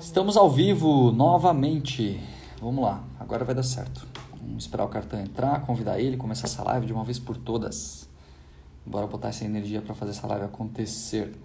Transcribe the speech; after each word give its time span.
Estamos 0.00 0.38
ao 0.38 0.50
vivo 0.50 1.12
novamente. 1.12 2.18
Vamos 2.58 2.82
lá, 2.82 3.04
agora 3.20 3.44
vai 3.44 3.54
dar 3.54 3.62
certo. 3.62 4.08
Vamos 4.40 4.64
esperar 4.64 4.84
o 4.84 4.88
cartão 4.88 5.20
entrar, 5.20 5.60
convidar 5.66 6.00
ele, 6.00 6.16
começar 6.16 6.46
essa 6.46 6.62
live 6.64 6.86
de 6.86 6.92
uma 6.92 7.04
vez 7.04 7.18
por 7.18 7.36
todas. 7.36 8.08
Bora 8.86 9.06
botar 9.06 9.28
essa 9.28 9.44
energia 9.44 9.82
para 9.82 9.94
fazer 9.94 10.12
essa 10.12 10.26
live 10.26 10.46
acontecer. 10.46 11.36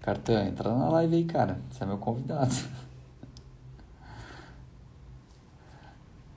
Cartão, 0.00 0.46
entra 0.46 0.72
na 0.72 0.88
live 0.88 1.16
aí, 1.16 1.24
cara. 1.24 1.60
Você 1.68 1.82
é 1.82 1.86
meu 1.86 1.98
convidado. 1.98 2.54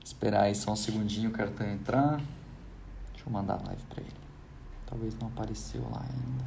Esperar 0.04 0.42
aí 0.42 0.56
só 0.56 0.72
um 0.72 0.76
segundinho 0.76 1.30
o 1.30 1.32
cartão 1.32 1.70
entrar. 1.70 2.16
Deixa 3.12 3.28
eu 3.28 3.32
mandar 3.32 3.60
a 3.60 3.66
live 3.68 3.82
para 3.84 4.02
ele. 4.02 4.12
Talvez 4.86 5.16
não 5.20 5.28
apareceu 5.28 5.82
lá 5.82 6.02
ainda. 6.02 6.44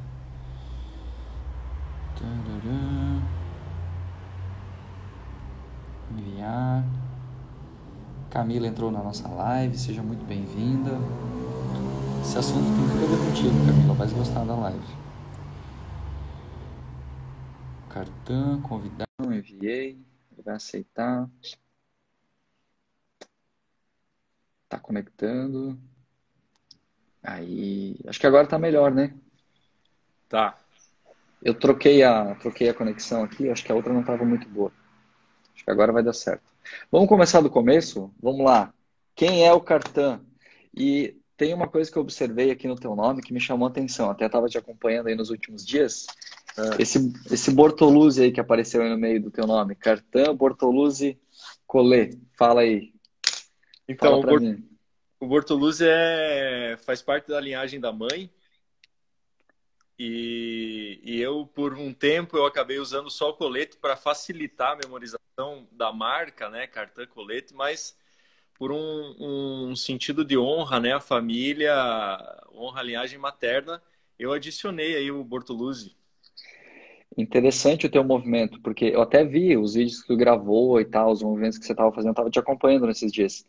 Tarará. 2.14 3.45
Enviar. 6.10 6.84
Camila 8.30 8.66
entrou 8.66 8.90
na 8.90 9.02
nossa 9.02 9.28
live, 9.28 9.78
seja 9.78 10.02
muito 10.02 10.24
bem-vinda. 10.24 10.92
Esse 12.22 12.38
assunto 12.38 12.64
tem 12.64 12.88
tudo 12.88 13.04
a 13.04 13.16
ver 13.16 13.24
contigo, 13.24 13.66
Camila, 13.66 13.94
vai 13.94 14.08
gostar 14.10 14.44
da 14.44 14.54
live. 14.54 14.96
Cartão, 17.88 18.60
convidar, 18.62 19.06
enviei, 19.24 19.98
ele 20.32 20.42
vai 20.44 20.56
aceitar. 20.56 21.28
Tá 24.68 24.78
conectando. 24.78 25.78
Aí, 27.22 27.96
acho 28.06 28.20
que 28.20 28.26
agora 28.26 28.46
tá 28.46 28.58
melhor, 28.58 28.92
né? 28.92 29.14
Tá. 30.28 30.58
Eu 31.42 31.54
troquei 31.54 32.02
a, 32.02 32.34
troquei 32.34 32.68
a 32.68 32.74
conexão 32.74 33.24
aqui, 33.24 33.48
acho 33.48 33.64
que 33.64 33.72
a 33.72 33.74
outra 33.74 33.92
não 33.92 34.00
estava 34.00 34.24
muito 34.24 34.48
boa. 34.48 34.72
Que 35.66 35.72
agora 35.72 35.92
vai 35.92 36.02
dar 36.02 36.12
certo. 36.12 36.44
Vamos 36.92 37.08
começar 37.08 37.40
do 37.40 37.50
começo? 37.50 38.14
Vamos 38.22 38.46
lá. 38.46 38.72
Quem 39.16 39.44
é 39.44 39.52
o 39.52 39.60
Cartan? 39.60 40.20
E 40.72 41.16
tem 41.36 41.52
uma 41.52 41.66
coisa 41.66 41.90
que 41.90 41.98
eu 41.98 42.02
observei 42.02 42.52
aqui 42.52 42.68
no 42.68 42.76
teu 42.76 42.94
nome 42.94 43.20
que 43.20 43.32
me 43.32 43.40
chamou 43.40 43.66
a 43.66 43.70
atenção. 43.70 44.08
Até 44.08 44.26
estava 44.26 44.46
te 44.48 44.56
acompanhando 44.56 45.08
aí 45.08 45.16
nos 45.16 45.28
últimos 45.28 45.66
dias. 45.66 46.06
É. 46.56 46.80
Esse, 46.82 47.12
esse 47.32 47.50
Bortoluzzi 47.50 48.22
aí 48.22 48.30
que 48.30 48.38
apareceu 48.38 48.80
aí 48.80 48.88
no 48.88 48.96
meio 48.96 49.20
do 49.20 49.28
teu 49.28 49.44
nome. 49.44 49.74
Cartan 49.74 50.36
Bortoluzzi 50.36 51.18
Collet. 51.66 52.16
Fala 52.38 52.60
aí. 52.60 52.92
Então, 53.88 54.10
Fala 54.10 54.18
o, 54.18 54.20
pra 54.20 54.30
Bor 54.30 54.40
mim. 54.40 54.64
o 55.18 55.26
Bortoluzzi 55.26 55.84
é, 55.84 56.76
faz 56.78 57.02
parte 57.02 57.26
da 57.26 57.40
linhagem 57.40 57.80
da 57.80 57.90
mãe. 57.92 58.30
E, 59.98 61.00
e 61.02 61.20
eu, 61.20 61.46
por 61.46 61.74
um 61.74 61.92
tempo, 61.92 62.36
eu 62.36 62.44
acabei 62.44 62.78
usando 62.78 63.10
só 63.10 63.30
o 63.30 63.34
colete 63.34 63.76
para 63.78 63.96
facilitar 63.96 64.72
a 64.72 64.76
memorização 64.76 65.66
da 65.72 65.92
marca, 65.92 66.50
né? 66.50 66.66
Cartão 66.66 67.06
Colete, 67.06 67.54
mas 67.54 67.96
por 68.58 68.72
um, 68.72 69.14
um 69.70 69.76
sentido 69.76 70.24
de 70.24 70.36
honra, 70.36 70.80
né? 70.80 70.92
A 70.94 71.00
família, 71.00 71.74
honra 72.54 72.80
a 72.80 72.82
linhagem 72.82 73.18
materna, 73.18 73.82
eu 74.18 74.32
adicionei 74.32 74.96
aí 74.96 75.10
o 75.10 75.24
Bortoluzzi. 75.24 75.94
Interessante 77.16 77.86
o 77.86 77.90
teu 77.90 78.04
movimento, 78.04 78.60
porque 78.60 78.86
eu 78.86 79.00
até 79.00 79.24
vi 79.24 79.56
os 79.56 79.74
vídeos 79.74 80.02
que 80.02 80.08
tu 80.08 80.16
gravou 80.16 80.78
e 80.78 80.84
tal, 80.84 81.10
os 81.10 81.22
movimentos 81.22 81.56
que 81.56 81.64
você 81.64 81.72
estava 81.72 81.90
fazendo, 81.90 82.08
eu 82.08 82.12
estava 82.12 82.30
te 82.30 82.38
acompanhando 82.38 82.86
nesses 82.86 83.10
dias. 83.10 83.46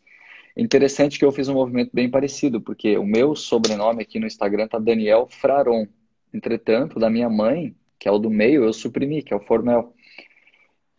Interessante 0.56 1.18
que 1.18 1.24
eu 1.24 1.30
fiz 1.30 1.48
um 1.48 1.54
movimento 1.54 1.90
bem 1.92 2.10
parecido, 2.10 2.60
porque 2.60 2.96
o 2.96 3.04
meu 3.04 3.36
sobrenome 3.36 4.02
aqui 4.02 4.18
no 4.18 4.26
Instagram 4.26 4.66
tá 4.66 4.78
Daniel 4.78 5.28
Fraron. 5.28 5.86
Entretanto, 6.32 6.98
da 6.98 7.10
minha 7.10 7.28
mãe, 7.28 7.74
que 7.98 8.08
é 8.08 8.12
o 8.12 8.18
do 8.18 8.30
meio, 8.30 8.64
eu 8.64 8.72
suprimi, 8.72 9.22
que 9.22 9.32
é 9.32 9.36
o 9.36 9.40
Formel. 9.40 9.94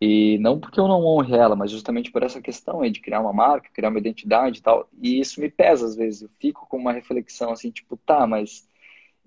E 0.02 0.38
não 0.40 0.60
porque 0.60 0.80
eu 0.80 0.88
não 0.88 1.06
honre 1.06 1.36
ela, 1.36 1.56
mas 1.56 1.72
justamente 1.72 2.12
por 2.12 2.24
essa 2.24 2.42
questão 2.42 2.82
aí 2.82 2.90
de 2.90 3.02
criar 3.02 3.20
uma 3.20 3.34
marca, 3.34 3.70
criar 3.74 3.90
uma 3.90 4.00
identidade 4.00 4.60
e 4.60 4.62
tal. 4.62 4.90
E 5.02 5.20
isso 5.20 5.42
me 5.42 5.50
pesa 5.50 5.86
às 5.86 5.96
vezes. 5.96 6.22
Eu 6.22 6.30
fico 6.40 6.68
com 6.68 6.78
uma 6.78 6.94
reflexão 6.94 7.52
assim, 7.52 7.70
tipo, 7.72 7.98
tá, 7.98 8.26
mas 8.26 8.68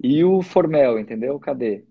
e 0.02 0.24
o 0.24 0.42
Formel, 0.42 0.98
entendeu? 0.98 1.38
Cadê? 1.38 1.84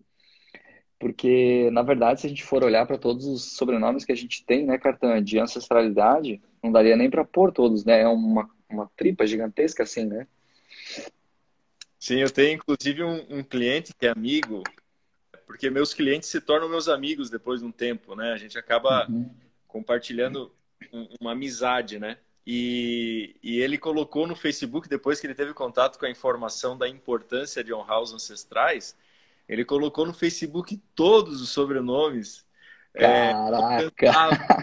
Porque, 0.99 1.69
na 1.71 1.81
verdade, 1.81 2.21
se 2.21 2.27
a 2.27 2.29
gente 2.29 2.43
for 2.43 2.63
olhar 2.63 2.85
para 2.85 2.97
todos 2.97 3.25
os 3.25 3.55
sobrenomes 3.57 4.05
que 4.05 4.11
a 4.11 4.15
gente 4.15 4.45
tem, 4.45 4.65
né, 4.65 4.77
Cartão, 4.77 5.19
de 5.21 5.39
ancestralidade, 5.39 6.41
não 6.61 6.71
daria 6.71 6.95
nem 6.95 7.09
para 7.09 7.25
pôr 7.25 7.51
todos, 7.51 7.83
né? 7.85 8.01
É 8.01 8.07
uma, 8.07 8.49
uma 8.69 8.89
tripa 8.95 9.25
gigantesca 9.25 9.83
assim, 9.83 10.05
né? 10.05 10.27
Sim, 12.01 12.15
eu 12.21 12.31
tenho 12.31 12.55
inclusive 12.55 13.03
um, 13.03 13.37
um 13.39 13.43
cliente 13.43 13.93
que 13.93 14.07
é 14.07 14.09
amigo, 14.09 14.63
porque 15.45 15.69
meus 15.69 15.93
clientes 15.93 16.29
se 16.29 16.41
tornam 16.41 16.67
meus 16.67 16.89
amigos 16.89 17.29
depois 17.29 17.59
de 17.61 17.67
um 17.67 17.71
tempo, 17.71 18.15
né? 18.15 18.33
A 18.33 18.37
gente 18.37 18.57
acaba 18.57 19.07
Uhum. 19.07 19.29
compartilhando 19.67 20.51
um- 20.91 21.07
uma 21.21 21.33
amizade, 21.33 21.99
né? 21.99 22.17
E, 22.45 23.35
e 23.43 23.59
ele 23.59 23.77
colocou 23.77 24.25
no 24.25 24.35
Facebook, 24.35 24.89
depois 24.89 25.19
que 25.19 25.27
ele 25.27 25.35
teve 25.35 25.53
contato 25.53 25.99
com 25.99 26.05
a 26.07 26.09
informação 26.09 26.75
da 26.75 26.89
importância 26.89 27.63
de 27.63 27.71
honrar 27.71 28.01
os 28.01 28.13
ancestrais, 28.13 28.97
ele 29.47 29.63
colocou 29.63 30.05
no 30.05 30.13
Facebook 30.13 30.77
todos 30.95 31.39
os 31.41 31.49
sobrenomes 31.49 32.47
é, 32.95 33.31
Caraca! 33.33 34.11
alcançáveis, 34.13 34.57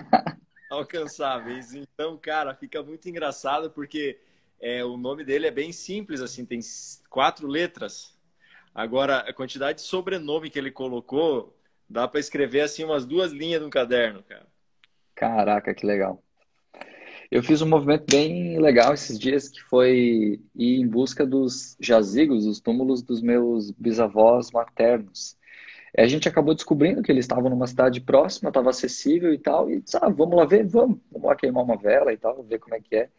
alcançáveis. 0.70 1.74
Então, 1.74 2.16
cara, 2.18 2.54
fica 2.54 2.82
muito 2.82 3.08
engraçado 3.08 3.70
porque 3.70 4.18
é, 4.60 4.84
o 4.84 4.96
nome 4.96 5.24
dele 5.24 5.46
é 5.46 5.50
bem 5.50 5.72
simples, 5.72 6.20
assim, 6.20 6.44
tem 6.44 6.60
quatro 7.08 7.46
letras. 7.46 8.16
Agora, 8.74 9.18
a 9.18 9.32
quantidade 9.32 9.78
de 9.78 9.84
sobrenome 9.84 10.50
que 10.50 10.58
ele 10.58 10.70
colocou, 10.70 11.56
dá 11.88 12.06
para 12.06 12.20
escrever 12.20 12.60
assim 12.60 12.84
umas 12.84 13.04
duas 13.04 13.32
linhas 13.32 13.62
no 13.62 13.70
caderno, 13.70 14.22
cara. 14.22 14.46
Caraca, 15.14 15.74
que 15.74 15.86
legal. 15.86 16.22
Eu 17.30 17.42
fiz 17.42 17.60
um 17.60 17.68
movimento 17.68 18.04
bem 18.10 18.58
legal 18.58 18.94
esses 18.94 19.18
dias 19.18 19.48
que 19.48 19.60
foi 19.64 20.40
ir 20.54 20.80
em 20.80 20.86
busca 20.86 21.26
dos 21.26 21.76
jazigos, 21.78 22.46
os 22.46 22.58
túmulos 22.58 23.02
dos 23.02 23.20
meus 23.20 23.70
bisavós 23.72 24.50
maternos. 24.50 25.36
A 25.96 26.06
gente 26.06 26.28
acabou 26.28 26.54
descobrindo 26.54 27.02
que 27.02 27.10
eles 27.10 27.24
estavam 27.24 27.50
numa 27.50 27.66
cidade 27.66 28.00
próxima, 28.00 28.48
estava 28.48 28.70
acessível 28.70 29.32
e 29.32 29.38
tal, 29.38 29.70
e 29.70 29.80
disse, 29.80 29.96
ah, 30.00 30.08
vamos 30.08 30.36
lá 30.36 30.44
ver, 30.44 30.66
vamos, 30.66 30.98
vamos 31.10 31.28
lá 31.28 31.36
queimar 31.36 31.64
uma 31.64 31.76
vela 31.76 32.12
e 32.12 32.16
tal, 32.16 32.42
ver 32.44 32.58
como 32.58 32.74
é 32.74 32.80
que 32.80 32.96
é. 32.96 33.10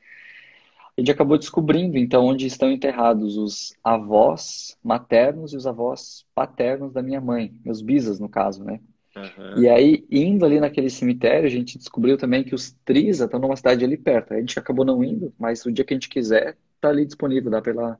A 1.00 1.02
gente 1.02 1.12
acabou 1.12 1.38
descobrindo, 1.38 1.98
então, 1.98 2.26
onde 2.26 2.46
estão 2.46 2.70
enterrados 2.70 3.38
os 3.38 3.74
avós 3.82 4.78
maternos 4.84 5.54
e 5.54 5.56
os 5.56 5.66
avós 5.66 6.26
paternos 6.36 6.92
da 6.92 7.02
minha 7.02 7.22
mãe, 7.22 7.56
meus 7.64 7.82
bisas, 7.82 8.20
no 8.20 8.28
caso, 8.28 8.66
né? 8.66 8.82
Aham. 9.16 9.62
E 9.62 9.70
aí, 9.70 10.06
indo 10.12 10.46
ali 10.46 10.60
naquele 10.60 10.90
cemitério, 10.90 11.48
a 11.48 11.50
gente 11.50 11.78
descobriu 11.78 12.18
também 12.18 12.44
que 12.44 12.54
os 12.54 12.72
Trisa 12.84 13.24
estão 13.24 13.40
numa 13.40 13.56
cidade 13.56 13.86
ali 13.86 13.96
perto. 13.98 14.34
A 14.34 14.40
gente 14.42 14.60
acabou 14.60 14.84
não 14.84 15.02
indo, 15.02 15.34
mas 15.40 15.66
o 15.66 15.72
dia 15.72 15.86
que 15.86 15.94
a 15.94 15.96
gente 15.96 16.10
quiser, 16.10 16.58
tá 16.82 16.90
ali 16.90 17.06
disponível, 17.06 17.50
dá 17.50 17.62
pra 17.62 17.98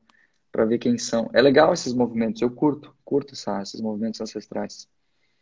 pra 0.52 0.66
ver 0.66 0.78
quem 0.78 0.98
são. 0.98 1.30
É 1.34 1.42
legal 1.42 1.72
esses 1.72 1.94
movimentos, 1.94 2.42
eu 2.42 2.50
curto, 2.52 2.94
curto 3.06 3.34
essa, 3.34 3.62
esses 3.62 3.80
movimentos 3.80 4.20
ancestrais. 4.20 4.90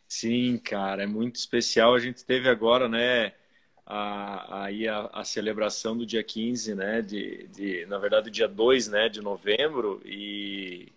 Sim, 0.06 0.58
cara, 0.58 1.02
é 1.02 1.06
muito 1.06 1.36
especial. 1.36 1.94
A 1.94 1.98
gente 1.98 2.24
teve 2.24 2.48
agora, 2.48 2.88
né, 2.88 3.32
a, 3.88 4.64
aí 4.66 4.88
a, 4.88 5.06
a 5.12 5.24
celebração 5.24 5.96
do 5.98 6.06
dia 6.06 6.24
15, 6.24 6.74
né, 6.76 7.02
de, 7.02 7.48
de, 7.48 7.86
na 7.86 7.98
verdade, 7.98 8.30
dia 8.30 8.48
2, 8.48 8.88
né, 8.88 9.08
de 9.10 9.22
novembro, 9.22 10.02
e 10.06 10.92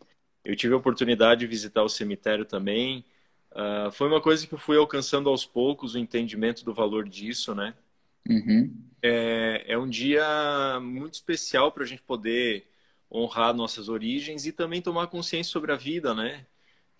eu 0.45 0.55
tive 0.55 0.73
a 0.75 0.77
oportunidade 0.77 1.41
de 1.41 1.47
visitar 1.47 1.83
o 1.83 1.89
cemitério 1.89 2.45
também. 2.45 3.05
Ah, 3.53 3.89
foi 3.93 4.07
uma 4.09 4.21
coisa 4.21 4.47
que 4.47 4.53
eu 4.53 4.59
fui 4.59 4.77
alcançando 4.77 5.29
aos 5.29 5.45
poucos 5.45 5.95
o 5.95 5.99
entendimento 5.99 6.65
do 6.65 6.73
valor 6.73 7.07
disso, 7.09 7.55
né? 7.55 7.75
Uhum, 8.29 8.91
É, 9.03 9.73
é 9.73 9.77
um 9.77 9.89
dia 9.89 10.79
muito 10.81 11.15
especial 11.15 11.71
para 11.71 11.83
a 11.83 11.85
gente 11.87 12.01
poder 12.03 12.67
honrar 13.11 13.53
nossas 13.53 13.89
origens 13.89 14.45
e 14.45 14.51
também 14.53 14.81
tomar 14.81 15.07
consciência 15.07 15.51
sobre 15.51 15.71
a 15.71 15.75
vida, 15.75 16.13
né? 16.13 16.45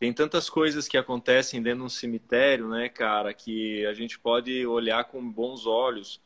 Tem 0.01 0.11
tantas 0.11 0.49
coisas 0.49 0.87
que 0.87 0.97
acontecem 0.97 1.61
dentro 1.61 1.81
de 1.81 1.85
um 1.85 1.89
cemitério, 1.89 2.67
né, 2.67 2.89
cara, 2.89 3.35
que 3.35 3.85
a 3.85 3.93
gente 3.93 4.17
pode 4.17 4.65
olhar 4.65 5.03
com 5.03 5.31
bons 5.31 5.67
olhos. 5.67 6.19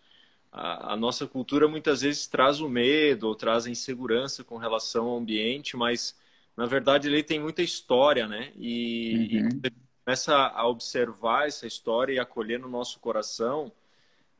A, 0.50 0.94
a 0.94 0.96
nossa 0.96 1.28
cultura 1.28 1.68
muitas 1.68 2.00
vezes 2.00 2.26
traz 2.26 2.62
o 2.62 2.70
medo 2.70 3.28
ou 3.28 3.36
traz 3.36 3.66
a 3.66 3.70
insegurança 3.70 4.46
com 4.46 4.56
relação 4.56 5.08
ao 5.08 5.18
ambiente, 5.18 5.76
mas 5.76 6.18
na 6.56 6.66
verdade 6.66 7.10
ele 7.10 7.22
tem 7.22 7.38
muita 7.38 7.62
história, 7.62 8.30
né? 8.30 8.54
E, 8.56 9.36
e 9.36 9.42
uhum. 9.42 9.52
gente 9.52 9.74
começa 10.06 10.34
a 10.34 10.66
observar 10.66 11.46
essa 11.46 11.68
história 11.68 12.14
e 12.14 12.20
acolher 12.20 12.58
no 12.58 12.70
nosso 12.70 12.98
coração, 13.02 13.74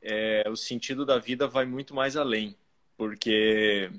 é, 0.02 0.46
o 0.50 0.56
sentido 0.56 1.06
da 1.06 1.20
vida 1.20 1.46
vai 1.46 1.66
muito 1.66 1.94
mais 1.94 2.16
além, 2.16 2.56
porque 2.96 3.92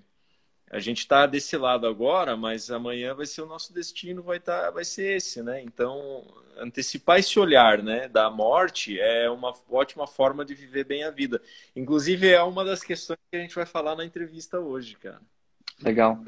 a 0.70 0.78
gente 0.78 0.98
está 0.98 1.26
desse 1.26 1.56
lado 1.56 1.86
agora, 1.86 2.36
mas 2.36 2.70
amanhã 2.70 3.14
vai 3.14 3.26
ser 3.26 3.42
o 3.42 3.46
nosso 3.46 3.72
destino, 3.72 4.22
vai 4.22 4.40
tá, 4.40 4.70
vai 4.70 4.84
ser 4.84 5.16
esse, 5.16 5.42
né? 5.42 5.62
Então, 5.62 6.24
antecipar 6.58 7.18
esse 7.18 7.38
olhar, 7.38 7.82
né, 7.82 8.08
da 8.08 8.30
morte 8.30 8.98
é 8.98 9.30
uma 9.30 9.52
ótima 9.70 10.06
forma 10.06 10.44
de 10.44 10.54
viver 10.54 10.84
bem 10.84 11.04
a 11.04 11.10
vida. 11.10 11.40
Inclusive, 11.74 12.28
é 12.28 12.42
uma 12.42 12.64
das 12.64 12.82
questões 12.82 13.18
que 13.30 13.36
a 13.36 13.40
gente 13.40 13.54
vai 13.54 13.66
falar 13.66 13.94
na 13.94 14.04
entrevista 14.04 14.58
hoje, 14.58 14.96
cara. 14.96 15.20
Legal. 15.82 16.18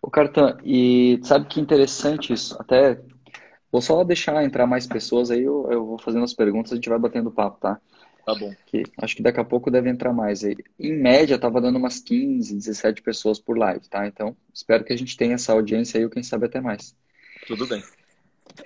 O 0.00 0.10
Cartan, 0.10 0.56
e 0.64 1.20
sabe 1.22 1.46
que 1.46 1.60
interessante 1.60 2.32
isso? 2.32 2.56
Até 2.58 2.98
Vou 3.74 3.82
só 3.82 4.04
deixar 4.04 4.44
entrar 4.44 4.68
mais 4.68 4.86
pessoas 4.86 5.32
aí, 5.32 5.42
eu, 5.42 5.66
eu 5.68 5.84
vou 5.84 5.98
fazendo 5.98 6.22
as 6.22 6.32
perguntas, 6.32 6.70
a 6.70 6.76
gente 6.76 6.88
vai 6.88 6.96
batendo 6.96 7.28
papo, 7.28 7.58
tá? 7.58 7.80
Tá 8.24 8.34
bom. 8.34 8.54
Que 8.66 8.82
acho 8.98 9.16
que 9.16 9.22
daqui 9.22 9.40
a 9.40 9.44
pouco 9.44 9.70
deve 9.70 9.90
entrar 9.90 10.12
mais 10.12 10.44
aí. 10.44 10.56
Em 10.78 10.92
média, 10.94 11.38
tava 11.38 11.60
dando 11.60 11.76
umas 11.76 12.00
15, 12.00 12.54
17 12.54 13.02
pessoas 13.02 13.38
por 13.38 13.58
live, 13.58 13.86
tá? 13.88 14.06
Então, 14.06 14.36
espero 14.52 14.84
que 14.84 14.92
a 14.92 14.96
gente 14.96 15.16
tenha 15.16 15.34
essa 15.34 15.52
audiência 15.52 15.98
aí, 15.98 16.04
ou 16.04 16.10
quem 16.10 16.22
sabe 16.22 16.46
até 16.46 16.60
mais. 16.60 16.96
Tudo 17.46 17.66
bem. 17.66 17.82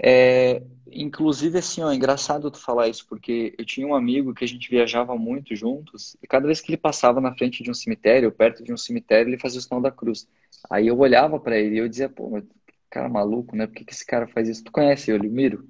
É, 0.00 0.62
inclusive, 0.92 1.58
assim, 1.58 1.82
ó, 1.82 1.90
é 1.90 1.94
engraçado 1.94 2.50
tu 2.50 2.58
falar 2.58 2.88
isso, 2.88 3.06
porque 3.08 3.54
eu 3.58 3.64
tinha 3.64 3.86
um 3.86 3.94
amigo 3.94 4.34
que 4.34 4.44
a 4.44 4.48
gente 4.48 4.70
viajava 4.70 5.16
muito 5.16 5.56
juntos, 5.56 6.16
e 6.22 6.26
cada 6.26 6.46
vez 6.46 6.60
que 6.60 6.70
ele 6.70 6.76
passava 6.76 7.20
na 7.20 7.34
frente 7.34 7.62
de 7.62 7.70
um 7.70 7.74
cemitério, 7.74 8.30
perto 8.30 8.62
de 8.62 8.72
um 8.72 8.76
cemitério, 8.76 9.30
ele 9.30 9.38
fazia 9.38 9.58
o 9.58 9.62
sinal 9.62 9.80
da 9.80 9.90
cruz. 9.90 10.28
Aí 10.70 10.86
eu 10.86 10.98
olhava 10.98 11.40
para 11.40 11.58
ele 11.58 11.76
e 11.76 11.78
eu 11.78 11.88
dizia, 11.88 12.08
pô, 12.08 12.30
mas 12.30 12.44
cara 12.90 13.08
maluco, 13.08 13.54
né? 13.56 13.66
Por 13.66 13.74
que, 13.74 13.84
que 13.84 13.92
esse 13.92 14.04
cara 14.04 14.26
faz 14.26 14.48
isso? 14.48 14.64
Tu 14.64 14.72
conhece 14.72 15.12
o 15.12 15.22
Miro? 15.22 15.68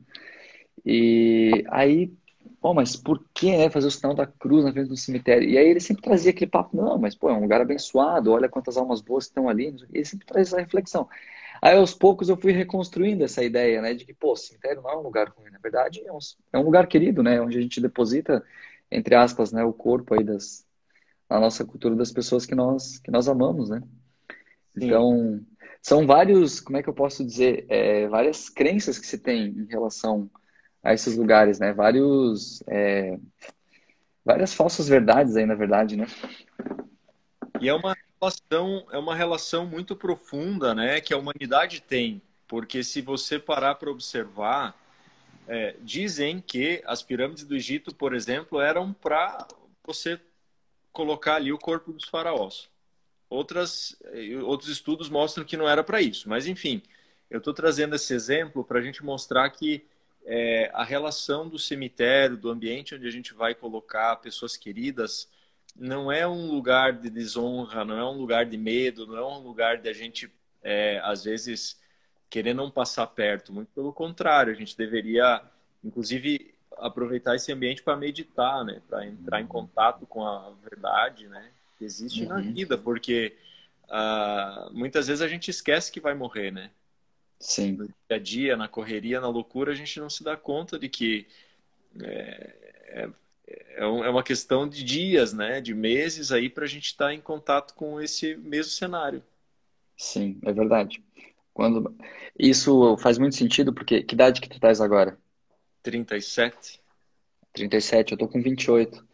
E 0.84 1.64
aí, 1.68 2.12
pô, 2.60 2.74
mas 2.74 2.96
por 2.96 3.24
que, 3.32 3.56
né, 3.56 3.70
fazer 3.70 3.86
o 3.86 3.90
sinal 3.90 4.14
da 4.14 4.26
cruz 4.26 4.64
na 4.64 4.72
frente 4.72 4.88
do 4.88 4.96
cemitério? 4.96 5.48
E 5.48 5.56
aí 5.56 5.68
ele 5.68 5.80
sempre 5.80 6.02
trazia 6.02 6.30
aquele 6.30 6.50
papo, 6.50 6.76
não, 6.76 6.98
mas, 6.98 7.14
pô, 7.14 7.30
é 7.30 7.32
um 7.32 7.40
lugar 7.40 7.60
abençoado, 7.60 8.32
olha 8.32 8.48
quantas 8.48 8.76
almas 8.76 9.00
boas 9.00 9.24
estão 9.24 9.48
ali. 9.48 9.74
Ele 9.92 10.04
sempre 10.04 10.26
traz 10.26 10.48
essa 10.48 10.60
reflexão. 10.60 11.08
Aí, 11.62 11.76
aos 11.76 11.94
poucos, 11.94 12.28
eu 12.28 12.36
fui 12.36 12.52
reconstruindo 12.52 13.24
essa 13.24 13.42
ideia, 13.42 13.82
né, 13.82 13.94
de 13.94 14.04
que, 14.04 14.14
pô, 14.14 14.36
cemitério 14.36 14.82
não 14.82 14.90
é 14.90 14.96
um 14.96 15.02
lugar 15.02 15.28
ruim, 15.28 15.50
na 15.50 15.58
verdade, 15.58 16.02
é 16.06 16.12
um, 16.12 16.18
é 16.52 16.58
um 16.58 16.62
lugar 16.62 16.86
querido, 16.86 17.22
né, 17.22 17.40
onde 17.40 17.58
a 17.58 17.60
gente 17.60 17.80
deposita, 17.80 18.44
entre 18.90 19.14
aspas, 19.14 19.52
né, 19.52 19.64
o 19.64 19.72
corpo 19.72 20.14
aí 20.14 20.24
das, 20.24 20.66
na 21.28 21.40
nossa 21.40 21.64
cultura 21.64 21.94
das 21.96 22.12
pessoas 22.12 22.46
que 22.46 22.54
nós, 22.54 22.98
que 22.98 23.10
nós 23.10 23.28
amamos, 23.28 23.70
né. 23.70 23.82
Então, 24.76 25.40
são 25.82 26.06
vários, 26.06 26.60
como 26.60 26.76
é 26.76 26.82
que 26.82 26.88
eu 26.88 26.94
posso 26.94 27.24
dizer, 27.24 27.66
é, 27.68 28.06
várias 28.08 28.48
crenças 28.48 28.98
que 28.98 29.06
se 29.06 29.18
tem 29.18 29.48
em 29.48 29.66
relação 29.66 30.30
a 30.82 30.94
esses 30.94 31.16
lugares, 31.16 31.58
né, 31.58 31.72
vários, 31.72 32.62
é, 32.66 33.18
várias 34.24 34.54
falsas 34.54 34.88
verdades 34.88 35.36
aí, 35.36 35.46
na 35.46 35.54
verdade, 35.54 35.96
né. 35.96 36.06
E 37.60 37.68
é 37.68 37.74
uma 37.74 37.96
relação, 38.20 38.86
é 38.92 38.98
uma 38.98 39.14
relação 39.14 39.66
muito 39.66 39.96
profunda, 39.96 40.74
né, 40.74 41.00
que 41.00 41.12
a 41.12 41.18
humanidade 41.18 41.80
tem, 41.80 42.22
porque 42.46 42.82
se 42.82 43.00
você 43.00 43.38
parar 43.38 43.74
para 43.74 43.90
observar, 43.90 44.76
é, 45.46 45.74
dizem 45.80 46.40
que 46.40 46.82
as 46.86 47.02
pirâmides 47.02 47.44
do 47.44 47.56
Egito, 47.56 47.94
por 47.94 48.14
exemplo, 48.14 48.60
eram 48.60 48.92
para 48.92 49.46
você 49.84 50.20
colocar 50.92 51.36
ali 51.36 51.52
o 51.52 51.58
corpo 51.58 51.92
dos 51.92 52.04
faraós. 52.04 52.68
Outras, 53.30 53.96
outros 54.44 54.70
estudos 54.70 55.08
mostram 55.08 55.44
que 55.44 55.56
não 55.56 55.68
era 55.68 55.84
para 55.84 56.00
isso, 56.00 56.28
mas 56.28 56.46
enfim, 56.46 56.82
eu 57.30 57.38
estou 57.38 57.52
trazendo 57.52 57.94
esse 57.94 58.14
exemplo 58.14 58.64
para 58.64 58.78
a 58.78 58.82
gente 58.82 59.04
mostrar 59.04 59.48
que 59.50 59.84
é, 60.24 60.70
a 60.74 60.84
relação 60.84 61.48
do 61.48 61.58
cemitério, 61.58 62.36
do 62.36 62.50
ambiente 62.50 62.94
onde 62.94 63.06
a 63.06 63.10
gente 63.10 63.32
vai 63.34 63.54
colocar 63.54 64.16
pessoas 64.16 64.56
queridas, 64.56 65.28
não 65.76 66.10
é 66.10 66.26
um 66.26 66.50
lugar 66.50 66.92
de 66.92 67.08
desonra, 67.08 67.84
não 67.84 67.96
é 67.96 68.04
um 68.04 68.18
lugar 68.18 68.44
de 68.44 68.56
medo, 68.56 69.06
não 69.06 69.16
é 69.16 69.24
um 69.24 69.38
lugar 69.38 69.78
de 69.78 69.88
a 69.88 69.92
gente, 69.92 70.30
é, 70.62 71.00
às 71.04 71.24
vezes, 71.24 71.80
querer 72.28 72.54
não 72.54 72.70
passar 72.70 73.06
perto. 73.06 73.52
Muito 73.52 73.68
pelo 73.72 73.92
contrário, 73.92 74.52
a 74.52 74.56
gente 74.56 74.76
deveria, 74.76 75.42
inclusive, 75.82 76.54
aproveitar 76.76 77.36
esse 77.36 77.52
ambiente 77.52 77.82
para 77.82 77.96
meditar, 77.96 78.64
né? 78.64 78.82
para 78.88 79.06
entrar 79.06 79.40
em 79.40 79.46
contato 79.46 80.06
com 80.06 80.26
a 80.26 80.52
verdade 80.62 81.28
né? 81.28 81.50
que 81.78 81.84
existe 81.84 82.22
uhum. 82.22 82.28
na 82.28 82.40
vida, 82.40 82.76
porque 82.76 83.36
uh, 83.84 84.72
muitas 84.72 85.06
vezes 85.06 85.22
a 85.22 85.28
gente 85.28 85.50
esquece 85.50 85.92
que 85.92 86.00
vai 86.00 86.14
morrer, 86.14 86.50
né? 86.50 86.70
Sim. 87.40 87.72
No 87.72 87.86
dia 87.86 87.94
a 88.10 88.18
dia, 88.18 88.56
na 88.56 88.68
correria, 88.68 89.20
na 89.20 89.28
loucura, 89.28 89.72
a 89.72 89.74
gente 89.74 90.00
não 90.00 90.10
se 90.10 90.24
dá 90.24 90.36
conta 90.36 90.78
de 90.78 90.88
que 90.88 91.26
é, 92.00 92.54
é 92.88 93.10
é, 93.48 93.84
é 93.84 93.86
uma 93.86 94.22
questão 94.22 94.68
de 94.68 94.84
dias, 94.84 95.32
né? 95.32 95.60
De 95.60 95.74
meses 95.74 96.30
aí 96.32 96.50
para 96.50 96.64
a 96.64 96.68
gente 96.68 96.86
estar 96.86 97.06
tá 97.06 97.14
em 97.14 97.20
contato 97.20 97.74
com 97.74 98.00
esse 98.00 98.36
mesmo 98.36 98.72
cenário. 98.72 99.22
Sim, 99.96 100.38
é 100.44 100.52
verdade. 100.52 101.02
Quando 101.52 101.94
isso 102.38 102.96
faz 102.98 103.18
muito 103.18 103.34
sentido 103.34 103.72
porque 103.72 104.02
que 104.02 104.14
idade 104.14 104.40
que 104.40 104.48
tu 104.48 104.56
estás 104.56 104.80
agora? 104.80 105.18
37. 105.82 106.80
37, 107.52 108.12
eu 108.12 108.18
tô 108.18 108.28
com 108.28 108.40
28. 108.40 109.04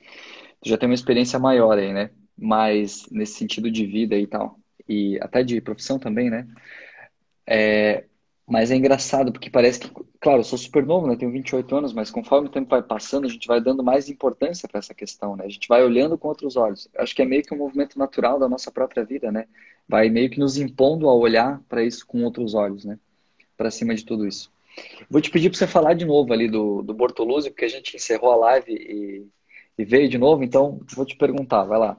Tu 0.60 0.68
já 0.68 0.76
tem 0.76 0.88
uma 0.88 0.94
experiência 0.94 1.38
maior 1.38 1.78
aí, 1.78 1.92
né? 1.92 2.10
Mas 2.36 3.06
nesse 3.10 3.34
sentido 3.34 3.70
de 3.70 3.86
vida 3.86 4.16
e 4.16 4.26
tal. 4.26 4.58
E 4.88 5.18
até 5.22 5.42
de 5.42 5.60
profissão 5.60 5.98
também, 5.98 6.28
né? 6.28 6.46
É, 7.46 8.04
mas 8.46 8.70
é 8.70 8.76
engraçado, 8.76 9.32
porque 9.32 9.48
parece 9.48 9.80
que, 9.80 9.90
claro, 10.20 10.40
eu 10.40 10.44
sou 10.44 10.58
super 10.58 10.84
novo, 10.84 11.06
né? 11.06 11.16
Tenho 11.16 11.32
28 11.32 11.76
anos, 11.76 11.92
mas 11.94 12.10
conforme 12.10 12.48
o 12.48 12.50
tempo 12.50 12.68
vai 12.68 12.82
passando, 12.82 13.26
a 13.26 13.30
gente 13.30 13.46
vai 13.46 13.60
dando 13.60 13.82
mais 13.82 14.08
importância 14.10 14.68
para 14.68 14.78
essa 14.78 14.92
questão, 14.92 15.34
né? 15.34 15.44
A 15.46 15.48
gente 15.48 15.66
vai 15.66 15.82
olhando 15.82 16.18
com 16.18 16.28
outros 16.28 16.54
olhos. 16.54 16.88
Acho 16.98 17.14
que 17.14 17.22
é 17.22 17.24
meio 17.24 17.42
que 17.42 17.54
um 17.54 17.58
movimento 17.58 17.98
natural 17.98 18.38
da 18.38 18.48
nossa 18.48 18.70
própria 18.70 19.02
vida, 19.02 19.32
né? 19.32 19.46
Vai 19.88 20.10
meio 20.10 20.28
que 20.28 20.38
nos 20.38 20.58
impondo 20.58 21.08
a 21.08 21.14
olhar 21.14 21.62
para 21.68 21.82
isso 21.82 22.06
com 22.06 22.22
outros 22.22 22.54
olhos, 22.54 22.84
né? 22.84 22.98
Para 23.56 23.70
cima 23.70 23.94
de 23.94 24.04
tudo 24.04 24.26
isso. 24.26 24.52
Vou 25.08 25.20
te 25.20 25.30
pedir 25.30 25.48
para 25.48 25.58
você 25.58 25.66
falar 25.66 25.94
de 25.94 26.04
novo 26.04 26.32
ali 26.32 26.48
do, 26.48 26.82
do 26.82 26.92
Bortoluzzi, 26.92 27.50
porque 27.50 27.64
a 27.64 27.68
gente 27.68 27.96
encerrou 27.96 28.32
a 28.32 28.36
live 28.36 28.72
e, 28.72 29.26
e 29.78 29.84
veio 29.84 30.08
de 30.08 30.18
novo, 30.18 30.42
então 30.42 30.80
vou 30.94 31.06
te 31.06 31.16
perguntar, 31.16 31.64
vai 31.64 31.78
lá. 31.78 31.96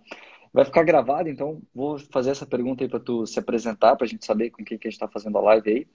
Vai 0.55 0.63
ficar 0.63 0.83
gravado, 0.83 1.27
então 1.27 1.61
vou 1.73 1.99
fazer 1.99 2.29
essa 2.29 2.45
pergunta 2.45 2.81
aí 2.81 2.89
para 2.89 2.97
tu 2.97 3.27
se 3.27 3.37
apresentar, 3.37 3.97
para 3.97 4.05
a 4.05 4.07
gente 4.07 4.25
saber 4.25 4.51
com 4.51 4.63
quem 4.63 4.77
que 4.77 4.87
a 4.87 4.89
gente 4.89 4.95
está 4.95 5.05
fazendo 5.05 5.37
a 5.37 5.41
live 5.41 5.69
aí. 5.69 5.87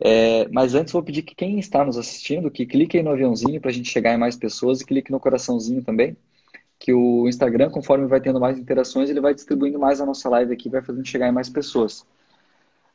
É, 0.00 0.48
mas 0.48 0.74
antes 0.74 0.94
vou 0.94 1.02
pedir 1.02 1.20
que 1.20 1.34
quem 1.34 1.58
está 1.58 1.84
nos 1.84 1.98
assistindo, 1.98 2.50
que 2.50 2.64
clique 2.64 2.96
aí 2.96 3.02
no 3.02 3.10
aviãozinho 3.10 3.60
para 3.60 3.70
a 3.70 3.74
gente 3.74 3.90
chegar 3.90 4.14
em 4.14 4.16
mais 4.16 4.34
pessoas 4.34 4.80
e 4.80 4.86
clique 4.86 5.12
no 5.12 5.20
coraçãozinho 5.20 5.84
também, 5.84 6.16
que 6.78 6.94
o 6.94 7.28
Instagram, 7.28 7.68
conforme 7.68 8.06
vai 8.06 8.18
tendo 8.18 8.40
mais 8.40 8.58
interações, 8.58 9.10
ele 9.10 9.20
vai 9.20 9.34
distribuindo 9.34 9.78
mais 9.78 10.00
a 10.00 10.06
nossa 10.06 10.26
live 10.30 10.54
aqui, 10.54 10.70
vai 10.70 10.80
fazendo 10.80 11.06
chegar 11.06 11.28
em 11.28 11.32
mais 11.32 11.50
pessoas. 11.50 12.06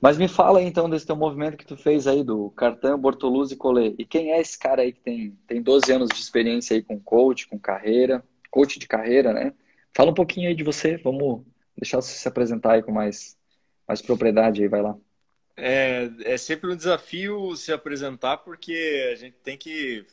Mas 0.02 0.18
me 0.18 0.28
fala 0.28 0.58
aí, 0.58 0.66
então 0.66 0.90
desse 0.90 1.06
teu 1.06 1.16
movimento 1.16 1.58
que 1.58 1.66
tu 1.66 1.78
fez 1.78 2.08
aí 2.08 2.24
do 2.24 2.50
Cartão, 2.56 2.98
Bortoluzzi 2.98 3.56
Colê. 3.56 3.94
E 4.00 4.04
quem 4.04 4.32
é 4.32 4.42
esse 4.42 4.58
cara 4.58 4.82
aí 4.82 4.92
que 4.92 5.02
tem, 5.02 5.38
tem 5.46 5.62
12 5.62 5.92
anos 5.92 6.10
de 6.10 6.20
experiência 6.20 6.76
aí 6.76 6.82
com 6.82 7.00
coach, 7.00 7.48
com 7.48 7.60
carreira, 7.60 8.24
coach 8.50 8.80
de 8.80 8.88
carreira, 8.88 9.32
né? 9.32 9.54
Fala 9.96 10.12
um 10.12 10.16
pouquinho 10.16 10.48
aí 10.48 10.56
de 10.56 10.64
você, 10.64 10.98
vamos 10.98 11.44
deixar 11.76 12.02
você 12.02 12.14
se 12.14 12.28
apresentar 12.28 12.74
aí 12.74 12.84
com 12.84 12.92
mais, 12.92 13.38
mais 13.88 14.02
propriedade 14.02 14.62
aí, 14.62 14.68
vai 14.68 14.82
lá. 14.82 14.96
É, 15.58 16.10
é 16.24 16.38
sempre 16.38 16.72
um 16.72 16.76
desafio 16.76 17.56
se 17.56 17.72
apresentar 17.72 18.38
porque 18.38 19.10
a 19.12 19.16
gente 19.16 19.36
tem 19.44 19.58
que 19.58 20.06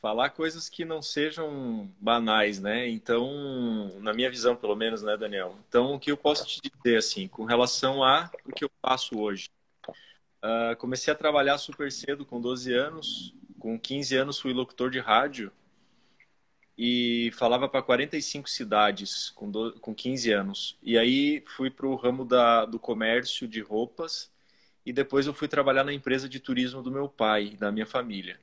falar 0.00 0.30
coisas 0.30 0.68
que 0.68 0.84
não 0.84 1.02
sejam 1.02 1.90
banais, 2.00 2.60
né? 2.60 2.88
Então, 2.88 3.92
na 4.00 4.14
minha 4.14 4.30
visão, 4.30 4.56
pelo 4.56 4.74
menos, 4.74 5.02
né, 5.02 5.16
Daniel? 5.16 5.56
Então, 5.68 5.94
o 5.94 6.00
que 6.00 6.10
eu 6.10 6.16
posso 6.16 6.46
te 6.46 6.60
dizer, 6.62 6.96
assim, 6.96 7.28
com 7.28 7.44
relação 7.44 8.02
a 8.02 8.30
o 8.46 8.52
que 8.52 8.64
eu 8.64 8.70
faço 8.80 9.18
hoje? 9.18 9.50
Uh, 10.42 10.76
comecei 10.78 11.12
a 11.12 11.16
trabalhar 11.16 11.58
super 11.58 11.90
cedo, 11.90 12.24
com 12.24 12.40
12 12.40 12.72
anos. 12.72 13.34
Com 13.58 13.78
15 13.78 14.16
anos, 14.16 14.38
fui 14.38 14.52
locutor 14.52 14.88
de 14.88 15.00
rádio 15.00 15.52
e 16.78 17.32
falava 17.32 17.68
para 17.68 17.82
45 17.82 18.48
cidades 18.48 19.30
com, 19.30 19.50
do, 19.50 19.72
com 19.80 19.92
15 19.92 20.30
anos. 20.30 20.78
E 20.80 20.96
aí 20.96 21.42
fui 21.56 21.70
para 21.70 21.88
o 21.88 21.96
ramo 21.96 22.24
da, 22.24 22.64
do 22.64 22.78
comércio 22.78 23.48
de 23.48 23.60
roupas 23.60 24.30
e 24.86 24.92
depois 24.92 25.26
eu 25.26 25.34
fui 25.34 25.48
trabalhar 25.48 25.82
na 25.82 25.92
empresa 25.92 26.28
de 26.28 26.38
turismo 26.38 26.80
do 26.80 26.92
meu 26.92 27.08
pai, 27.08 27.56
da 27.58 27.72
minha 27.72 27.84
família. 27.84 28.38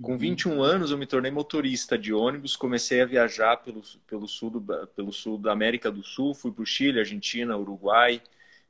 Com 0.00 0.16
21 0.16 0.52
uhum. 0.52 0.62
anos 0.62 0.90
eu 0.92 0.98
me 0.98 1.06
tornei 1.06 1.30
motorista 1.30 1.98
de 1.98 2.12
ônibus, 2.12 2.56
comecei 2.56 3.00
a 3.00 3.06
viajar 3.06 3.56
pelo, 3.56 3.82
pelo, 4.06 4.26
sul, 4.28 4.50
do, 4.50 4.86
pelo 4.88 5.12
sul 5.12 5.36
da 5.36 5.52
América 5.52 5.90
do 5.90 6.02
Sul, 6.02 6.34
fui 6.34 6.52
para 6.52 6.62
o 6.62 6.66
Chile, 6.66 7.00
Argentina, 7.00 7.56
Uruguai, 7.56 8.22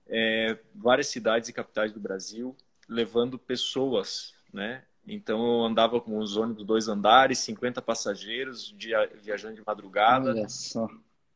é, 0.06 0.58
várias 0.74 1.08
cidades 1.08 1.48
e 1.48 1.52
capitais 1.52 1.92
do 1.92 2.00
Brasil, 2.00 2.56
levando 2.88 3.38
pessoas, 3.38 4.34
né? 4.52 4.82
Então 5.06 5.44
eu 5.44 5.64
andava 5.64 6.00
com 6.00 6.18
os 6.18 6.36
ônibus 6.36 6.64
dois 6.64 6.88
andares, 6.88 7.38
50 7.40 7.82
passageiros, 7.82 8.74
viajando 9.22 9.54
de 9.54 9.62
madrugada, 9.66 10.34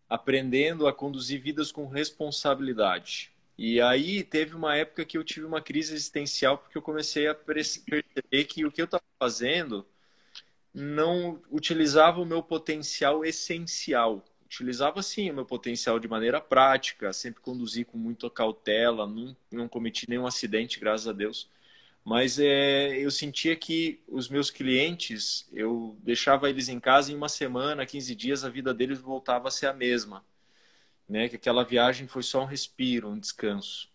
aprendendo 0.08 0.86
a 0.86 0.92
conduzir 0.92 1.40
vidas 1.40 1.70
com 1.70 1.86
responsabilidade. 1.86 3.30
E 3.58 3.80
aí 3.80 4.22
teve 4.22 4.54
uma 4.54 4.74
época 4.76 5.04
que 5.04 5.18
eu 5.18 5.24
tive 5.24 5.44
uma 5.44 5.60
crise 5.60 5.92
existencial 5.92 6.56
porque 6.58 6.78
eu 6.78 6.82
comecei 6.82 7.26
a 7.26 7.34
perceber 7.34 8.44
que 8.48 8.64
o 8.64 8.72
que 8.72 8.80
eu 8.80 8.86
estava 8.86 9.02
fazendo 9.18 9.84
não 10.72 11.42
utilizava 11.50 12.20
o 12.20 12.26
meu 12.26 12.42
potencial 12.42 13.24
essencial. 13.24 14.24
Utilizava 14.46 15.02
sim 15.02 15.30
o 15.30 15.34
meu 15.34 15.44
potencial 15.44 15.98
de 15.98 16.08
maneira 16.08 16.40
prática, 16.40 17.12
sempre 17.12 17.42
conduzi 17.42 17.84
com 17.84 17.98
muita 17.98 18.30
cautela, 18.30 19.06
não, 19.06 19.36
não 19.50 19.68
cometi 19.68 20.08
nenhum 20.08 20.26
acidente, 20.26 20.80
graças 20.80 21.06
a 21.06 21.12
Deus 21.12 21.50
mas 22.08 22.38
é, 22.38 22.96
eu 22.96 23.10
sentia 23.10 23.54
que 23.54 24.00
os 24.08 24.30
meus 24.30 24.50
clientes, 24.50 25.46
eu 25.52 25.94
deixava 26.02 26.48
eles 26.48 26.70
em 26.70 26.80
casa 26.80 27.12
em 27.12 27.14
uma 27.14 27.28
semana, 27.28 27.84
15 27.84 28.14
dias, 28.14 28.44
a 28.44 28.48
vida 28.48 28.72
deles 28.72 28.98
voltava 28.98 29.48
a 29.48 29.50
ser 29.50 29.66
a 29.66 29.74
mesma. 29.74 30.24
Né? 31.06 31.28
Que 31.28 31.36
aquela 31.36 31.62
viagem 31.62 32.08
foi 32.08 32.22
só 32.22 32.44
um 32.44 32.46
respiro, 32.46 33.10
um 33.10 33.18
descanso. 33.18 33.90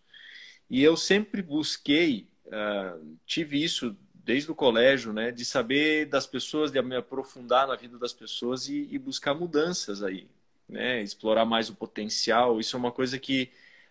E 0.70 0.80
eu 0.80 0.96
sempre 0.96 1.42
busquei, 1.42 2.28
uh, 2.46 3.16
tive 3.26 3.60
isso 3.60 3.96
desde 4.14 4.48
o 4.48 4.54
colégio, 4.54 5.12
né, 5.12 5.32
de 5.32 5.44
saber 5.44 6.06
das 6.06 6.24
pessoas, 6.24 6.70
de 6.70 6.80
me 6.82 6.94
aprofundar 6.94 7.66
na 7.66 7.74
vida 7.74 7.98
das 7.98 8.12
pessoas 8.12 8.68
e, 8.68 8.86
e 8.92 8.96
buscar 8.96 9.34
mudanças 9.34 10.04
aí, 10.04 10.28
né, 10.68 11.02
explorar 11.02 11.44
mais 11.44 11.68
o 11.68 11.74
potencial. 11.74 12.60
Isso 12.60 12.76
é 12.76 12.78
uma 12.78 12.92
coisa 12.92 13.18
que 13.18 13.50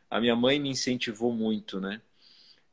a 0.09 0.21
minha 0.21 0.35
mãe 0.35 0.59
me 0.59 0.69
incentivou 0.69 1.33
muito, 1.33 1.81
né. 1.81 2.01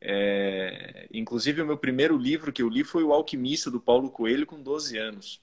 É, 0.00 1.07
inclusive, 1.12 1.61
o 1.62 1.66
meu 1.66 1.76
primeiro 1.76 2.16
livro 2.16 2.52
que 2.52 2.62
eu 2.62 2.69
li 2.69 2.85
foi 2.85 3.04
O 3.04 3.12
Alquimista, 3.12 3.71
do 3.71 3.80
Paulo 3.80 4.11
Coelho, 4.11 4.47
com 4.47 4.62
12 4.62 4.97
anos. 4.97 5.40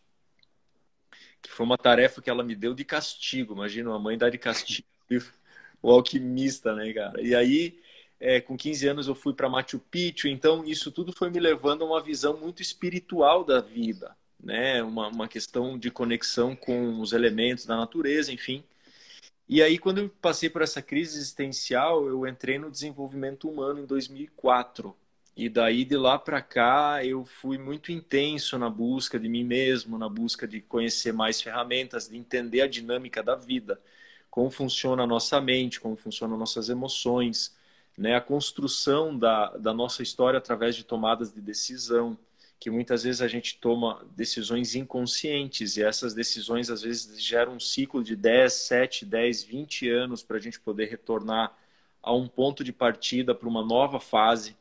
Que 1.41 1.51
foi 1.51 1.65
uma 1.65 1.77
tarefa 1.77 2.21
que 2.21 2.29
ela 2.29 2.43
me 2.43 2.55
deu 2.55 2.73
de 2.73 2.83
castigo. 2.83 3.53
Imagina, 3.53 3.89
uma 3.89 3.99
mãe 3.99 4.17
dar 4.17 4.29
de 4.29 4.37
castigo. 4.37 4.87
O 5.79 5.91
Alquimista, 5.91 6.73
né, 6.73 6.91
cara? 6.91 7.21
E 7.21 7.35
aí, 7.35 7.79
é, 8.19 8.41
com 8.41 8.57
15 8.57 8.87
anos, 8.87 9.07
eu 9.07 9.13
fui 9.13 9.33
para 9.33 9.47
Machu 9.47 9.79
Picchu. 9.79 10.27
Então, 10.27 10.65
isso 10.65 10.91
tudo 10.91 11.13
foi 11.13 11.29
me 11.29 11.39
levando 11.39 11.83
a 11.83 11.87
uma 11.87 12.01
visão 12.01 12.35
muito 12.35 12.63
espiritual 12.63 13.43
da 13.43 13.61
vida, 13.61 14.17
né? 14.43 14.81
Uma, 14.81 15.07
uma 15.07 15.27
questão 15.27 15.77
de 15.77 15.91
conexão 15.91 16.55
com 16.55 16.99
os 16.99 17.13
elementos 17.13 17.65
da 17.65 17.77
natureza, 17.77 18.33
enfim. 18.33 18.63
E 19.49 19.61
aí, 19.63 19.77
quando 19.77 19.99
eu 19.99 20.09
passei 20.21 20.49
por 20.49 20.61
essa 20.61 20.81
crise 20.81 21.17
existencial, 21.17 22.05
eu 22.07 22.27
entrei 22.27 22.57
no 22.57 22.69
desenvolvimento 22.69 23.49
humano 23.49 23.79
em 23.79 23.85
2004. 23.85 24.95
E 25.35 25.47
daí, 25.47 25.85
de 25.85 25.95
lá 25.95 26.19
para 26.19 26.41
cá, 26.41 27.05
eu 27.05 27.23
fui 27.23 27.57
muito 27.57 27.91
intenso 27.91 28.57
na 28.57 28.69
busca 28.69 29.19
de 29.19 29.29
mim 29.29 29.43
mesmo, 29.45 29.97
na 29.97 30.09
busca 30.09 30.47
de 30.47 30.59
conhecer 30.61 31.13
mais 31.13 31.41
ferramentas, 31.41 32.09
de 32.09 32.17
entender 32.17 32.61
a 32.61 32.67
dinâmica 32.67 33.23
da 33.23 33.35
vida, 33.35 33.79
como 34.29 34.49
funciona 34.49 35.03
a 35.03 35.07
nossa 35.07 35.39
mente, 35.39 35.79
como 35.79 35.95
funcionam 35.95 36.37
nossas 36.37 36.69
emoções, 36.69 37.55
né? 37.97 38.15
a 38.15 38.21
construção 38.21 39.17
da, 39.17 39.55
da 39.57 39.73
nossa 39.73 40.03
história 40.03 40.39
através 40.39 40.75
de 40.75 40.83
tomadas 40.83 41.31
de 41.33 41.39
decisão, 41.39 42.17
que 42.59 42.69
muitas 42.69 43.03
vezes 43.03 43.21
a 43.21 43.27
gente 43.27 43.57
toma 43.59 44.05
decisões 44.15 44.75
inconscientes 44.75 45.77
e 45.77 45.83
essas 45.83 46.13
decisões 46.13 46.69
às 46.69 46.81
vezes 46.81 47.21
geram 47.21 47.53
um 47.53 47.59
ciclo 47.59 48.03
de 48.03 48.15
10, 48.15 48.51
7, 48.51 49.05
10, 49.05 49.43
20 49.43 49.89
anos 49.89 50.23
para 50.23 50.37
a 50.37 50.39
gente 50.39 50.59
poder 50.59 50.89
retornar 50.89 51.55
a 52.01 52.13
um 52.13 52.27
ponto 52.27 52.63
de 52.63 52.73
partida 52.73 53.35
para 53.35 53.47
uma 53.47 53.63
nova 53.63 53.99
fase. 53.99 54.55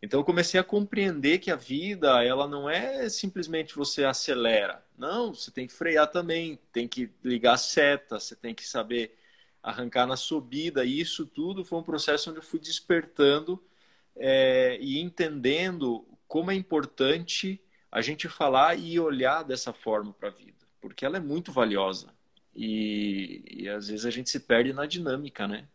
Então 0.00 0.20
eu 0.20 0.24
comecei 0.24 0.60
a 0.60 0.64
compreender 0.64 1.38
que 1.38 1.50
a 1.50 1.56
vida, 1.56 2.22
ela 2.22 2.46
não 2.46 2.68
é 2.70 3.08
simplesmente 3.08 3.74
você 3.74 4.04
acelera. 4.04 4.84
Não, 4.96 5.34
você 5.34 5.50
tem 5.50 5.66
que 5.66 5.72
frear 5.72 6.06
também, 6.08 6.58
tem 6.72 6.86
que 6.86 7.10
ligar 7.24 7.54
a 7.54 7.58
seta, 7.58 8.20
você 8.20 8.36
tem 8.36 8.54
que 8.54 8.66
saber 8.66 9.16
arrancar 9.62 10.06
na 10.06 10.16
subida. 10.16 10.84
E 10.84 11.00
isso 11.00 11.26
tudo 11.26 11.64
foi 11.64 11.78
um 11.78 11.82
processo 11.82 12.30
onde 12.30 12.38
eu 12.38 12.42
fui 12.42 12.60
despertando 12.60 13.60
é, 14.14 14.78
e 14.80 15.00
entendendo 15.00 16.06
como 16.26 16.50
é 16.50 16.54
importante 16.54 17.60
a 17.90 18.00
gente 18.00 18.28
falar 18.28 18.78
e 18.78 18.98
olhar 18.98 19.42
dessa 19.42 19.72
forma 19.72 20.12
para 20.12 20.28
a 20.28 20.32
vida, 20.32 20.66
porque 20.80 21.04
ela 21.04 21.16
é 21.16 21.20
muito 21.20 21.52
valiosa. 21.52 22.12
E, 22.54 23.42
e, 23.48 23.68
às 23.68 23.88
vezes 23.88 24.06
a 24.06 24.10
gente 24.10 24.30
se 24.30 24.40
perde 24.40 24.72
na 24.72 24.86
dinâmica, 24.86 25.46
né? 25.46 25.68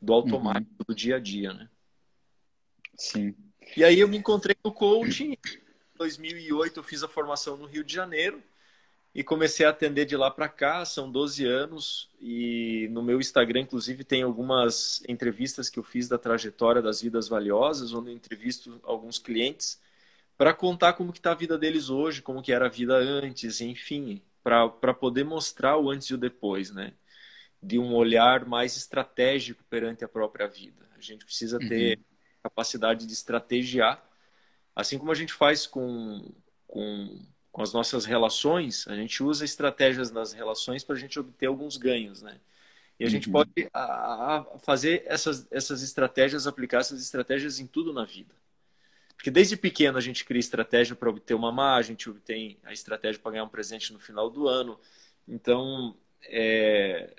Do 0.00 0.12
automático, 0.12 0.70
uhum. 0.78 0.84
do 0.88 0.94
dia 0.94 1.16
a 1.16 1.20
dia, 1.20 1.52
né? 1.52 1.68
Sim. 2.96 3.34
E 3.76 3.84
aí 3.84 4.00
eu 4.00 4.08
me 4.08 4.16
encontrei 4.16 4.56
no 4.64 4.72
coaching. 4.72 5.32
Em 5.32 5.98
2008 5.98 6.78
eu 6.78 6.84
fiz 6.84 7.02
a 7.02 7.08
formação 7.08 7.56
no 7.56 7.66
Rio 7.66 7.84
de 7.84 7.94
Janeiro 7.94 8.42
e 9.14 9.22
comecei 9.22 9.64
a 9.64 9.70
atender 9.70 10.04
de 10.04 10.16
lá 10.16 10.30
para 10.30 10.48
cá. 10.48 10.84
São 10.84 11.10
12 11.10 11.44
anos 11.46 12.10
e 12.20 12.88
no 12.90 13.02
meu 13.02 13.20
Instagram, 13.20 13.60
inclusive, 13.60 14.04
tem 14.04 14.22
algumas 14.22 15.02
entrevistas 15.08 15.70
que 15.70 15.78
eu 15.78 15.82
fiz 15.84 16.08
da 16.08 16.18
trajetória 16.18 16.82
das 16.82 17.00
vidas 17.00 17.28
valiosas, 17.28 17.92
onde 17.92 18.10
eu 18.10 18.14
entrevisto 18.14 18.80
alguns 18.82 19.18
clientes 19.18 19.80
para 20.36 20.52
contar 20.52 20.92
como 20.92 21.12
que 21.12 21.18
está 21.18 21.32
a 21.32 21.36
vida 21.36 21.56
deles 21.56 21.88
hoje, 21.88 22.22
como 22.22 22.42
que 22.42 22.52
era 22.52 22.66
a 22.66 22.70
vida 22.70 22.94
antes, 22.94 23.60
enfim, 23.60 24.22
para 24.42 24.94
poder 24.94 25.24
mostrar 25.24 25.76
o 25.76 25.90
antes 25.90 26.08
e 26.08 26.14
o 26.14 26.18
depois, 26.18 26.70
né? 26.70 26.92
De 27.62 27.78
um 27.78 27.94
olhar 27.94 28.44
mais 28.44 28.76
estratégico 28.76 29.64
perante 29.64 30.04
a 30.04 30.08
própria 30.08 30.46
vida. 30.46 30.86
A 30.96 31.00
gente 31.00 31.24
precisa 31.24 31.58
ter 31.58 31.98
uhum. 31.98 32.04
capacidade 32.42 33.06
de 33.06 33.12
estrategiar, 33.12 34.02
assim 34.74 34.98
como 34.98 35.10
a 35.10 35.14
gente 35.14 35.32
faz 35.32 35.66
com, 35.66 36.30
com, 36.66 37.18
com 37.50 37.62
as 37.62 37.72
nossas 37.72 38.04
relações, 38.04 38.86
a 38.86 38.94
gente 38.94 39.22
usa 39.22 39.44
estratégias 39.44 40.10
nas 40.10 40.32
relações 40.32 40.84
para 40.84 40.94
a 40.94 40.98
gente 40.98 41.18
obter 41.18 41.46
alguns 41.46 41.78
ganhos, 41.78 42.20
né? 42.20 42.38
E 43.00 43.04
a 43.04 43.08
gente 43.08 43.28
uhum. 43.28 43.32
pode 43.32 43.68
a, 43.72 44.38
a 44.38 44.58
fazer 44.58 45.02
essas, 45.06 45.46
essas 45.50 45.82
estratégias, 45.82 46.46
aplicar 46.46 46.80
essas 46.80 47.00
estratégias 47.00 47.58
em 47.58 47.66
tudo 47.66 47.92
na 47.92 48.04
vida. 48.04 48.34
Porque 49.16 49.30
desde 49.30 49.56
pequeno 49.56 49.98
a 49.98 50.00
gente 50.00 50.24
cria 50.24 50.38
estratégia 50.38 50.94
para 50.94 51.10
obter 51.10 51.34
uma 51.34 51.50
má, 51.50 51.76
a 51.76 51.82
gente 51.82 52.08
obtém 52.08 52.58
a 52.64 52.72
estratégia 52.72 53.20
para 53.20 53.32
ganhar 53.32 53.44
um 53.44 53.48
presente 53.48 53.92
no 53.92 53.98
final 53.98 54.30
do 54.30 54.46
ano. 54.46 54.78
Então, 55.26 55.96
é, 56.24 57.14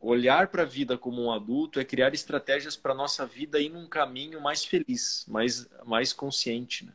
olhar 0.00 0.48
para 0.48 0.62
a 0.62 0.66
vida 0.66 0.96
como 0.96 1.22
um 1.22 1.32
adulto 1.32 1.78
é 1.78 1.84
criar 1.84 2.14
estratégias 2.14 2.76
para 2.76 2.92
a 2.92 2.96
nossa 2.96 3.26
vida 3.26 3.60
ir 3.60 3.68
num 3.68 3.86
caminho 3.86 4.40
mais 4.40 4.64
feliz, 4.64 5.26
mais, 5.28 5.68
mais 5.84 6.12
consciente. 6.12 6.86
Né? 6.86 6.92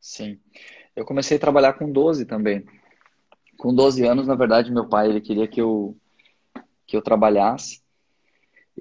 Sim. 0.00 0.40
Eu 0.94 1.04
comecei 1.04 1.36
a 1.36 1.40
trabalhar 1.40 1.74
com 1.74 1.92
12 1.92 2.24
também. 2.24 2.64
Com 3.58 3.74
12 3.74 4.06
anos, 4.06 4.26
na 4.26 4.34
verdade, 4.34 4.72
meu 4.72 4.88
pai 4.88 5.08
ele 5.08 5.20
queria 5.20 5.46
que 5.46 5.60
eu, 5.60 5.96
que 6.86 6.96
eu 6.96 7.02
trabalhasse. 7.02 7.82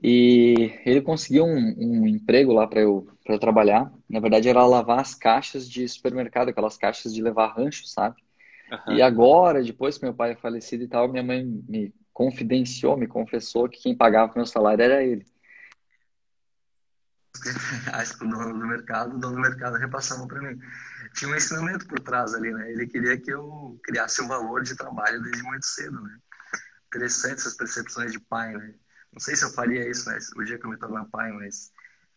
E 0.03 0.73
ele 0.85 1.01
conseguiu 1.01 1.45
um, 1.45 1.75
um 1.77 2.07
emprego 2.07 2.51
lá 2.51 2.67
para 2.67 2.81
eu, 2.81 3.07
eu 3.25 3.39
trabalhar. 3.39 3.91
Na 4.09 4.19
verdade, 4.19 4.49
era 4.49 4.65
lavar 4.65 4.99
as 4.99 5.15
caixas 5.15 5.69
de 5.69 5.87
supermercado, 5.87 6.49
aquelas 6.49 6.77
caixas 6.77 7.13
de 7.13 7.21
levar 7.21 7.55
rancho, 7.55 7.87
sabe? 7.87 8.15
Uhum. 8.71 8.95
E 8.95 9.01
agora, 9.01 9.63
depois 9.63 9.97
que 9.97 10.03
meu 10.03 10.13
pai 10.13 10.31
é 10.31 10.35
falecido 10.35 10.83
e 10.83 10.87
tal, 10.87 11.07
minha 11.07 11.23
mãe 11.23 11.45
me 11.45 11.93
confidenciou, 12.11 12.97
me 12.97 13.07
confessou 13.07 13.69
que 13.69 13.81
quem 13.81 13.95
pagava 13.95 14.33
meu 14.35 14.45
salário 14.45 14.83
era 14.83 15.03
ele. 15.03 15.25
Acho 17.93 18.17
que 18.17 18.25
o 18.25 18.29
dono 18.29 18.59
do 18.59 18.67
mercado, 18.67 19.15
o 19.15 19.19
dono 19.19 19.35
do 19.35 19.41
mercado 19.41 19.77
repassava 19.77 20.25
para 20.27 20.41
mim. 20.41 20.59
Tinha 21.13 21.31
um 21.31 21.35
ensinamento 21.35 21.87
por 21.87 21.99
trás 21.99 22.33
ali, 22.33 22.51
né? 22.51 22.71
Ele 22.71 22.87
queria 22.87 23.17
que 23.17 23.31
eu 23.31 23.79
criasse 23.83 24.21
um 24.21 24.27
valor 24.27 24.63
de 24.63 24.75
trabalho 24.75 25.21
desde 25.21 25.43
muito 25.43 25.65
cedo, 25.65 26.01
né? 26.01 26.17
Interessante 26.87 27.39
essas 27.39 27.55
percepções 27.55 28.11
de 28.11 28.19
pai, 28.19 28.53
né? 28.53 28.73
Não 29.15 29.21
sei 29.21 29.33
se 29.35 29.45
eu 29.45 29.49
faria 29.49 29.89
isso, 29.89 30.09
né? 30.09 30.19
O 30.35 30.43
dia 30.43 30.59
que 30.59 30.65
eu 30.65 30.69
me 30.69 30.77
tornar 30.77 31.05
pai, 31.05 31.31
mas 31.31 31.71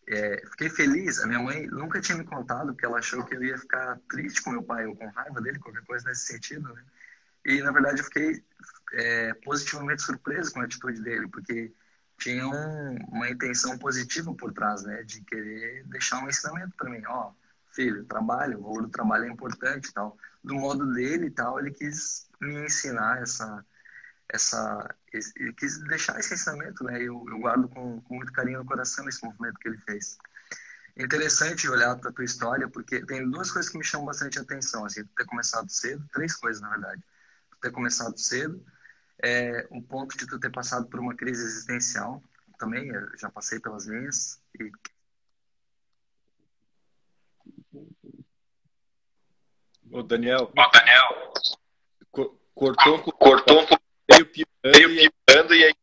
é, 0.09 0.43
fiquei 0.51 0.69
feliz. 0.69 1.19
A 1.23 1.27
minha 1.27 1.39
mãe 1.39 1.65
nunca 1.67 2.01
tinha 2.01 2.17
me 2.17 2.25
contado 2.25 2.73
porque 2.73 2.85
ela 2.85 2.99
achou 2.99 3.23
que 3.23 3.35
eu 3.35 3.43
ia 3.43 3.57
ficar 3.57 3.97
triste 4.09 4.41
com 4.41 4.51
meu 4.51 4.61
pai 4.61 4.85
ou 4.85 4.95
com 4.97 5.07
raiva 5.07 5.39
dele, 5.41 5.59
qualquer 5.59 5.83
coisa 5.85 6.09
nesse 6.09 6.25
sentido, 6.27 6.73
né? 6.73 6.83
E 7.45 7.61
na 7.61 7.71
verdade 7.71 8.01
eu 8.01 8.03
fiquei 8.03 8.43
é, 8.93 9.33
positivamente 9.45 10.01
surpreso 10.01 10.51
com 10.51 10.59
a 10.59 10.65
atitude 10.65 11.01
dele, 11.01 11.27
porque 11.29 11.73
tinha 12.17 12.45
um, 12.45 12.97
uma 13.07 13.29
intenção 13.29 13.77
positiva 13.77 14.33
por 14.35 14.51
trás, 14.51 14.83
né? 14.83 15.01
De 15.03 15.21
querer 15.21 15.85
deixar 15.85 16.21
um 16.21 16.27
ensinamento 16.27 16.75
para 16.75 16.89
mim, 16.89 17.01
ó, 17.07 17.31
filho, 17.71 18.03
trabalho, 18.05 18.59
o 18.59 18.63
valor 18.63 18.81
do 18.83 18.89
trabalho 18.89 19.23
é 19.23 19.29
importante, 19.29 19.87
e 19.87 19.93
tal. 19.93 20.17
Do 20.43 20.53
modo 20.55 20.91
dele 20.93 21.27
e 21.27 21.31
tal, 21.31 21.59
ele 21.59 21.71
quis 21.71 22.27
me 22.41 22.65
ensinar 22.65 23.21
essa 23.21 23.65
essa 24.31 24.95
ele 25.13 25.53
quis 25.53 25.79
deixar 25.87 26.19
esse 26.19 26.33
ensinamento, 26.33 26.83
né? 26.83 26.97
Eu, 27.01 27.25
eu 27.29 27.39
guardo 27.39 27.67
com, 27.69 28.01
com, 28.01 28.15
muito 28.15 28.31
carinho 28.31 28.59
no 28.59 28.65
coração 28.65 29.07
esse 29.07 29.23
movimento 29.23 29.59
que 29.59 29.67
ele 29.67 29.77
fez. 29.79 30.17
É 30.95 31.03
interessante 31.03 31.69
olhar 31.69 31.95
para 31.97 32.09
a 32.09 32.13
tua 32.13 32.25
história, 32.25 32.67
porque 32.67 33.05
tem 33.05 33.29
duas 33.29 33.51
coisas 33.51 33.71
que 33.71 33.77
me 33.77 33.83
chamam 33.83 34.05
bastante 34.05 34.37
atenção, 34.39 34.85
assim, 34.85 35.03
tu 35.03 35.13
ter 35.15 35.25
começado 35.25 35.69
cedo, 35.69 36.05
três 36.11 36.35
coisas 36.35 36.61
na 36.61 36.69
verdade. 36.69 37.01
Tu 37.51 37.57
ter 37.61 37.71
começado 37.71 38.17
cedo, 38.17 38.63
é, 39.23 39.67
um 39.71 39.81
ponto 39.81 40.17
de 40.17 40.27
tu 40.27 40.39
ter 40.39 40.51
passado 40.51 40.87
por 40.87 40.99
uma 40.99 41.15
crise 41.15 41.43
existencial, 41.43 42.21
também 42.57 42.91
já 43.17 43.29
passei 43.29 43.59
pelas 43.59 43.87
minhas 43.87 44.41
e 44.59 44.71
o 49.91 50.03
Daniel. 50.03 50.51
O 50.55 50.71
Daniel. 50.71 51.33
Cortou, 52.53 53.01
cortou 53.13 53.61
um 53.61 53.65
pouco 53.65 53.88
veio 54.19 54.25
piorando, 54.25 54.95
veio 54.95 55.11
piorando 55.25 55.55
e 55.55 55.63
aí. 55.65 55.73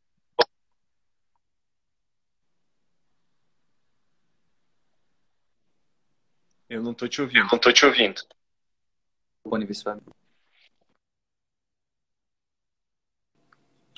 Eu 6.68 6.82
não 6.82 6.92
tô 6.92 7.08
te 7.08 7.22
ouvindo. 7.22 7.38
Eu 7.38 7.48
não 7.52 7.58
tô 7.58 7.72
te 7.72 7.86
ouvindo. 7.86 8.22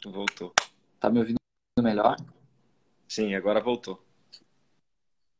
Voltou. 0.04 0.54
Tá 1.00 1.10
me 1.10 1.18
ouvindo 1.18 1.38
melhor? 1.80 2.16
Sim, 3.08 3.34
agora 3.34 3.60
voltou. 3.60 4.04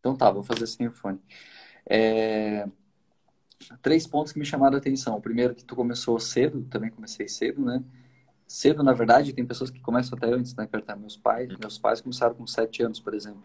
Então 0.00 0.16
tá, 0.16 0.30
vou 0.30 0.42
fazer 0.42 0.66
sem 0.66 0.88
o 0.88 0.92
fone. 0.92 1.20
É... 1.88 2.66
Três 3.82 4.06
pontos 4.06 4.32
que 4.32 4.38
me 4.38 4.44
chamaram 4.46 4.76
a 4.76 4.78
atenção. 4.78 5.16
O 5.16 5.20
primeiro 5.20 5.54
que 5.54 5.64
tu 5.64 5.76
começou 5.76 6.18
cedo, 6.18 6.64
também 6.70 6.90
comecei 6.90 7.28
cedo, 7.28 7.64
né? 7.64 7.84
Cedo, 8.48 8.82
na 8.82 8.94
verdade, 8.94 9.32
tem 9.32 9.44
pessoas 9.44 9.70
que 9.70 9.78
começam 9.78 10.16
até 10.16 10.26
antes, 10.32 10.54
né, 10.56 10.66
Cartar? 10.66 10.98
Meus 10.98 11.16
pais, 11.16 11.48
meus 11.60 11.78
pais 11.78 12.00
começaram 12.00 12.34
com 12.34 12.46
sete 12.46 12.82
anos, 12.82 12.98
por 12.98 13.14
exemplo. 13.14 13.42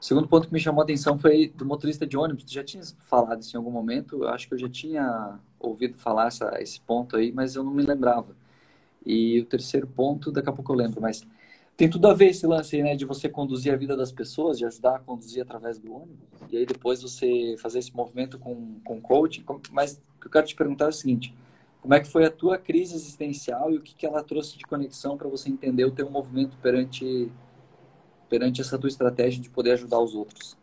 O 0.00 0.04
segundo 0.04 0.26
ponto 0.26 0.48
que 0.48 0.52
me 0.52 0.58
chamou 0.58 0.80
a 0.80 0.84
atenção 0.84 1.16
foi 1.16 1.52
do 1.54 1.64
motorista 1.64 2.04
de 2.04 2.16
ônibus. 2.16 2.42
Tu 2.42 2.52
já 2.52 2.64
tinha 2.64 2.82
falado 2.98 3.40
isso 3.40 3.56
em 3.56 3.58
algum 3.58 3.70
momento? 3.70 4.24
Eu 4.24 4.28
acho 4.30 4.48
que 4.48 4.54
eu 4.54 4.58
já 4.58 4.68
tinha 4.68 5.38
ouvido 5.60 5.96
falar 5.96 6.26
essa, 6.26 6.60
esse 6.60 6.80
ponto 6.80 7.16
aí, 7.16 7.30
mas 7.30 7.54
eu 7.54 7.62
não 7.62 7.72
me 7.72 7.84
lembrava. 7.84 8.34
E 9.06 9.40
o 9.40 9.46
terceiro 9.46 9.86
ponto, 9.86 10.32
daqui 10.32 10.48
a 10.48 10.52
pouco 10.52 10.72
eu 10.72 10.76
lembro, 10.76 11.00
mas 11.00 11.24
tem 11.76 11.88
tudo 11.88 12.08
a 12.08 12.14
ver 12.14 12.30
esse 12.30 12.44
lance 12.46 12.74
aí, 12.74 12.82
né, 12.82 12.96
de 12.96 13.04
você 13.04 13.28
conduzir 13.28 13.72
a 13.72 13.76
vida 13.76 13.96
das 13.96 14.10
pessoas, 14.10 14.58
de 14.58 14.64
ajudar 14.64 14.96
a 14.96 14.98
conduzir 14.98 15.40
através 15.40 15.78
do 15.78 15.94
ônibus, 15.94 16.28
e 16.50 16.56
aí 16.56 16.66
depois 16.66 17.00
você 17.00 17.54
fazer 17.58 17.78
esse 17.78 17.94
movimento 17.94 18.38
com, 18.40 18.80
com 18.84 19.00
coaching. 19.00 19.44
Mas 19.70 20.02
o 20.16 20.20
que 20.20 20.26
eu 20.26 20.30
quero 20.30 20.46
te 20.46 20.56
perguntar 20.56 20.86
é 20.86 20.88
o 20.88 20.92
seguinte: 20.92 21.32
como 21.82 21.94
é 21.94 22.00
que 22.00 22.08
foi 22.08 22.24
a 22.24 22.30
tua 22.30 22.56
crise 22.56 22.94
existencial 22.94 23.72
e 23.72 23.76
o 23.76 23.82
que, 23.82 23.92
que 23.92 24.06
ela 24.06 24.22
trouxe 24.22 24.56
de 24.56 24.64
conexão 24.64 25.18
para 25.18 25.28
você 25.28 25.50
entender 25.50 25.84
o 25.84 25.90
teu 25.90 26.08
movimento 26.08 26.56
perante 26.58 27.30
perante 28.30 28.60
essa 28.60 28.78
tua 28.78 28.88
estratégia 28.88 29.42
de 29.42 29.50
poder 29.50 29.72
ajudar 29.72 29.98
os 29.98 30.14
outros? 30.14 30.56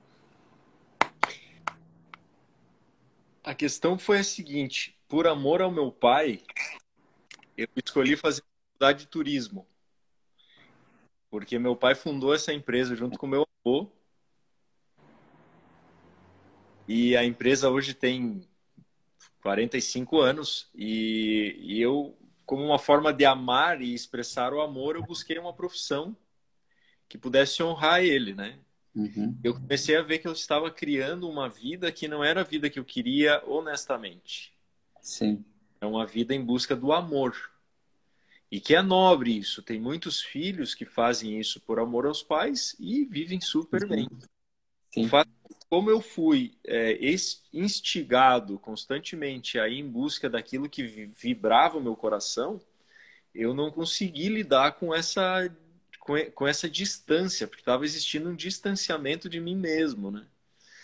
A 3.44 3.54
questão 3.54 4.00
foi 4.00 4.20
a 4.20 4.24
seguinte: 4.24 4.98
por 5.10 5.28
amor 5.28 5.62
ao 5.62 5.70
meu 5.70 5.92
pai, 5.92 6.42
eu 7.58 7.68
escolhi 7.76 8.16
fazer 8.16 8.42
faculdade 8.72 9.00
de 9.00 9.08
turismo. 9.08 9.68
Porque 11.30 11.60
meu 11.60 11.76
pai 11.76 11.96
fundou 11.96 12.34
essa 12.34 12.54
empresa 12.54 12.96
junto 12.96 13.20
com 13.20 13.28
meu 13.28 13.46
avô. 13.66 13.92
E 16.88 17.16
a 17.18 17.26
empresa 17.26 17.70
hoje 17.70 17.94
tem 17.94 18.48
45 19.42 20.20
anos. 20.20 20.70
E, 20.76 21.56
e 21.60 21.82
eu, 21.82 22.18
como 22.46 22.64
uma 22.64 22.80
forma 22.80 23.14
de 23.14 23.26
amar 23.26 23.82
e 23.82 23.94
expressar 23.94 24.54
o 24.54 24.62
amor, 24.62 24.96
eu 24.96 25.04
busquei 25.04 25.38
uma 25.38 25.54
profissão 25.54 26.16
que 27.08 27.18
pudesse 27.18 27.64
honrar 27.64 28.04
ele, 28.04 28.34
né? 28.34 28.60
Uhum. 28.96 29.38
Eu 29.44 29.54
comecei 29.54 29.96
a 29.96 30.02
ver 30.02 30.20
que 30.20 30.28
eu 30.28 30.32
estava 30.32 30.70
criando 30.70 31.30
uma 31.30 31.48
vida 31.48 31.92
que 31.92 32.08
não 32.08 32.24
era 32.24 32.42
a 32.42 32.44
vida 32.44 32.70
que 32.70 32.80
eu 32.80 32.86
queria 32.86 33.42
honestamente. 33.46 34.54
Sim. 35.02 35.44
É 35.82 35.86
uma 35.86 36.06
vida 36.06 36.36
em 36.36 36.44
busca 36.44 36.76
do 36.76 36.92
amor. 36.92 37.36
E 38.52 38.60
que 38.60 38.76
é 38.76 38.82
nobre 38.82 39.38
isso. 39.38 39.62
Tem 39.62 39.80
muitos 39.80 40.22
filhos 40.22 40.74
que 40.74 40.86
fazem 40.86 41.40
isso 41.40 41.62
por 41.62 41.80
amor 41.80 42.06
aos 42.06 42.24
pais 42.24 42.76
e 42.80 43.06
vivem 43.06 43.40
super 43.40 43.82
Sim. 43.82 43.88
bem. 43.88 44.10
Sim. 44.92 45.10
Como 45.70 45.90
eu 45.90 46.02
fui 46.02 46.54
é, 46.66 46.98
instigado 47.54 48.58
constantemente 48.58 49.60
aí 49.60 49.80
em 49.80 49.88
busca 49.88 50.30
daquilo 50.30 50.70
que 50.70 50.84
vibrava 51.16 51.78
o 51.78 51.82
meu 51.82 51.96
coração, 51.96 52.60
eu 53.34 53.54
não 53.54 53.72
consegui 53.72 54.30
lidar 54.30 54.74
com 54.74 54.94
essa 54.94 55.50
com, 56.34 56.48
essa 56.48 56.68
distância, 56.68 57.48
porque 57.48 57.62
estava 57.62 57.86
existindo 57.86 58.30
um 58.30 58.36
distanciamento 58.36 59.30
de 59.30 59.40
mim 59.40 59.56
mesmo, 59.56 60.10
né? 60.10 60.26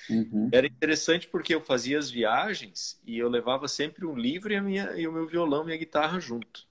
Uhum. 0.07 0.49
Era 0.51 0.67
interessante 0.67 1.27
porque 1.27 1.55
eu 1.55 1.61
fazia 1.61 1.97
as 1.97 2.11
viagens 2.11 3.01
e 3.03 3.17
eu 3.17 3.27
levava 3.27 3.67
sempre 3.67 4.05
um 4.05 4.15
livro 4.15 4.53
e, 4.53 4.55
a 4.55 4.61
minha, 4.61 4.91
e 4.95 5.07
o 5.07 5.11
meu 5.11 5.25
violão, 5.25 5.63
minha 5.63 5.77
guitarra 5.77 6.19
junto. 6.19 6.67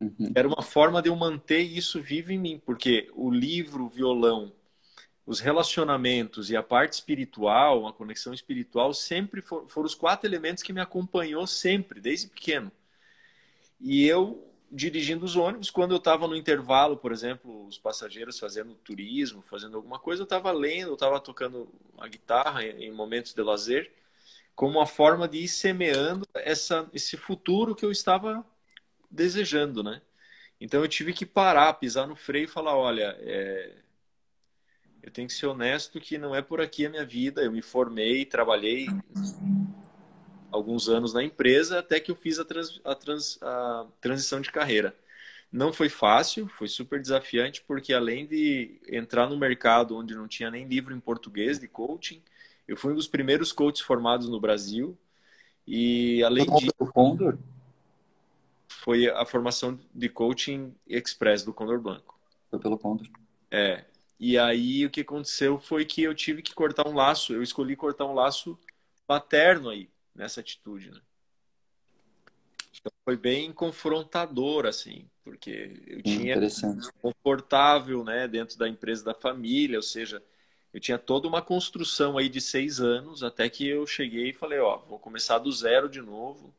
Uhum. 0.00 0.32
Era 0.34 0.48
uma 0.48 0.62
forma 0.62 1.00
de 1.00 1.08
eu 1.08 1.14
manter 1.14 1.60
isso 1.60 2.02
vivo 2.02 2.32
em 2.32 2.38
mim, 2.38 2.60
porque 2.64 3.08
o 3.14 3.30
livro, 3.30 3.84
o 3.84 3.88
violão, 3.88 4.52
os 5.26 5.40
relacionamentos 5.40 6.50
e 6.50 6.56
a 6.56 6.62
parte 6.62 6.94
espiritual, 6.94 7.86
a 7.86 7.92
conexão 7.92 8.34
espiritual, 8.34 8.92
sempre 8.92 9.40
for, 9.40 9.66
foram 9.66 9.86
os 9.86 9.94
quatro 9.94 10.28
elementos 10.28 10.62
que 10.62 10.72
me 10.72 10.80
acompanhou 10.80 11.46
sempre, 11.46 12.00
desde 12.00 12.28
pequeno. 12.28 12.70
E 13.80 14.06
eu 14.06 14.50
dirigindo 14.70 15.24
os 15.24 15.36
ônibus, 15.36 15.70
quando 15.70 15.92
eu 15.92 15.98
estava 15.98 16.26
no 16.26 16.34
intervalo, 16.34 16.96
por 16.96 17.12
exemplo, 17.12 17.66
os 17.66 17.78
passageiros 17.78 18.38
fazendo 18.38 18.74
turismo, 18.74 19.40
fazendo 19.42 19.76
alguma 19.76 19.98
coisa, 19.98 20.22
eu 20.22 20.24
estava 20.24 20.50
lendo, 20.50 20.88
eu 20.88 20.94
estava 20.94 21.20
tocando 21.20 21.68
a 21.96 22.08
guitarra 22.08 22.64
em 22.64 22.90
momentos 22.92 23.32
de 23.32 23.42
lazer, 23.42 23.92
como 24.54 24.78
uma 24.78 24.86
forma 24.86 25.28
de 25.28 25.38
ir 25.38 25.48
semeando 25.48 26.26
essa, 26.34 26.88
esse 26.92 27.16
futuro 27.16 27.74
que 27.74 27.84
eu 27.84 27.90
estava 27.90 28.44
desejando, 29.10 29.82
né? 29.82 30.02
Então 30.60 30.82
eu 30.82 30.88
tive 30.88 31.12
que 31.12 31.26
parar, 31.26 31.74
pisar 31.74 32.06
no 32.06 32.16
freio 32.16 32.44
e 32.44 32.48
falar, 32.48 32.76
olha, 32.76 33.16
é... 33.20 33.83
eu 35.04 35.10
tenho 35.10 35.28
que 35.28 35.34
ser 35.34 35.46
honesto 35.46 36.00
que 36.00 36.16
não 36.16 36.34
é 36.34 36.40
por 36.40 36.62
aqui 36.62 36.86
a 36.86 36.90
minha 36.90 37.04
vida. 37.04 37.42
Eu 37.42 37.52
me 37.52 37.60
formei, 37.60 38.24
trabalhei 38.24 38.86
alguns 40.50 40.88
anos 40.88 41.12
na 41.12 41.22
empresa 41.22 41.78
até 41.78 42.00
que 42.00 42.10
eu 42.10 42.16
fiz 42.16 42.38
a, 42.38 42.44
trans, 42.44 42.80
a, 42.82 42.94
trans, 42.94 43.38
a 43.42 43.86
transição 44.00 44.40
de 44.40 44.50
carreira. 44.50 44.96
Não 45.52 45.74
foi 45.74 45.90
fácil, 45.90 46.48
foi 46.48 46.68
super 46.68 46.98
desafiante, 47.02 47.62
porque 47.66 47.92
além 47.92 48.26
de 48.26 48.80
entrar 48.88 49.28
no 49.28 49.36
mercado 49.36 49.94
onde 49.94 50.14
não 50.14 50.26
tinha 50.26 50.50
nem 50.50 50.66
livro 50.66 50.94
em 50.94 51.00
português 51.00 51.58
de 51.58 51.68
coaching, 51.68 52.22
eu 52.66 52.74
fui 52.74 52.92
um 52.92 52.96
dos 52.96 53.06
primeiros 53.06 53.52
coaches 53.52 53.82
formados 53.82 54.26
no 54.26 54.40
Brasil. 54.40 54.96
E 55.66 56.24
além 56.24 56.46
de. 56.46 56.72
Condor? 56.72 57.36
Foi 58.68 59.06
a 59.10 59.26
formação 59.26 59.78
de 59.94 60.08
coaching 60.08 60.74
express 60.88 61.44
do 61.44 61.52
Condor 61.52 61.78
Blanco. 61.78 62.18
Foi 62.50 62.58
pelo 62.58 62.78
Condor. 62.78 63.06
É. 63.50 63.84
E 64.26 64.38
aí 64.38 64.86
o 64.86 64.90
que 64.90 65.02
aconteceu 65.02 65.58
foi 65.58 65.84
que 65.84 66.02
eu 66.02 66.14
tive 66.14 66.40
que 66.40 66.54
cortar 66.54 66.88
um 66.88 66.94
laço. 66.94 67.34
Eu 67.34 67.42
escolhi 67.42 67.76
cortar 67.76 68.06
um 68.06 68.14
laço 68.14 68.58
paterno 69.06 69.68
aí 69.68 69.90
nessa 70.14 70.40
atitude, 70.40 70.90
né? 70.90 70.98
Então 72.80 72.90
foi 73.04 73.18
bem 73.18 73.52
confrontador, 73.52 74.64
assim, 74.64 75.06
porque 75.22 75.78
eu 75.86 76.00
tinha 76.00 76.38
confortável, 77.02 78.02
né, 78.02 78.26
dentro 78.26 78.56
da 78.56 78.66
empresa 78.66 79.04
da 79.04 79.12
família, 79.12 79.76
ou 79.76 79.82
seja, 79.82 80.22
eu 80.72 80.80
tinha 80.80 80.96
toda 80.96 81.28
uma 81.28 81.42
construção 81.42 82.16
aí 82.16 82.30
de 82.30 82.40
seis 82.40 82.80
anos, 82.80 83.22
até 83.22 83.50
que 83.50 83.68
eu 83.68 83.86
cheguei 83.86 84.30
e 84.30 84.34
falei, 84.34 84.58
ó, 84.58 84.78
vou 84.78 84.98
começar 84.98 85.36
do 85.36 85.52
zero 85.52 85.86
de 85.86 86.00
novo. 86.00 86.54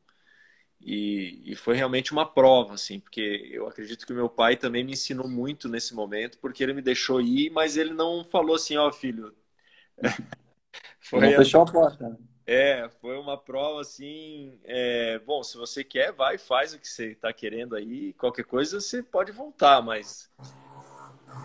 E, 0.82 1.42
e 1.46 1.56
foi 1.56 1.76
realmente 1.76 2.12
uma 2.12 2.26
prova, 2.26 2.76
assim, 2.76 3.00
porque 3.00 3.50
eu 3.52 3.68
acredito 3.68 4.06
que 4.06 4.14
o 4.14 4.16
meu 4.16 4.30
pai 4.30 4.56
também 4.56 4.84
me 4.84 4.94
ensinou 4.94 5.28
muito 5.28 5.68
nesse 5.68 5.96
momento, 5.96 6.38
porque 6.40 6.62
ele 6.62 6.74
me 6.74 6.82
deixou 6.82 7.20
ir, 7.20 7.50
mas 7.50 7.76
ele 7.76 7.94
não 7.94 8.24
falou 8.24 8.56
assim, 8.56 8.78
ó, 8.78 8.92
filho. 8.92 9.34
foi 11.00 11.22
não 11.22 11.32
fechou 11.38 11.62
a 11.62 11.66
porta. 11.66 12.10
Né? 12.10 12.18
É, 12.46 12.88
foi 13.02 13.18
uma 13.18 13.38
prova 13.38 13.82
assim. 13.82 14.60
É, 14.64 15.18
bom, 15.20 15.42
se 15.42 15.58
você 15.58 15.84
quer, 15.84 16.12
vai, 16.12 16.38
faz 16.38 16.74
o 16.74 16.80
que 16.80 16.88
você 16.88 17.12
está 17.12 17.34
querendo 17.34 17.76
aí. 17.76 18.14
Qualquer 18.14 18.46
coisa 18.46 18.80
você 18.80 19.02
pode 19.02 19.32
voltar, 19.32 19.82
mas 19.82 20.30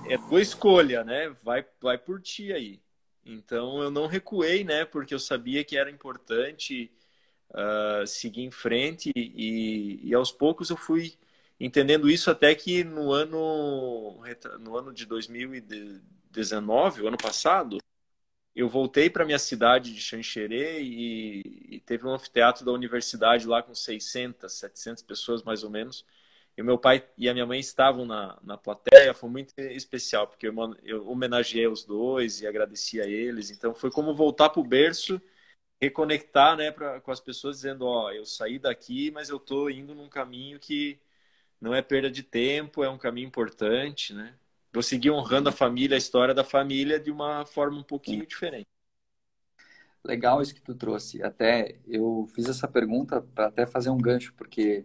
é 0.06 0.18
tua 0.28 0.42
escolha, 0.42 1.02
né? 1.02 1.34
Vai, 1.42 1.64
vai 1.80 1.96
por 1.96 2.20
ti 2.20 2.52
aí. 2.52 2.82
Então 3.24 3.82
eu 3.82 3.90
não 3.90 4.06
recuei, 4.06 4.62
né? 4.62 4.84
Porque 4.84 5.14
eu 5.14 5.18
sabia 5.18 5.64
que 5.64 5.76
era 5.76 5.90
importante 5.90 6.92
uh, 7.50 8.06
seguir 8.06 8.42
em 8.42 8.50
frente 8.50 9.10
e, 9.14 10.00
e 10.02 10.14
aos 10.14 10.32
poucos 10.32 10.70
eu 10.70 10.76
fui 10.76 11.14
entendendo 11.58 12.10
isso 12.10 12.30
até 12.30 12.54
que 12.54 12.82
no 12.84 13.12
ano 13.12 14.20
no 14.60 14.76
ano 14.76 14.92
de 14.92 15.04
2019, 15.06 17.02
o 17.02 17.08
ano 17.08 17.18
passado, 17.18 17.78
eu 18.54 18.68
voltei 18.68 19.08
para 19.08 19.24
minha 19.24 19.38
cidade 19.38 19.94
de 19.94 20.00
Xanxerê 20.00 20.82
e, 20.82 21.76
e, 21.76 21.80
teve 21.80 22.06
um 22.06 22.10
anfiteatro 22.10 22.64
da 22.64 22.72
universidade 22.72 23.46
lá 23.46 23.62
com 23.62 23.74
600, 23.74 24.52
700 24.52 25.02
pessoas 25.02 25.42
mais 25.42 25.62
ou 25.62 25.70
menos. 25.70 26.04
E 26.56 26.62
meu 26.62 26.76
pai 26.78 27.06
e 27.16 27.28
a 27.28 27.32
minha 27.32 27.46
mãe 27.46 27.60
estavam 27.60 28.04
na, 28.04 28.38
na 28.42 28.58
plateia, 28.58 29.14
foi 29.14 29.30
muito 29.30 29.54
especial, 29.58 30.26
porque 30.26 30.48
eu, 30.48 30.54
eu 30.82 31.08
homenageei 31.08 31.66
os 31.66 31.84
dois 31.84 32.40
e 32.40 32.46
agradeci 32.46 33.00
a 33.00 33.06
eles. 33.06 33.50
Então 33.50 33.74
foi 33.74 33.90
como 33.90 34.14
voltar 34.14 34.50
para 34.50 34.60
o 34.60 34.64
berço, 34.64 35.20
reconectar 35.80 36.56
né, 36.56 36.70
pra, 36.70 37.00
com 37.00 37.10
as 37.10 37.20
pessoas, 37.20 37.56
dizendo: 37.56 37.86
Ó, 37.86 38.10
eu 38.12 38.24
saí 38.24 38.58
daqui, 38.58 39.10
mas 39.10 39.28
eu 39.28 39.36
estou 39.38 39.70
indo 39.70 39.94
num 39.94 40.08
caminho 40.08 40.58
que 40.58 41.00
não 41.60 41.74
é 41.74 41.82
perda 41.82 42.10
de 42.10 42.22
tempo, 42.22 42.84
é 42.84 42.90
um 42.90 42.98
caminho 42.98 43.26
importante, 43.26 44.14
né? 44.14 44.34
vou 44.72 44.82
seguir 44.82 45.10
honrando 45.10 45.48
a 45.48 45.52
família, 45.52 45.96
a 45.96 45.98
história 45.98 46.34
da 46.34 46.44
família 46.44 46.98
de 46.98 47.10
uma 47.10 47.44
forma 47.44 47.78
um 47.78 47.82
pouquinho 47.82 48.26
diferente. 48.26 48.68
Legal 50.02 50.40
isso 50.40 50.54
que 50.54 50.62
tu 50.62 50.74
trouxe. 50.74 51.22
Até 51.22 51.78
eu 51.86 52.26
fiz 52.34 52.48
essa 52.48 52.66
pergunta 52.66 53.20
para 53.20 53.48
até 53.48 53.66
fazer 53.66 53.90
um 53.90 53.98
gancho, 53.98 54.32
porque 54.34 54.84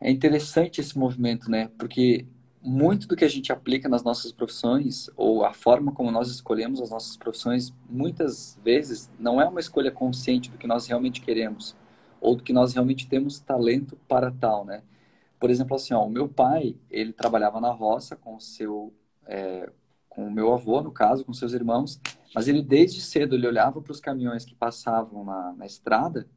é 0.00 0.10
interessante 0.10 0.80
esse 0.80 0.98
movimento, 0.98 1.48
né? 1.48 1.70
Porque 1.78 2.26
muito 2.62 3.08
do 3.08 3.16
que 3.16 3.24
a 3.24 3.28
gente 3.28 3.52
aplica 3.52 3.88
nas 3.88 4.04
nossas 4.04 4.30
profissões, 4.30 5.10
ou 5.16 5.44
a 5.44 5.52
forma 5.52 5.92
como 5.92 6.10
nós 6.10 6.30
escolhemos 6.30 6.80
as 6.80 6.90
nossas 6.90 7.16
profissões, 7.16 7.72
muitas 7.90 8.58
vezes 8.62 9.10
não 9.18 9.40
é 9.40 9.48
uma 9.48 9.60
escolha 9.60 9.90
consciente 9.90 10.50
do 10.50 10.56
que 10.56 10.66
nós 10.66 10.86
realmente 10.86 11.20
queremos, 11.20 11.74
ou 12.20 12.36
do 12.36 12.42
que 12.42 12.52
nós 12.52 12.72
realmente 12.72 13.08
temos 13.08 13.40
talento 13.40 13.96
para 14.08 14.30
tal, 14.30 14.64
né? 14.64 14.82
Por 15.40 15.50
exemplo, 15.50 15.74
assim, 15.74 15.92
ó, 15.92 16.04
o 16.04 16.10
meu 16.10 16.28
pai, 16.28 16.76
ele 16.88 17.12
trabalhava 17.12 17.60
na 17.60 17.70
roça 17.70 18.14
com 18.14 18.36
o 18.36 18.40
seu, 18.40 18.94
é, 19.26 19.68
com 20.08 20.28
o 20.28 20.30
meu 20.30 20.54
avô, 20.54 20.80
no 20.80 20.92
caso, 20.92 21.24
com 21.24 21.32
seus 21.32 21.52
irmãos, 21.52 22.00
mas 22.32 22.46
ele 22.46 22.62
desde 22.62 23.00
cedo 23.00 23.34
ele 23.34 23.48
olhava 23.48 23.80
para 23.80 23.90
os 23.90 23.98
caminhões 23.98 24.44
que 24.44 24.54
passavam 24.54 25.24
na, 25.24 25.52
na 25.52 25.66
estrada 25.66 26.28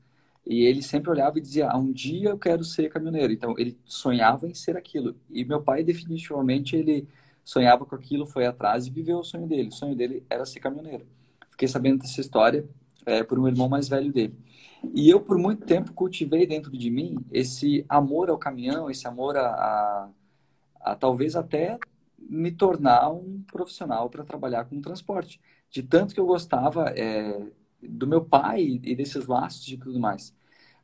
e 0.46 0.64
ele 0.64 0.82
sempre 0.82 1.10
olhava 1.10 1.38
e 1.38 1.42
dizia: 1.42 1.70
ah, 1.70 1.78
um 1.78 1.92
dia 1.92 2.30
eu 2.30 2.38
quero 2.38 2.64
ser 2.64 2.90
caminhoneiro. 2.90 3.34
Então 3.34 3.56
ele 3.58 3.78
sonhava 3.86 4.48
em 4.48 4.54
ser 4.54 4.78
aquilo. 4.78 5.16
E 5.30 5.44
meu 5.44 5.62
pai 5.62 5.84
definitivamente 5.84 6.76
ele 6.76 7.08
sonhava 7.44 7.86
com 7.86 7.96
aquilo, 7.96 8.26
foi 8.26 8.46
atrás 8.46 8.86
e 8.88 8.92
viveu 8.92 9.20
o 9.20 9.24
sonho 9.24 9.48
dele. 9.48 9.70
O 9.70 9.72
sonho 9.72 9.96
dele 9.96 10.24
era 10.30 10.46
ser 10.46 10.60
caminhoneiro. 10.60 11.06
Fiquei 11.50 11.68
sabendo 11.68 12.00
dessa 12.00 12.22
história 12.22 12.68
é, 13.06 13.24
por 13.24 13.40
um 13.40 13.48
irmão 13.48 13.70
mais 13.70 13.88
velho 13.88 14.12
dele. 14.12 14.36
E 14.94 15.10
eu, 15.10 15.20
por 15.20 15.38
muito 15.38 15.66
tempo, 15.66 15.94
cultivei 15.94 16.46
dentro 16.46 16.72
de 16.72 16.90
mim 16.90 17.18
esse 17.32 17.86
amor 17.90 18.30
ao 18.30 18.38
caminhão, 18.38 18.90
esse 18.90 19.08
amor 19.08 19.36
a, 19.38 19.48
a, 19.48 20.10
a 20.82 20.96
talvez 20.96 21.36
até 21.36 21.80
me 22.18 22.52
tornar 22.52 23.10
um 23.12 23.42
profissional 23.52 24.10
para 24.10 24.24
trabalhar 24.24 24.66
com 24.66 24.82
transporte. 24.82 25.40
De 25.70 25.82
tanto 25.82 26.14
que 26.14 26.20
eu 26.20 26.26
gostava 26.26 26.90
é, 26.90 27.42
do 27.82 28.08
meu 28.08 28.24
pai 28.24 28.80
e 28.84 28.96
desses 28.96 29.28
laços 29.28 29.68
e 29.68 29.78
tudo 29.78 30.00
mais. 30.00 30.34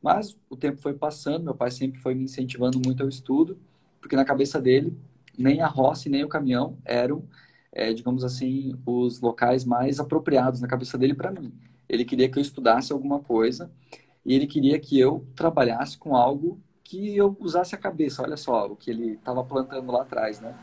Mas 0.02 0.38
o 0.50 0.58
tempo 0.58 0.82
foi 0.82 0.94
passando, 0.94 1.44
meu 1.44 1.56
pai 1.56 1.72
sempre 1.72 2.00
foi 2.00 2.16
me 2.16 2.24
incentivando 2.24 2.80
muito 2.84 3.04
ao 3.04 3.10
estudo, 3.10 3.58
porque 4.00 4.16
na 4.16 4.26
cabeça 4.26 4.60
dele, 4.60 4.98
nem 5.38 5.62
a 5.62 5.68
roça 5.68 6.08
e 6.08 6.12
nem 6.12 6.24
o 6.24 6.30
caminhão 6.30 6.78
eram, 6.84 7.24
é, 7.72 7.94
digamos 7.94 8.24
assim, 8.24 8.76
os 8.86 9.22
locais 9.22 9.64
mais 9.64 10.00
apropriados 10.00 10.60
na 10.60 10.68
cabeça 10.68 10.98
dele 10.98 11.14
para 11.14 11.32
mim. 11.32 11.54
Ele 11.88 12.04
queria 12.04 12.30
que 12.30 12.38
eu 12.38 12.42
estudasse 12.42 12.92
alguma 12.92 13.20
coisa 13.20 13.72
e 14.26 14.34
ele 14.34 14.48
queria 14.48 14.80
que 14.80 15.00
eu 15.00 15.26
trabalhasse 15.36 15.98
com 15.98 16.16
algo 16.16 16.60
que 16.84 17.16
eu 17.16 17.38
usasse 17.40 17.76
a 17.76 17.78
cabeça. 17.78 18.24
Olha 18.24 18.38
só 18.38 18.66
o 18.68 18.76
que 18.76 18.90
ele 18.90 19.14
estava 19.14 19.44
plantando 19.44 19.92
lá 19.92 20.02
atrás, 20.02 20.40
né? 20.40 20.58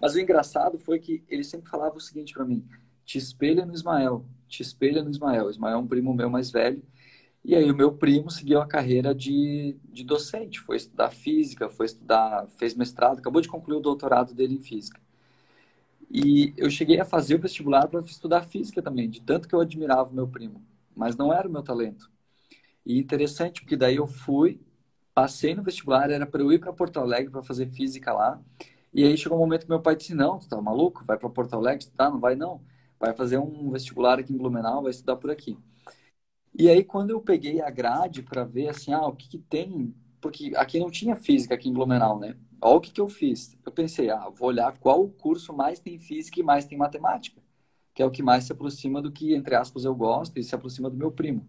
Mas 0.00 0.14
o 0.14 0.20
engraçado 0.20 0.78
foi 0.78 0.98
que 0.98 1.22
ele 1.28 1.44
sempre 1.44 1.68
falava 1.68 1.96
o 1.96 2.00
seguinte 2.00 2.32
para 2.32 2.44
mim: 2.44 2.64
te 3.04 3.18
espelha 3.18 3.66
no 3.66 3.74
Ismael, 3.74 4.24
te 4.50 4.62
espelha 4.62 5.02
no 5.02 5.10
Ismael. 5.10 5.48
Ismael 5.48 5.76
é 5.76 5.78
um 5.78 5.86
primo 5.86 6.12
meu 6.12 6.28
mais 6.28 6.50
velho. 6.50 6.82
E 7.44 7.54
aí 7.54 7.70
o 7.70 7.74
meu 7.74 7.92
primo 7.92 8.30
seguiu 8.30 8.60
a 8.60 8.66
carreira 8.66 9.14
de, 9.14 9.76
de 9.84 10.04
docente, 10.04 10.60
foi 10.60 10.76
estudar 10.76 11.10
física, 11.10 11.70
foi 11.70 11.86
estudar, 11.86 12.46
fez 12.58 12.74
mestrado, 12.74 13.18
acabou 13.18 13.40
de 13.40 13.48
concluir 13.48 13.78
o 13.78 13.80
doutorado 13.80 14.34
dele 14.34 14.56
em 14.56 14.60
física. 14.60 15.00
E 16.10 16.52
eu 16.56 16.68
cheguei 16.68 17.00
a 17.00 17.04
fazer 17.04 17.36
o 17.36 17.40
vestibular 17.40 17.88
para 17.88 18.00
estudar 18.00 18.42
física 18.42 18.82
também, 18.82 19.08
de 19.08 19.22
tanto 19.22 19.48
que 19.48 19.54
eu 19.54 19.60
admirava 19.60 20.10
o 20.10 20.14
meu 20.14 20.28
primo, 20.28 20.62
mas 20.94 21.16
não 21.16 21.32
era 21.32 21.48
o 21.48 21.50
meu 21.50 21.62
talento. 21.62 22.10
E 22.84 22.98
interessante, 22.98 23.62
porque 23.62 23.76
daí 23.76 23.96
eu 23.96 24.06
fui, 24.06 24.60
passei 25.14 25.54
no 25.54 25.62
vestibular, 25.62 26.10
era 26.10 26.26
para 26.26 26.42
eu 26.42 26.52
ir 26.52 26.58
para 26.60 26.72
Porto 26.72 26.98
Alegre 27.00 27.30
para 27.30 27.42
fazer 27.42 27.70
física 27.70 28.12
lá. 28.12 28.40
E 28.92 29.04
aí 29.04 29.16
chegou 29.16 29.38
um 29.38 29.40
momento 29.40 29.62
que 29.64 29.70
meu 29.70 29.80
pai 29.80 29.96
disse: 29.96 30.14
Não, 30.14 30.38
tu 30.38 30.48
tá 30.48 30.60
maluco? 30.60 31.04
Vai 31.06 31.18
para 31.18 31.28
Porto 31.30 31.54
Alegre? 31.54 31.86
Tá, 31.96 32.10
não 32.10 32.20
vai 32.20 32.34
não 32.36 32.60
vai 33.00 33.14
fazer 33.14 33.38
um 33.38 33.70
vestibular 33.70 34.18
aqui 34.20 34.32
em 34.34 34.38
Blumenau, 34.38 34.82
vai 34.82 34.92
estudar 34.92 35.16
por 35.16 35.30
aqui. 35.30 35.58
E 36.58 36.68
aí, 36.68 36.84
quando 36.84 37.10
eu 37.10 37.20
peguei 37.20 37.60
a 37.62 37.70
grade 37.70 38.22
para 38.22 38.44
ver, 38.44 38.68
assim, 38.68 38.92
ah, 38.92 39.06
o 39.06 39.16
que, 39.16 39.28
que 39.28 39.38
tem... 39.38 39.94
Porque 40.20 40.52
aqui 40.56 40.78
não 40.78 40.90
tinha 40.90 41.16
física 41.16 41.54
aqui 41.54 41.68
em 41.68 41.72
Blumenau, 41.72 42.18
né? 42.18 42.36
Olha 42.60 42.76
o 42.76 42.80
que, 42.80 42.90
que 42.92 43.00
eu 43.00 43.08
fiz. 43.08 43.56
Eu 43.64 43.72
pensei, 43.72 44.10
ah, 44.10 44.28
vou 44.28 44.48
olhar 44.48 44.76
qual 44.78 45.08
curso 45.08 45.52
mais 45.54 45.80
tem 45.80 45.98
física 45.98 46.40
e 46.40 46.42
mais 46.42 46.66
tem 46.66 46.76
matemática, 46.76 47.40
que 47.94 48.02
é 48.02 48.06
o 48.06 48.10
que 48.10 48.22
mais 48.22 48.44
se 48.44 48.52
aproxima 48.52 49.00
do 49.00 49.10
que, 49.12 49.34
entre 49.34 49.54
aspas, 49.54 49.84
eu 49.84 49.94
gosto 49.94 50.38
e 50.38 50.42
se 50.44 50.54
aproxima 50.54 50.90
do 50.90 50.96
meu 50.96 51.10
primo. 51.10 51.46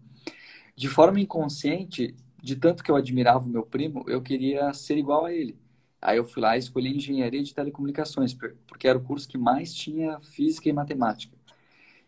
De 0.76 0.88
forma 0.88 1.20
inconsciente, 1.20 2.16
de 2.42 2.56
tanto 2.56 2.82
que 2.82 2.90
eu 2.90 2.96
admirava 2.96 3.46
o 3.46 3.50
meu 3.50 3.64
primo, 3.64 4.04
eu 4.08 4.22
queria 4.22 4.72
ser 4.72 4.96
igual 4.98 5.26
a 5.26 5.32
ele. 5.32 5.58
Aí 6.00 6.16
eu 6.18 6.24
fui 6.24 6.42
lá 6.42 6.56
e 6.56 6.60
escolhi 6.60 6.96
engenharia 6.96 7.42
de 7.42 7.54
telecomunicações, 7.54 8.34
porque 8.66 8.88
era 8.88 8.98
o 8.98 9.02
curso 9.02 9.28
que 9.28 9.38
mais 9.38 9.74
tinha 9.74 10.20
física 10.20 10.68
e 10.68 10.72
matemática. 10.72 11.36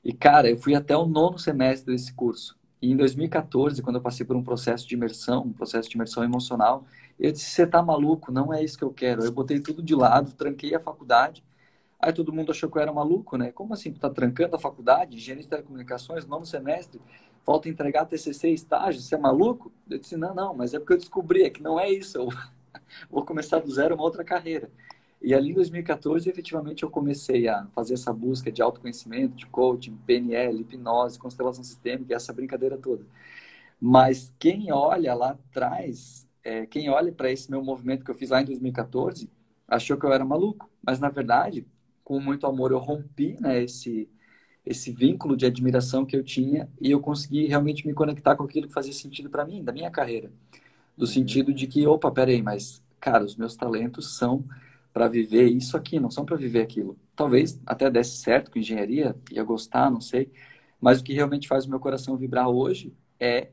E, 0.05 0.13
cara, 0.13 0.51
eu 0.51 0.57
fui 0.57 0.75
até 0.75 0.97
o 0.97 1.07
nono 1.07 1.39
semestre 1.39 1.93
desse 1.93 2.13
curso. 2.13 2.57
E 2.81 2.93
em 2.93 2.97
2014, 2.97 3.81
quando 3.83 3.97
eu 3.97 4.03
passei 4.03 4.27
por 4.27 4.37
um 4.37 4.45
processo 4.45 4.87
de 4.87 4.95
imersão, 4.95 5.43
um 5.45 5.53
processo 5.53 5.89
de 5.89 5.97
imersão 5.97 6.23
emocional, 6.23 6.85
eu 7.19 7.33
disse: 7.33 7.47
Você 7.47 7.67
tá 7.67 7.83
maluco? 7.83 8.31
Não 8.31 8.53
é 8.53 8.63
isso 8.63 8.77
que 8.77 8.85
eu 8.85 8.93
quero. 8.93 9.25
Eu 9.25 9.33
botei 9.33 9.59
tudo 9.61 9.83
de 9.83 9.95
lado, 9.95 10.33
tranquei 10.35 10.75
a 10.75 10.81
faculdade. 10.81 11.43
Aí 11.99 12.13
todo 12.13 12.33
mundo 12.33 12.53
achou 12.53 12.71
que 12.71 12.77
eu 12.77 12.83
era 12.83 12.93
maluco, 12.93 13.39
né? 13.39 13.51
Como 13.51 13.73
assim? 13.73 13.91
Tu 13.91 13.99
tá 13.99 14.11
trancando 14.11 14.57
a 14.57 14.59
faculdade, 14.59 15.17
engenharia 15.17 15.43
de 15.43 15.49
telecomunicações, 15.49 16.27
nono 16.27 16.45
semestre, 16.45 17.01
falta 17.43 17.69
entregar 17.71 18.05
TCC 18.05 18.51
estágio, 18.51 19.01
você 19.01 19.15
é 19.15 19.19
maluco? 19.19 19.73
Eu 19.89 19.99
disse: 19.99 20.17
Não, 20.17 20.35
não, 20.35 20.55
mas 20.55 20.75
é 20.75 20.79
porque 20.79 20.93
eu 20.93 20.99
descobri 20.99 21.45
é 21.45 21.51
que 21.51 21.63
não 21.63 21.81
é 21.81 21.91
isso. 21.91 22.19
Eu 22.19 22.29
vou 23.11 23.25
começar 23.25 23.61
do 23.61 23.73
zero 23.73 23.95
uma 23.95 24.05
outra 24.05 24.23
carreira. 24.23 24.71
E 25.25 25.33
ali 25.33 25.53
em 25.53 25.55
2014, 25.55 26.29
efetivamente, 26.29 26.83
eu 26.83 26.91
comecei 26.91 27.49
a 27.49 27.67
fazer 27.75 27.95
essa 27.95 28.13
busca 28.13 28.53
de 28.53 28.61
autoconhecimento, 28.61 29.35
de 29.35 29.47
coaching, 29.47 29.97
PNL, 30.07 30.61
hipnose, 30.61 31.19
constelação 31.19 31.65
sistêmica, 31.65 32.15
essa 32.15 32.31
brincadeira 32.31 32.77
toda. 32.77 33.07
Mas 33.81 34.35
quem 34.39 34.71
olha 34.71 35.15
lá 35.15 35.31
atrás, 35.31 36.29
é, 36.45 36.67
quem 36.67 36.91
olha 36.91 37.11
para 37.11 37.33
esse 37.33 37.51
meu 37.51 37.65
movimento 37.65 38.05
que 38.05 38.11
eu 38.11 38.15
fiz 38.15 38.29
lá 38.29 38.43
em 38.43 38.45
2014, 38.45 39.31
achou 39.67 39.97
que 39.97 40.05
eu 40.05 40.13
era 40.13 40.27
maluco. 40.27 40.69
Mas, 40.83 41.01
na 41.01 41.09
verdade, 41.09 41.67
com 42.05 42.21
muito 42.21 42.47
amor, 42.47 42.71
eu 42.71 42.79
rompi 42.79 43.35
né, 43.41 43.63
esse, 43.63 44.07
esse 44.67 44.93
vínculo 44.93 45.39
de 45.39 45.47
admiração 45.47 46.05
que 46.05 46.15
eu 46.15 46.23
tinha 46.23 46.69
e 46.79 46.91
eu 46.91 47.01
consegui 47.01 47.47
realmente 47.47 47.87
me 47.87 47.95
conectar 47.95 48.37
com 48.37 48.45
aquilo 48.45 48.69
que 48.69 48.75
fazia 48.75 48.93
sentido 48.93 49.31
para 49.31 49.47
mim, 49.47 49.65
da 49.65 49.73
minha 49.73 49.91
carreira. 49.91 50.31
Do 50.95 51.07
uhum. 51.07 51.11
sentido 51.11 51.55
de 51.55 51.67
que, 51.67 51.87
opa, 51.87 52.11
peraí, 52.11 52.43
mas, 52.43 52.83
cara, 53.01 53.25
os 53.25 53.37
meus 53.37 53.57
talentos 53.57 54.19
são 54.19 54.45
para 54.95 55.09
viver 55.09 55.49
isso 55.49 55.77
aqui, 55.77 55.99
não 55.99 56.09
são 56.09 56.25
para 56.25 56.37
viver 56.37 56.63
aquilo. 56.63 56.97
Talvez 57.17 57.61
até 57.67 57.91
desse 57.91 58.17
certo 58.19 58.49
com 58.53 58.61
engenharia, 58.61 59.17
ia 59.33 59.43
gostar, 59.43 59.91
não 59.91 60.01
sei. 60.01 60.31
Mas 60.81 61.01
o 61.01 61.05
que 61.05 61.13
realmente 61.13 61.49
faz 61.49 61.67
o 61.67 61.71
meu 61.71 61.81
coração 61.81 62.17
vibrar 62.17 62.49
hoje 62.49 62.95
é, 63.19 63.49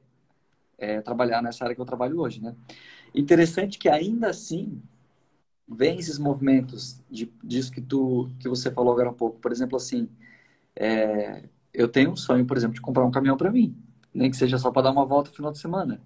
é 0.78 1.02
trabalhar 1.02 1.42
nessa 1.42 1.64
área 1.64 1.76
que 1.76 1.82
eu 1.82 1.86
trabalho 1.86 2.20
hoje, 2.20 2.40
né? 2.42 2.56
Interessante 3.16 3.80
que 3.80 3.90
ainda 3.90 4.30
assim 4.30 4.80
vem 5.68 5.98
esses 5.98 6.20
movimentos 6.20 7.02
de, 7.10 7.32
disso 7.44 7.72
que 7.72 7.82
tu 7.82 8.30
que 8.40 8.48
você 8.48 8.70
falou 8.70 8.94
agora 8.94 9.10
há 9.10 9.14
pouco. 9.14 9.40
Por 9.40 9.52
exemplo, 9.52 9.78
assim, 9.78 10.08
é, 10.76 11.50
eu 11.74 11.88
tenho 11.88 12.12
um 12.12 12.16
sonho, 12.16 12.46
por 12.46 12.56
exemplo, 12.56 12.76
de 12.76 12.82
comprar 12.82 13.04
um 13.04 13.12
caminhão 13.12 13.38
para 13.38 13.52
mim, 13.52 13.76
nem 14.14 14.30
que 14.30 14.38
seja 14.38 14.60
só 14.60 14.70
para 14.72 14.84
dar 14.84 14.92
uma 14.92 15.06
volta 15.06 15.32
no 15.32 15.36
final 15.36 15.52
de 15.52 15.58
semana. 15.58 16.02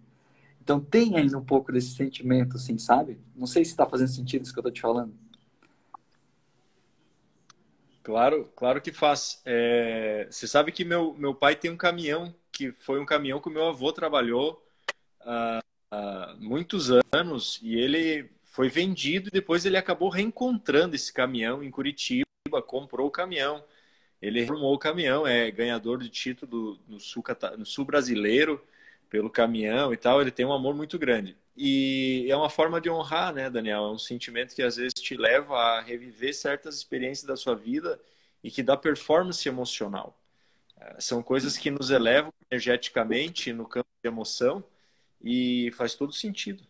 Então 0.63 0.79
tem 0.79 1.17
ainda 1.17 1.37
um 1.37 1.43
pouco 1.45 1.71
desse 1.73 1.93
sentimento, 1.95 2.55
assim, 2.55 2.77
sabe? 2.77 3.19
Não 3.35 3.47
sei 3.47 3.65
se 3.65 3.71
está 3.71 3.85
fazendo 3.85 4.07
sentido 4.09 4.43
isso 4.43 4.53
que 4.53 4.59
eu 4.59 4.61
estou 4.61 4.71
te 4.71 4.81
falando. 4.81 5.13
Claro, 8.05 8.51
claro 8.55 8.79
que 8.81 8.91
faz. 8.91 9.41
É, 9.45 10.27
você 10.29 10.47
sabe 10.47 10.71
que 10.71 10.85
meu, 10.85 11.15
meu 11.15 11.33
pai 11.33 11.55
tem 11.55 11.71
um 11.71 11.77
caminhão, 11.77 12.35
que 12.51 12.71
foi 12.71 12.99
um 12.99 13.05
caminhão 13.05 13.41
que 13.41 13.47
o 13.49 13.51
meu 13.51 13.65
avô 13.67 13.91
trabalhou 13.91 14.63
há, 15.21 15.59
há 15.91 16.35
muitos 16.39 16.91
anos, 17.11 17.59
e 17.63 17.75
ele 17.75 18.29
foi 18.43 18.69
vendido 18.69 19.29
e 19.29 19.31
depois 19.31 19.65
ele 19.65 19.75
acabou 19.75 20.09
reencontrando 20.09 20.95
esse 20.95 21.11
caminhão 21.11 21.63
em 21.63 21.71
Curitiba, 21.71 22.25
comprou 22.67 23.07
o 23.07 23.11
caminhão. 23.11 23.63
Ele 24.21 24.41
reformou 24.41 24.75
o 24.75 24.79
caminhão, 24.79 25.25
é 25.25 25.49
ganhador 25.49 25.97
de 25.99 26.09
título 26.09 26.79
no 26.87 26.99
sul, 26.99 27.23
no 27.57 27.65
sul 27.65 27.85
brasileiro 27.85 28.63
pelo 29.09 29.31
caminhão 29.31 29.91
e 29.93 29.97
tal. 29.97 30.21
Ele 30.21 30.31
tem 30.31 30.45
um 30.45 30.53
amor 30.53 30.75
muito 30.75 30.99
grande. 30.99 31.35
E 31.55 32.27
é 32.29 32.35
uma 32.35 32.49
forma 32.49 32.81
de 32.81 32.89
honrar, 32.89 33.33
né, 33.33 33.49
Daniel? 33.49 33.85
É 33.85 33.91
um 33.91 33.97
sentimento 33.97 34.53
que 34.53 34.61
às 34.61 34.75
vezes 34.75 34.93
te 34.93 35.15
leva 35.15 35.57
a 35.57 35.81
reviver 35.81 36.33
certas 36.33 36.75
experiências 36.75 37.25
da 37.25 37.37
sua 37.37 37.55
vida 37.55 37.99
e 38.43 38.51
que 38.51 38.61
dá 38.61 38.75
performance 38.75 39.47
emocional. 39.47 40.19
É, 40.77 40.99
são 40.99 41.23
coisas 41.23 41.57
que 41.57 41.71
nos 41.71 41.89
elevam 41.89 42.33
energeticamente 42.51 43.53
no 43.53 43.65
campo 43.65 43.87
de 44.03 44.07
emoção 44.07 44.63
e 45.21 45.71
faz 45.77 45.95
todo 45.95 46.11
sentido. 46.11 46.63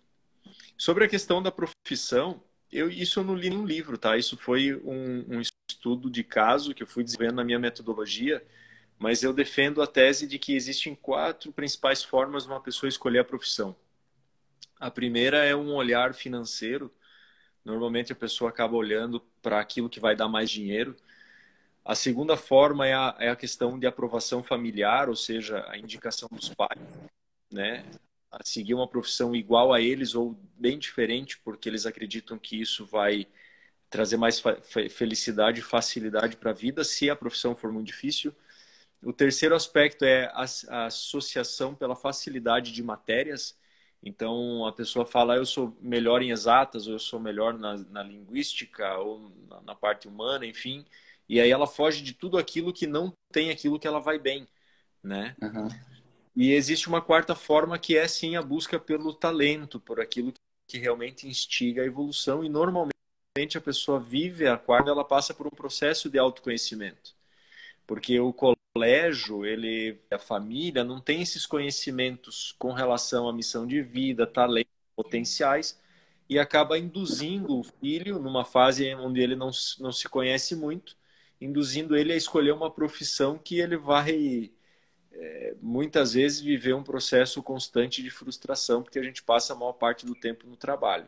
Sobre 0.77 1.05
a 1.05 1.07
questão 1.07 1.41
da 1.41 1.51
profissão, 1.51 2.41
eu, 2.71 2.89
isso 2.89 3.19
eu 3.19 3.23
não 3.23 3.35
li 3.35 3.47
em 3.47 3.57
um 3.57 3.65
livro, 3.65 3.97
tá? 3.97 4.15
Isso 4.17 4.37
foi 4.37 4.75
um, 4.83 5.37
um 5.37 5.41
estudo 5.67 6.09
de 6.09 6.23
caso 6.23 6.75
que 6.75 6.83
eu 6.83 6.87
fui 6.87 7.03
desenvolvendo 7.03 7.37
na 7.37 7.43
minha 7.43 7.59
metodologia, 7.59 8.45
mas 8.99 9.23
eu 9.23 9.33
defendo 9.33 9.81
a 9.81 9.87
tese 9.87 10.27
de 10.27 10.37
que 10.37 10.55
existem 10.55 10.93
quatro 10.93 11.51
principais 11.51 12.03
formas 12.03 12.43
de 12.43 12.49
uma 12.49 12.61
pessoa 12.61 12.87
escolher 12.87 13.19
a 13.19 13.25
profissão. 13.25 13.75
A 14.85 14.91
primeira 14.91 15.43
é 15.43 15.55
um 15.55 15.73
olhar 15.73 16.13
financeiro. 16.13 16.93
Normalmente 17.65 18.11
a 18.11 18.15
pessoa 18.15 18.51
acaba 18.51 18.75
olhando 18.75 19.19
para 19.41 19.59
aquilo 19.59 19.89
que 19.89 19.99
vai 19.99 20.15
dar 20.15 20.27
mais 20.27 20.47
dinheiro. 20.47 20.95
A 21.83 21.95
segunda 21.95 22.37
forma 22.37 22.85
é 22.85 22.93
a, 22.93 23.15
é 23.19 23.29
a 23.29 23.35
questão 23.35 23.79
de 23.79 23.87
aprovação 23.87 24.43
familiar, 24.43 25.09
ou 25.09 25.15
seja, 25.15 25.65
a 25.69 25.75
indicação 25.75 26.29
dos 26.31 26.53
pais, 26.53 26.79
né? 27.51 27.83
A 28.31 28.43
seguir 28.43 28.75
uma 28.75 28.87
profissão 28.87 29.35
igual 29.35 29.73
a 29.73 29.81
eles 29.81 30.13
ou 30.13 30.37
bem 30.55 30.77
diferente, 30.77 31.39
porque 31.39 31.67
eles 31.67 31.87
acreditam 31.87 32.37
que 32.37 32.61
isso 32.61 32.85
vai 32.85 33.25
trazer 33.89 34.17
mais 34.17 34.39
felicidade 34.91 35.61
e 35.61 35.63
facilidade 35.63 36.37
para 36.37 36.51
a 36.51 36.53
vida, 36.53 36.83
se 36.83 37.09
a 37.09 37.15
profissão 37.15 37.55
for 37.55 37.71
muito 37.71 37.87
difícil. 37.87 38.31
O 39.01 39.11
terceiro 39.11 39.55
aspecto 39.55 40.05
é 40.05 40.31
a 40.67 40.85
associação 40.85 41.73
pela 41.73 41.95
facilidade 41.95 42.71
de 42.71 42.83
matérias. 42.83 43.57
Então 44.05 44.63
a 44.67 44.71
pessoa 44.71 45.03
fala, 45.03 45.35
eu 45.35 45.45
sou 45.47 45.75
melhor 45.81 46.21
em 46.21 46.29
exatas, 46.29 46.85
ou 46.85 46.93
eu 46.93 46.99
sou 46.99 47.19
melhor 47.19 47.57
na, 47.57 47.75
na 47.75 48.03
linguística, 48.03 48.95
ou 48.99 49.31
na, 49.49 49.61
na, 49.61 49.75
parte 49.75 50.07
humana, 50.07 50.45
enfim. 50.45 50.85
E 51.27 51.41
aí 51.41 51.49
ela 51.49 51.65
foge 51.65 52.03
de 52.03 52.13
tudo 52.13 52.37
aquilo 52.37 52.71
que 52.71 52.85
não 52.85 53.11
tem 53.33 53.49
aquilo 53.49 53.79
que 53.79 53.87
ela 53.87 53.99
vai 53.99 54.19
bem, 54.19 54.47
né? 55.01 55.35
Uhum. 55.41 55.67
E 56.35 56.51
existe 56.51 56.87
uma 56.87 57.01
quarta 57.01 57.33
forma 57.33 57.79
que 57.79 57.97
é 57.97 58.07
sim 58.07 58.35
a 58.35 58.43
busca 58.43 58.79
pelo 58.79 59.11
talento, 59.11 59.79
por 59.79 59.99
aquilo 59.99 60.31
que 60.67 60.77
realmente 60.77 61.27
instiga 61.27 61.81
a 61.81 61.85
evolução 61.85 62.43
e 62.43 62.49
normalmente 62.49 62.93
a 63.55 63.61
pessoa 63.61 63.99
vive 63.99 64.47
a 64.47 64.57
quarta, 64.57 64.91
ela 64.91 65.03
passa 65.03 65.33
por 65.33 65.47
um 65.47 65.51
processo 65.51 66.09
de 66.09 66.19
autoconhecimento. 66.19 67.15
Porque 67.87 68.19
o 68.19 68.31
colégio, 68.75 69.45
ele, 69.45 69.97
a 70.11 70.19
família 70.19 70.83
não 70.83 70.99
tem 70.99 71.21
esses 71.21 71.45
conhecimentos 71.45 72.53
com 72.59 72.73
relação 72.73 73.29
à 73.29 73.33
missão 73.33 73.65
de 73.65 73.81
vida, 73.81 74.27
talentos, 74.27 74.73
potenciais, 74.95 75.79
e 76.29 76.37
acaba 76.37 76.77
induzindo 76.77 77.57
o 77.57 77.63
filho 77.63 78.19
numa 78.19 78.43
fase 78.43 78.93
onde 78.95 79.21
ele 79.21 79.35
não, 79.35 79.49
não 79.79 79.91
se 79.93 80.09
conhece 80.09 80.55
muito, 80.57 80.97
induzindo 81.39 81.95
ele 81.95 82.11
a 82.11 82.17
escolher 82.17 82.51
uma 82.51 82.69
profissão 82.69 83.37
que 83.37 83.59
ele 83.59 83.77
vai 83.77 84.51
é, 85.13 85.55
muitas 85.61 86.13
vezes 86.13 86.41
viver 86.41 86.73
um 86.75 86.83
processo 86.83 87.41
constante 87.41 88.03
de 88.03 88.09
frustração, 88.09 88.83
porque 88.83 88.99
a 88.99 89.03
gente 89.03 89.23
passa 89.23 89.53
a 89.53 89.55
maior 89.55 89.73
parte 89.73 90.05
do 90.05 90.15
tempo 90.15 90.47
no 90.47 90.57
trabalho. 90.57 91.07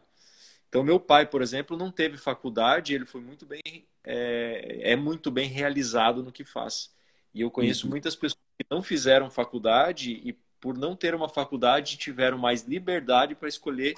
Então, 0.70 0.84
meu 0.84 1.00
pai, 1.00 1.26
por 1.28 1.42
exemplo, 1.42 1.78
não 1.78 1.92
teve 1.92 2.18
faculdade, 2.18 2.94
ele 2.94 3.06
foi 3.06 3.22
muito 3.22 3.46
bem, 3.46 3.86
é, 4.06 4.94
é 4.94 4.96
muito 4.96 5.30
bem 5.32 5.50
realizado 5.50 6.24
no 6.24 6.32
que 6.32 6.46
faz. 6.46 6.96
E 7.34 7.42
eu 7.42 7.52
conheço 7.52 7.86
uhum. 7.86 7.92
muitas 7.92 8.16
pessoas 8.16 8.42
que 8.58 8.66
não 8.70 8.82
fizeram 8.82 9.30
faculdade 9.30 10.12
e, 10.12 10.34
por 10.60 10.78
não 10.78 10.96
ter 10.96 11.14
uma 11.14 11.30
faculdade, 11.30 11.98
tiveram 11.98 12.38
mais 12.38 12.64
liberdade 12.64 13.36
para 13.36 13.48
escolher 13.48 13.96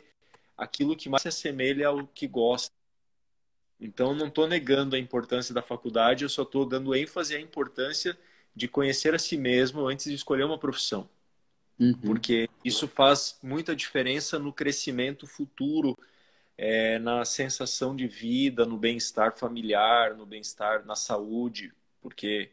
aquilo 0.58 0.96
que 0.96 1.10
mais 1.10 1.22
se 1.22 1.30
assemelha 1.30 1.88
ao 1.88 2.06
que 2.08 2.28
gosta. 2.28 2.74
Então, 3.80 4.14
não 4.14 4.28
estou 4.28 4.46
negando 4.46 4.96
a 4.96 5.00
importância 5.00 5.54
da 5.54 5.62
faculdade, 5.62 6.24
eu 6.24 6.30
só 6.30 6.44
estou 6.44 6.66
dando 6.66 6.94
ênfase 6.94 7.36
à 7.36 7.40
importância 7.40 8.18
de 8.54 8.68
conhecer 8.68 9.16
a 9.16 9.20
si 9.20 9.38
mesmo 9.38 9.88
antes 9.88 10.06
de 10.06 10.16
escolher 10.16 10.44
uma 10.44 10.58
profissão. 10.58 11.10
Uhum. 11.80 11.94
Porque 11.94 12.50
isso 12.64 12.90
faz 12.90 13.40
muita 13.42 13.74
diferença 13.74 14.38
no 14.38 14.52
crescimento 14.52 15.26
futuro, 15.26 15.98
é, 16.58 17.00
na 17.00 17.24
sensação 17.24 17.96
de 17.96 18.06
vida, 18.06 18.66
no 18.66 18.78
bem-estar 18.78 19.38
familiar, 19.38 20.14
no 20.14 20.26
bem-estar 20.26 20.86
na 20.86 20.96
saúde, 20.96 21.72
porque 22.02 22.50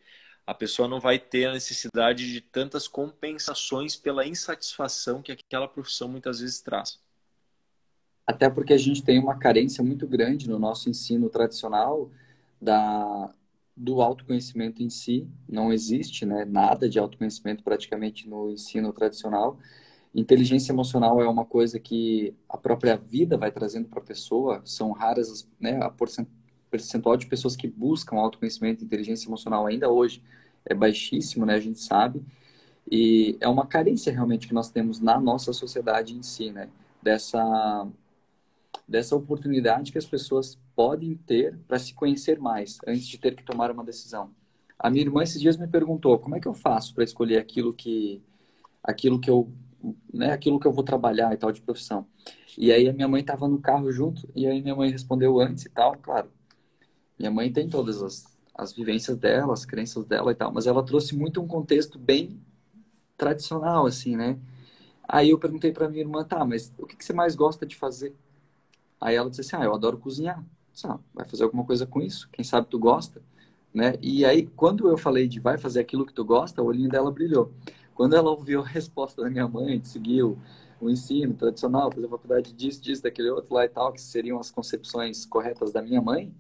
a 0.47 0.55
pessoa 0.55 0.87
não 0.87 1.01
vai 1.01 1.19
ter 1.19 1.47
a 1.47 1.53
necessidade 1.53 2.33
de 2.33 2.41
tantas 2.41 2.87
compensações 2.87 3.97
pela 3.97 4.27
insatisfação 4.27 5.21
que 5.21 5.33
aquela 5.33 5.67
profissão 5.67 6.09
muitas 6.09 6.39
vezes 6.39 6.61
traz. 6.61 7.01
Até 8.25 8.49
porque 8.49 8.73
a 8.73 8.79
gente 8.79 9.03
tem 9.03 9.19
uma 9.19 9.37
carência 9.37 9.83
muito 9.83 10.07
grande 10.07 10.49
no 10.49 10.59
nosso 10.59 10.89
ensino 10.89 11.29
tradicional 11.29 12.11
da, 12.61 13.35
do 13.77 14.01
autoconhecimento 14.01 14.83
em 14.83 14.91
si. 14.91 15.29
Não 15.49 15.73
existe 15.73 16.25
né, 16.25 16.45
nada 16.45 16.89
de 16.89 16.99
autoconhecimento 16.99 17.65
praticamente 17.65 18.29
no 18.29 18.51
ensino 18.51 18.93
tradicional. 18.93 19.59
Inteligência 20.15 20.73
emocional 20.73 21.21
é 21.21 21.29
uma 21.29 21.45
coisa 21.45 21.79
que 21.79 22.35
a 22.49 22.57
própria 22.57 22.97
vida 22.97 23.37
vai 23.37 23.51
trazendo 23.51 23.89
para 23.89 24.01
a 24.01 24.05
pessoa. 24.05 24.63
São 24.65 24.93
raras 24.93 25.49
né, 25.61 25.79
a 25.83 25.91
percentual 26.71 27.17
de 27.17 27.27
pessoas 27.27 27.57
que 27.57 27.69
buscam 27.69 28.17
autoconhecimento 28.17 28.83
e 28.83 28.87
inteligência 28.87 29.29
emocional 29.29 29.67
ainda 29.67 29.89
hoje 29.91 30.23
é 30.65 30.75
baixíssimo, 30.75 31.47
né? 31.47 31.55
A 31.55 31.61
gente 31.61 31.81
sabe. 31.81 32.23
E 32.91 33.37
é 33.41 33.49
uma 33.49 33.67
carência 33.67 34.13
realmente 34.13 34.47
que 34.47 34.55
nós 34.55 34.71
temos 34.71 35.01
na 35.01 35.21
nossa 35.21 35.53
sociedade 35.53 36.15
em 36.15 36.23
si, 36.23 36.51
né? 36.51 36.69
Dessa, 37.03 37.87
dessa 38.87 39.17
oportunidade 39.17 39.93
que 39.93 39.99
as 39.99 40.07
pessoas 40.07 40.59
podem 40.75 41.15
ter 41.15 41.57
para 41.69 41.79
se 41.79 41.95
conhecer 41.95 42.39
mais 42.39 42.79
antes 42.87 43.07
de 43.07 43.19
ter 43.19 43.35
que 43.35 43.45
tomar 43.45 43.71
uma 43.71 43.85
decisão. 43.85 44.31
A 44.79 44.91
minha 44.91 45.05
irmã 45.05 45.23
esses 45.23 45.41
dias 45.41 45.57
me 45.57 45.67
perguntou 45.67 46.19
como 46.19 46.37
é 46.37 46.41
que 46.41 46.49
eu 46.49 46.55
faço 46.55 46.95
para 46.95 47.05
escolher 47.05 47.39
aquilo 47.39 47.73
que 47.73 48.21
aquilo 48.83 49.21
que 49.21 49.31
eu 49.31 49.51
né, 50.13 50.33
aquilo 50.33 50.59
que 50.59 50.67
eu 50.67 50.73
vou 50.73 50.85
trabalhar 50.85 51.33
e 51.33 51.37
tal 51.37 51.53
de 51.53 51.61
profissão. 51.61 52.07
E 52.59 52.73
aí 52.73 52.89
a 52.89 52.93
minha 52.93 53.09
mãe 53.09 53.21
estava 53.21 53.47
no 53.49 53.61
carro 53.61 53.91
junto 53.93 54.29
e 54.35 54.47
aí 54.47 54.63
minha 54.63 54.75
mãe 54.75 54.91
respondeu 54.91 55.41
antes 55.41 55.65
e 55.65 55.71
tal, 55.71 55.97
claro. 55.97 56.31
Minha 57.19 57.31
mãe 57.31 57.53
tem 57.53 57.69
todas 57.69 58.03
as, 58.03 58.25
as 58.55 58.73
vivências 58.73 59.19
dela, 59.19 59.53
as 59.53 59.65
crenças 59.65 60.05
dela 60.05 60.33
e 60.33 60.35
tal, 60.35 60.53
mas 60.53 60.67
ela 60.67 60.83
trouxe 60.83 61.17
muito 61.17 61.41
um 61.41 61.47
contexto 61.47 61.99
bem 61.99 62.41
tradicional 63.17 63.87
assim, 63.87 64.17
né? 64.17 64.39
Aí 65.09 65.31
eu 65.31 65.39
perguntei 65.39 65.73
para 65.73 65.89
minha 65.89 66.03
irmã, 66.03 66.25
tá, 66.25 66.45
mas 66.45 66.73
o 66.79 66.87
que, 66.87 66.97
que, 66.97 67.05
você 67.05 67.13
mais 67.13 67.35
gosta 67.35 67.65
de 67.65 67.77
fazer? 67.77 68.15
Aí 69.01 69.15
ela 69.15 69.31
disse 69.31 69.43
assim, 69.43 69.57
ah, 69.57 69.65
eu 69.65 69.75
adoro 69.75 69.99
cozinhar. 69.99 70.45
Disse, 70.73 70.87
ah, 70.87 70.99
vai 71.15 71.25
fazer 71.25 71.45
alguma 71.45 71.65
coisa 71.65 71.87
com 71.87 72.01
isso? 72.03 72.29
Quem 72.33 72.45
sabe 72.45 72.67
tu 72.69 72.79
gosta? 72.79 73.23
Né? 73.73 73.95
E 74.03 74.25
aí, 74.25 74.47
quando 74.57 74.89
eu 74.89 74.99
falei 74.99 75.29
de 75.29 75.39
vai 75.39 75.59
fazer 75.59 75.81
aquilo 75.81 76.05
que 76.05 76.13
tu 76.13 76.25
gosta, 76.25 76.63
o 76.63 76.67
olhinho 76.67 76.89
dela 76.89 77.11
brilhou. 77.11 77.53
Quando 77.95 78.17
ela 78.17 78.31
ouviu 78.31 78.63
a 78.63 78.67
resposta 78.67 79.23
da 79.23 79.31
minha 79.31 79.47
mãe, 79.47 79.79
de 79.79 79.89
seguir 79.89 80.23
o, 80.23 80.39
o 80.81 80.91
ensino 80.91 81.35
tradicional, 81.35 81.93
fazer 81.93 82.09
faculdade 82.09 82.53
disso, 82.53 82.81
disso, 82.83 83.03
daquele 83.03 83.31
outro 83.31 83.55
lá 83.55 83.65
e 83.65 83.69
tal, 83.69 83.93
que 83.93 84.01
seriam 84.01 84.39
as 84.39 84.51
concepções 84.51 85.25
corretas 85.25 85.73
da 85.73 85.81
minha 85.83 86.01
mãe, 86.03 86.35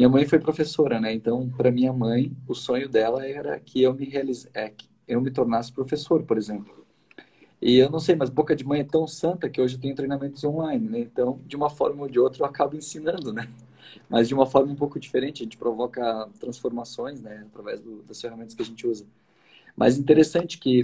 minha 0.00 0.08
mãe 0.08 0.24
foi 0.24 0.38
professora, 0.38 0.98
né? 0.98 1.12
Então, 1.12 1.46
para 1.50 1.70
minha 1.70 1.92
mãe, 1.92 2.34
o 2.48 2.54
sonho 2.54 2.88
dela 2.88 3.26
era 3.26 3.60
que 3.60 3.82
eu 3.82 3.92
me 3.92 4.06
realize, 4.06 4.48
é, 4.54 4.70
que 4.70 4.88
eu 5.06 5.20
me 5.20 5.30
tornasse 5.30 5.70
professor, 5.70 6.22
por 6.22 6.38
exemplo. 6.38 6.86
E 7.60 7.76
eu 7.76 7.90
não 7.90 8.00
sei, 8.00 8.16
mas 8.16 8.30
boca 8.30 8.56
de 8.56 8.64
mãe 8.64 8.80
é 8.80 8.84
tão 8.84 9.06
santa 9.06 9.50
que 9.50 9.60
hoje 9.60 9.74
eu 9.76 9.80
tenho 9.80 9.94
treinamentos 9.94 10.42
online, 10.42 10.88
né? 10.88 11.00
Então, 11.00 11.38
de 11.44 11.54
uma 11.54 11.68
forma 11.68 12.04
ou 12.04 12.08
de 12.08 12.18
outra, 12.18 12.40
eu 12.40 12.46
acabo 12.46 12.74
ensinando, 12.74 13.30
né? 13.30 13.46
Mas 14.08 14.26
de 14.26 14.32
uma 14.32 14.46
forma 14.46 14.72
um 14.72 14.74
pouco 14.74 14.98
diferente, 14.98 15.42
a 15.42 15.44
gente 15.44 15.58
provoca 15.58 16.26
transformações, 16.40 17.20
né? 17.20 17.44
Através 17.50 17.82
do, 17.82 18.02
das 18.04 18.18
ferramentas 18.18 18.54
que 18.54 18.62
a 18.62 18.64
gente 18.64 18.86
usa. 18.86 19.04
Mas 19.76 19.98
interessante 19.98 20.56
que, 20.56 20.80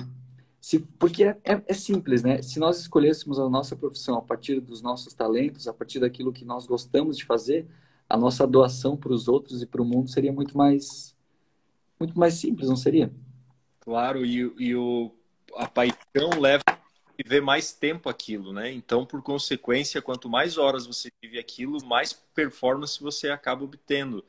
se, 0.60 0.80
porque 0.98 1.24
é, 1.24 1.38
é, 1.42 1.62
é, 1.66 1.72
simples, 1.72 2.22
né? 2.22 2.42
Se 2.42 2.58
nós 2.58 2.78
escolhêssemos 2.78 3.38
a 3.38 3.48
nossa 3.48 3.74
profissão 3.74 4.18
a 4.18 4.22
partir 4.22 4.60
dos 4.60 4.82
nossos 4.82 5.14
talentos, 5.14 5.66
a 5.66 5.72
partir 5.72 6.00
daquilo 6.00 6.34
que 6.34 6.44
nós 6.44 6.66
gostamos 6.66 7.16
de 7.16 7.24
fazer, 7.24 7.66
a 8.08 8.16
nossa 8.16 8.46
doação 8.46 8.96
para 8.96 9.12
os 9.12 9.28
outros 9.28 9.62
e 9.62 9.66
para 9.66 9.82
o 9.82 9.84
mundo 9.84 10.08
seria 10.08 10.32
muito 10.32 10.56
mais, 10.56 11.14
muito 11.98 12.18
mais 12.18 12.34
simples, 12.34 12.68
não 12.68 12.76
seria? 12.76 13.12
Claro, 13.80 14.24
e, 14.24 14.52
e 14.58 14.74
o, 14.74 15.12
a 15.56 15.68
paixão 15.68 16.40
leva 16.40 16.62
a 16.66 16.78
viver 17.16 17.40
mais 17.40 17.72
tempo 17.72 18.08
aquilo, 18.08 18.52
né? 18.52 18.72
Então, 18.72 19.06
por 19.06 19.22
consequência, 19.22 20.02
quanto 20.02 20.28
mais 20.28 20.58
horas 20.58 20.86
você 20.86 21.10
vive 21.22 21.38
aquilo, 21.38 21.84
mais 21.84 22.12
performance 22.12 23.00
você 23.00 23.30
acaba 23.30 23.64
obtendo. 23.64 24.24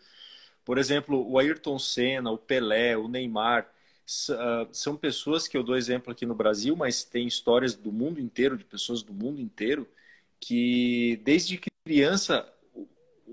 Por 0.64 0.78
exemplo, 0.78 1.26
o 1.30 1.40
Ayrton 1.40 1.80
Senna, 1.80 2.32
o 2.32 2.38
Pelé, 2.38 2.98
o 2.98 3.08
Neymar, 3.08 3.72
ah, 4.32 4.68
são 4.72 4.96
pessoas 4.96 5.48
que 5.48 5.58
eu 5.58 5.64
dou 5.64 5.76
exemplo 5.76 6.12
aqui 6.12 6.26
no 6.26 6.36
Brasil, 6.36 6.76
mas 6.76 7.04
tem 7.04 7.28
histórias 7.28 7.76
do 7.76 7.92
mundo 7.92 8.20
inteiro, 8.20 8.58
de 8.58 8.64
pessoas 8.64 9.04
do 9.04 9.14
mundo 9.14 9.42
inteiro, 9.42 9.88
que 10.40 11.20
desde 11.24 11.60
criança 11.86 12.52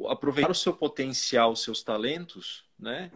aproveitaram 0.08 0.52
o 0.52 0.54
seu 0.54 0.72
potencial, 0.72 1.52
os 1.52 1.62
seus 1.62 1.82
talentos, 1.82 2.64
né? 2.78 3.10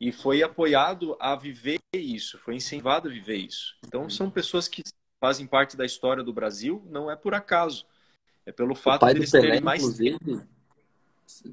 E 0.00 0.10
foi 0.10 0.42
apoiado 0.42 1.16
a 1.20 1.36
viver 1.36 1.78
isso, 1.92 2.38
foi 2.38 2.56
incentivado 2.56 3.08
a 3.08 3.12
viver 3.12 3.36
isso. 3.36 3.76
Então 3.86 4.10
são 4.10 4.30
pessoas 4.30 4.66
que 4.66 4.82
fazem 5.20 5.46
parte 5.46 5.76
da 5.76 5.84
história 5.84 6.24
do 6.24 6.32
Brasil, 6.32 6.84
não 6.90 7.10
é 7.10 7.14
por 7.14 7.34
acaso. 7.34 7.86
É 8.44 8.50
pelo 8.50 8.74
fato 8.74 9.06
de 9.06 9.12
eles 9.12 9.30
Pelé, 9.30 9.46
terem 9.46 9.60
mais 9.60 9.96
tempo. 9.96 10.42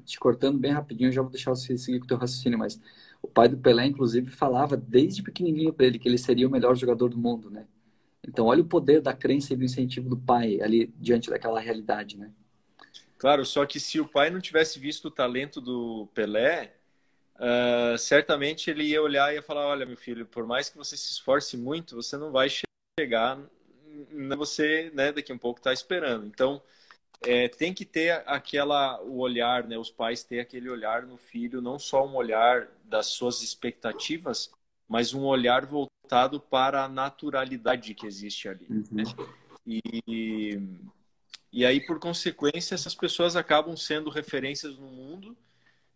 Te 0.04 0.18
cortando 0.18 0.58
bem 0.58 0.72
rapidinho, 0.72 1.12
já 1.12 1.22
vou 1.22 1.30
deixar 1.30 1.50
você 1.50 1.78
seguir 1.78 2.00
com 2.00 2.04
o 2.04 2.08
teu 2.08 2.16
raciocínio, 2.16 2.58
mas 2.58 2.80
o 3.22 3.28
pai 3.28 3.48
do 3.48 3.56
Pelé, 3.56 3.86
inclusive, 3.86 4.30
falava 4.30 4.76
desde 4.76 5.22
pequenininho 5.22 5.72
para 5.72 5.86
ele 5.86 5.98
que 5.98 6.08
ele 6.08 6.18
seria 6.18 6.48
o 6.48 6.50
melhor 6.50 6.74
jogador 6.74 7.08
do 7.08 7.16
mundo, 7.16 7.48
né? 7.50 7.66
Então, 8.26 8.46
olha 8.46 8.62
o 8.62 8.66
poder 8.66 9.00
da 9.00 9.14
crença 9.14 9.54
e 9.54 9.56
do 9.56 9.64
incentivo 9.64 10.08
do 10.08 10.16
pai 10.16 10.60
ali 10.60 10.92
diante 10.98 11.30
daquela 11.30 11.60
realidade, 11.60 12.18
né? 12.18 12.30
Claro, 13.20 13.44
só 13.44 13.66
que 13.66 13.78
se 13.78 14.00
o 14.00 14.08
pai 14.08 14.30
não 14.30 14.40
tivesse 14.40 14.78
visto 14.78 15.08
o 15.08 15.10
talento 15.10 15.60
do 15.60 16.08
Pelé, 16.14 16.74
uh, 17.36 17.98
certamente 17.98 18.70
ele 18.70 18.84
ia 18.84 19.02
olhar 19.02 19.30
e 19.30 19.36
ia 19.36 19.42
falar: 19.42 19.66
Olha, 19.66 19.84
meu 19.84 19.96
filho, 19.96 20.24
por 20.24 20.46
mais 20.46 20.70
que 20.70 20.78
você 20.78 20.96
se 20.96 21.12
esforce 21.12 21.54
muito, 21.56 21.94
você 21.94 22.16
não 22.16 22.32
vai 22.32 22.48
chegar 22.98 23.38
você, 24.36 24.90
né, 24.94 25.12
daqui 25.12 25.32
a 25.32 25.34
um 25.34 25.38
pouco 25.38 25.60
está 25.60 25.72
esperando. 25.72 26.26
Então, 26.26 26.62
é, 27.22 27.48
tem 27.48 27.74
que 27.74 27.84
ter 27.84 28.22
aquela 28.26 29.00
o 29.02 29.18
olhar, 29.18 29.66
né? 29.66 29.76
Os 29.76 29.90
pais 29.90 30.24
ter 30.24 30.40
aquele 30.40 30.70
olhar 30.70 31.02
no 31.02 31.16
filho, 31.16 31.60
não 31.60 31.78
só 31.78 32.06
um 32.06 32.14
olhar 32.14 32.68
das 32.84 33.06
suas 33.06 33.42
expectativas, 33.42 34.50
mas 34.88 35.12
um 35.12 35.24
olhar 35.24 35.66
voltado 35.66 36.40
para 36.40 36.84
a 36.84 36.88
naturalidade 36.88 37.94
que 37.94 38.06
existe 38.06 38.48
ali. 38.48 38.66
Uhum. 38.70 38.84
Né? 38.90 39.04
E, 39.66 40.58
e 41.52 41.66
aí, 41.66 41.80
por 41.80 41.98
consequência, 41.98 42.74
essas 42.74 42.94
pessoas 42.94 43.36
acabam 43.36 43.76
sendo 43.76 44.10
referências 44.10 44.78
no 44.78 44.86
mundo, 44.86 45.36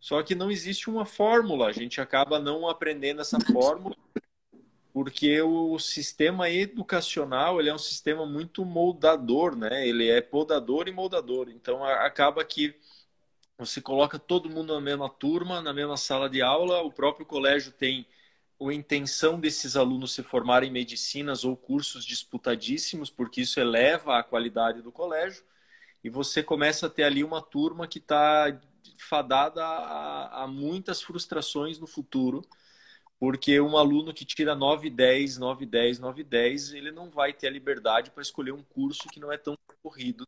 só 0.00 0.22
que 0.22 0.34
não 0.34 0.50
existe 0.50 0.90
uma 0.90 1.06
fórmula. 1.06 1.68
A 1.68 1.72
gente 1.72 2.00
acaba 2.00 2.38
não 2.38 2.68
aprendendo 2.68 3.20
essa 3.20 3.38
fórmula 3.40 3.96
porque 4.94 5.42
o 5.42 5.76
sistema 5.76 6.48
educacional 6.48 7.58
ele 7.58 7.68
é 7.68 7.74
um 7.74 7.78
sistema 7.78 8.24
muito 8.24 8.64
moldador, 8.64 9.56
né? 9.56 9.88
Ele 9.88 10.08
é 10.08 10.20
podador 10.20 10.86
e 10.86 10.92
moldador. 10.92 11.48
Então 11.48 11.84
acaba 11.84 12.44
que 12.44 12.76
você 13.58 13.80
coloca 13.80 14.20
todo 14.20 14.48
mundo 14.48 14.72
na 14.72 14.80
mesma 14.80 15.08
turma, 15.08 15.60
na 15.60 15.72
mesma 15.72 15.96
sala 15.96 16.30
de 16.30 16.40
aula, 16.40 16.80
o 16.82 16.92
próprio 16.92 17.26
colégio 17.26 17.72
tem 17.72 18.06
a 18.60 18.72
intenção 18.72 19.38
desses 19.38 19.76
alunos 19.76 20.12
se 20.12 20.22
formarem 20.22 20.70
em 20.70 20.72
medicinas 20.72 21.44
ou 21.44 21.56
cursos 21.56 22.04
disputadíssimos, 22.04 23.10
porque 23.10 23.42
isso 23.42 23.60
eleva 23.60 24.18
a 24.18 24.22
qualidade 24.22 24.82
do 24.82 24.92
colégio, 24.92 25.44
e 26.02 26.10
você 26.10 26.42
começa 26.42 26.86
a 26.86 26.90
ter 26.90 27.04
ali 27.04 27.24
uma 27.24 27.40
turma 27.42 27.88
que 27.88 27.98
está 27.98 28.60
fadada 28.98 29.64
a, 29.64 30.44
a 30.44 30.46
muitas 30.46 31.02
frustrações 31.02 31.78
no 31.78 31.86
futuro, 31.86 32.42
porque 33.18 33.60
um 33.60 33.76
aluno 33.76 34.12
que 34.12 34.24
tira 34.24 34.54
9, 34.54 34.90
10, 34.90 35.38
9, 35.38 35.66
10, 35.66 35.98
9, 35.98 36.24
10, 36.24 36.74
ele 36.74 36.92
não 36.92 37.10
vai 37.10 37.32
ter 37.32 37.48
a 37.48 37.50
liberdade 37.50 38.10
para 38.10 38.22
escolher 38.22 38.52
um 38.52 38.62
curso 38.62 39.08
que 39.08 39.20
não 39.20 39.32
é 39.32 39.38
tão 39.38 39.56
corrido 39.82 40.26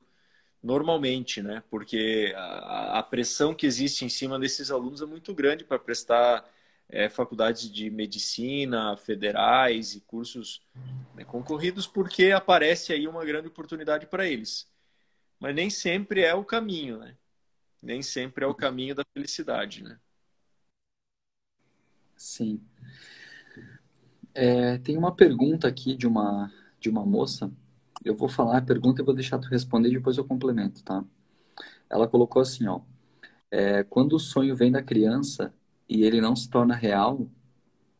normalmente, 0.62 1.42
né? 1.42 1.62
Porque 1.70 2.32
a, 2.36 2.98
a, 2.98 3.02
pressão 3.02 3.54
que 3.54 3.66
existe 3.66 4.04
em 4.04 4.08
cima 4.08 4.38
desses 4.38 4.70
alunos 4.70 5.02
é 5.02 5.06
muito 5.06 5.34
grande 5.34 5.64
para 5.64 5.78
prestar 5.78 6.44
é, 6.88 7.08
faculdades 7.08 7.70
de 7.70 7.90
medicina, 7.90 8.96
federais 8.96 9.94
e 9.94 10.00
cursos 10.00 10.62
né, 11.14 11.24
concorridos, 11.24 11.86
porque 11.86 12.30
aparece 12.32 12.92
aí 12.92 13.06
uma 13.08 13.24
grande 13.24 13.48
oportunidade 13.48 14.06
para 14.06 14.26
eles. 14.26 14.70
Mas 15.38 15.54
nem 15.54 15.68
sempre 15.68 16.22
é 16.22 16.34
o 16.34 16.44
caminho, 16.44 16.98
né? 16.98 17.16
Nem 17.82 18.02
sempre 18.02 18.44
é 18.44 18.48
o 18.48 18.54
caminho 18.54 18.94
da 18.94 19.04
felicidade, 19.12 19.82
né? 19.82 19.98
Sim. 22.16 22.60
É, 24.34 24.78
tem 24.78 24.96
uma 24.96 25.14
pergunta 25.14 25.68
aqui 25.68 25.94
de 25.94 26.06
uma, 26.06 26.52
de 26.80 26.88
uma 26.88 27.04
moça 27.04 27.50
eu 28.06 28.14
vou 28.14 28.28
falar 28.28 28.58
a 28.58 28.62
pergunta 28.62 29.02
e 29.02 29.04
vou 29.04 29.14
deixar 29.14 29.36
tu 29.38 29.48
responder 29.48 29.88
e 29.88 29.94
depois 29.94 30.16
eu 30.16 30.24
complemento, 30.24 30.82
tá? 30.84 31.04
Ela 31.90 32.06
colocou 32.06 32.40
assim, 32.40 32.66
ó. 32.68 32.80
É, 33.50 33.82
quando 33.82 34.14
o 34.14 34.20
sonho 34.20 34.54
vem 34.54 34.70
da 34.70 34.82
criança 34.82 35.52
e 35.88 36.04
ele 36.04 36.20
não 36.20 36.34
se 36.34 36.48
torna 36.48 36.74
real, 36.74 37.28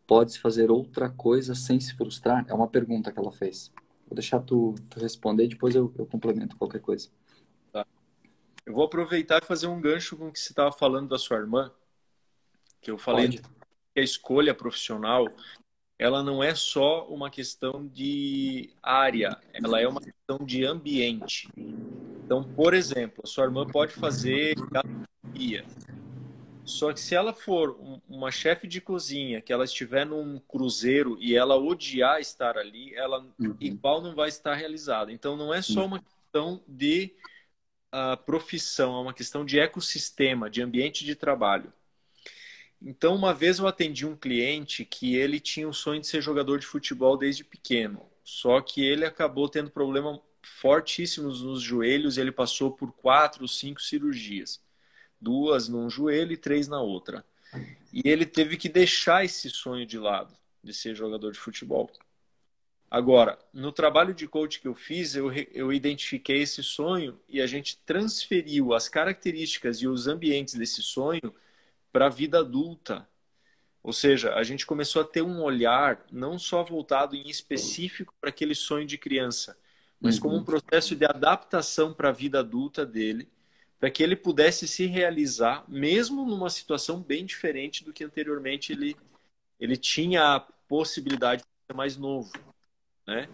pode-se 0.07 0.39
fazer 0.39 0.71
outra 0.71 1.09
coisa 1.09 1.55
sem 1.55 1.79
se 1.81 1.95
frustrar? 1.95 2.45
É 2.49 2.55
uma 2.55 2.69
pergunta 2.69 3.13
que 3.13 3.19
ela 3.19 3.33
fez. 3.33 3.73
Vou 4.07 4.15
deixar 4.15 4.41
tu, 4.41 4.75
tu 4.89 5.01
responder 5.01 5.49
depois 5.49 5.75
eu, 5.75 5.93
eu 5.99 6.07
complemento 6.07 6.57
qualquer 6.57 6.81
coisa. 6.81 7.09
Tá. 7.73 7.87
Eu 8.65 8.75
vou 8.75 8.85
aproveitar 8.85 9.43
e 9.43 9.47
fazer 9.47 9.67
um 9.67 9.81
gancho 9.81 10.17
com 10.17 10.29
o 10.29 10.33
que 10.33 10.39
você 10.39 10.53
estava 10.53 10.73
falando 10.73 11.09
da 11.09 11.19
sua 11.19 11.37
irmã, 11.39 11.73
que 12.81 12.91
eu 12.91 12.99
falei 12.99 13.27
Pode. 13.27 13.43
que 13.95 14.01
a 14.01 14.03
escolha 14.03 14.55
profissional 14.55 15.27
ela 15.99 16.23
não 16.23 16.43
é 16.43 16.55
só 16.55 17.07
uma 17.09 17.31
questão 17.31 17.87
de 17.87 18.71
área, 18.83 19.39
ela 19.53 19.81
é 19.81 19.89
uma 19.89 20.01
questão 20.01 20.39
de 20.45 20.65
ambiente. 20.65 21.49
Então, 21.57 22.45
por 22.45 22.75
exemplo, 22.75 23.23
a 23.25 23.27
sua 23.27 23.45
irmã 23.45 23.67
pode 23.67 23.95
fazer 23.95 24.55
gastronomia. 24.71 25.65
Só 26.67 26.93
que 26.93 26.99
se 26.99 27.15
ela 27.15 27.33
for 27.33 27.79
uma 28.09 28.31
chefe 28.33 28.67
de 28.67 28.81
cozinha, 28.81 29.41
que 29.41 29.53
ela 29.53 29.65
estiver 29.65 30.05
num 30.05 30.41
cruzeiro 30.41 31.17
e 31.21 31.37
ela 31.37 31.57
odiar 31.57 32.21
estar 32.21 32.59
ali, 32.59 32.93
ela 32.95 33.21
uhum. 33.39 33.57
igual 33.61 34.03
não 34.03 34.17
vai 34.17 34.29
estar 34.29 34.55
realizada. 34.55 35.13
Então, 35.13 35.37
não 35.37 35.55
é 35.55 35.63
só 35.63 35.87
uma 35.87 36.01
questão 36.01 36.61
de 36.67 37.15
uh, 37.95 38.17
profissão, 38.25 38.97
é 38.97 39.01
uma 39.01 39.15
questão 39.15 39.45
de 39.45 39.61
ecossistema, 39.61 40.51
de 40.51 40.61
ambiente 40.61 41.05
de 41.05 41.15
trabalho. 41.15 41.73
Então, 42.83 43.15
uma 43.15 43.33
vez 43.33 43.59
eu 43.59 43.67
atendi 43.67 44.05
um 44.05 44.17
cliente 44.17 44.85
que 44.85 45.15
ele 45.15 45.39
tinha 45.39 45.69
o 45.69 45.73
sonho 45.73 46.01
de 46.01 46.07
ser 46.07 46.21
jogador 46.21 46.59
de 46.59 46.67
futebol 46.67 47.17
desde 47.17 47.45
pequeno. 47.45 48.03
Só 48.23 48.61
que 48.61 48.85
ele 48.85 49.05
acabou 49.05 49.49
tendo 49.49 49.71
problemas 49.71 50.21
fortíssimos 50.43 51.43
nos 51.43 51.63
joelhos. 51.63 52.19
Ele 52.19 52.33
passou 52.33 52.73
por 52.73 52.93
quatro, 52.93 53.47
cinco 53.47 53.81
cirurgias, 53.81 54.61
duas 55.21 55.69
num 55.69 55.89
joelho 55.89 56.33
e 56.33 56.37
três 56.37 56.69
na 56.69 56.81
outra. 56.81 57.25
E 57.93 58.03
ele 58.05 58.27
teve 58.27 58.57
que 58.57 58.69
deixar 58.69 59.25
esse 59.25 59.49
sonho 59.51 59.87
de 59.87 59.99
lado 59.99 60.35
de 60.63 60.75
ser 60.75 60.95
jogador 60.95 61.33
de 61.33 61.39
futebol. 61.39 61.91
Agora, 62.91 63.39
no 63.53 63.73
trabalho 63.73 64.15
de 64.15 64.29
coach 64.29 64.61
que 64.61 64.69
eu 64.69 64.75
fiz, 64.75 65.15
eu, 65.15 65.33
eu 65.53 65.73
identifiquei 65.73 66.43
esse 66.43 66.63
sonho 66.63 67.19
e 67.29 67.41
a 67.41 67.47
gente 67.47 67.79
transferiu 67.85 68.75
as 68.75 68.89
características 68.89 69.79
e 69.79 69.89
os 69.89 70.07
ambientes 70.07 70.55
desse 70.55 70.83
sonho 70.83 71.35
para 71.93 72.07
a 72.07 72.11
vida 72.11 72.41
adulta. 72.41 73.09
Ou 73.83 73.93
seja, 73.93 74.35
a 74.35 74.43
gente 74.43 74.67
começou 74.67 75.03
a 75.03 75.05
ter 75.05 75.23
um 75.23 75.43
olhar 75.43 76.05
não 76.11 76.39
só 76.39 76.63
voltado 76.63 77.15
em 77.15 77.29
específico 77.29 78.15
para 78.21 78.31
aquele 78.31 78.55
sonho 78.55 78.87
de 78.87 78.99
criança, 78.99 79.57
mas 80.01 80.17
uhum. 80.17 80.23
como 80.23 80.37
um 80.37 80.45
processo 80.45 80.95
de 80.95 81.05
adaptação 81.05 81.93
para 81.93 82.11
a 82.11 82.13
vida 82.13 82.41
adulta 82.41 82.85
dele, 82.85 83.29
para 83.79 83.91
que 83.91 84.03
ele 84.03 84.17
pudesse 84.17 84.67
se 84.67 84.87
realizar, 84.87 85.65
mesmo 85.69 86.25
numa 86.25 86.49
situação 86.49 87.01
bem 87.01 87.25
diferente 87.25 87.85
do 87.85 87.93
que 87.93 88.05
anteriormente 88.05 88.73
ele, 88.73 88.97
ele 89.61 89.77
tinha 89.77 90.37
a 90.37 90.41
possibilidade 90.41 91.43
de 91.43 91.49
ser 91.67 91.77
mais 91.77 91.97
novo. 91.97 92.33
Né? 93.07 93.29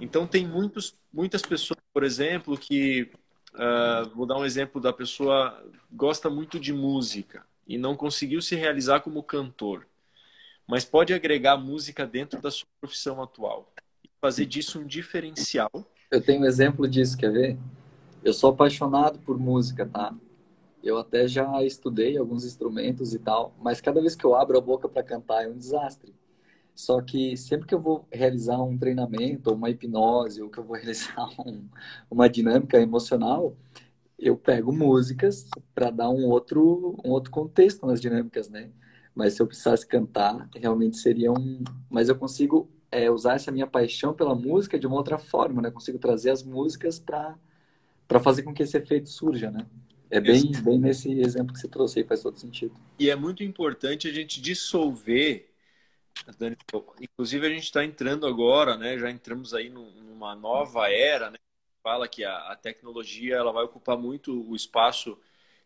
Então, 0.00 0.26
tem 0.26 0.46
muitos, 0.46 0.94
muitas 1.12 1.42
pessoas, 1.42 1.78
por 1.92 2.04
exemplo, 2.04 2.56
que. 2.56 3.10
Uh, 3.52 4.08
vou 4.14 4.26
dar 4.26 4.38
um 4.38 4.44
exemplo 4.44 4.80
da 4.80 4.92
pessoa 4.92 5.60
gosta 5.90 6.30
muito 6.30 6.60
de 6.60 6.72
música 6.72 7.44
e 7.66 7.76
não 7.76 7.96
conseguiu 7.96 8.40
se 8.40 8.54
realizar 8.54 9.00
como 9.00 9.24
cantor, 9.24 9.86
mas 10.68 10.84
pode 10.84 11.12
agregar 11.12 11.56
música 11.56 12.06
dentro 12.06 12.40
da 12.40 12.48
sua 12.48 12.68
profissão 12.80 13.20
atual 13.20 13.72
e 14.04 14.08
fazer 14.20 14.46
disso 14.46 14.78
um 14.78 14.86
diferencial. 14.86 15.70
Eu 16.10 16.20
tenho 16.20 16.42
um 16.42 16.44
exemplo 16.44 16.86
disso, 16.88 17.16
quer 17.16 17.32
ver? 17.32 17.58
Eu 18.22 18.34
sou 18.34 18.50
apaixonado 18.50 19.18
por 19.20 19.38
música, 19.38 19.86
tá? 19.86 20.14
Eu 20.82 20.98
até 20.98 21.26
já 21.26 21.62
estudei 21.64 22.18
alguns 22.18 22.44
instrumentos 22.44 23.14
e 23.14 23.18
tal, 23.18 23.54
mas 23.58 23.80
cada 23.80 24.00
vez 24.00 24.14
que 24.14 24.24
eu 24.24 24.34
abro 24.34 24.58
a 24.58 24.60
boca 24.60 24.88
para 24.88 25.02
cantar 25.02 25.44
é 25.44 25.48
um 25.48 25.56
desastre. 25.56 26.14
Só 26.74 27.00
que 27.00 27.36
sempre 27.36 27.66
que 27.66 27.74
eu 27.74 27.80
vou 27.80 28.06
realizar 28.12 28.60
um 28.62 28.76
treinamento, 28.76 29.50
ou 29.50 29.56
uma 29.56 29.70
hipnose, 29.70 30.42
ou 30.42 30.50
que 30.50 30.58
eu 30.58 30.64
vou 30.64 30.76
realizar 30.78 31.28
um, 31.46 31.66
uma 32.10 32.28
dinâmica 32.28 32.78
emocional, 32.78 33.56
eu 34.18 34.36
pego 34.36 34.72
músicas 34.72 35.48
para 35.74 35.90
dar 35.90 36.10
um 36.10 36.26
outro, 36.26 36.96
um 37.04 37.10
outro 37.10 37.30
contexto 37.30 37.86
nas 37.86 38.00
dinâmicas, 38.00 38.50
né? 38.50 38.70
Mas 39.14 39.34
se 39.34 39.42
eu 39.42 39.46
precisasse 39.46 39.86
cantar, 39.86 40.48
realmente 40.54 40.98
seria 40.98 41.32
um. 41.32 41.64
Mas 41.88 42.08
eu 42.08 42.16
consigo 42.16 42.68
é, 42.90 43.10
usar 43.10 43.34
essa 43.34 43.50
minha 43.50 43.66
paixão 43.66 44.14
pela 44.14 44.34
música 44.34 44.78
de 44.78 44.86
uma 44.86 44.96
outra 44.96 45.18
forma, 45.18 45.62
né? 45.62 45.70
Consigo 45.70 45.98
trazer 45.98 46.30
as 46.30 46.42
músicas 46.42 46.98
para 46.98 47.36
para 48.10 48.18
fazer 48.18 48.42
com 48.42 48.52
que 48.52 48.64
esse 48.64 48.76
efeito 48.76 49.08
surja, 49.08 49.52
né? 49.52 49.64
É 50.10 50.20
bem, 50.20 50.50
bem 50.64 50.80
nesse 50.80 51.12
exemplo 51.20 51.52
que 51.54 51.60
você 51.60 51.68
trouxe 51.68 52.00
aí, 52.00 52.04
faz 52.04 52.20
todo 52.20 52.36
sentido. 52.36 52.74
E 52.98 53.08
é 53.08 53.14
muito 53.14 53.44
importante 53.44 54.08
a 54.08 54.12
gente 54.12 54.40
dissolver, 54.40 55.48
inclusive 57.00 57.46
a 57.46 57.50
gente 57.50 57.62
está 57.62 57.84
entrando 57.84 58.26
agora, 58.26 58.76
né? 58.76 58.98
Já 58.98 59.08
entramos 59.08 59.54
aí 59.54 59.68
numa 59.70 60.34
nova 60.34 60.90
era, 60.90 61.30
né? 61.30 61.36
fala 61.84 62.08
que 62.08 62.24
a, 62.24 62.50
a 62.50 62.56
tecnologia 62.56 63.36
ela 63.36 63.52
vai 63.52 63.62
ocupar 63.62 63.96
muito 63.96 64.44
o 64.50 64.56
espaço 64.56 65.16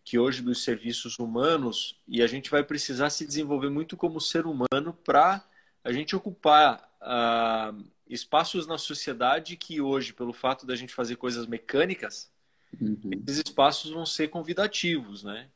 que 0.04 0.18
hoje 0.18 0.42
dos 0.42 0.62
serviços 0.62 1.18
humanos 1.18 1.98
e 2.06 2.22
a 2.22 2.26
gente 2.26 2.50
vai 2.50 2.62
precisar 2.62 3.08
se 3.08 3.26
desenvolver 3.26 3.70
muito 3.70 3.96
como 3.96 4.20
ser 4.20 4.44
humano 4.44 4.92
para 5.02 5.42
a 5.82 5.90
gente 5.90 6.14
ocupar 6.14 6.94
uh, 7.00 7.84
espaços 8.06 8.66
na 8.66 8.76
sociedade 8.76 9.56
que 9.56 9.80
hoje, 9.80 10.12
pelo 10.12 10.34
fato 10.34 10.66
da 10.66 10.76
gente 10.76 10.94
fazer 10.94 11.16
coisas 11.16 11.46
mecânicas, 11.46 12.33
uhum. 12.80 13.10
esses 13.26 13.42
espaços 13.46 13.90
vão 13.90 14.06
ser 14.06 14.28
convidativos, 14.28 15.22
né? 15.22 15.48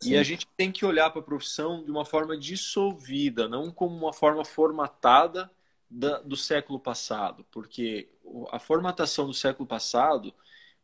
Sim. 0.00 0.12
E 0.12 0.16
a 0.16 0.22
gente 0.22 0.46
tem 0.56 0.72
que 0.72 0.84
olhar 0.84 1.10
para 1.10 1.20
a 1.20 1.24
profissão 1.24 1.84
de 1.84 1.90
uma 1.90 2.04
forma 2.04 2.36
dissolvida, 2.36 3.48
não 3.48 3.70
como 3.70 3.94
uma 3.94 4.12
forma 4.12 4.44
formatada 4.44 5.50
da, 5.90 6.20
do 6.20 6.36
século 6.36 6.80
passado, 6.80 7.44
porque 7.50 8.08
a 8.50 8.58
formatação 8.58 9.26
do 9.26 9.34
século 9.34 9.66
passado 9.66 10.32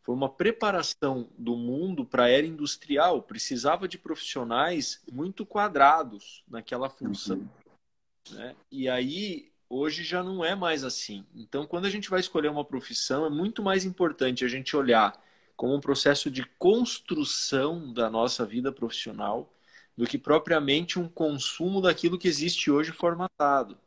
foi 0.03 0.15
uma 0.15 0.29
preparação 0.29 1.29
do 1.37 1.57
mundo 1.57 2.05
para 2.05 2.25
a 2.25 2.29
era 2.29 2.47
industrial, 2.47 3.23
precisava 3.23 3.89
de 3.89 3.99
profissionais 3.99 5.03
muito 5.11 5.47
quadrados 5.47 6.45
naquela 6.47 6.91
função. 6.91 7.39
Uhum. 7.39 8.37
Né? 8.37 8.57
E 8.71 8.89
aí, 8.89 9.51
hoje 9.69 10.05
já 10.05 10.23
não 10.23 10.45
é 10.45 10.55
mais 10.55 10.85
assim. 10.85 11.25
Então, 11.35 11.67
quando 11.67 11.87
a 11.87 11.91
gente 11.91 12.11
vai 12.11 12.21
escolher 12.21 12.49
uma 12.49 12.65
profissão, 12.65 13.27
é 13.27 13.31
muito 13.31 13.63
mais 13.63 13.85
importante 13.85 14.45
a 14.45 14.49
gente 14.49 14.77
olhar 14.77 15.21
como 15.57 15.75
um 15.75 15.81
processo 15.81 16.31
de 16.31 16.45
construção 16.59 17.93
da 17.93 18.11
nossa 18.11 18.45
vida 18.45 18.71
profissional 18.71 19.53
do 19.97 20.07
que 20.07 20.19
propriamente 20.19 20.99
um 20.99 21.09
consumo 21.09 21.81
daquilo 21.81 22.19
que 22.19 22.29
existe 22.29 22.71
hoje 22.71 22.93
formatado 22.93 23.79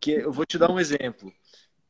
que 0.00 0.12
eu 0.12 0.32
vou 0.32 0.44
te 0.44 0.58
dar 0.58 0.70
um 0.70 0.80
exemplo. 0.80 1.32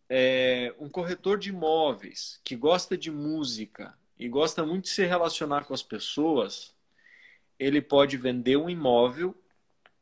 É, 0.09 0.73
um 0.79 0.89
corretor 0.89 1.39
de 1.39 1.49
imóveis 1.49 2.41
que 2.45 2.55
gosta 2.55 2.97
de 2.97 3.11
música 3.11 3.95
e 4.19 4.29
gosta 4.29 4.65
muito 4.65 4.85
de 4.85 4.91
se 4.91 5.05
relacionar 5.05 5.65
com 5.65 5.75
as 5.75 5.83
pessoas, 5.83 6.73
ele 7.59 7.83
pode 7.83 8.17
vender 8.17 8.57
um 8.57 8.71
imóvel 8.71 9.35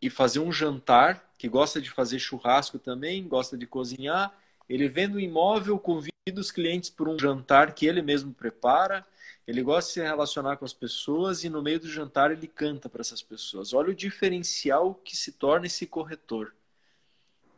e 0.02 0.10
fazer 0.10 0.40
um 0.40 0.52
jantar, 0.52 1.32
que 1.38 1.48
gosta 1.48 1.80
de 1.80 1.90
fazer 1.90 2.18
churrasco 2.18 2.78
também, 2.78 3.26
gosta 3.26 3.56
de 3.56 3.66
cozinhar. 3.66 4.36
Ele 4.68 4.88
vende 4.88 5.16
um 5.16 5.20
imóvel, 5.20 5.78
convida 5.78 6.13
os 6.32 6.50
clientes 6.50 6.88
para 6.88 7.10
um 7.10 7.18
jantar 7.18 7.74
que 7.74 7.86
ele 7.86 8.00
mesmo 8.00 8.32
prepara. 8.32 9.06
Ele 9.46 9.62
gosta 9.62 9.88
de 9.88 9.94
se 9.94 10.00
relacionar 10.00 10.56
com 10.56 10.64
as 10.64 10.72
pessoas 10.72 11.44
e 11.44 11.50
no 11.50 11.62
meio 11.62 11.78
do 11.78 11.88
jantar 11.88 12.30
ele 12.30 12.46
canta 12.46 12.88
para 12.88 13.02
essas 13.02 13.22
pessoas. 13.22 13.74
Olha 13.74 13.90
o 13.90 13.94
diferencial 13.94 14.94
que 14.94 15.16
se 15.16 15.32
torna 15.32 15.66
esse 15.66 15.86
corretor 15.86 16.54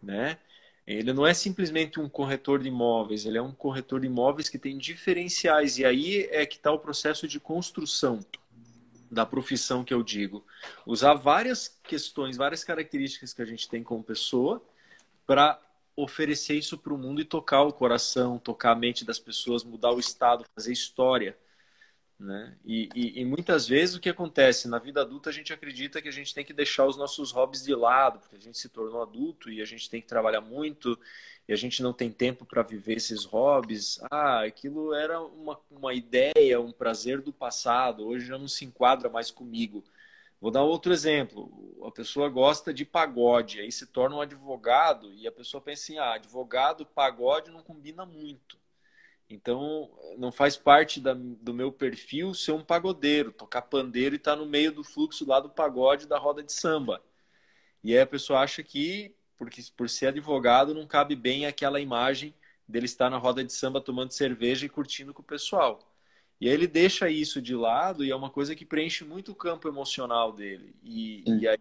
né? 0.02 0.38
Ele 0.86 1.12
não 1.12 1.26
é 1.26 1.34
simplesmente 1.34 1.98
um 1.98 2.08
corretor 2.08 2.60
de 2.60 2.68
imóveis, 2.68 3.26
ele 3.26 3.36
é 3.36 3.42
um 3.42 3.50
corretor 3.50 4.00
de 4.00 4.06
imóveis 4.06 4.48
que 4.48 4.58
tem 4.58 4.78
diferenciais. 4.78 5.78
E 5.78 5.84
aí 5.84 6.28
é 6.30 6.46
que 6.46 6.56
está 6.56 6.70
o 6.70 6.78
processo 6.78 7.26
de 7.26 7.40
construção. 7.40 8.20
da 9.08 9.24
profissão 9.24 9.84
que 9.84 9.94
eu 9.94 10.02
digo. 10.02 10.44
Usar 10.84 11.14
várias 11.14 11.68
questões, 11.84 12.36
várias 12.36 12.64
características 12.64 13.32
que 13.32 13.40
a 13.40 13.44
gente 13.44 13.68
tem 13.68 13.82
como 13.82 14.02
pessoa 14.02 14.60
para 15.24 15.60
oferecer 15.96 16.54
isso 16.54 16.76
para 16.76 16.92
o 16.92 16.98
mundo 16.98 17.20
e 17.20 17.24
tocar 17.24 17.62
o 17.62 17.72
coração, 17.72 18.38
tocar 18.38 18.72
a 18.72 18.76
mente 18.76 19.04
das 19.04 19.18
pessoas, 19.18 19.64
mudar 19.64 19.92
o 19.92 19.98
estado, 19.98 20.44
fazer 20.54 20.72
história. 20.72 21.36
Né? 22.18 22.56
E, 22.64 22.88
e, 22.94 23.20
e, 23.20 23.24
muitas 23.26 23.68
vezes 23.68 23.94
o 23.94 24.00
que 24.00 24.08
acontece 24.08 24.68
na 24.68 24.78
vida 24.78 25.02
adulta 25.02 25.28
a 25.28 25.32
gente 25.32 25.52
acredita 25.52 26.00
que 26.00 26.08
a 26.08 26.12
gente 26.12 26.32
tem 26.32 26.42
que 26.42 26.54
deixar 26.54 26.86
os 26.86 26.96
nossos 26.96 27.30
hobbies 27.30 27.62
de 27.62 27.74
lado 27.74 28.18
porque 28.18 28.36
a 28.36 28.40
gente 28.40 28.56
se 28.56 28.70
tornou 28.70 29.02
adulto 29.02 29.50
e 29.50 29.60
a 29.60 29.66
gente 29.66 29.90
tem 29.90 30.00
que 30.00 30.06
trabalhar 30.06 30.40
muito 30.40 30.98
e 31.46 31.52
a 31.52 31.56
gente 31.56 31.82
não 31.82 31.92
tem 31.92 32.10
tempo 32.10 32.46
para 32.46 32.62
viver 32.62 32.94
esses 32.94 33.26
hobbies 33.26 34.00
ah 34.10 34.46
aquilo 34.46 34.94
era 34.94 35.20
uma, 35.20 35.60
uma 35.70 35.92
ideia 35.92 36.58
um 36.58 36.72
prazer 36.72 37.20
do 37.20 37.34
passado 37.34 38.06
hoje 38.06 38.24
já 38.24 38.38
não 38.38 38.48
se 38.48 38.64
enquadra 38.64 39.10
mais 39.10 39.30
comigo 39.30 39.84
vou 40.40 40.50
dar 40.50 40.62
outro 40.62 40.92
exemplo 40.92 41.84
a 41.86 41.90
pessoa 41.90 42.28
gosta 42.28 42.72
de 42.72 42.84
pagode 42.84 43.60
aí 43.60 43.70
se 43.70 43.86
torna 43.86 44.16
um 44.16 44.20
advogado 44.20 45.12
e 45.14 45.26
a 45.26 45.32
pessoa 45.32 45.60
pensa 45.60 45.82
assim 45.82 45.98
ah 45.98 46.14
advogado 46.14 46.86
pagode 46.86 47.50
não 47.50 47.62
combina 47.62 48.04
muito 48.04 48.58
então, 49.28 49.90
não 50.16 50.30
faz 50.30 50.56
parte 50.56 51.00
da, 51.00 51.12
do 51.14 51.52
meu 51.52 51.72
perfil 51.72 52.32
ser 52.32 52.52
um 52.52 52.62
pagodeiro, 52.64 53.32
tocar 53.32 53.62
pandeiro 53.62 54.14
e 54.14 54.18
estar 54.18 54.32
tá 54.32 54.36
no 54.36 54.46
meio 54.46 54.70
do 54.72 54.84
fluxo 54.84 55.26
lá 55.26 55.40
do 55.40 55.50
pagode 55.50 56.06
da 56.06 56.16
roda 56.18 56.42
de 56.42 56.52
samba. 56.52 57.02
E 57.82 57.92
aí 57.92 58.00
a 58.00 58.06
pessoa 58.06 58.40
acha 58.40 58.62
que, 58.62 59.14
porque 59.36 59.62
por 59.76 59.88
ser 59.88 60.08
advogado, 60.08 60.74
não 60.74 60.86
cabe 60.86 61.16
bem 61.16 61.46
aquela 61.46 61.80
imagem 61.80 62.34
dele 62.68 62.86
estar 62.86 63.10
na 63.10 63.18
roda 63.18 63.44
de 63.44 63.52
samba 63.52 63.80
tomando 63.80 64.12
cerveja 64.12 64.66
e 64.66 64.68
curtindo 64.68 65.12
com 65.12 65.22
o 65.22 65.24
pessoal. 65.24 65.80
E 66.40 66.48
aí 66.48 66.54
ele 66.54 66.66
deixa 66.66 67.08
isso 67.08 67.40
de 67.40 67.54
lado 67.54 68.04
e 68.04 68.10
é 68.10 68.16
uma 68.16 68.30
coisa 68.30 68.54
que 68.54 68.64
preenche 68.64 69.04
muito 69.04 69.32
o 69.32 69.34
campo 69.34 69.68
emocional 69.68 70.32
dele. 70.32 70.74
E, 70.82 71.24
e 71.40 71.48
aí 71.48 71.58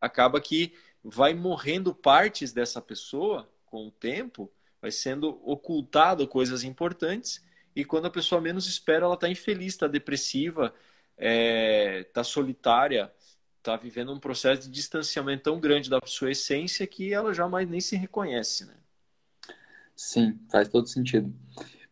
acaba 0.00 0.40
que 0.40 0.72
vai 1.04 1.34
morrendo 1.34 1.94
partes 1.94 2.52
dessa 2.52 2.80
pessoa 2.80 3.48
com 3.66 3.86
o 3.86 3.90
tempo 3.90 4.50
vai 4.80 4.90
sendo 4.90 5.40
ocultado 5.44 6.26
coisas 6.28 6.62
importantes 6.62 7.42
e 7.74 7.84
quando 7.84 8.06
a 8.06 8.10
pessoa 8.10 8.40
menos 8.40 8.66
espera, 8.66 9.04
ela 9.04 9.14
está 9.14 9.28
infeliz, 9.28 9.74
está 9.74 9.86
depressiva, 9.86 10.66
está 10.66 10.74
é, 11.18 12.04
tá 12.04 12.24
solitária, 12.24 13.12
está 13.58 13.76
vivendo 13.76 14.12
um 14.12 14.18
processo 14.18 14.62
de 14.62 14.70
distanciamento 14.70 15.42
tão 15.42 15.60
grande 15.60 15.90
da 15.90 15.98
sua 16.06 16.30
essência 16.30 16.86
que 16.86 17.12
ela 17.12 17.34
jamais 17.34 17.68
nem 17.68 17.80
se 17.80 17.96
reconhece, 17.96 18.64
né? 18.64 18.74
Sim, 19.94 20.38
faz 20.50 20.68
todo 20.68 20.86
sentido. 20.86 21.34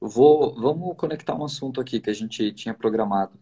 Vou, 0.07 0.55
vamos 0.55 0.95
conectar 0.99 1.35
um 1.35 1.45
assunto 1.47 1.81
aqui 1.81 1.99
que 1.99 2.11
a 2.11 2.13
gente 2.13 2.53
tinha 2.53 2.75
programado. 2.75 3.41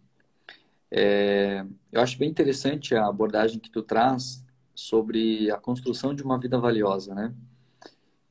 É, 0.89 1.67
eu 1.91 2.01
acho 2.01 2.17
bem 2.17 2.31
interessante 2.31 2.95
a 2.95 3.09
abordagem 3.09 3.59
que 3.59 3.69
tu 3.69 3.83
traz 3.83 4.47
sobre 4.73 5.51
a 5.51 5.57
construção 5.59 6.15
de 6.15 6.23
uma 6.23 6.39
vida 6.39 6.57
valiosa, 6.61 7.17
né? 7.17 7.35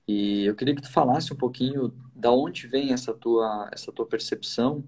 E 0.07 0.45
eu 0.45 0.55
queria 0.55 0.73
que 0.73 0.81
tu 0.81 0.89
falasse 0.89 1.33
um 1.33 1.35
pouquinho 1.35 1.93
da 2.15 2.31
onde 2.31 2.67
vem 2.67 2.93
essa 2.93 3.13
tua, 3.13 3.69
essa 3.69 3.91
tua 3.91 4.05
percepção 4.05 4.81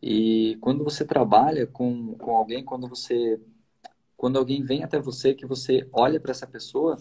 e 0.00 0.56
quando 0.62 0.82
você 0.82 1.04
trabalha 1.04 1.66
com, 1.66 2.14
com 2.14 2.34
alguém, 2.34 2.64
quando 2.64 2.88
você 2.88 3.38
quando 4.16 4.38
alguém 4.38 4.62
vem 4.62 4.82
até 4.82 4.98
você, 4.98 5.34
que 5.34 5.46
você 5.46 5.86
olha 5.92 6.18
para 6.18 6.30
essa 6.32 6.46
pessoa, 6.46 6.96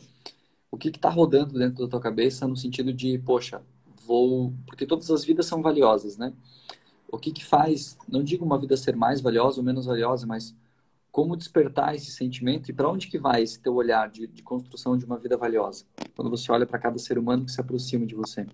o 0.69 0.77
que 0.77 0.89
está 0.89 1.09
rodando 1.09 1.57
dentro 1.57 1.85
da 1.85 1.89
tua 1.89 2.01
cabeça 2.01 2.47
no 2.47 2.57
sentido 2.57 2.93
de, 2.93 3.17
poxa, 3.19 3.61
vou... 4.07 4.53
Porque 4.65 4.85
todas 4.85 5.11
as 5.11 5.25
vidas 5.25 5.45
são 5.45 5.61
valiosas, 5.61 6.17
né? 6.17 6.33
O 7.09 7.17
que 7.17 7.31
que 7.31 7.45
faz, 7.45 7.97
não 8.07 8.23
digo 8.23 8.45
uma 8.45 8.57
vida 8.57 8.75
ser 8.75 8.95
mais 8.95 9.21
valiosa 9.21 9.59
ou 9.59 9.63
menos 9.63 9.85
valiosa, 9.85 10.25
mas 10.25 10.55
como 11.11 11.35
despertar 11.35 11.95
esse 11.95 12.11
sentimento 12.11 12.69
e 12.69 12.73
para 12.73 12.89
onde 12.89 13.07
que 13.07 13.17
vai 13.17 13.41
esse 13.41 13.59
teu 13.59 13.73
olhar 13.75 14.09
de, 14.09 14.27
de 14.27 14.43
construção 14.43 14.97
de 14.97 15.05
uma 15.05 15.17
vida 15.17 15.37
valiosa? 15.37 15.85
Quando 16.15 16.29
você 16.29 16.51
olha 16.51 16.65
para 16.65 16.79
cada 16.79 16.97
ser 16.99 17.17
humano 17.17 17.45
que 17.45 17.51
se 17.51 17.61
aproxima 17.61 18.05
de 18.05 18.13
você. 18.13 18.45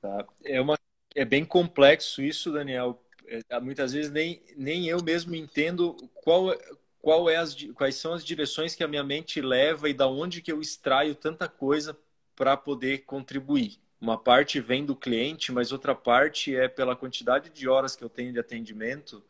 Tá. 0.00 0.26
É, 0.44 0.60
uma, 0.60 0.76
é 1.14 1.24
bem 1.24 1.44
complexo 1.44 2.22
isso, 2.22 2.52
Daniel. 2.52 3.02
É, 3.26 3.60
muitas 3.60 3.92
vezes 3.92 4.10
nem, 4.10 4.42
nem 4.56 4.86
eu 4.86 5.02
mesmo 5.02 5.34
entendo 5.34 5.96
qual, 6.24 6.56
qual 7.00 7.28
é 7.28 7.36
as, 7.36 7.54
quais 7.74 7.96
são 7.96 8.12
as 8.12 8.24
direções 8.24 8.74
que 8.74 8.82
a 8.82 8.88
minha 8.88 9.04
mente 9.04 9.40
leva 9.40 9.88
e 9.88 9.94
da 9.94 10.08
onde 10.08 10.40
que 10.40 10.50
eu 10.50 10.60
extraio 10.60 11.14
tanta 11.14 11.48
coisa 11.48 11.96
para 12.34 12.56
poder 12.56 13.04
contribuir. 13.04 13.78
Uma 14.00 14.16
parte 14.16 14.60
vem 14.60 14.84
do 14.84 14.96
cliente, 14.96 15.52
mas 15.52 15.72
outra 15.72 15.94
parte 15.94 16.54
é 16.56 16.68
pela 16.68 16.96
quantidade 16.96 17.50
de 17.50 17.68
horas 17.68 17.94
que 17.94 18.02
eu 18.02 18.08
tenho 18.08 18.32
de 18.32 18.38
atendimento 18.38 19.22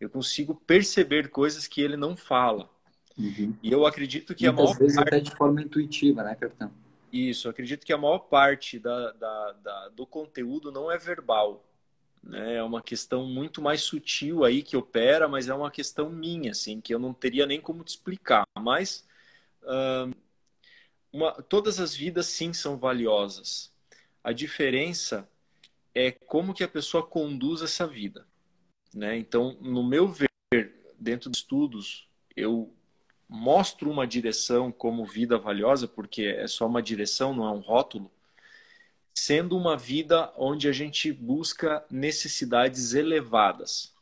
eu 0.00 0.08
consigo 0.08 0.54
perceber 0.54 1.28
coisas 1.28 1.68
que 1.68 1.82
ele 1.82 1.96
não 1.96 2.16
fala. 2.16 2.70
Uhum. 3.18 3.54
E 3.62 3.70
eu 3.70 3.84
acredito 3.84 4.34
que 4.34 4.46
Muitas 4.46 4.60
a 4.60 4.64
maior 4.64 4.78
vezes 4.78 4.96
parte... 4.96 5.08
até 5.08 5.20
de 5.20 5.36
forma 5.36 5.60
intuitiva, 5.60 6.22
né, 6.22 6.34
capitão? 6.34 6.72
Isso, 7.12 7.46
eu 7.46 7.50
acredito 7.50 7.84
que 7.84 7.92
a 7.92 7.98
maior 7.98 8.20
parte 8.20 8.78
da, 8.78 9.12
da, 9.12 9.52
da, 9.52 9.88
do 9.88 10.06
conteúdo 10.06 10.72
não 10.72 10.90
é 10.90 10.96
verbal. 10.96 11.66
Né? 12.22 12.56
É 12.56 12.62
uma 12.62 12.80
questão 12.80 13.26
muito 13.26 13.60
mais 13.60 13.82
sutil 13.82 14.42
aí 14.42 14.62
que 14.62 14.76
opera, 14.76 15.28
mas 15.28 15.48
é 15.48 15.54
uma 15.54 15.70
questão 15.70 16.08
minha, 16.08 16.52
assim, 16.52 16.80
que 16.80 16.94
eu 16.94 16.98
não 16.98 17.12
teria 17.12 17.46
nem 17.46 17.60
como 17.60 17.84
te 17.84 17.88
explicar. 17.88 18.44
Mas 18.58 19.06
uh, 19.64 20.14
uma, 21.12 21.32
todas 21.42 21.78
as 21.78 21.94
vidas, 21.94 22.26
sim, 22.26 22.52
são 22.54 22.78
valiosas. 22.78 23.70
A 24.22 24.32
diferença 24.32 25.28
é 25.94 26.10
como 26.10 26.54
que 26.54 26.64
a 26.64 26.68
pessoa 26.68 27.06
conduz 27.06 27.62
essa 27.62 27.86
vida. 27.86 28.26
Né? 28.94 29.16
Então, 29.16 29.56
no 29.60 29.82
meu 29.82 30.08
ver, 30.08 30.30
dentro 30.98 31.30
de 31.30 31.36
estudos, 31.36 32.08
eu 32.36 32.74
mostro 33.28 33.90
uma 33.90 34.06
direção 34.06 34.72
como 34.72 35.04
vida 35.04 35.38
valiosa, 35.38 35.86
porque 35.86 36.24
é 36.24 36.46
só 36.48 36.66
uma 36.66 36.82
direção, 36.82 37.34
não 37.34 37.46
é 37.46 37.50
um 37.52 37.60
rótulo, 37.60 38.10
sendo 39.14 39.56
uma 39.56 39.76
vida 39.76 40.32
onde 40.36 40.68
a 40.68 40.72
gente 40.72 41.12
busca 41.12 41.84
necessidades 41.90 42.94
elevadas. 42.94 43.94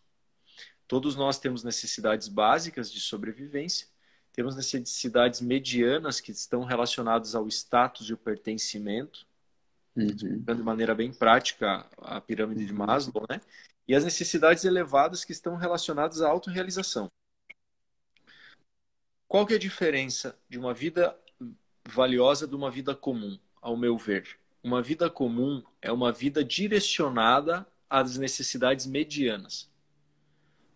Todos 0.86 1.14
nós 1.14 1.38
temos 1.38 1.62
necessidades 1.62 2.28
básicas 2.28 2.90
de 2.90 3.00
sobrevivência, 3.00 3.86
temos 4.32 4.56
necessidades 4.56 5.40
medianas 5.40 6.20
que 6.20 6.32
estão 6.32 6.64
relacionadas 6.64 7.34
ao 7.34 7.46
status 7.48 8.08
e 8.08 8.14
o 8.14 8.16
pertencimento, 8.16 9.26
uhum. 10.05 10.42
de 10.42 10.62
maneira 10.62 10.94
bem 10.94 11.12
prática 11.12 11.86
a 11.99 12.20
pirâmide 12.20 12.64
de 12.64 12.72
Maslow, 12.72 13.26
né? 13.28 13.40
e 13.88 13.94
as 13.94 14.05
necessidades 14.05 14.64
elevadas 14.64 15.24
que 15.24 15.32
estão 15.32 15.57
relacionadas 15.57 16.20
à 16.20 16.28
autorrealização. 16.28 17.11
Qual 19.26 19.46
que 19.46 19.55
é 19.55 19.57
a 19.57 19.61
diferença 19.61 20.38
de 20.49 20.59
uma 20.59 20.74
vida 20.74 21.18
valiosa 21.86 22.46
de 22.46 22.55
uma 22.55 22.70
vida 22.70 22.94
comum, 22.94 23.38
ao 23.61 23.76
meu 23.76 23.96
ver? 23.96 24.38
Uma 24.62 24.82
vida 24.82 25.09
comum 25.09 25.62
é 25.80 25.90
uma 25.90 26.12
vida 26.12 26.44
direcionada 26.44 27.66
às 27.88 28.18
necessidades 28.18 28.86
medianas. 28.86 29.70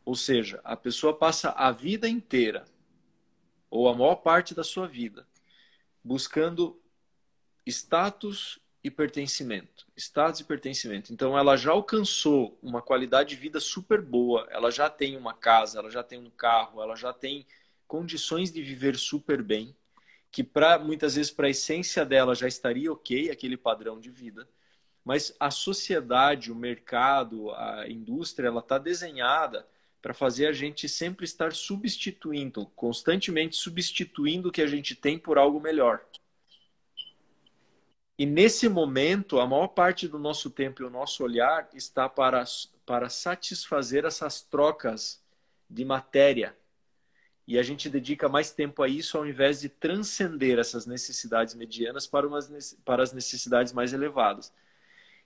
Ou 0.04 0.14
seja, 0.14 0.60
a 0.64 0.76
pessoa 0.76 1.16
passa 1.16 1.50
a 1.50 1.70
vida 1.70 2.08
inteira, 2.08 2.64
ou 3.70 3.88
a 3.88 3.94
maior 3.94 4.16
parte 4.16 4.54
da 4.54 4.64
sua 4.64 4.86
vida, 4.86 5.26
buscando 6.02 6.80
status 7.66 8.58
e 8.84 8.90
pertencimento. 8.90 9.86
Status 9.96 10.40
e 10.40 10.44
pertencimento. 10.44 11.12
Então, 11.12 11.38
ela 11.38 11.56
já 11.56 11.70
alcançou 11.70 12.58
uma 12.62 12.82
qualidade 12.82 13.30
de 13.30 13.36
vida 13.36 13.60
super 13.60 14.00
boa, 14.00 14.46
ela 14.50 14.70
já 14.70 14.90
tem 14.90 15.16
uma 15.16 15.32
casa, 15.32 15.78
ela 15.78 15.90
já 15.90 16.02
tem 16.02 16.18
um 16.18 16.30
carro, 16.30 16.82
ela 16.82 16.96
já 16.96 17.12
tem 17.12 17.46
condições 17.86 18.50
de 18.50 18.62
viver 18.62 18.96
super 18.96 19.42
bem, 19.42 19.76
que 20.30 20.42
para 20.42 20.78
muitas 20.78 21.14
vezes 21.14 21.30
para 21.30 21.46
a 21.46 21.50
essência 21.50 22.04
dela 22.04 22.34
já 22.34 22.48
estaria 22.48 22.90
ok 22.90 23.30
aquele 23.30 23.56
padrão 23.56 24.00
de 24.00 24.10
vida. 24.10 24.48
Mas 25.04 25.34
a 25.38 25.50
sociedade, 25.50 26.50
o 26.50 26.54
mercado, 26.54 27.50
a 27.52 27.86
indústria, 27.88 28.46
ela 28.48 28.60
está 28.60 28.78
desenhada 28.78 29.66
para 30.00 30.14
fazer 30.14 30.46
a 30.46 30.52
gente 30.52 30.88
sempre 30.88 31.24
estar 31.24 31.52
substituindo, 31.52 32.66
constantemente 32.74 33.56
substituindo 33.56 34.48
o 34.48 34.52
que 34.52 34.62
a 34.62 34.66
gente 34.66 34.96
tem 34.96 35.18
por 35.18 35.38
algo 35.38 35.60
melhor. 35.60 36.04
E 38.18 38.26
nesse 38.26 38.68
momento, 38.68 39.40
a 39.40 39.46
maior 39.46 39.68
parte 39.68 40.06
do 40.06 40.18
nosso 40.18 40.50
tempo 40.50 40.82
e 40.82 40.84
o 40.84 40.90
nosso 40.90 41.24
olhar 41.24 41.68
está 41.72 42.08
para, 42.08 42.44
para 42.84 43.08
satisfazer 43.08 44.04
essas 44.04 44.42
trocas 44.42 45.22
de 45.68 45.84
matéria. 45.84 46.56
E 47.46 47.58
a 47.58 47.62
gente 47.62 47.88
dedica 47.88 48.28
mais 48.28 48.52
tempo 48.52 48.82
a 48.82 48.88
isso 48.88 49.16
ao 49.16 49.26
invés 49.26 49.60
de 49.60 49.68
transcender 49.68 50.58
essas 50.58 50.86
necessidades 50.86 51.54
medianas 51.54 52.06
para, 52.06 52.26
umas, 52.26 52.74
para 52.84 53.02
as 53.02 53.12
necessidades 53.12 53.72
mais 53.72 53.92
elevadas, 53.92 54.52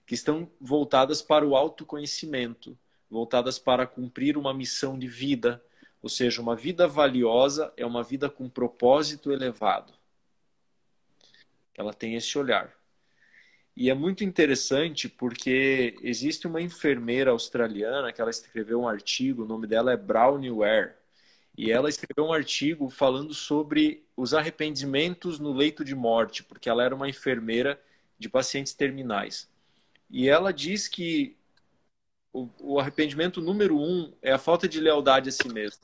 que 0.05 0.15
estão 0.15 0.49
voltadas 0.59 1.21
para 1.21 1.45
o 1.45 1.55
autoconhecimento, 1.55 2.77
voltadas 3.09 3.59
para 3.59 3.85
cumprir 3.85 4.37
uma 4.37 4.53
missão 4.53 4.97
de 4.97 5.07
vida, 5.07 5.63
ou 6.01 6.09
seja, 6.09 6.41
uma 6.41 6.55
vida 6.55 6.87
valiosa 6.87 7.71
é 7.75 7.85
uma 7.85 8.03
vida 8.03 8.29
com 8.29 8.49
propósito 8.49 9.31
elevado. 9.31 9.93
Ela 11.75 11.93
tem 11.93 12.15
esse 12.15 12.37
olhar. 12.37 12.76
E 13.79 13.91
é 13.91 13.93
muito 13.93 14.23
interessante 14.23 15.07
porque 15.07 15.95
existe 16.01 16.47
uma 16.47 16.59
enfermeira 16.59 17.29
australiana 17.29 18.11
que 18.11 18.19
ela 18.19 18.31
escreveu 18.31 18.81
um 18.81 18.87
artigo, 18.87 19.43
o 19.43 19.47
nome 19.47 19.67
dela 19.67 19.91
é 19.91 19.95
Brownie 19.95 20.49
Ware. 20.49 20.93
E 21.55 21.71
ela 21.71 21.87
escreveu 21.87 22.25
um 22.25 22.33
artigo 22.33 22.89
falando 22.89 23.35
sobre 23.35 24.03
os 24.15 24.33
arrependimentos 24.33 25.37
no 25.37 25.53
leito 25.53 25.85
de 25.85 25.93
morte, 25.93 26.43
porque 26.43 26.67
ela 26.67 26.83
era 26.83 26.95
uma 26.95 27.07
enfermeira 27.07 27.79
de 28.17 28.27
pacientes 28.27 28.73
terminais. 28.73 29.47
E 30.09 30.27
ela 30.27 30.51
diz 30.51 30.87
que 30.87 31.37
o, 32.33 32.49
o 32.59 32.79
arrependimento 32.79 33.41
número 33.41 33.79
um 33.79 34.11
é 34.23 34.31
a 34.31 34.39
falta 34.39 34.67
de 34.67 34.79
lealdade 34.79 35.29
a 35.29 35.31
si 35.31 35.47
mesmo. 35.49 35.83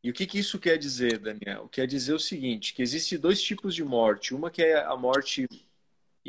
E 0.00 0.10
o 0.10 0.14
que, 0.14 0.28
que 0.28 0.38
isso 0.38 0.60
quer 0.60 0.78
dizer, 0.78 1.18
Daniel? 1.18 1.68
Quer 1.68 1.88
dizer 1.88 2.12
o 2.12 2.20
seguinte, 2.20 2.72
que 2.72 2.82
existem 2.82 3.18
dois 3.18 3.42
tipos 3.42 3.74
de 3.74 3.82
morte. 3.82 4.32
Uma 4.32 4.48
que 4.48 4.62
é 4.62 4.76
a 4.84 4.96
morte 4.96 5.48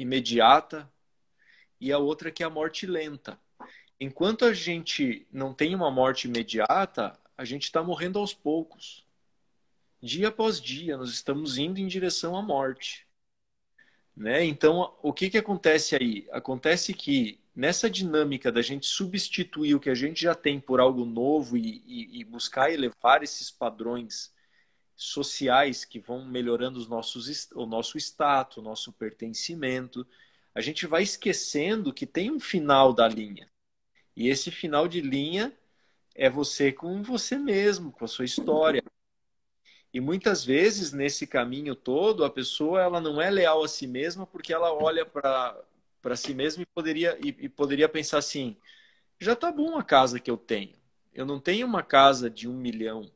imediata 0.02 0.90
e 1.80 1.92
a 1.92 1.98
outra 1.98 2.32
que 2.32 2.44
é 2.44 2.46
a 2.46 2.50
morte 2.50 2.86
lenta. 2.86 3.40
Enquanto 4.00 4.46
a 4.46 4.54
gente 4.54 5.28
não 5.32 5.54
tem 5.54 5.76
uma 5.76 5.92
morte 5.92 6.28
imediata, 6.28 7.20
a 7.38 7.44
gente 7.44 7.64
está 7.64 7.84
morrendo 7.84 8.18
aos 8.20 8.34
poucos. 8.34 9.06
Dia 10.02 10.30
após 10.30 10.62
dia, 10.62 10.98
nós 10.98 11.10
estamos 11.10 11.58
indo 11.58 11.80
em 11.80 11.88
direção 11.88 12.36
à 12.38 12.42
morte. 12.42 13.06
Né? 14.16 14.46
Então, 14.46 14.94
o 15.02 15.14
que, 15.14 15.30
que 15.30 15.38
acontece 15.38 15.96
aí? 15.96 16.28
Acontece 16.32 16.94
que 16.94 17.40
nessa 17.56 17.90
dinâmica 17.90 18.52
da 18.52 18.62
gente 18.62 18.86
substituir 18.86 19.76
o 19.76 19.80
que 19.80 19.90
a 19.90 19.96
gente 19.96 20.22
já 20.22 20.34
tem 20.34 20.60
por 20.60 20.80
algo 20.80 21.06
novo 21.06 21.58
e, 21.58 21.84
e, 21.86 22.20
e 22.20 22.24
buscar 22.24 22.72
elevar 22.72 23.22
esses 23.24 23.52
padrões 23.52 24.32
sociais 25.00 25.86
que 25.86 26.00
vão 26.00 26.26
melhorando 26.26 26.78
os 26.78 26.88
nossos, 26.88 27.50
o 27.54 27.66
nosso 27.66 27.98
status, 27.98 28.58
o 28.58 28.62
nosso 28.62 28.92
pertencimento, 28.92 30.06
a 30.54 30.60
gente 30.60 30.86
vai 30.86 31.04
esquecendo 31.04 31.94
que 31.94 32.06
tem 32.06 32.30
um 32.30 32.40
final 32.40 32.92
da 32.94 33.08
linha. 33.08 33.50
E 34.16 34.28
esse 34.28 34.52
final 34.52 34.88
de 34.88 35.00
linha 35.00 35.58
é 36.14 36.30
você 36.30 36.72
com 36.74 37.02
você 37.02 37.38
mesmo, 37.38 37.94
com 37.94 38.04
a 38.04 38.08
sua 38.10 38.26
história, 38.26 38.84
e 39.94 40.00
muitas 40.00 40.44
vezes 40.46 40.92
nesse 40.92 41.26
caminho 41.26 41.76
todo 41.76 42.24
a 42.24 42.30
pessoa 42.30 42.82
ela 42.82 43.02
não 43.02 43.22
é 43.22 43.30
leal 43.30 43.64
a 43.64 43.68
si 43.68 43.88
mesma 43.88 44.28
porque 44.28 44.54
ela 44.54 44.72
olha 44.72 45.06
para 45.06 46.16
si 46.16 46.34
mesma 46.34 46.64
e 46.64 46.66
poderia 46.66 47.18
e, 47.24 47.30
e, 47.40 47.50
poderia 47.50 47.90
pensar 47.90 48.20
assim: 48.20 48.56
já 49.20 49.36
tá 49.36 49.52
bom 49.52 49.78
a 49.78 49.84
casa 49.84 50.20
que 50.20 50.30
eu 50.30 50.38
tenho. 50.38 50.78
Eu 51.14 51.26
não 51.26 51.40
tenho 51.40 51.66
uma 51.66 51.82
casa 51.82 52.30
de 52.30 52.48
um 52.48 52.54
milhão, 52.54 53.10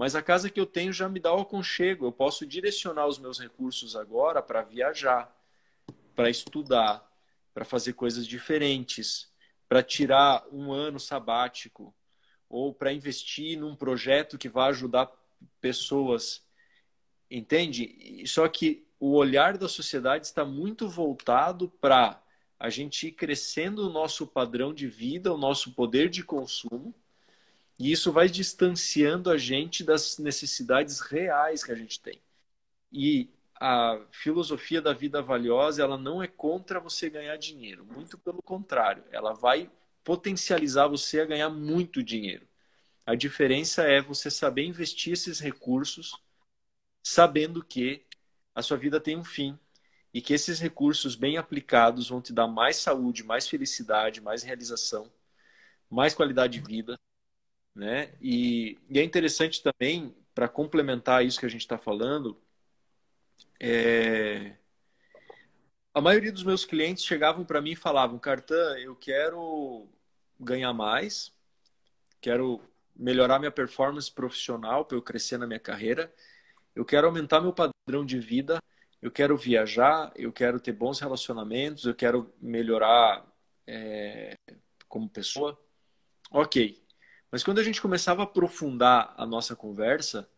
mas 0.00 0.16
a 0.16 0.22
casa 0.22 0.48
que 0.48 0.58
eu 0.58 0.64
tenho 0.64 0.94
já 0.94 1.10
me 1.10 1.20
dá 1.20 1.30
o 1.34 1.42
aconchego. 1.42 2.06
Eu 2.06 2.12
posso 2.12 2.46
direcionar 2.46 3.06
os 3.06 3.18
meus 3.18 3.38
recursos 3.38 3.94
agora 3.94 4.40
para 4.40 4.62
viajar, 4.62 5.30
para 6.16 6.30
estudar, 6.30 7.06
para 7.52 7.66
fazer 7.66 7.92
coisas 7.92 8.26
diferentes, 8.26 9.30
para 9.68 9.82
tirar 9.82 10.42
um 10.50 10.72
ano 10.72 10.98
sabático 10.98 11.94
ou 12.48 12.72
para 12.72 12.94
investir 12.94 13.58
num 13.58 13.76
projeto 13.76 14.38
que 14.38 14.48
vai 14.48 14.70
ajudar 14.70 15.12
pessoas, 15.60 16.42
entende? 17.30 18.24
Só 18.26 18.48
que 18.48 18.88
o 18.98 19.12
olhar 19.12 19.58
da 19.58 19.68
sociedade 19.68 20.24
está 20.24 20.46
muito 20.46 20.88
voltado 20.88 21.68
para 21.78 22.22
a 22.58 22.70
gente 22.70 23.08
ir 23.08 23.12
crescendo 23.12 23.86
o 23.86 23.92
nosso 23.92 24.26
padrão 24.26 24.72
de 24.72 24.86
vida, 24.86 25.30
o 25.30 25.36
nosso 25.36 25.74
poder 25.74 26.08
de 26.08 26.24
consumo, 26.24 26.94
e 27.80 27.90
isso 27.90 28.12
vai 28.12 28.28
distanciando 28.28 29.30
a 29.30 29.38
gente 29.38 29.82
das 29.82 30.18
necessidades 30.18 31.00
reais 31.00 31.64
que 31.64 31.72
a 31.72 31.74
gente 31.74 31.98
tem. 31.98 32.20
E 32.92 33.30
a 33.58 33.98
filosofia 34.10 34.82
da 34.82 34.92
vida 34.92 35.22
valiosa, 35.22 35.82
ela 35.82 35.96
não 35.96 36.22
é 36.22 36.28
contra 36.28 36.78
você 36.78 37.08
ganhar 37.08 37.36
dinheiro, 37.38 37.86
muito 37.86 38.18
pelo 38.18 38.42
contrário, 38.42 39.02
ela 39.10 39.32
vai 39.32 39.70
potencializar 40.04 40.88
você 40.88 41.20
a 41.22 41.24
ganhar 41.24 41.48
muito 41.48 42.02
dinheiro. 42.02 42.46
A 43.06 43.14
diferença 43.14 43.82
é 43.84 44.02
você 44.02 44.30
saber 44.30 44.66
investir 44.66 45.14
esses 45.14 45.40
recursos 45.40 46.12
sabendo 47.02 47.64
que 47.64 48.04
a 48.54 48.60
sua 48.60 48.76
vida 48.76 49.00
tem 49.00 49.16
um 49.16 49.24
fim 49.24 49.58
e 50.12 50.20
que 50.20 50.34
esses 50.34 50.60
recursos 50.60 51.14
bem 51.14 51.38
aplicados 51.38 52.10
vão 52.10 52.20
te 52.20 52.32
dar 52.32 52.46
mais 52.46 52.76
saúde, 52.76 53.24
mais 53.24 53.48
felicidade, 53.48 54.20
mais 54.20 54.42
realização, 54.42 55.10
mais 55.88 56.14
qualidade 56.14 56.60
de 56.60 56.66
vida, 56.66 57.00
né? 57.80 58.12
E, 58.20 58.78
e 58.90 58.98
é 58.98 59.02
interessante 59.02 59.62
também 59.62 60.14
para 60.34 60.46
complementar 60.46 61.24
isso 61.24 61.40
que 61.40 61.46
a 61.46 61.48
gente 61.48 61.62
está 61.62 61.78
falando, 61.78 62.38
é... 63.58 64.52
a 65.94 66.00
maioria 66.00 66.30
dos 66.30 66.44
meus 66.44 66.66
clientes 66.66 67.02
chegavam 67.02 67.42
para 67.42 67.62
mim 67.62 67.70
e 67.70 67.76
falavam, 67.76 68.18
Cartan, 68.18 68.78
eu 68.78 68.94
quero 68.94 69.88
ganhar 70.38 70.74
mais, 70.74 71.32
quero 72.20 72.60
melhorar 72.94 73.38
minha 73.38 73.50
performance 73.50 74.12
profissional 74.12 74.84
para 74.84 74.98
eu 74.98 75.02
crescer 75.02 75.38
na 75.38 75.46
minha 75.46 75.58
carreira. 75.58 76.12
Eu 76.74 76.84
quero 76.84 77.06
aumentar 77.06 77.40
meu 77.40 77.54
padrão 77.54 78.04
de 78.04 78.18
vida. 78.18 78.62
Eu 79.00 79.10
quero 79.10 79.38
viajar. 79.38 80.12
Eu 80.14 80.30
quero 80.30 80.60
ter 80.60 80.72
bons 80.72 81.00
relacionamentos. 81.00 81.84
Eu 81.86 81.94
quero 81.94 82.30
melhorar 82.38 83.26
é, 83.66 84.34
como 84.86 85.08
pessoa. 85.08 85.58
Ok. 86.30 86.79
Mas 87.30 87.44
quando 87.44 87.58
a 87.58 87.62
gente 87.62 87.80
começava 87.80 88.22
a 88.22 88.24
aprofundar 88.24 89.14
a 89.16 89.24
nossa 89.24 89.54
conversa, 89.54 90.28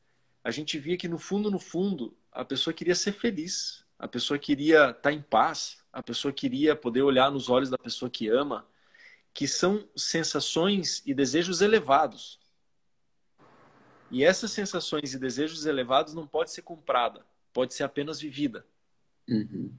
a 0.44 0.50
gente 0.50 0.78
via 0.78 0.96
que 0.96 1.08
no 1.08 1.18
fundo, 1.18 1.50
no 1.50 1.58
fundo, 1.58 2.16
a 2.30 2.44
pessoa 2.44 2.74
queria 2.74 2.94
ser 2.94 3.12
feliz. 3.12 3.84
A 3.98 4.08
pessoa 4.08 4.38
queria 4.38 4.90
estar 4.90 5.12
em 5.12 5.22
paz. 5.22 5.78
A 5.92 6.02
pessoa 6.02 6.32
queria 6.32 6.76
poder 6.76 7.02
olhar 7.02 7.30
nos 7.30 7.48
olhos 7.48 7.70
da 7.70 7.78
pessoa 7.78 8.10
que 8.10 8.28
ama, 8.28 8.66
que 9.32 9.48
são 9.48 9.88
sensações 9.96 11.02
e 11.06 11.14
desejos 11.14 11.60
elevados. 11.60 12.38
E 14.10 14.22
essas 14.22 14.50
sensações 14.50 15.14
e 15.14 15.18
desejos 15.18 15.64
elevados 15.64 16.12
não 16.12 16.26
pode 16.26 16.50
ser 16.50 16.62
comprada, 16.62 17.24
pode 17.52 17.72
ser 17.72 17.84
apenas 17.84 18.20
vivida. 18.20 18.66
Uhum. 19.26 19.72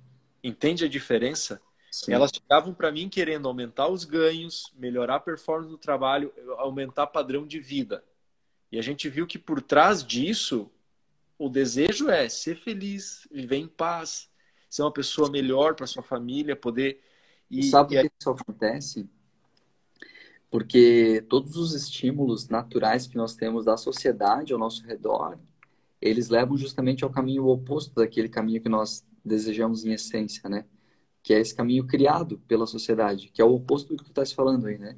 Entende 0.44 0.86
a 0.86 0.90
diferença? 0.90 1.62
Sim. 1.94 2.12
Elas 2.12 2.32
chegavam 2.34 2.74
para 2.74 2.92
mim 2.92 3.08
querendo 3.08 3.48
aumentar 3.48 3.88
os 3.88 4.04
ganhos, 4.04 4.74
melhorar 4.76 5.18
a 5.18 5.20
performance 5.20 5.70
do 5.70 5.78
trabalho, 5.78 6.34
aumentar 6.58 7.06
padrão 7.06 7.46
de 7.46 7.60
vida. 7.60 8.04
E 8.72 8.80
a 8.80 8.82
gente 8.82 9.08
viu 9.08 9.28
que 9.28 9.38
por 9.38 9.62
trás 9.62 10.04
disso, 10.04 10.72
o 11.38 11.48
desejo 11.48 12.10
é 12.10 12.28
ser 12.28 12.56
feliz, 12.56 13.28
viver 13.32 13.58
em 13.58 13.68
paz, 13.68 14.28
ser 14.68 14.82
uma 14.82 14.92
pessoa 14.92 15.30
melhor 15.30 15.76
para 15.76 15.86
sua 15.86 16.02
família, 16.02 16.56
poder. 16.56 17.00
E, 17.48 17.62
Sabe 17.66 17.96
por 17.96 18.02
que 18.02 18.12
isso 18.20 18.30
acontece? 18.32 19.08
porque 20.50 21.24
todos 21.30 21.58
os 21.58 21.74
estímulos 21.76 22.48
naturais 22.48 23.06
que 23.06 23.18
nós 23.18 23.36
temos 23.36 23.66
da 23.66 23.78
sociedade 23.78 24.54
ao 24.54 24.60
nosso 24.60 24.84
redor, 24.86 25.38
eles 26.00 26.30
levam 26.30 26.56
justamente 26.58 27.04
ao 27.04 27.10
caminho 27.12 27.48
oposto 27.48 27.94
daquele 27.96 28.30
caminho 28.30 28.62
que 28.62 28.70
nós 28.70 29.04
desejamos 29.26 29.84
em 29.84 29.94
essência, 29.94 30.48
né? 30.50 30.66
Que 31.24 31.34
é 31.34 31.40
esse 31.40 31.56
caminho 31.56 31.88
criado 31.88 32.38
pela 32.48 32.68
sociedade, 32.68 33.30
que 33.34 33.42
é 33.42 33.46
o 33.46 33.54
oposto 33.54 33.90
do 33.90 33.98
que 33.98 34.04
tu 34.04 34.10
estás 34.10 34.32
falando 34.32 34.68
aí, 34.68 34.78
né? 34.78 34.98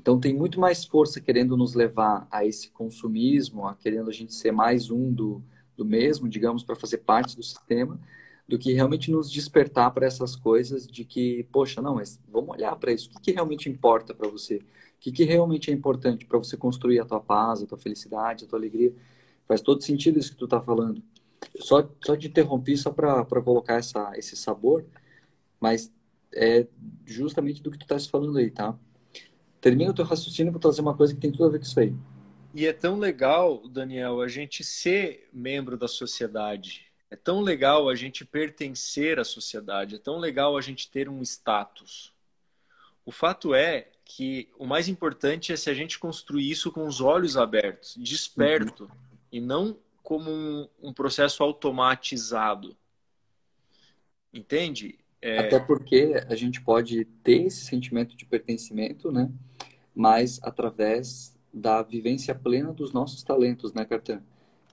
Então 0.00 0.18
tem 0.18 0.34
muito 0.34 0.58
mais 0.60 0.84
força 0.84 1.20
querendo 1.20 1.56
nos 1.56 1.74
levar 1.74 2.26
a 2.30 2.46
esse 2.46 2.70
consumismo, 2.70 3.66
a 3.66 3.74
querendo 3.74 4.08
a 4.08 4.12
gente 4.12 4.32
ser 4.32 4.52
mais 4.52 4.90
um 4.90 5.12
do, 5.12 5.42
do 5.76 5.84
mesmo, 5.84 6.28
digamos, 6.28 6.62
para 6.62 6.76
fazer 6.76 6.98
parte 6.98 7.36
do 7.36 7.42
sistema, 7.42 8.00
do 8.48 8.58
que 8.58 8.72
realmente 8.72 9.10
nos 9.10 9.30
despertar 9.30 9.90
para 9.92 10.06
essas 10.06 10.34
coisas 10.34 10.86
de 10.86 11.04
que, 11.04 11.46
poxa, 11.52 11.82
não, 11.82 11.96
mas 11.96 12.18
vamos 12.28 12.50
olhar 12.50 12.74
para 12.76 12.92
isso. 12.92 13.10
O 13.10 13.12
que, 13.14 13.20
que 13.20 13.32
realmente 13.32 13.68
importa 13.68 14.14
para 14.14 14.28
você? 14.28 14.56
O 14.56 15.00
que, 15.00 15.12
que 15.12 15.24
realmente 15.24 15.70
é 15.70 15.74
importante 15.74 16.24
para 16.24 16.38
você 16.38 16.56
construir 16.56 16.98
a 16.98 17.04
tua 17.04 17.20
paz, 17.20 17.62
a 17.62 17.66
tua 17.66 17.76
felicidade, 17.76 18.44
a 18.44 18.48
tua 18.48 18.58
alegria? 18.58 18.92
Faz 19.46 19.60
todo 19.60 19.82
sentido 19.82 20.18
isso 20.18 20.32
que 20.32 20.38
tu 20.38 20.46
está 20.46 20.60
falando. 20.60 21.02
Só, 21.60 21.88
só 22.04 22.16
te 22.16 22.26
interrompi 22.26 22.76
só 22.76 22.90
para 22.90 23.24
colocar 23.42 23.74
essa, 23.74 24.12
esse 24.16 24.34
sabor, 24.34 24.84
mas 25.60 25.92
é 26.34 26.66
justamente 27.06 27.62
do 27.62 27.70
que 27.70 27.78
tu 27.78 27.82
estás 27.82 28.06
falando 28.06 28.38
aí, 28.38 28.50
tá? 28.50 28.78
Termina 29.60 29.90
o 29.90 29.94
teu 29.94 30.04
raciocínio 30.04 30.52
para 30.52 30.60
trazer 30.60 30.80
uma 30.80 30.96
coisa 30.96 31.14
que 31.14 31.20
tem 31.20 31.32
tudo 31.32 31.46
a 31.46 31.48
ver 31.48 31.58
com 31.58 31.64
isso 31.64 31.80
aí. 31.80 31.94
E 32.54 32.66
é 32.66 32.72
tão 32.72 32.98
legal, 32.98 33.66
Daniel, 33.68 34.20
a 34.20 34.28
gente 34.28 34.64
ser 34.64 35.28
membro 35.32 35.76
da 35.76 35.88
sociedade, 35.88 36.86
é 37.10 37.16
tão 37.16 37.40
legal 37.40 37.88
a 37.88 37.94
gente 37.94 38.24
pertencer 38.24 39.18
à 39.18 39.24
sociedade, 39.24 39.96
é 39.96 39.98
tão 39.98 40.18
legal 40.18 40.56
a 40.56 40.60
gente 40.60 40.90
ter 40.90 41.08
um 41.08 41.22
status. 41.22 42.12
O 43.04 43.10
fato 43.10 43.54
é 43.54 43.88
que 44.04 44.48
o 44.58 44.66
mais 44.66 44.88
importante 44.88 45.52
é 45.52 45.56
se 45.56 45.70
a 45.70 45.74
gente 45.74 45.98
construir 45.98 46.50
isso 46.50 46.70
com 46.70 46.86
os 46.86 47.00
olhos 47.00 47.36
abertos, 47.36 47.96
desperto, 47.98 48.84
uhum. 48.84 48.90
e 49.32 49.40
não 49.40 49.78
como 50.02 50.30
um, 50.30 50.68
um, 50.82 50.92
processo 50.92 51.42
automatizado. 51.42 52.76
Entende? 54.32 54.98
É... 55.20 55.38
Até 55.38 55.58
porque 55.58 56.14
a 56.28 56.34
gente 56.34 56.60
pode 56.60 57.04
ter 57.22 57.46
esse 57.46 57.64
sentimento 57.64 58.16
de 58.16 58.24
pertencimento, 58.24 59.10
né? 59.10 59.30
Mas 59.94 60.38
através 60.42 61.36
da 61.52 61.82
vivência 61.82 62.34
plena 62.34 62.72
dos 62.72 62.92
nossos 62.92 63.22
talentos, 63.22 63.72
né, 63.72 63.84
Cartan? 63.84 64.22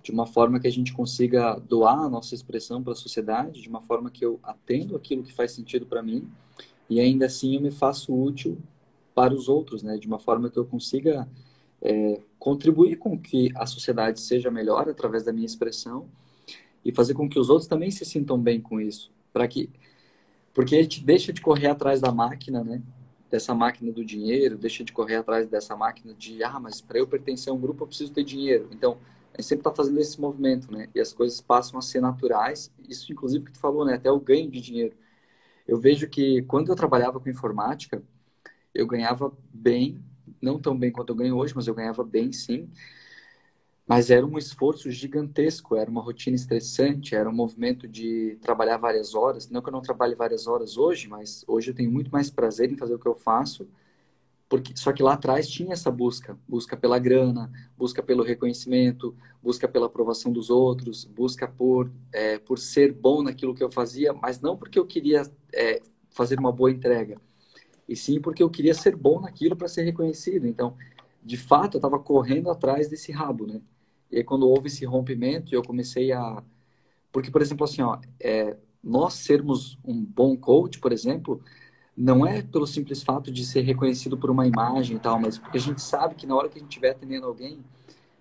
de 0.05 0.11
uma 0.11 0.27
forma 0.27 0.59
que 0.59 0.67
a 0.67 0.71
gente 0.71 0.93
consiga 0.93 1.55
doar 1.67 1.97
a 1.97 2.09
nossa 2.09 2.35
expressão 2.35 2.83
para 2.83 2.93
a 2.93 2.95
sociedade, 2.95 3.59
de 3.59 3.67
uma 3.67 3.81
forma 3.81 4.11
que 4.11 4.23
eu 4.23 4.39
atendo 4.43 4.95
aquilo 4.95 5.23
que 5.23 5.33
faz 5.33 5.51
sentido 5.51 5.87
para 5.87 6.03
mim 6.03 6.29
e 6.87 6.99
ainda 6.99 7.25
assim 7.25 7.55
eu 7.55 7.61
me 7.61 7.71
faço 7.71 8.13
útil 8.13 8.55
para 9.15 9.33
os 9.33 9.49
outros, 9.49 9.81
né? 9.81 9.97
De 9.97 10.05
uma 10.05 10.19
forma 10.19 10.47
que 10.47 10.59
eu 10.59 10.65
consiga 10.65 11.27
é, 11.81 12.21
contribuir 12.37 12.97
com 12.97 13.17
que 13.17 13.51
a 13.55 13.65
sociedade 13.65 14.21
seja 14.21 14.51
melhor 14.51 14.87
através 14.87 15.23
da 15.23 15.33
minha 15.33 15.47
expressão 15.47 16.07
e 16.83 16.91
fazer 16.91 17.15
com 17.15 17.27
que 17.27 17.39
os 17.39 17.49
outros 17.49 17.67
também 17.67 17.89
se 17.89 18.05
sintam 18.05 18.39
bem 18.39 18.61
com 18.61 18.79
isso, 18.79 19.11
para 19.33 19.47
que 19.47 19.71
porque 20.55 20.75
a 20.75 20.81
gente 20.81 21.03
deixa 21.03 21.33
de 21.33 21.41
correr 21.41 21.67
atrás 21.67 21.99
da 21.99 22.11
máquina, 22.13 22.63
né? 22.63 22.81
Dessa 23.29 23.53
máquina 23.53 23.91
do 23.91 24.05
dinheiro, 24.05 24.57
deixa 24.57 24.85
de 24.85 24.93
correr 24.93 25.17
atrás 25.17 25.47
dessa 25.49 25.75
máquina 25.75 26.13
de 26.13 26.41
ah, 26.43 26.59
mas 26.59 26.79
para 26.79 26.97
eu 26.97 27.05
pertencer 27.05 27.51
a 27.51 27.53
um 27.53 27.59
grupo 27.59 27.83
eu 27.83 27.87
preciso 27.87 28.13
ter 28.13 28.23
dinheiro. 28.23 28.69
Então 28.71 28.97
a 29.33 29.41
gente 29.41 29.49
sempre 29.49 29.61
está 29.61 29.73
fazendo 29.73 29.99
esse 29.99 30.19
movimento, 30.19 30.71
né? 30.71 30.87
E 30.95 30.99
as 31.01 31.11
coisas 31.11 31.41
passam 31.41 31.77
a 31.77 31.81
ser 31.81 31.99
naturais. 31.99 32.71
Isso, 32.87 33.11
inclusive, 33.11 33.43
que 33.43 33.51
tu 33.51 33.59
falou, 33.59 33.83
né? 33.83 33.95
Até 33.95 34.09
o 34.09 34.17
ganho 34.17 34.49
de 34.49 34.61
dinheiro. 34.61 34.95
Eu 35.67 35.77
vejo 35.77 36.07
que 36.07 36.41
quando 36.43 36.69
eu 36.69 36.75
trabalhava 36.75 37.19
com 37.19 37.29
informática, 37.29 38.01
eu 38.73 38.87
ganhava 38.87 39.33
bem, 39.53 40.01
não 40.41 40.57
tão 40.57 40.77
bem 40.77 40.89
quanto 40.91 41.09
eu 41.09 41.15
ganho 41.15 41.35
hoje, 41.35 41.53
mas 41.53 41.67
eu 41.67 41.75
ganhava 41.75 42.01
bem 42.01 42.31
sim. 42.31 42.69
Mas 43.87 44.09
era 44.09 44.25
um 44.25 44.37
esforço 44.37 44.89
gigantesco, 44.89 45.75
era 45.75 45.89
uma 45.89 46.01
rotina 46.01 46.35
estressante, 46.35 47.15
era 47.15 47.29
um 47.29 47.33
movimento 47.33 47.87
de 47.87 48.37
trabalhar 48.41 48.77
várias 48.77 49.13
horas. 49.13 49.49
Não 49.49 49.61
que 49.61 49.69
eu 49.69 49.73
não 49.73 49.81
trabalhe 49.81 50.15
várias 50.15 50.47
horas 50.47 50.75
hoje, 50.77 51.07
mas 51.07 51.43
hoje 51.47 51.69
eu 51.71 51.75
tenho 51.75 51.91
muito 51.91 52.09
mais 52.11 52.29
prazer 52.31 52.71
em 52.71 52.77
fazer 52.77 52.95
o 52.95 52.99
que 52.99 53.07
eu 53.07 53.15
faço. 53.15 53.67
Porque, 54.47 54.75
só 54.77 54.93
que 54.93 55.01
lá 55.03 55.13
atrás 55.13 55.49
tinha 55.49 55.73
essa 55.73 55.91
busca, 55.91 56.37
busca 56.47 56.77
pela 56.77 56.99
grana, 56.99 57.51
busca 57.77 58.03
pelo 58.03 58.23
reconhecimento, 58.23 59.15
busca 59.41 59.67
pela 59.67 59.87
aprovação 59.87 60.31
dos 60.31 60.49
outros, 60.51 61.03
busca 61.05 61.47
por, 61.47 61.91
é, 62.13 62.37
por 62.39 62.59
ser 62.59 62.93
bom 62.93 63.23
naquilo 63.23 63.55
que 63.55 63.63
eu 63.63 63.71
fazia, 63.71 64.13
mas 64.13 64.39
não 64.41 64.55
porque 64.55 64.77
eu 64.77 64.85
queria 64.85 65.23
é, 65.53 65.81
fazer 66.11 66.39
uma 66.39 66.51
boa 66.51 66.71
entrega, 66.71 67.19
e 67.87 67.95
sim 67.95 68.21
porque 68.21 68.43
eu 68.43 68.49
queria 68.49 68.73
ser 68.73 68.95
bom 68.95 69.21
naquilo 69.21 69.55
para 69.55 69.67
ser 69.67 69.83
reconhecido. 69.83 70.47
Então, 70.47 70.77
de 71.23 71.37
fato, 71.37 71.75
eu 71.75 71.79
estava 71.79 71.99
correndo 71.99 72.49
atrás 72.49 72.89
desse 72.89 73.11
rabo, 73.11 73.47
né? 73.47 73.61
E 74.11 74.17
aí, 74.17 74.23
quando 74.23 74.47
houve 74.47 74.67
esse 74.67 74.85
rompimento, 74.85 75.53
eu 75.53 75.63
comecei 75.63 76.11
a. 76.11 76.43
Porque, 77.11 77.31
por 77.31 77.41
exemplo, 77.41 77.63
assim, 77.65 77.81
ó, 77.81 77.99
é, 78.19 78.57
nós 78.83 79.15
sermos 79.15 79.77
um 79.83 80.03
bom 80.03 80.37
coach, 80.37 80.79
por 80.79 80.91
exemplo, 80.91 81.41
não 81.95 82.25
é 82.25 82.41
pelo 82.41 82.67
simples 82.67 83.03
fato 83.03 83.31
de 83.31 83.45
ser 83.45 83.61
reconhecido 83.61 84.17
por 84.17 84.29
uma 84.29 84.45
imagem 84.45 84.97
e 84.97 84.99
tal, 84.99 85.19
mas 85.19 85.37
porque 85.37 85.57
a 85.57 85.61
gente 85.61 85.81
sabe 85.81 86.15
que 86.15 86.27
na 86.27 86.35
hora 86.35 86.49
que 86.49 86.57
a 86.57 86.61
gente 86.61 86.69
estiver 86.69 86.91
atendendo 86.91 87.25
alguém, 87.25 87.63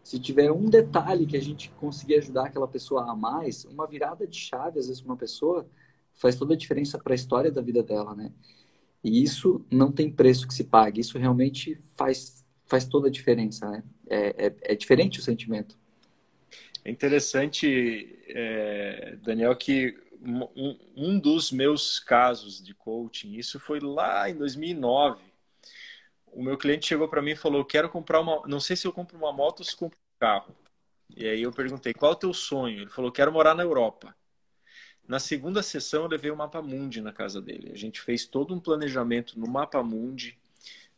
se 0.02 0.18
tiver 0.18 0.52
um 0.52 0.68
detalhe 0.68 1.26
que 1.26 1.36
a 1.36 1.40
gente 1.40 1.70
conseguir 1.80 2.16
ajudar 2.16 2.46
aquela 2.46 2.68
pessoa 2.68 3.10
a 3.10 3.16
mais, 3.16 3.64
uma 3.64 3.86
virada 3.86 4.26
de 4.26 4.36
chave, 4.36 4.78
às 4.78 4.86
vezes, 4.86 5.00
para 5.00 5.10
uma 5.12 5.16
pessoa, 5.16 5.66
faz 6.12 6.36
toda 6.36 6.54
a 6.54 6.56
diferença 6.56 6.98
para 6.98 7.14
a 7.14 7.16
história 7.16 7.50
da 7.50 7.62
vida 7.62 7.82
dela, 7.82 8.14
né? 8.14 8.30
E 9.02 9.22
isso 9.22 9.64
não 9.70 9.90
tem 9.90 10.10
preço 10.10 10.46
que 10.46 10.54
se 10.54 10.64
pague. 10.64 11.00
Isso 11.00 11.18
realmente 11.18 11.78
faz, 11.96 12.43
faz 12.74 12.84
toda 12.84 13.06
a 13.06 13.10
diferença. 13.10 13.70
Né? 13.70 13.84
É, 14.08 14.46
é, 14.46 14.56
é 14.62 14.74
diferente 14.74 15.20
o 15.20 15.22
sentimento. 15.22 15.78
É 16.84 16.90
interessante, 16.90 18.18
é, 18.26 19.16
Daniel, 19.22 19.54
que 19.54 19.96
um, 20.20 20.78
um 20.96 21.18
dos 21.18 21.52
meus 21.52 22.00
casos 22.00 22.62
de 22.62 22.74
coaching, 22.74 23.34
isso 23.36 23.60
foi 23.60 23.78
lá 23.78 24.28
em 24.28 24.34
2009. 24.34 25.22
O 26.32 26.42
meu 26.42 26.58
cliente 26.58 26.86
chegou 26.86 27.08
para 27.08 27.22
mim 27.22 27.30
e 27.30 27.36
falou: 27.36 27.64
Quero 27.64 27.88
comprar 27.88 28.20
uma. 28.20 28.42
Não 28.46 28.58
sei 28.58 28.74
se 28.74 28.86
eu 28.86 28.92
compro 28.92 29.16
uma 29.16 29.32
moto 29.32 29.60
ou 29.60 29.64
se 29.64 29.76
compro 29.76 29.96
um 29.96 30.18
carro. 30.18 30.54
E 31.16 31.28
aí 31.28 31.42
eu 31.42 31.52
perguntei: 31.52 31.94
Qual 31.94 32.10
é 32.12 32.14
o 32.14 32.18
teu 32.18 32.34
sonho? 32.34 32.80
Ele 32.80 32.90
falou: 32.90 33.12
Quero 33.12 33.32
morar 33.32 33.54
na 33.54 33.62
Europa. 33.62 34.14
Na 35.06 35.20
segunda 35.20 35.62
sessão, 35.62 36.02
eu 36.02 36.08
levei 36.08 36.30
o 36.30 36.36
Mapa 36.36 36.60
Mundi 36.60 37.00
na 37.00 37.12
casa 37.12 37.40
dele. 37.40 37.70
A 37.72 37.76
gente 37.76 38.00
fez 38.00 38.26
todo 38.26 38.52
um 38.52 38.58
planejamento 38.58 39.38
no 39.38 39.46
Mapa 39.46 39.82
Mundi, 39.82 40.36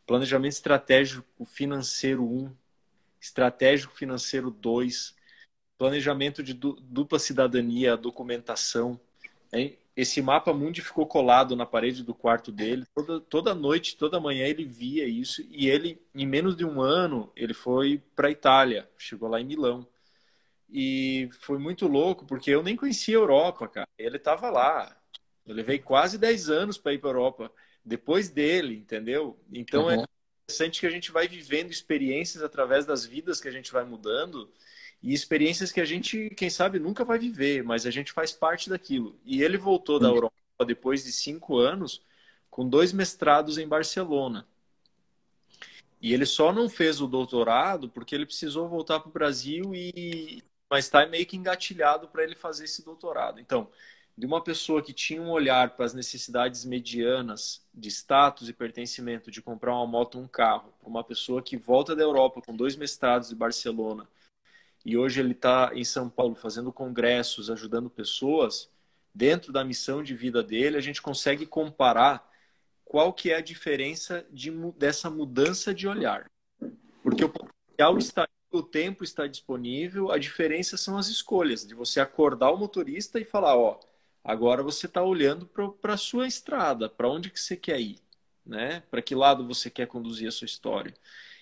planejamento 0.07 0.53
estratégico 0.53 1.45
financeiro 1.45 2.23
1, 2.23 2.51
estratégico 3.19 3.93
financeiro 3.93 4.49
2, 4.49 5.13
planejamento 5.77 6.41
de 6.41 6.53
dupla 6.53 7.19
cidadania, 7.19 7.97
documentação. 7.97 8.99
Esse 9.95 10.21
Mapa 10.21 10.53
Mundi 10.53 10.81
ficou 10.81 11.05
colado 11.05 11.55
na 11.55 11.65
parede 11.65 12.03
do 12.03 12.13
quarto 12.15 12.51
dele. 12.51 12.85
Toda, 12.95 13.19
toda 13.19 13.55
noite, 13.55 13.97
toda 13.97 14.19
manhã 14.19 14.45
ele 14.45 14.63
via 14.63 15.05
isso. 15.05 15.45
E 15.49 15.67
ele, 15.67 16.01
em 16.15 16.25
menos 16.25 16.55
de 16.55 16.63
um 16.63 16.81
ano, 16.81 17.31
ele 17.35 17.53
foi 17.53 18.01
para 18.15 18.27
a 18.27 18.31
Itália. 18.31 18.89
Chegou 18.97 19.27
lá 19.27 19.41
em 19.41 19.45
Milão. 19.45 19.85
E 20.69 21.29
foi 21.39 21.57
muito 21.57 21.87
louco, 21.87 22.25
porque 22.25 22.51
eu 22.51 22.63
nem 22.63 22.75
conhecia 22.75 23.17
a 23.17 23.21
Europa, 23.21 23.67
cara. 23.67 23.89
Ele 23.97 24.17
estava 24.17 24.49
lá. 24.49 24.95
Eu 25.45 25.55
levei 25.55 25.79
quase 25.79 26.17
10 26.17 26.49
anos 26.49 26.77
para 26.77 26.93
ir 26.93 26.99
para 26.99 27.09
a 27.09 27.13
Europa, 27.13 27.51
depois 27.87 28.29
dele, 28.29 28.75
entendeu? 28.75 29.39
Então 29.51 29.85
uhum. 29.85 29.91
é 29.91 30.05
interessante 30.43 30.79
que 30.81 30.87
a 30.87 30.89
gente 30.89 31.11
vai 31.11 31.27
vivendo 31.27 31.71
experiências 31.71 32.43
através 32.43 32.85
das 32.85 33.05
vidas 33.05 33.39
que 33.39 33.47
a 33.47 33.51
gente 33.51 33.71
vai 33.71 33.85
mudando 33.85 34.51
e 35.01 35.13
experiências 35.13 35.71
que 35.71 35.79
a 35.79 35.85
gente, 35.85 36.29
quem 36.31 36.49
sabe, 36.49 36.79
nunca 36.79 37.05
vai 37.05 37.17
viver, 37.17 37.63
mas 37.63 37.85
a 37.85 37.91
gente 37.91 38.11
faz 38.11 38.31
parte 38.33 38.69
daquilo. 38.69 39.17
E 39.23 39.41
ele 39.41 39.57
voltou 39.57 39.99
da 39.99 40.07
Europa 40.07 40.35
depois 40.65 41.03
de 41.03 41.11
cinco 41.11 41.57
anos 41.57 42.03
com 42.49 42.67
dois 42.67 42.91
mestrados 42.91 43.57
em 43.57 43.67
Barcelona. 43.67 44.45
E 46.01 46.13
ele 46.13 46.25
só 46.25 46.51
não 46.51 46.69
fez 46.69 46.99
o 46.99 47.07
doutorado 47.07 47.89
porque 47.89 48.13
ele 48.13 48.25
precisou 48.25 48.67
voltar 48.67 48.99
para 48.99 49.09
o 49.09 49.13
Brasil 49.13 49.73
e 49.73 50.43
mas 50.69 50.83
está 50.83 51.05
meio 51.05 51.25
que 51.25 51.37
engatilhado 51.37 52.09
para 52.09 52.23
ele 52.23 52.35
fazer 52.35 52.65
esse 52.65 52.83
doutorado. 52.83 53.39
Então, 53.39 53.69
de 54.17 54.25
uma 54.25 54.43
pessoa 54.43 54.81
que 54.81 54.93
tinha 54.93 55.21
um 55.21 55.29
olhar 55.29 55.75
para 55.75 55.85
as 55.85 55.93
necessidades 55.93 56.65
medianas 56.65 57.61
de 57.73 57.89
status 57.89 58.49
e 58.49 58.53
pertencimento, 58.53 59.29
de 59.29 59.41
comprar 59.41 59.75
uma 59.75 59.85
moto, 59.85 60.17
um 60.17 60.27
carro, 60.27 60.73
uma 60.81 61.03
pessoa 61.03 61.41
que 61.41 61.55
volta 61.55 61.95
da 61.95 62.01
Europa 62.01 62.41
com 62.41 62.55
dois 62.55 62.75
mestrados 62.75 63.29
de 63.29 63.35
Barcelona 63.35 64.07
e 64.87 64.97
hoje 64.97 65.19
ele 65.19 65.33
está 65.33 65.71
em 65.73 65.83
São 65.83 66.09
Paulo 66.09 66.33
fazendo 66.33 66.71
congressos, 66.71 67.49
ajudando 67.49 67.89
pessoas, 67.89 68.69
dentro 69.13 69.51
da 69.51 69.61
missão 69.61 70.01
de 70.01 70.15
vida 70.15 70.41
dele, 70.41 70.77
a 70.77 70.81
gente 70.81 71.01
consegue 71.01 71.45
comparar 71.45 72.25
qual 72.85 73.11
que 73.11 73.29
é 73.29 73.35
a 73.35 73.41
diferença 73.41 74.25
de, 74.31 74.49
dessa 74.77 75.09
mudança 75.09 75.73
de 75.73 75.89
olhar. 75.89 76.31
Porque 77.03 77.25
o 77.25 77.27
potencial 77.27 77.97
está 77.97 78.29
o 78.49 78.63
tempo 78.63 79.03
está 79.03 79.27
disponível, 79.27 80.09
a 80.09 80.17
diferença 80.17 80.77
são 80.77 80.97
as 80.97 81.09
escolhas, 81.09 81.67
de 81.67 81.75
você 81.75 81.99
acordar 81.99 82.49
o 82.49 82.57
motorista 82.57 83.19
e 83.19 83.25
falar, 83.25 83.57
ó, 83.57 83.77
agora 84.27 84.61
você 84.61 84.87
está 84.87 85.01
olhando 85.01 85.45
para 85.81 85.93
a 85.93 85.97
sua 85.97 86.27
estrada, 86.27 86.89
para 86.89 87.09
onde 87.09 87.29
que 87.29 87.39
você 87.39 87.55
quer 87.55 87.79
ir, 87.79 87.97
né? 88.45 88.83
Para 88.91 89.01
que 89.01 89.15
lado 89.15 89.47
você 89.47 89.69
quer 89.69 89.87
conduzir 89.87 90.27
a 90.27 90.31
sua 90.31 90.43
história. 90.43 90.93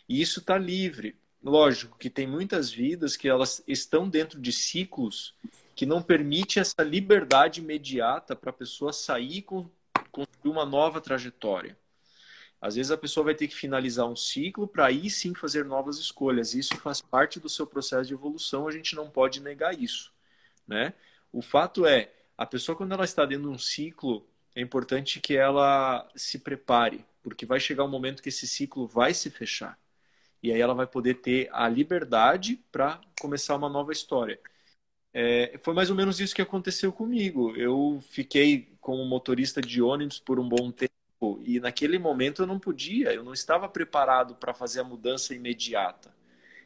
E 0.08 0.22
isso 0.22 0.40
está 0.40 0.56
livre. 0.56 1.18
Lógico 1.44 1.98
que 1.98 2.12
tem 2.12 2.28
muitas 2.28 2.70
vidas 2.70 3.18
que 3.18 3.28
elas 3.28 3.64
estão 3.68 4.08
dentro 4.08 4.40
de 4.40 4.52
ciclos 4.52 5.34
que 5.76 5.84
não 5.86 6.00
permite 6.00 6.60
essa 6.60 6.84
liberdade 6.84 7.60
imediata 7.60 8.36
para 8.36 8.52
a 8.52 8.54
pessoa 8.54 8.94
sair 8.94 9.40
e 9.40 9.42
construir 10.12 10.52
uma 10.52 10.66
nova 10.66 11.02
trajetória. 11.02 11.76
Às 12.62 12.76
vezes 12.76 12.92
a 12.92 12.98
pessoa 12.98 13.26
vai 13.26 13.36
ter 13.36 13.48
que 13.48 13.56
finalizar 13.56 14.08
um 14.08 14.16
ciclo 14.16 14.68
para 14.68 14.86
aí 14.86 15.10
sim 15.10 15.34
fazer 15.34 15.66
novas 15.66 15.98
escolhas. 15.98 16.54
Isso 16.54 16.78
faz 16.78 17.02
parte 17.02 17.40
do 17.40 17.50
seu 17.50 17.66
processo 17.66 18.06
de 18.06 18.14
evolução, 18.14 18.68
a 18.68 18.72
gente 18.72 18.96
não 18.96 19.10
pode 19.10 19.42
negar 19.42 19.78
isso, 19.78 20.14
né? 20.68 20.94
O 21.34 21.42
fato 21.42 21.86
é, 21.86 22.12
a 22.38 22.46
pessoa 22.46 22.76
quando 22.76 22.94
ela 22.94 23.06
está 23.06 23.26
dentro 23.26 23.50
de 23.50 23.56
um 23.56 23.58
ciclo, 23.58 24.28
é 24.56 24.62
importante 24.62 25.20
que 25.20 25.36
ela 25.36 26.10
se 26.16 26.40
prepare, 26.40 27.06
porque 27.24 27.46
vai 27.46 27.60
chegar 27.60 27.84
um 27.84 27.90
momento 27.90 28.24
que 28.24 28.30
esse 28.30 28.48
ciclo 28.48 28.88
vai 28.88 29.14
se 29.14 29.30
fechar. 29.30 29.80
E 30.42 30.52
aí 30.52 30.62
ela 30.62 30.74
vai 30.74 30.88
poder 30.88 31.16
ter 31.16 31.50
a 31.52 31.68
liberdade 31.68 32.64
para 32.72 33.02
começar 33.20 33.56
uma 33.56 33.70
nova 33.70 33.92
história. 33.92 34.40
É, 35.14 35.58
foi 35.64 35.74
mais 35.74 35.90
ou 35.90 35.96
menos 35.96 36.20
isso 36.20 36.36
que 36.36 36.42
aconteceu 36.42 36.92
comigo. 36.94 37.56
Eu 37.56 38.00
fiquei 38.10 38.76
como 38.82 39.06
motorista 39.06 39.62
de 39.62 39.82
ônibus 39.82 40.20
por 40.20 40.40
um 40.40 40.48
bom 40.48 40.72
tempo 40.72 40.96
e 41.44 41.60
naquele 41.60 41.98
momento 41.98 42.44
eu 42.44 42.48
não 42.48 42.60
podia, 42.60 43.14
eu 43.14 43.24
não 43.24 43.34
estava 43.34 43.68
preparado 43.70 44.36
para 44.36 44.54
fazer 44.54 44.82
a 44.82 44.84
mudança 44.84 45.34
imediata. 45.34 46.15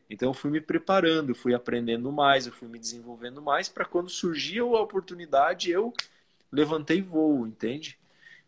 Então 0.10 0.30
eu 0.30 0.34
fui 0.34 0.50
me 0.52 0.62
preparando, 0.62 1.30
eu 1.32 1.36
fui 1.36 1.54
aprendendo 1.54 2.12
mais, 2.12 2.48
eu 2.48 2.54
fui 2.54 2.68
me 2.68 2.80
desenvolvendo 2.80 3.42
mais 3.42 3.70
para 3.70 3.86
quando 3.86 4.10
surgia 4.10 4.62
a 4.62 4.82
oportunidade 4.82 5.72
eu 5.72 5.94
levantei 6.52 7.02
voo, 7.02 7.48
entende? 7.48 7.98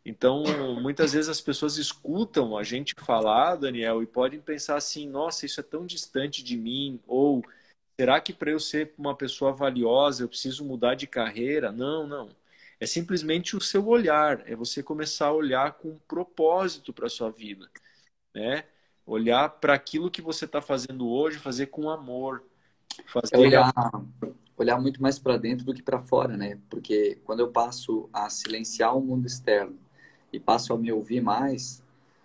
Então, 0.06 0.44
muitas 0.82 1.14
vezes 1.14 1.30
as 1.30 1.42
pessoas 1.42 1.78
escutam 1.78 2.58
a 2.58 2.64
gente 2.64 2.96
falar, 2.98 3.56
Daniel, 3.56 4.02
e 4.02 4.08
podem 4.08 4.40
pensar 4.42 4.76
assim: 4.78 5.08
nossa, 5.08 5.46
isso 5.46 5.60
é 5.60 5.64
tão 5.64 5.86
distante 5.86 6.44
de 6.44 6.58
mim, 6.58 7.00
ou 7.08 7.44
será 8.00 8.20
que 8.22 8.34
para 8.34 8.52
eu 8.52 8.60
ser 8.60 8.94
uma 8.98 9.16
pessoa 9.16 9.54
valiosa 9.54 10.24
eu 10.24 10.30
preciso 10.30 10.66
mudar 10.66 10.96
de 10.96 11.08
carreira? 11.08 11.72
Não, 11.72 12.08
não. 12.08 12.30
É 12.80 12.86
simplesmente 12.88 13.56
o 13.56 13.62
seu 13.62 13.88
olhar, 13.88 14.42
é 14.50 14.56
você 14.56 14.82
começar 14.84 15.28
a 15.28 15.34
olhar 15.34 15.74
com 15.74 15.90
um 15.92 16.00
propósito 16.08 16.92
para 16.94 17.06
a 17.08 17.10
sua 17.10 17.30
vida, 17.32 17.70
né? 18.36 18.66
Olhar 19.06 19.50
para 19.50 19.74
aquilo 19.74 20.12
que 20.12 20.22
você 20.22 20.46
está 20.46 20.62
fazendo 20.62 21.10
hoje, 21.10 21.38
fazer 21.38 21.68
com 21.68 21.90
amor. 21.90 22.44
fazer... 23.08 23.36
É 23.36 23.38
olhar, 23.38 23.74
olhar 24.58 24.80
muito 24.80 25.02
mais 25.02 25.18
para 25.18 25.38
dentro 25.38 25.66
do 25.66 25.74
que 25.74 25.82
para 25.82 26.02
fora, 26.02 26.38
né? 26.38 26.60
Porque 26.70 27.18
quando 27.24 27.40
eu 27.40 27.50
passo 27.50 28.10
a 28.14 28.30
silenciar 28.30 28.96
o 28.96 29.02
mundo 29.02 29.26
externo 29.26 29.78
e 30.32 30.40
passo 30.40 30.74
a 30.74 30.78
me 30.78 30.92
ouvir 30.92 31.22
mais, 31.22 31.84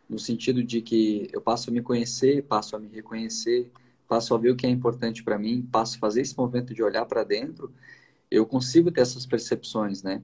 no 0.08 0.18
sentido 0.18 0.62
de 0.62 0.80
que 0.80 1.28
eu 1.32 1.40
passo 1.40 1.70
a 1.70 1.72
me 1.72 1.82
conhecer, 1.82 2.42
passo 2.44 2.76
a 2.76 2.78
me 2.78 2.88
reconhecer, 2.88 3.70
passo 4.06 4.34
a 4.34 4.38
ver 4.38 4.50
o 4.50 4.56
que 4.56 4.66
é 4.66 4.70
importante 4.70 5.22
para 5.22 5.38
mim, 5.38 5.62
passo 5.62 5.96
a 5.96 5.98
fazer 5.98 6.20
esse 6.20 6.36
movimento 6.36 6.72
de 6.72 6.82
olhar 6.82 7.04
para 7.06 7.24
dentro, 7.24 7.72
eu 8.30 8.46
consigo 8.46 8.90
ter 8.90 9.00
essas 9.00 9.26
percepções, 9.26 10.02
né? 10.02 10.22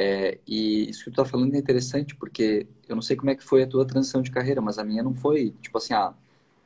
É, 0.00 0.38
e 0.46 0.88
isso 0.88 1.02
que 1.02 1.10
tu 1.10 1.16
tá 1.16 1.24
falando 1.24 1.56
é 1.56 1.58
interessante, 1.58 2.14
porque 2.14 2.68
eu 2.88 2.94
não 2.94 3.02
sei 3.02 3.16
como 3.16 3.30
é 3.30 3.34
que 3.34 3.42
foi 3.42 3.64
a 3.64 3.66
tua 3.66 3.84
transição 3.84 4.22
de 4.22 4.30
carreira, 4.30 4.60
mas 4.60 4.78
a 4.78 4.84
minha 4.84 5.02
não 5.02 5.12
foi, 5.12 5.50
tipo 5.60 5.76
assim, 5.76 5.92
ah, 5.92 6.14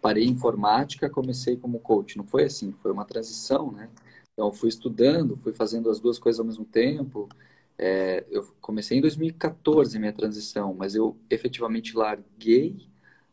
parei 0.03 0.27
informática, 0.27 1.09
comecei 1.09 1.57
como 1.57 1.79
coach. 1.81 2.19
Não 2.19 2.27
foi 2.27 2.45
assim, 2.45 2.75
foi 2.83 2.93
uma 2.93 3.07
transição, 3.07 3.73
né? 3.73 3.89
Então, 4.35 4.53
fui 4.53 4.69
estudando, 4.69 5.39
fui 5.39 5.55
fazendo 5.55 5.89
as 5.89 5.99
duas 5.99 6.19
coisas 6.19 6.41
ao 6.41 6.45
mesmo 6.45 6.67
tempo. 6.67 7.27
É, 7.79 8.23
eu 8.31 8.47
comecei 8.61 8.99
em 8.99 9.01
2014 9.01 9.99
minha 9.99 10.13
transição, 10.13 10.75
mas 10.75 10.95
eu 10.95 11.17
efetivamente 11.31 11.97
larguei 11.97 12.87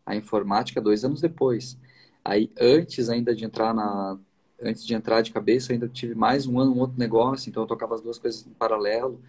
a 0.06 0.16
informática 0.16 0.80
dois 0.80 1.04
anos 1.04 1.20
depois. 1.20 1.78
Aí, 2.24 2.50
antes 2.58 3.10
ainda 3.10 3.36
de 3.36 3.44
entrar 3.44 3.74
na, 3.74 4.18
antes 4.62 4.86
de 4.86 4.94
entrar 4.94 5.22
de 5.22 5.32
cabeça, 5.34 5.74
ainda 5.74 5.90
tive 5.90 6.16
mais 6.16 6.48
um 6.48 6.58
ano 6.58 6.74
um 6.74 6.80
outro 6.80 6.98
negócio, 6.98 7.50
então 7.50 7.64
eu 7.64 7.68
tocava 7.68 7.96
as 7.96 8.02
duas 8.02 8.18
coisas 8.18 8.48
em 8.48 8.52
paralelo, 8.52 9.20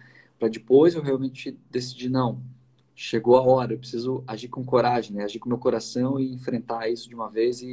para 0.41 0.49
depois 0.49 0.95
eu 0.95 1.03
realmente 1.03 1.55
decidir 1.69 2.09
não, 2.09 2.41
chegou 2.95 3.37
a 3.37 3.43
hora, 3.43 3.73
eu 3.73 3.77
preciso 3.77 4.23
agir 4.25 4.47
com 4.47 4.65
coragem, 4.65 5.15
né? 5.15 5.23
agir 5.23 5.37
com 5.37 5.47
meu 5.47 5.59
coração 5.59 6.19
e 6.19 6.33
enfrentar 6.33 6.89
isso 6.89 7.07
de 7.07 7.13
uma 7.13 7.29
vez 7.29 7.61
e, 7.61 7.71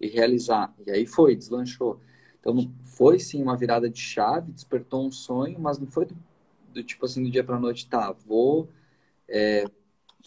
e 0.00 0.08
realizar. 0.08 0.74
E 0.84 0.90
aí 0.90 1.06
foi, 1.06 1.36
deslanchou. 1.36 2.00
Então 2.40 2.72
foi 2.82 3.20
sim 3.20 3.40
uma 3.40 3.56
virada 3.56 3.88
de 3.88 4.00
chave, 4.00 4.50
despertou 4.50 5.06
um 5.06 5.12
sonho, 5.12 5.60
mas 5.60 5.78
não 5.78 5.86
foi 5.86 6.06
do, 6.06 6.16
do 6.74 6.82
tipo 6.82 7.06
assim 7.06 7.22
do 7.22 7.30
dia 7.30 7.44
para 7.44 7.56
noite, 7.56 7.88
tá? 7.88 8.10
Vou 8.26 8.68
é, 9.28 9.64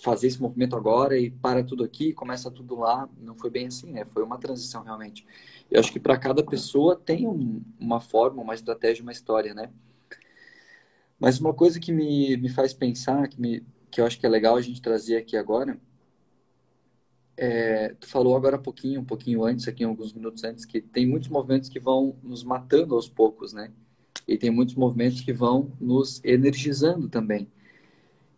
fazer 0.01 0.27
esse 0.27 0.41
movimento 0.41 0.77
agora 0.77 1.19
e 1.19 1.29
para 1.29 1.61
tudo 1.61 1.83
aqui, 1.83 2.13
começa 2.13 2.49
tudo 2.49 2.75
lá. 2.75 3.09
Não 3.19 3.35
foi 3.35 3.49
bem 3.49 3.67
assim, 3.67 3.91
né? 3.91 4.05
Foi 4.05 4.23
uma 4.23 4.37
transição 4.37 4.81
realmente. 4.81 5.25
Eu 5.69 5.77
acho 5.81 5.91
que 5.91 5.99
para 5.99 6.17
cada 6.17 6.41
pessoa 6.41 6.95
tem 6.95 7.27
um, 7.27 7.61
uma 7.77 7.99
forma, 7.99 8.41
uma 8.41 8.55
estratégia, 8.55 9.03
uma 9.03 9.11
história, 9.11 9.53
né? 9.53 9.69
Mas 11.21 11.39
uma 11.39 11.53
coisa 11.53 11.79
que 11.79 11.91
me, 11.91 12.35
me 12.35 12.49
faz 12.49 12.73
pensar, 12.73 13.27
que, 13.27 13.39
me, 13.39 13.63
que 13.91 14.01
eu 14.01 14.05
acho 14.07 14.19
que 14.19 14.25
é 14.25 14.29
legal 14.29 14.55
a 14.55 14.61
gente 14.61 14.81
trazer 14.81 15.17
aqui 15.17 15.37
agora, 15.37 15.77
é, 17.37 17.89
tu 17.99 18.07
falou 18.07 18.35
agora 18.35 18.55
há 18.55 18.59
pouquinho, 18.59 19.01
um 19.01 19.05
pouquinho 19.05 19.43
antes, 19.43 19.67
aqui 19.67 19.83
alguns 19.83 20.13
minutos 20.13 20.43
antes, 20.43 20.65
que 20.65 20.81
tem 20.81 21.05
muitos 21.05 21.29
movimentos 21.29 21.69
que 21.69 21.79
vão 21.79 22.15
nos 22.23 22.43
matando 22.43 22.95
aos 22.95 23.07
poucos, 23.07 23.53
né? 23.53 23.71
E 24.27 24.35
tem 24.35 24.49
muitos 24.49 24.73
movimentos 24.73 25.21
que 25.21 25.31
vão 25.31 25.71
nos 25.79 26.23
energizando 26.23 27.07
também. 27.07 27.47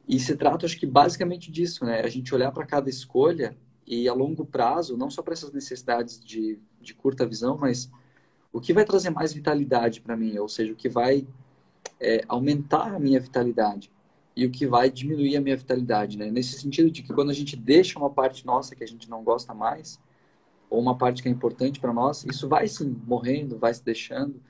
E 0.06 0.20
se 0.20 0.36
trata, 0.36 0.66
acho 0.66 0.78
que 0.78 0.86
basicamente 0.86 1.50
disso, 1.50 1.86
né? 1.86 2.02
A 2.02 2.10
gente 2.10 2.36
olhar 2.36 2.52
para 2.52 2.66
cada 2.66 2.90
escolha 2.90 3.56
e 3.88 4.10
a 4.10 4.14
longo 4.14 4.46
prazo, 4.46 4.98
não 4.98 5.10
só 5.10 5.22
para 5.22 5.34
essas 5.34 5.54
necessidades 5.54 6.20
de, 6.20 6.60
de 6.82 6.94
curta 6.94 7.26
visão, 7.26 7.58
mas 7.58 7.90
o 8.52 8.60
que 8.60 8.74
vai 8.74 8.84
trazer 8.84 9.10
mais 9.10 9.32
vitalidade 9.32 10.02
para 10.02 10.18
mim, 10.18 10.38
ou 10.38 10.50
seja, 10.50 10.74
o 10.74 10.76
que 10.76 10.90
vai 10.90 11.26
é, 12.04 12.24
aumentar 12.28 12.94
a 12.94 13.00
minha 13.00 13.20
vitalidade 13.20 13.92
e 14.36 14.46
o 14.46 14.52
que 14.52 14.68
vai 14.68 14.90
diminuir 14.90 15.38
a 15.38 15.42
minha 15.42 15.56
vitalidade, 15.56 16.18
né? 16.18 16.30
Nesse 16.30 16.60
sentido 16.60 16.92
de 16.92 17.02
que 17.02 17.14
quando 17.14 17.30
a 17.30 17.34
gente 17.34 17.56
deixa 17.56 17.98
uma 17.98 18.10
parte 18.10 18.46
nossa 18.46 18.76
que 18.76 18.84
a 18.84 18.88
gente 18.88 19.10
não 19.10 19.24
gosta 19.24 19.54
mais, 19.54 20.00
ou 20.70 20.80
uma 20.80 20.98
parte 20.98 21.22
que 21.22 21.30
é 21.30 21.32
importante 21.32 21.80
para 21.80 21.94
nós, 21.94 22.26
isso 22.26 22.48
vai 22.48 22.68
se 22.68 22.84
morrendo, 22.84 23.58
vai 23.58 23.74
se 23.74 23.84
deixando. 23.84 24.42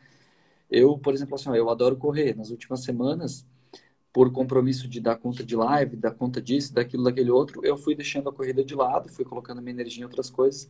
Eu, 0.72 0.98
por 0.98 1.14
exemplo, 1.14 1.36
assim, 1.36 1.50
eu 1.56 1.70
adoro 1.70 1.98
correr. 1.98 2.36
Nas 2.36 2.50
últimas 2.50 2.82
semanas, 2.82 3.46
por 4.14 4.32
compromisso 4.32 4.88
de 4.88 5.02
dar 5.02 5.18
conta 5.18 5.44
de 5.44 5.56
live, 5.56 5.98
dar 5.98 6.12
conta 6.12 6.42
disso, 6.42 6.74
daquilo, 6.74 7.04
daquele 7.04 7.30
outro, 7.30 7.66
eu 7.66 7.76
fui 7.76 7.94
deixando 7.94 8.30
a 8.30 8.34
corrida 8.34 8.64
de 8.64 8.74
lado, 8.74 9.10
fui 9.10 9.26
colocando 9.26 9.62
minha 9.62 9.74
energia 9.74 10.02
em 10.02 10.06
outras 10.06 10.30
coisas. 10.30 10.70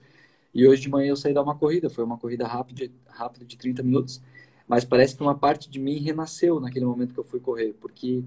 E 0.54 0.68
hoje 0.68 0.82
de 0.84 0.90
manhã 0.90 1.10
eu 1.10 1.16
saí 1.16 1.34
dar 1.34 1.44
uma 1.44 1.56
corrida, 1.56 1.90
foi 1.90 2.04
uma 2.04 2.18
corrida 2.18 2.48
rápida, 2.48 2.90
rápida 3.08 3.46
de 3.46 3.58
30 3.58 3.84
minutos, 3.84 4.22
mas 4.68 4.86
parece 4.86 5.16
que 5.16 5.22
uma 5.22 5.38
parte 5.38 5.70
de 5.70 5.80
mim 5.80 5.99
renasceu 5.99 6.59
naquele 6.59 6.86
momento 6.86 7.14
que 7.14 7.20
eu 7.20 7.24
fui 7.24 7.39
correr, 7.39 7.76
porque, 7.80 8.24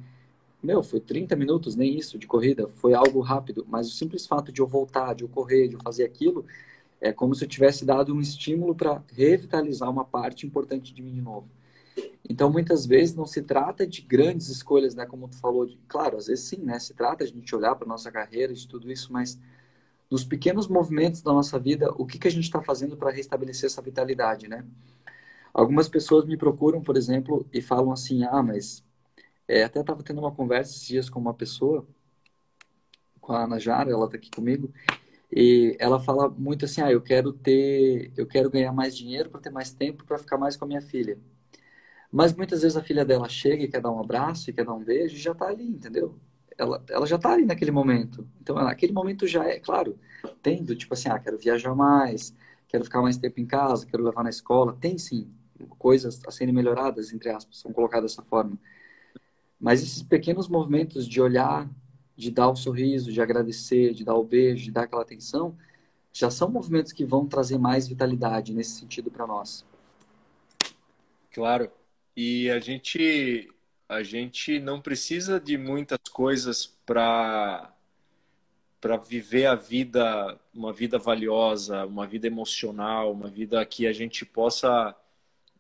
meu, 0.63 0.83
foi 0.83 1.01
30 1.01 1.35
minutos, 1.37 1.77
nem 1.77 1.97
isso, 1.97 2.19
de 2.19 2.27
corrida, 2.27 2.69
foi 2.69 2.95
algo 2.95 3.21
rápido, 3.21 3.67
mas 3.69 3.89
o 3.89 3.93
simples 3.93 4.27
fato 4.27 4.53
de 4.53 4.61
eu 4.61 4.67
voltar, 4.67 5.15
de 5.15 5.25
eu 5.25 5.29
correr, 5.29 5.69
de 5.69 5.75
eu 5.75 5.81
fazer 5.81 6.05
aquilo, 6.05 6.45
é 7.01 7.13
como 7.13 7.35
se 7.35 7.45
eu 7.45 7.49
tivesse 7.49 7.85
dado 7.85 8.15
um 8.15 8.21
estímulo 8.21 8.75
para 8.75 9.03
revitalizar 9.13 9.91
uma 9.91 10.05
parte 10.05 10.47
importante 10.47 10.95
de 10.95 11.03
mim 11.03 11.13
de 11.15 11.21
novo. 11.21 11.49
Então, 12.29 12.51
muitas 12.51 12.85
vezes 12.85 13.15
não 13.15 13.27
se 13.27 13.43
trata 13.43 13.87
de 13.87 14.03
grandes 14.03 14.49
escolhas, 14.49 14.95
né? 14.95 15.07
Como 15.07 15.29
tu 15.29 15.37
falou, 15.37 15.65
de, 15.65 15.79
claro, 15.87 16.17
às 16.17 16.27
vezes 16.27 16.45
sim, 16.45 16.59
né? 16.59 16.79
Se 16.79 16.93
trata 16.93 17.25
de 17.25 17.33
a 17.33 17.35
gente 17.35 17.55
olhar 17.55 17.75
para 17.77 17.87
nossa 17.87 18.11
carreira, 18.11 18.53
de 18.53 18.67
tudo 18.67 18.91
isso, 18.91 19.13
mas 19.13 19.39
nos 20.11 20.25
pequenos 20.25 20.69
movimentos 20.69 21.23
da 21.23 21.33
nossa 21.33 21.59
vida, 21.59 21.91
o 21.97 22.05
que, 22.05 22.19
que 22.19 22.29
a 22.29 22.31
gente 22.31 22.45
está 22.45 22.61
fazendo 22.63 22.97
para 22.97 23.11
restabelecer 23.11 23.67
essa 23.67 23.81
vitalidade, 23.81 24.49
né? 24.49 24.65
Algumas 25.57 25.89
pessoas 25.89 26.27
me 26.27 26.37
procuram, 26.37 26.83
por 26.83 26.99
exemplo, 26.99 27.49
e 27.51 27.63
falam 27.63 27.91
assim, 27.91 28.23
ah, 28.25 28.43
mas... 28.43 28.85
É, 29.49 29.65
até 29.65 29.81
estava 29.81 30.03
tendo 30.03 30.19
uma 30.21 30.31
conversa 30.31 30.73
esses 30.73 30.87
dias 30.87 31.09
com 31.09 31.19
uma 31.19 31.33
pessoa, 31.33 31.87
com 33.23 33.33
a 33.33 33.45
Ana 33.45 33.59
Jara, 33.59 33.91
ela 33.91 34.05
está 34.05 34.19
aqui 34.19 34.31
comigo, 34.31 34.71
e 35.33 35.75
ela 35.81 35.99
fala 35.99 36.29
muito 36.29 36.67
assim, 36.67 36.83
ah, 36.83 36.93
eu 36.93 37.01
quero 37.01 37.33
ter, 37.33 38.13
eu 38.19 38.27
quero 38.27 38.51
ganhar 38.51 38.71
mais 38.73 38.95
dinheiro 38.95 39.31
para 39.31 39.41
ter 39.41 39.49
mais 39.51 39.73
tempo 39.73 40.05
para 40.05 40.19
ficar 40.19 40.37
mais 40.37 40.59
com 40.59 40.67
a 40.67 40.69
minha 40.69 40.83
filha. 40.83 41.19
Mas 42.13 42.35
muitas 42.35 42.61
vezes 42.61 42.77
a 42.77 42.83
filha 42.83 43.05
dela 43.05 43.29
chega 43.29 43.65
e 43.65 43.69
quer 43.69 43.81
dar 43.81 43.91
um 43.93 44.01
abraço 44.01 44.51
e 44.51 44.53
quer 44.53 44.65
dar 44.67 44.75
um 44.75 44.85
beijo 44.85 45.17
e 45.17 45.19
já 45.19 45.33
está 45.33 45.47
ali, 45.49 45.65
entendeu? 45.65 46.19
Ela, 46.59 46.85
ela 46.91 47.07
já 47.07 47.17
está 47.17 47.33
ali 47.33 47.47
naquele 47.47 47.71
momento. 47.71 48.29
Então, 48.43 48.59
aquele 48.59 48.93
momento 48.93 49.27
já 49.27 49.45
é, 49.49 49.59
claro, 49.59 49.99
tendo, 50.43 50.77
tipo 50.77 50.93
assim, 50.93 51.09
ah, 51.09 51.19
quero 51.19 51.39
viajar 51.39 51.75
mais, 51.75 52.35
quero 52.69 52.85
ficar 52.85 53.01
mais 53.01 53.17
tempo 53.17 53.41
em 53.41 53.47
casa, 53.47 53.87
quero 53.87 54.05
levar 54.05 54.23
na 54.23 54.31
escola. 54.31 54.77
Tem 54.79 54.99
sim 54.99 55.33
coisas 55.79 56.21
a 56.27 56.31
serem 56.31 56.55
melhoradas, 56.55 57.13
entre 57.13 57.31
aspas, 57.31 57.59
são 57.59 57.73
colocadas 57.73 58.13
dessa 58.13 58.23
forma. 58.23 58.59
Mas 59.61 59.83
esses 59.83 60.03
pequenos 60.03 60.49
movimentos 60.49 61.07
de 61.07 61.21
olhar, 61.21 61.69
de 62.17 62.31
dar 62.31 62.49
o 62.49 62.57
sorriso, 62.57 63.13
de 63.13 63.21
agradecer, 63.21 63.93
de 63.93 64.05
dar 64.05 64.15
o 64.15 64.25
beijo, 64.25 64.65
de 64.65 64.71
dar 64.71 64.83
aquela 64.83 65.03
atenção, 65.03 65.57
já 66.13 66.31
são 66.31 66.51
movimentos 66.51 66.93
que 66.93 67.05
vão 67.05 67.27
trazer 67.27 67.59
mais 67.59 67.87
vitalidade 67.87 68.55
nesse 68.55 68.79
sentido 68.79 69.11
para 69.11 69.27
nós. 69.27 69.65
Claro. 71.31 71.71
E 72.17 72.51
a 72.51 72.59
gente 72.59 73.49
a 73.89 74.03
gente 74.03 74.59
não 74.59 74.81
precisa 74.81 75.39
de 75.39 75.57
muitas 75.57 76.01
coisas 76.11 76.67
para 76.85 77.73
para 78.81 78.97
viver 78.97 79.47
a 79.47 79.55
vida, 79.55 80.39
uma 80.55 80.73
vida 80.73 80.99
valiosa, 80.99 81.85
uma 81.87 82.07
vida 82.07 82.27
emocional, 82.27 83.13
uma 83.13 83.29
vida 83.29 83.65
que 83.67 83.87
a 83.87 83.93
gente 83.93 84.25
possa 84.25 84.95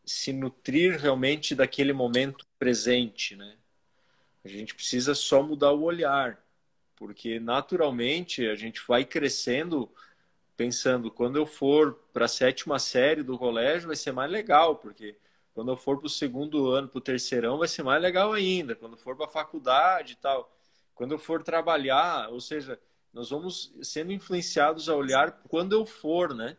se 0.06 0.32
nutrir 0.32 0.98
realmente 0.98 1.54
daquele 1.54 1.92
momento 1.92 2.46
presente, 2.58 3.34
né? 3.36 3.56
A 4.44 4.48
gente 4.48 4.74
precisa 4.74 5.14
só 5.14 5.42
mudar 5.42 5.72
o 5.72 5.82
olhar, 5.82 6.38
porque 6.94 7.40
naturalmente 7.40 8.46
a 8.46 8.54
gente 8.54 8.80
vai 8.86 9.04
crescendo 9.04 9.90
pensando, 10.56 11.10
quando 11.10 11.36
eu 11.36 11.44
for 11.44 11.94
para 12.12 12.24
a 12.24 12.28
sétima 12.28 12.78
série 12.78 13.22
do 13.22 13.36
colégio 13.36 13.88
vai 13.88 13.96
ser 13.96 14.12
mais 14.12 14.30
legal, 14.30 14.76
porque 14.76 15.16
quando 15.52 15.70
eu 15.70 15.76
for 15.76 15.98
para 15.98 16.06
o 16.06 16.10
segundo 16.10 16.70
ano, 16.70 16.88
para 16.88 16.98
o 16.98 17.00
terceirão, 17.00 17.58
vai 17.58 17.68
ser 17.68 17.82
mais 17.82 18.00
legal 18.00 18.32
ainda. 18.32 18.74
Quando 18.74 18.96
for 18.96 19.16
para 19.16 19.26
a 19.26 19.28
faculdade 19.28 20.14
e 20.14 20.16
tal. 20.16 20.54
Quando 20.94 21.12
eu 21.12 21.18
for 21.18 21.42
trabalhar, 21.42 22.30
ou 22.30 22.40
seja, 22.40 22.80
nós 23.12 23.30
vamos 23.30 23.72
sendo 23.82 24.12
influenciados 24.12 24.88
a 24.88 24.94
olhar 24.94 25.32
quando 25.48 25.74
eu 25.74 25.84
for, 25.84 26.34
né? 26.34 26.56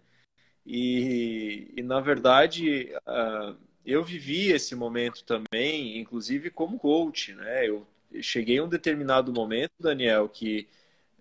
E, 0.70 1.72
e 1.78 1.82
na 1.82 2.02
verdade, 2.02 2.92
uh, 3.08 3.56
eu 3.86 4.04
vivi 4.04 4.52
esse 4.52 4.76
momento 4.76 5.24
também, 5.24 5.98
inclusive 5.98 6.52
como 6.52 6.78
coach, 6.78 7.34
né? 7.34 7.66
Eu 7.66 7.88
cheguei 8.22 8.58
a 8.58 8.64
um 8.66 8.68
determinado 8.68 9.32
momento, 9.32 9.72
Daniel, 9.80 10.28
que 10.28 10.68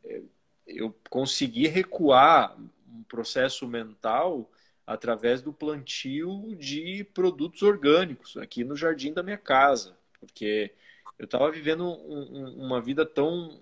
eh, 0.04 0.22
eu 0.66 0.92
consegui 1.08 1.68
recuar 1.68 2.56
um 2.58 3.04
processo 3.04 3.68
mental 3.68 4.50
através 4.84 5.42
do 5.42 5.52
plantio 5.52 6.56
de 6.56 7.04
produtos 7.14 7.62
orgânicos 7.62 8.36
aqui 8.36 8.64
no 8.64 8.74
jardim 8.74 9.12
da 9.12 9.22
minha 9.22 9.38
casa, 9.38 9.96
porque 10.18 10.72
eu 11.20 11.24
estava 11.24 11.50
vivendo 11.52 11.84
um, 11.84 12.66
uma 12.66 12.80
vida 12.80 13.06
tão 13.06 13.60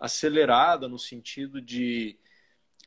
acelerada 0.00 0.88
no 0.88 0.98
sentido 0.98 1.60
de, 1.60 2.16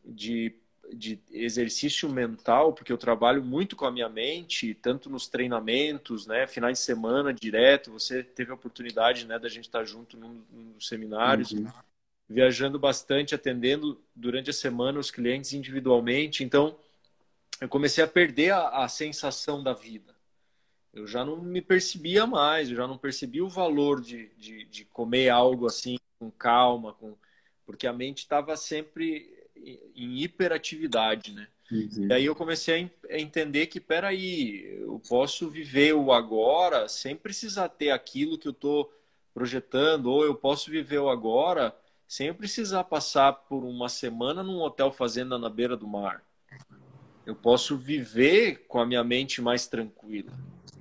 de, 0.03 0.53
de 0.93 1.19
exercício 1.31 2.09
mental, 2.09 2.73
porque 2.73 2.91
eu 2.91 2.97
trabalho 2.97 3.43
muito 3.43 3.75
com 3.75 3.85
a 3.85 3.91
minha 3.91 4.09
mente, 4.09 4.73
tanto 4.73 5.09
nos 5.09 5.27
treinamentos, 5.27 6.25
né, 6.25 6.47
finais 6.47 6.79
de 6.79 6.83
semana 6.83 7.33
direto. 7.33 7.91
Você 7.91 8.23
teve 8.23 8.51
a 8.51 8.55
oportunidade, 8.55 9.25
né, 9.25 9.39
da 9.39 9.49
gente 9.49 9.65
estar 9.65 9.83
junto 9.83 10.17
num, 10.17 10.43
nos 10.51 10.87
seminários. 10.87 11.51
Uhum. 11.51 11.67
Viajando 12.27 12.79
bastante, 12.79 13.35
atendendo 13.35 14.01
durante 14.15 14.49
a 14.49 14.53
semana 14.53 14.99
os 14.99 15.11
clientes 15.11 15.53
individualmente. 15.53 16.43
Então, 16.43 16.75
eu 17.61 17.69
comecei 17.69 18.03
a 18.03 18.07
perder 18.07 18.51
a, 18.51 18.83
a 18.83 18.87
sensação 18.87 19.61
da 19.61 19.73
vida. 19.73 20.15
Eu 20.91 21.05
já 21.05 21.25
não 21.25 21.37
me 21.37 21.61
percebia 21.61 22.25
mais, 22.25 22.69
eu 22.69 22.77
já 22.77 22.87
não 22.87 22.97
percebia 22.97 23.43
o 23.43 23.49
valor 23.49 24.01
de, 24.01 24.29
de, 24.37 24.65
de 24.65 24.85
comer 24.85 25.29
algo 25.29 25.67
assim 25.67 25.97
com 26.17 26.31
calma, 26.31 26.93
com, 26.93 27.15
porque 27.65 27.85
a 27.85 27.93
mente 27.93 28.19
estava 28.19 28.55
sempre 28.55 29.34
em 29.95 30.21
hiperatividade, 30.21 31.33
né? 31.33 31.47
Uhum. 31.71 32.07
E 32.09 32.13
aí 32.13 32.25
eu 32.25 32.35
comecei 32.35 32.91
a 33.09 33.17
entender 33.17 33.67
que, 33.67 33.79
peraí, 33.79 34.79
eu 34.81 35.01
posso 35.09 35.49
viver 35.49 35.93
o 35.93 36.11
agora 36.11 36.87
sem 36.87 37.15
precisar 37.15 37.69
ter 37.69 37.89
aquilo 37.89 38.37
que 38.37 38.47
eu 38.47 38.51
estou 38.51 38.93
projetando, 39.33 40.07
ou 40.07 40.23
eu 40.23 40.35
posso 40.35 40.69
viver 40.69 40.99
o 40.99 41.09
agora 41.09 41.75
sem 42.07 42.31
precisar 42.33 42.83
passar 42.83 43.33
por 43.33 43.63
uma 43.63 43.89
semana 43.89 44.43
num 44.43 44.61
hotel 44.61 44.91
fazenda 44.91 45.39
na 45.39 45.49
beira 45.49 45.75
do 45.75 45.87
mar. 45.87 46.23
Eu 47.25 47.35
posso 47.35 47.75
viver 47.75 48.65
com 48.67 48.79
a 48.79 48.85
minha 48.85 49.03
mente 49.03 49.41
mais 49.41 49.65
tranquila, 49.65 50.31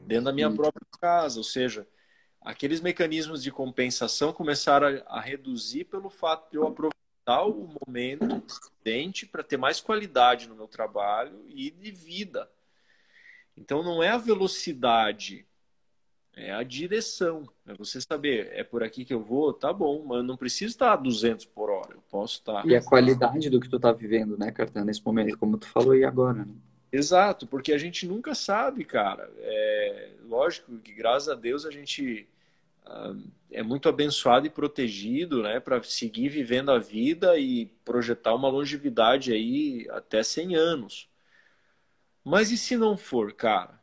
dentro 0.06 0.26
da 0.26 0.32
minha 0.32 0.50
uhum. 0.50 0.56
própria 0.56 0.86
casa, 1.00 1.38
ou 1.38 1.44
seja, 1.44 1.88
aqueles 2.42 2.82
mecanismos 2.82 3.42
de 3.42 3.50
compensação 3.50 4.34
começaram 4.34 4.86
a, 4.86 5.18
a 5.18 5.20
reduzir 5.20 5.84
pelo 5.84 6.10
fato 6.10 6.50
de 6.50 6.58
eu 6.58 6.66
aproveitar 7.24 7.44
o 7.44 7.74
momento 7.86 8.42
presente 8.82 9.26
para 9.26 9.42
ter 9.42 9.56
mais 9.56 9.80
qualidade 9.80 10.48
no 10.48 10.54
meu 10.54 10.68
trabalho 10.68 11.44
e 11.48 11.70
de 11.70 11.90
vida. 11.90 12.48
Então 13.56 13.82
não 13.82 14.02
é 14.02 14.10
a 14.10 14.18
velocidade, 14.18 15.46
é 16.34 16.52
a 16.52 16.62
direção. 16.62 17.48
É 17.66 17.72
você 17.74 18.00
saber, 18.00 18.50
é 18.52 18.62
por 18.62 18.82
aqui 18.82 19.04
que 19.04 19.14
eu 19.14 19.22
vou, 19.22 19.52
tá 19.52 19.72
bom, 19.72 20.04
mas 20.06 20.18
eu 20.18 20.24
não 20.24 20.36
preciso 20.36 20.72
estar 20.72 20.92
a 20.92 20.96
200 20.96 21.46
por 21.46 21.70
hora, 21.70 21.94
eu 21.94 22.02
posso 22.10 22.38
estar. 22.38 22.66
E 22.66 22.76
a 22.76 22.84
qualidade 22.84 23.48
do 23.48 23.60
que 23.60 23.68
tu 23.68 23.80
tá 23.80 23.92
vivendo, 23.92 24.36
né, 24.36 24.52
Cartão, 24.52 24.84
nesse 24.84 25.04
momento, 25.04 25.38
como 25.38 25.56
tu 25.56 25.66
falou 25.68 25.92
aí 25.92 26.04
agora, 26.04 26.44
né? 26.44 26.54
Exato, 26.92 27.46
porque 27.46 27.72
a 27.72 27.78
gente 27.78 28.06
nunca 28.06 28.36
sabe, 28.36 28.84
cara. 28.84 29.28
É 29.38 30.10
lógico 30.28 30.78
que 30.78 30.92
graças 30.92 31.28
a 31.28 31.34
Deus 31.34 31.66
a 31.66 31.70
gente 31.70 32.28
é 33.50 33.62
muito 33.62 33.88
abençoado 33.88 34.46
e 34.46 34.50
protegido, 34.50 35.42
né, 35.42 35.60
para 35.60 35.82
seguir 35.82 36.28
vivendo 36.28 36.70
a 36.70 36.78
vida 36.78 37.38
e 37.38 37.66
projetar 37.84 38.34
uma 38.34 38.48
longevidade 38.48 39.32
aí 39.32 39.86
até 39.90 40.22
100 40.22 40.54
anos. 40.56 41.08
Mas 42.22 42.50
e 42.50 42.58
se 42.58 42.76
não 42.76 42.96
for, 42.96 43.32
cara? 43.32 43.80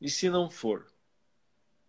E 0.00 0.08
se 0.08 0.30
não 0.30 0.50
for? 0.50 0.86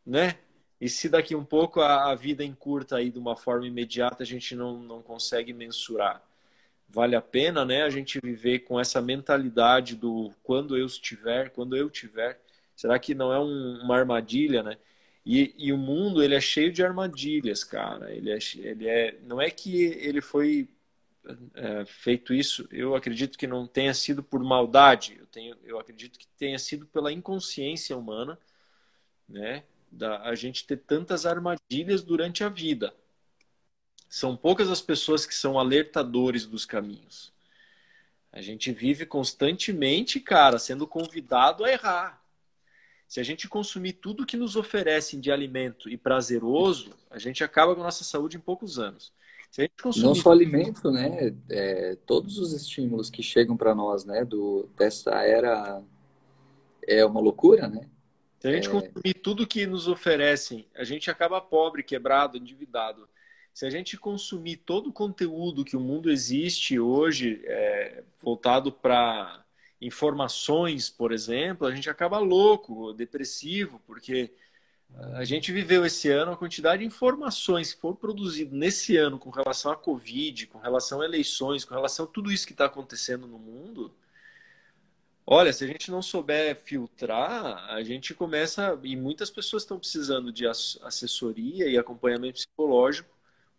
Né? 0.06 0.38
E 0.80 0.90
se 0.90 1.08
daqui 1.08 1.36
um 1.36 1.46
pouco 1.46 1.80
a, 1.80 2.12
a 2.12 2.16
vida 2.16 2.44
encurta 2.44 2.98
aí 2.98 3.10
de 3.10 3.18
uma 3.18 3.36
forma 3.36 3.66
imediata, 3.66 4.24
a 4.24 4.26
gente 4.26 4.56
não, 4.56 4.80
não 4.80 5.02
consegue 5.02 5.54
mensurar? 5.54 6.22
Vale 6.90 7.16
a 7.16 7.22
pena, 7.22 7.66
né, 7.66 7.84
a 7.84 7.90
gente 7.90 8.20
viver 8.22 8.60
com 8.60 8.80
essa 8.80 9.02
mentalidade 9.02 9.96
do 9.96 10.32
quando 10.44 10.78
eu 10.78 10.86
estiver, 10.86 11.50
quando 11.52 11.76
eu 11.76 11.90
tiver? 11.90 12.40
Será 12.76 13.00
que 13.00 13.16
não 13.16 13.32
é 13.32 13.40
um, 13.40 13.82
uma 13.84 13.98
armadilha, 13.98 14.62
né? 14.62 14.78
E, 15.26 15.56
e, 15.58 15.72
o 15.72 15.78
mundo 15.78 16.22
ele 16.22 16.36
é 16.36 16.42
cheio 16.42 16.72
de 16.72 16.84
armadilhas, 16.84 17.64
cara. 17.64 18.14
Ele 18.14 18.32
é, 18.32 18.38
ele 18.58 18.88
é, 18.88 19.18
não 19.24 19.42
é 19.42 19.50
que 19.50 19.84
ele 19.84 20.22
foi 20.22 20.68
é, 21.56 21.86
feito 21.86 22.34
isso. 22.34 22.68
Eu 22.72 22.96
acredito 22.96 23.38
que 23.38 23.48
não 23.48 23.66
tenha 23.66 23.94
sido 23.94 24.22
por 24.22 24.44
maldade. 24.44 25.16
Eu 25.18 25.26
tenho, 25.28 25.56
eu 25.64 25.80
acredito 25.80 26.20
que 26.20 26.28
tenha 26.38 26.60
sido 26.60 26.86
pela 26.88 27.12
inconsciência 27.12 27.98
humana, 27.98 28.38
né? 29.28 29.64
Da 29.92 30.24
a 30.24 30.36
gente 30.36 30.66
ter 30.66 30.78
tantas 30.78 31.26
armadilhas 31.26 32.04
durante 32.04 32.44
a 32.44 32.50
vida. 32.50 32.94
São 34.10 34.36
poucas 34.36 34.70
as 34.70 34.82
pessoas 34.82 35.26
que 35.26 35.34
são 35.34 35.58
alertadores 35.58 36.46
dos 36.46 36.66
caminhos. 36.66 37.34
A 38.32 38.42
gente 38.42 38.72
vive 38.72 39.06
constantemente, 39.06 40.20
cara, 40.20 40.60
sendo 40.60 40.88
convidado 40.88 41.64
a 41.64 41.72
errar. 41.72 42.23
Se 43.14 43.20
a 43.20 43.24
gente 43.24 43.48
consumir 43.48 43.94
tudo 43.94 44.26
que 44.26 44.36
nos 44.36 44.56
oferecem 44.56 45.20
de 45.20 45.32
alimento 45.32 45.88
e 45.88 45.96
prazeroso, 45.96 46.96
a 47.12 47.20
gente 47.20 47.44
acaba 47.44 47.76
com 47.76 47.82
a 47.82 47.84
nossa 47.84 48.04
saúde 48.04 48.38
em 48.38 48.40
poucos 48.40 48.80
anos. 48.80 49.14
Consumir... 49.80 50.08
Não 50.08 50.16
só 50.16 50.32
alimento, 50.32 50.90
né? 50.90 51.32
É, 51.48 51.96
todos 52.08 52.40
os 52.40 52.54
estímulos 52.54 53.12
que 53.12 53.22
chegam 53.22 53.56
para 53.56 53.76
nós, 53.76 54.04
né? 54.04 54.26
Do, 54.26 54.68
dessa 54.76 55.12
era 55.22 55.84
é 56.88 57.06
uma 57.06 57.22
loucura, 57.22 57.68
né? 57.68 57.88
Se 58.40 58.48
a 58.48 58.52
gente 58.52 58.68
é... 58.68 58.72
consumir 58.72 59.14
tudo 59.22 59.46
que 59.46 59.68
nos 59.68 59.88
oferecem, 59.88 60.66
a 60.76 60.84
gente 60.84 61.12
acaba 61.12 61.40
pobre, 61.40 61.84
quebrado, 61.84 62.36
endividado. 62.36 63.08
Se 63.54 63.64
a 63.64 63.70
gente 63.70 63.96
consumir 63.96 64.58
todo 64.58 64.90
o 64.90 64.92
conteúdo 64.92 65.64
que 65.64 65.78
o 65.78 65.80
mundo 65.80 66.10
existe 66.10 66.80
hoje, 66.80 67.44
é, 67.46 68.04
voltado 68.20 68.72
para 68.72 69.43
informações, 69.86 70.90
por 70.90 71.12
exemplo, 71.12 71.68
a 71.68 71.76
gente 71.76 71.90
acaba 71.90 72.18
louco, 72.20 72.94
depressivo, 72.94 73.82
porque 73.86 74.32
a 75.16 75.24
gente 75.24 75.52
viveu 75.52 75.86
esse 75.86 76.10
ano 76.10 76.32
a 76.32 76.38
quantidade 76.38 76.82
de 76.82 76.88
informações 76.88 77.74
que 77.74 77.82
foram 77.82 77.96
produzidas 77.96 78.54
nesse 78.54 78.96
ano 78.96 79.18
com 79.18 79.30
relação 79.30 79.72
à 79.72 79.76
Covid, 79.76 80.48
com 80.48 80.60
relação 80.60 81.02
a 81.02 81.06
eleições, 81.06 81.66
com 81.66 81.74
relação 81.74 82.06
a 82.06 82.08
tudo 82.08 82.32
isso 82.32 82.46
que 82.46 82.54
está 82.54 82.66
acontecendo 82.66 83.28
no 83.28 83.40
mundo. 83.40 83.94
Olha, 85.26 85.54
se 85.54 85.64
a 85.64 85.68
gente 85.68 85.90
não 85.90 86.02
souber 86.02 86.56
filtrar, 86.56 87.72
a 87.72 87.82
gente 87.82 88.14
começa. 88.14 88.78
E 88.84 88.96
muitas 88.96 89.30
pessoas 89.30 89.64
estão 89.64 89.80
precisando 89.80 90.32
de 90.32 90.46
assessoria 90.46 91.68
e 91.68 91.78
acompanhamento 91.78 92.36
psicológico 92.36 93.10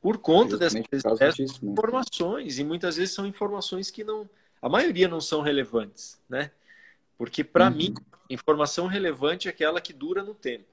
por 0.00 0.18
conta 0.18 0.58
dessas, 0.58 0.82
dessas 1.18 1.60
né? 1.62 1.72
informações. 1.72 2.58
E 2.58 2.64
muitas 2.64 2.96
vezes 2.96 3.14
são 3.14 3.26
informações 3.26 3.90
que 3.90 4.04
não 4.04 4.28
a 4.64 4.68
maioria 4.70 5.06
não 5.06 5.20
são 5.20 5.42
relevantes, 5.42 6.18
né? 6.26 6.50
Porque 7.18 7.44
para 7.44 7.68
uhum. 7.68 7.76
mim, 7.76 7.94
informação 8.30 8.86
relevante 8.86 9.46
é 9.46 9.50
aquela 9.50 9.78
que 9.78 9.92
dura 9.92 10.22
no 10.22 10.34
tempo, 10.34 10.72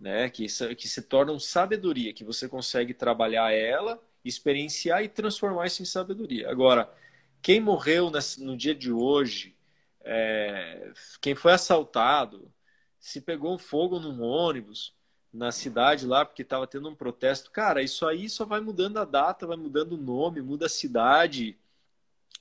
né? 0.00 0.28
Que, 0.28 0.46
que 0.74 0.88
se 0.88 1.02
torna 1.02 1.30
um 1.30 1.38
sabedoria, 1.38 2.12
que 2.12 2.24
você 2.24 2.48
consegue 2.48 2.92
trabalhar 2.92 3.52
ela, 3.52 4.02
experienciar 4.24 5.04
e 5.04 5.08
transformar 5.08 5.68
isso 5.68 5.80
em 5.80 5.84
sabedoria. 5.84 6.50
Agora, 6.50 6.92
quem 7.40 7.60
morreu 7.60 8.10
no 8.38 8.56
dia 8.56 8.74
de 8.74 8.90
hoje, 8.90 9.56
é, 10.00 10.90
quem 11.20 11.36
foi 11.36 11.52
assaltado, 11.52 12.52
se 12.98 13.20
pegou 13.20 13.54
um 13.54 13.58
fogo 13.58 14.00
num 14.00 14.20
ônibus 14.20 14.92
na 15.32 15.52
cidade 15.52 16.04
lá 16.04 16.24
porque 16.24 16.42
estava 16.42 16.66
tendo 16.66 16.88
um 16.88 16.96
protesto, 16.96 17.48
cara, 17.48 17.80
isso 17.80 18.04
aí 18.08 18.28
só 18.28 18.44
vai 18.44 18.58
mudando 18.58 18.96
a 18.96 19.04
data, 19.04 19.46
vai 19.46 19.56
mudando 19.56 19.92
o 19.92 19.96
nome, 19.96 20.42
muda 20.42 20.66
a 20.66 20.68
cidade 20.68 21.56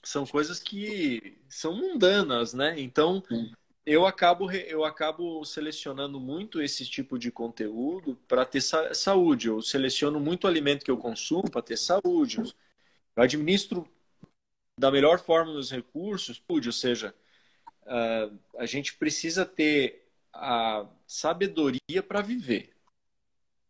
são 0.08 0.26
coisas 0.26 0.60
que 0.60 1.38
são 1.50 1.76
mundanas, 1.76 2.54
né? 2.54 2.80
Então, 2.80 3.24
eu 3.86 4.06
acabo 4.06 4.52
eu 4.52 4.84
acabo 4.84 5.44
selecionando 5.46 6.20
muito 6.20 6.62
esse 6.62 6.86
tipo 6.86 7.20
de 7.20 7.32
conteúdo 7.32 8.16
para 8.28 8.46
ter 8.46 8.62
sa 8.62 8.94
saúde. 8.94 9.48
Eu 9.48 9.62
seleciono 9.62 10.20
muito 10.20 10.48
alimento 10.48 10.84
que 10.84 10.92
eu 10.92 10.98
consumo 10.98 11.50
para 11.50 11.62
ter 11.62 11.78
saúde. 11.78 12.38
Eu 13.16 13.24
administro 13.24 13.88
da 14.78 14.92
melhor 14.92 15.20
forma 15.20 15.52
os 15.54 15.72
recursos, 15.72 16.42
ou 16.48 16.72
seja, 16.72 17.16
uh, 17.84 18.38
a 18.58 18.66
gente 18.66 18.96
precisa 18.96 19.46
ter 19.46 20.08
a 20.34 20.86
sabedoria 21.08 22.04
para 22.06 22.22
viver. 22.22 22.74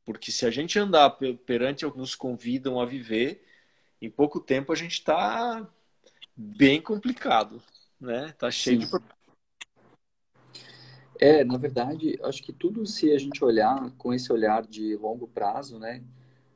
Porque 0.04 0.32
se 0.32 0.46
a 0.46 0.52
gente 0.52 0.78
andar 0.80 1.12
perante 1.46 1.86
o 1.86 1.92
que 1.92 1.98
nos 1.98 2.16
convidam 2.16 2.80
a 2.80 2.86
viver, 2.86 3.46
em 4.02 4.10
pouco 4.10 4.40
tempo 4.40 4.72
a 4.72 4.76
gente 4.76 4.94
está 4.94 5.68
bem 6.36 6.82
complicado, 6.82 7.62
né? 8.00 8.34
Tá 8.38 8.52
cheio 8.52 8.82
Sim. 8.82 8.88
de 8.88 9.16
é, 11.20 11.44
na 11.44 11.58
verdade, 11.58 12.20
acho 12.24 12.44
que 12.44 12.52
tudo 12.52 12.86
se 12.86 13.12
a 13.12 13.18
gente 13.18 13.44
olhar 13.44 13.92
com 13.98 14.14
esse 14.14 14.32
olhar 14.34 14.66
de 14.66 14.96
longo 14.98 15.28
prazo, 15.28 15.80
né? 15.80 16.04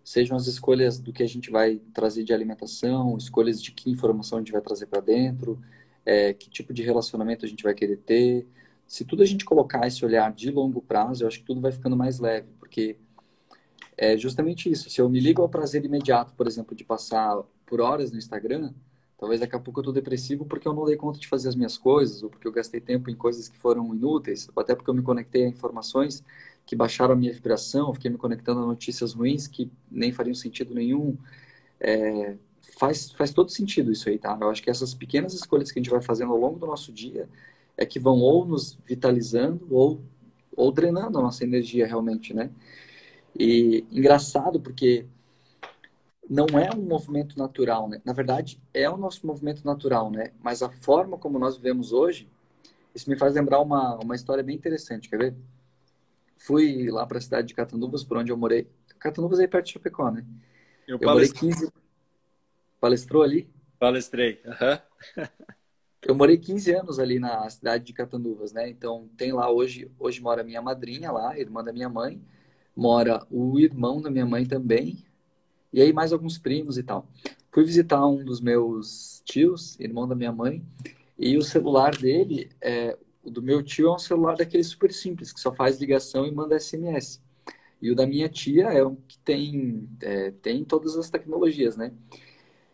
Sejam 0.03 0.35
as 0.35 0.47
escolhas 0.47 0.99
do 0.99 1.13
que 1.13 1.23
a 1.23 1.27
gente 1.27 1.49
vai 1.49 1.81
trazer 1.93 2.23
de 2.23 2.33
alimentação, 2.33 3.17
escolhas 3.17 3.61
de 3.61 3.71
que 3.71 3.89
informação 3.89 4.37
a 4.37 4.41
gente 4.41 4.51
vai 4.51 4.61
trazer 4.61 4.87
para 4.87 4.99
dentro, 4.99 5.61
é, 6.05 6.33
que 6.33 6.49
tipo 6.49 6.73
de 6.73 6.83
relacionamento 6.83 7.45
a 7.45 7.47
gente 7.47 7.63
vai 7.63 7.73
querer 7.73 7.97
ter. 7.97 8.47
Se 8.85 9.05
tudo 9.05 9.23
a 9.23 9.25
gente 9.25 9.45
colocar 9.45 9.85
esse 9.87 10.03
olhar 10.03 10.33
de 10.33 10.51
longo 10.51 10.81
prazo, 10.81 11.23
eu 11.23 11.27
acho 11.27 11.39
que 11.39 11.45
tudo 11.45 11.61
vai 11.61 11.71
ficando 11.71 11.95
mais 11.95 12.19
leve, 12.19 12.49
porque 12.59 12.97
é 13.97 14.17
justamente 14.17 14.69
isso. 14.69 14.89
Se 14.89 14.99
eu 14.99 15.09
me 15.09 15.19
ligo 15.19 15.41
ao 15.41 15.49
prazer 15.49 15.85
imediato, 15.85 16.33
por 16.33 16.47
exemplo, 16.47 16.75
de 16.75 16.83
passar 16.83 17.41
por 17.65 17.79
horas 17.79 18.11
no 18.11 18.17
Instagram, 18.17 18.73
Talvez 19.19 19.41
daqui 19.41 19.53
a 19.53 19.59
pouco 19.59 19.79
eu 19.79 19.81
estou 19.81 19.93
depressivo 19.93 20.45
porque 20.45 20.65
eu 20.65 20.73
não 20.73 20.85
dei 20.85 20.95
conta 20.95 21.19
de 21.19 21.27
fazer 21.27 21.49
as 21.49 21.55
minhas 21.55 21.77
coisas, 21.77 22.23
ou 22.23 22.29
porque 22.29 22.47
eu 22.47 22.51
gastei 22.53 22.79
tempo 22.79 23.09
em 23.09 23.15
coisas 23.15 23.49
que 23.49 23.57
foram 23.57 23.93
inúteis, 23.93 24.47
ou 24.55 24.61
até 24.61 24.73
porque 24.73 24.89
eu 24.89 24.93
me 24.93 25.01
conectei 25.01 25.43
a 25.43 25.47
informações 25.49 26.23
que 26.65 26.73
baixaram 26.73 27.13
a 27.13 27.17
minha 27.17 27.33
vibração, 27.33 27.93
fiquei 27.93 28.09
me 28.09 28.17
conectando 28.17 28.61
a 28.61 28.65
notícias 28.65 29.13
ruins 29.13 29.45
que 29.45 29.69
nem 29.91 30.13
fariam 30.13 30.33
sentido 30.33 30.73
nenhum. 30.73 31.17
É, 31.81 32.37
faz, 32.77 33.11
faz 33.11 33.33
todo 33.33 33.51
sentido 33.51 33.91
isso 33.91 34.07
aí, 34.07 34.17
tá? 34.17 34.37
Eu 34.39 34.49
acho 34.49 34.63
que 34.63 34.69
essas 34.69 34.93
pequenas 34.93 35.33
escolhas 35.33 35.69
que 35.69 35.79
a 35.79 35.81
gente 35.81 35.91
vai 35.91 36.01
fazendo 36.01 36.31
ao 36.31 36.39
longo 36.39 36.57
do 36.57 36.65
nosso 36.65 36.93
dia 36.93 37.27
é 37.75 37.85
que 37.85 37.99
vão 37.99 38.19
ou 38.19 38.45
nos 38.45 38.77
vitalizando 38.85 39.67
ou, 39.69 39.99
ou 40.55 40.71
drenando 40.71 41.17
a 41.19 41.21
nossa 41.21 41.43
energia 41.43 41.85
realmente, 41.85 42.33
né? 42.33 42.49
E 43.37 43.85
engraçado 43.91 44.61
porque 44.61 45.05
não 46.29 46.45
é 46.59 46.69
um 46.75 46.81
movimento 46.81 47.37
natural, 47.37 47.89
né? 47.89 47.99
Na 48.05 48.13
verdade, 48.13 48.61
é 48.71 48.87
o 48.87 48.95
nosso 48.95 49.25
movimento 49.25 49.65
natural, 49.65 50.11
né? 50.11 50.31
Mas 50.43 50.61
a 50.61 50.69
forma 50.69 51.17
como 51.17 51.39
nós 51.39 51.57
vivemos 51.57 51.91
hoje, 51.91 52.29
isso 52.93 53.09
me 53.09 53.17
faz 53.17 53.33
lembrar 53.33 53.59
uma, 53.59 53.95
uma 53.95 54.15
história 54.15 54.43
bem 54.43 54.55
interessante, 54.55 55.09
quer 55.09 55.17
ver? 55.17 55.35
Fui 56.37 56.89
lá 56.91 57.05
para 57.07 57.17
a 57.17 57.21
cidade 57.21 57.47
de 57.47 57.55
Catanduvas, 57.55 58.03
por 58.03 58.17
onde 58.17 58.31
eu 58.31 58.37
morei. 58.37 58.69
Catanduvas 58.99 59.39
é 59.39 59.43
aí 59.43 59.47
perto 59.47 59.65
de 59.65 59.73
Chapecó, 59.73 60.11
né? 60.11 60.23
Eu, 60.87 60.99
eu 61.01 61.09
morei 61.09 61.29
15... 61.29 61.71
Palestrou 62.79 63.23
ali? 63.23 63.49
Palestrei, 63.79 64.41
uhum. 64.45 65.25
Eu 66.01 66.15
morei 66.15 66.37
15 66.37 66.71
anos 66.71 66.97
ali 66.97 67.19
na 67.19 67.49
cidade 67.49 67.83
de 67.83 67.93
Catanduvas, 67.93 68.53
né? 68.53 68.69
Então, 68.69 69.09
tem 69.17 69.33
lá 69.33 69.51
hoje, 69.51 69.91
hoje 69.99 70.21
mora 70.21 70.45
minha 70.45 70.61
madrinha 70.61 71.11
lá, 71.11 71.37
irmã 71.37 71.61
da 71.61 71.73
minha 71.73 71.89
mãe, 71.89 72.21
mora 72.73 73.25
o 73.29 73.59
irmão 73.59 74.01
da 74.01 74.09
minha 74.09 74.25
mãe 74.25 74.45
também, 74.45 75.05
e 75.71 75.81
aí 75.81 75.93
mais 75.93 76.11
alguns 76.11 76.37
primos 76.37 76.77
e 76.77 76.83
tal. 76.83 77.07
Fui 77.51 77.63
visitar 77.63 78.05
um 78.05 78.23
dos 78.23 78.41
meus 78.41 79.21
tios, 79.25 79.79
irmão 79.79 80.07
da 80.07 80.15
minha 80.15 80.31
mãe, 80.31 80.63
e 81.17 81.37
o 81.37 81.41
celular 81.41 81.95
dele, 81.95 82.49
é, 82.61 82.97
o 83.23 83.29
do 83.29 83.41
meu 83.41 83.61
tio 83.61 83.87
é 83.89 83.93
um 83.95 83.99
celular 83.99 84.35
daquele 84.35 84.63
super 84.63 84.93
simples, 84.93 85.33
que 85.33 85.39
só 85.39 85.53
faz 85.53 85.77
ligação 85.77 86.25
e 86.25 86.31
manda 86.31 86.59
SMS. 86.59 87.21
E 87.81 87.91
o 87.91 87.95
da 87.95 88.05
minha 88.05 88.29
tia 88.29 88.67
é 88.67 88.85
um 88.85 88.95
que 88.95 89.17
tem, 89.19 89.87
é, 90.01 90.31
tem 90.31 90.63
todas 90.63 90.97
as 90.97 91.09
tecnologias, 91.09 91.77
né? 91.77 91.93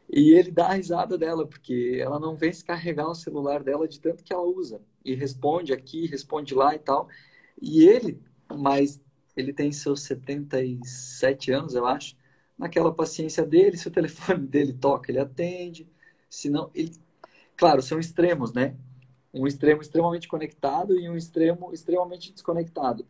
E 0.09 0.31
ele 0.37 0.51
dá 0.51 0.67
a 0.67 0.73
risada 0.73 1.17
dela, 1.17 1.47
porque 1.47 1.97
ela 1.99 2.19
não 2.19 2.35
vem 2.35 2.53
se 2.53 2.63
carregar 2.63 3.09
o 3.09 3.15
celular 3.15 3.63
dela 3.63 3.87
de 3.87 3.99
tanto 3.99 4.23
que 4.23 4.33
ela 4.33 4.43
usa. 4.43 4.81
E 5.03 5.15
responde 5.15 5.73
aqui, 5.73 6.05
responde 6.07 6.53
lá 6.53 6.75
e 6.75 6.79
tal. 6.79 7.07
E 7.61 7.87
ele, 7.87 8.21
mas 8.49 9.01
ele 9.35 9.51
tem 9.53 9.71
seus 9.71 10.01
77 10.03 11.51
anos, 11.51 11.75
eu 11.75 11.85
acho, 11.85 12.15
naquela 12.57 12.93
paciência 12.93 13.45
dele, 13.45 13.77
se 13.77 13.87
o 13.87 13.91
telefone 13.91 14.45
dele 14.47 14.73
toca, 14.73 15.11
ele 15.11 15.19
atende. 15.19 15.87
Se 16.29 16.49
não, 16.49 16.69
ele... 16.73 16.93
Claro, 17.55 17.81
são 17.81 17.99
extremos, 17.99 18.53
né? 18.53 18.75
Um 19.33 19.47
extremo 19.47 19.81
extremamente 19.81 20.27
conectado 20.27 20.99
e 20.99 21.09
um 21.09 21.15
extremo 21.15 21.73
extremamente 21.73 22.31
desconectado. 22.31 23.05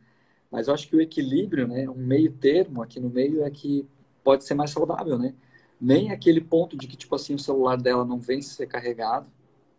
Mas 0.51 0.67
eu 0.67 0.73
acho 0.73 0.87
que 0.87 0.95
o 0.95 1.01
equilíbrio, 1.01 1.67
né, 1.67 1.89
um 1.89 1.95
meio 1.95 2.31
termo 2.31 2.81
aqui 2.81 2.99
no 2.99 3.09
meio 3.09 3.43
é 3.43 3.49
que 3.49 3.87
pode 4.23 4.45
ser 4.45 4.53
mais 4.53 4.71
saudável, 4.71 5.17
né? 5.17 5.33
Nem 5.79 6.11
aquele 6.11 6.41
ponto 6.41 6.77
de 6.77 6.87
que, 6.87 6.95
tipo 6.95 7.15
assim, 7.15 7.35
o 7.35 7.39
celular 7.39 7.77
dela 7.77 8.05
não 8.05 8.19
vem 8.19 8.41
ser 8.41 8.65
carregado, 8.67 9.29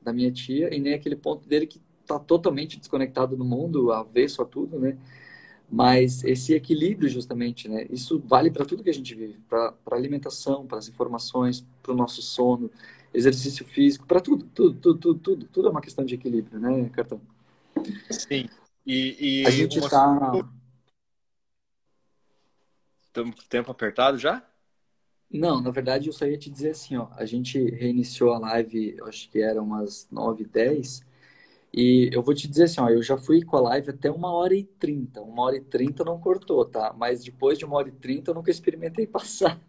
da 0.02 0.12
minha 0.12 0.30
tia, 0.30 0.72
e 0.72 0.78
nem 0.78 0.94
aquele 0.94 1.16
ponto 1.16 1.48
dele 1.48 1.66
que 1.66 1.80
tá 2.06 2.18
totalmente 2.18 2.78
desconectado 2.78 3.36
do 3.36 3.44
mundo, 3.44 3.92
avesso 3.92 4.40
a 4.40 4.44
tudo, 4.44 4.78
né? 4.78 4.96
Mas 5.68 6.22
esse 6.24 6.54
equilíbrio, 6.54 7.08
justamente, 7.08 7.68
né? 7.68 7.86
Isso 7.90 8.22
vale 8.24 8.50
para 8.50 8.64
tudo 8.64 8.84
que 8.84 8.90
a 8.90 8.94
gente 8.94 9.14
vive, 9.14 9.38
para 9.48 9.74
alimentação, 9.90 10.66
para 10.66 10.78
as 10.78 10.88
informações, 10.88 11.66
para 11.82 11.92
o 11.92 11.96
nosso 11.96 12.22
sono, 12.22 12.70
exercício 13.12 13.64
físico, 13.64 14.06
para 14.06 14.20
tudo, 14.20 14.44
tudo, 14.54 14.74
tudo, 14.78 14.98
tudo, 14.98 15.18
tudo, 15.18 15.46
tudo 15.46 15.68
é 15.68 15.70
uma 15.70 15.80
questão 15.80 16.04
de 16.04 16.14
equilíbrio, 16.14 16.60
né, 16.60 16.88
Cartão? 16.90 17.20
Sim. 18.10 18.48
E, 18.86 19.42
e 19.42 19.46
a 19.46 19.50
gente 19.50 19.78
está. 19.78 20.06
Uma... 20.06 20.48
Estamos 23.06 23.34
com 23.34 23.42
o 23.42 23.48
tempo 23.48 23.70
apertado 23.70 24.18
já? 24.18 24.44
Não, 25.30 25.60
na 25.60 25.70
verdade 25.70 26.08
eu 26.08 26.12
só 26.12 26.24
ia 26.24 26.38
te 26.38 26.48
dizer 26.48 26.70
assim, 26.70 26.96
ó, 26.96 27.08
a 27.16 27.24
gente 27.24 27.58
reiniciou 27.58 28.32
a 28.32 28.38
live, 28.38 28.96
acho 29.02 29.28
que 29.28 29.40
eram 29.40 29.64
umas 29.64 30.06
9 30.10 30.44
10 30.44 31.04
e 31.76 32.08
eu 32.10 32.22
vou 32.22 32.34
te 32.34 32.48
dizer 32.48 32.64
assim, 32.64 32.80
ó, 32.80 32.88
eu 32.88 33.02
já 33.02 33.18
fui 33.18 33.42
com 33.42 33.54
a 33.58 33.60
live 33.60 33.90
até 33.90 34.10
uma 34.10 34.32
hora 34.32 34.54
e 34.54 34.64
trinta. 34.64 35.20
Uma 35.20 35.42
hora 35.42 35.56
e 35.58 35.60
trinta 35.60 36.02
não 36.02 36.18
cortou, 36.18 36.64
tá? 36.64 36.94
Mas 36.96 37.22
depois 37.22 37.58
de 37.58 37.66
uma 37.66 37.76
hora 37.76 37.90
e 37.90 37.92
trinta 37.92 38.30
eu 38.30 38.34
nunca 38.34 38.50
experimentei 38.50 39.06
passar. 39.06 39.60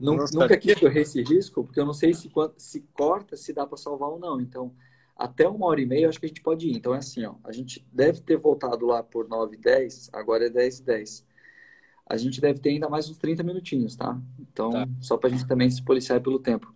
Nossa, 0.00 0.36
nunca 0.36 0.56
quis 0.56 0.74
correr 0.74 1.02
esse 1.02 1.22
risco, 1.22 1.62
porque 1.62 1.78
eu 1.78 1.86
não 1.86 1.92
sei 1.92 2.12
se, 2.12 2.28
se 2.56 2.80
corta, 2.92 3.36
se 3.36 3.52
dá 3.52 3.64
para 3.64 3.76
salvar 3.76 4.08
ou 4.08 4.18
não. 4.18 4.40
Então, 4.40 4.74
até 5.16 5.48
uma 5.48 5.66
hora 5.66 5.80
e 5.80 5.86
meia 5.86 6.06
eu 6.06 6.08
acho 6.08 6.18
que 6.18 6.26
a 6.26 6.28
gente 6.28 6.42
pode 6.42 6.66
ir. 6.68 6.76
Então 6.76 6.92
é 6.92 6.98
assim, 6.98 7.24
ó, 7.24 7.36
a 7.44 7.52
gente 7.52 7.86
deve 7.92 8.20
ter 8.20 8.36
voltado 8.36 8.84
lá 8.84 9.00
por 9.04 9.28
9 9.28 9.54
e 9.54 9.60
10, 9.60 10.10
agora 10.12 10.46
é 10.46 10.50
10 10.50 10.80
e 10.80 10.82
10. 10.82 11.26
A 12.04 12.16
gente 12.16 12.40
deve 12.40 12.58
ter 12.58 12.70
ainda 12.70 12.88
mais 12.88 13.08
uns 13.08 13.18
30 13.18 13.44
minutinhos, 13.44 13.94
tá? 13.94 14.20
Então, 14.40 14.70
tá. 14.70 14.88
só 15.00 15.16
pra 15.16 15.30
gente 15.30 15.46
também 15.46 15.70
se 15.70 15.84
policiar 15.84 16.20
pelo 16.20 16.40
tempo. 16.40 16.74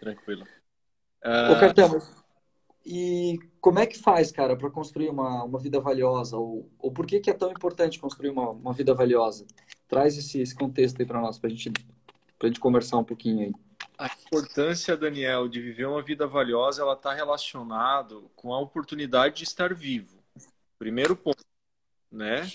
Tranquilo. 0.00 0.44
Uh... 1.22 1.52
Ô, 1.52 1.60
Cartão, 1.60 2.00
e 2.84 3.38
como 3.60 3.78
é 3.78 3.86
que 3.86 3.98
faz, 3.98 4.32
cara, 4.32 4.56
para 4.56 4.70
construir 4.70 5.10
uma, 5.10 5.44
uma 5.44 5.58
vida 5.58 5.80
valiosa? 5.80 6.36
Ou, 6.36 6.70
ou 6.78 6.90
por 6.90 7.06
que, 7.06 7.20
que 7.20 7.30
é 7.30 7.34
tão 7.34 7.50
importante 7.50 7.98
construir 7.98 8.30
uma, 8.30 8.50
uma 8.50 8.72
vida 8.72 8.94
valiosa? 8.94 9.46
Traz 9.86 10.16
esse, 10.16 10.40
esse 10.40 10.54
contexto 10.54 11.00
aí 11.00 11.06
para 11.06 11.20
nós, 11.20 11.38
para 11.38 11.50
gente, 11.50 11.70
a 12.40 12.46
gente 12.46 12.60
conversar 12.60 12.98
um 12.98 13.04
pouquinho 13.04 13.40
aí. 13.40 13.52
A 13.98 14.06
importância, 14.06 14.96
Daniel, 14.96 15.46
de 15.46 15.60
viver 15.60 15.84
uma 15.84 16.02
vida 16.02 16.26
valiosa, 16.26 16.80
ela 16.80 16.94
está 16.94 17.12
relacionado 17.12 18.30
com 18.34 18.54
a 18.54 18.60
oportunidade 18.60 19.36
de 19.36 19.44
estar 19.44 19.74
vivo. 19.74 20.18
Primeiro 20.78 21.14
ponto, 21.14 21.44
né? 22.10 22.50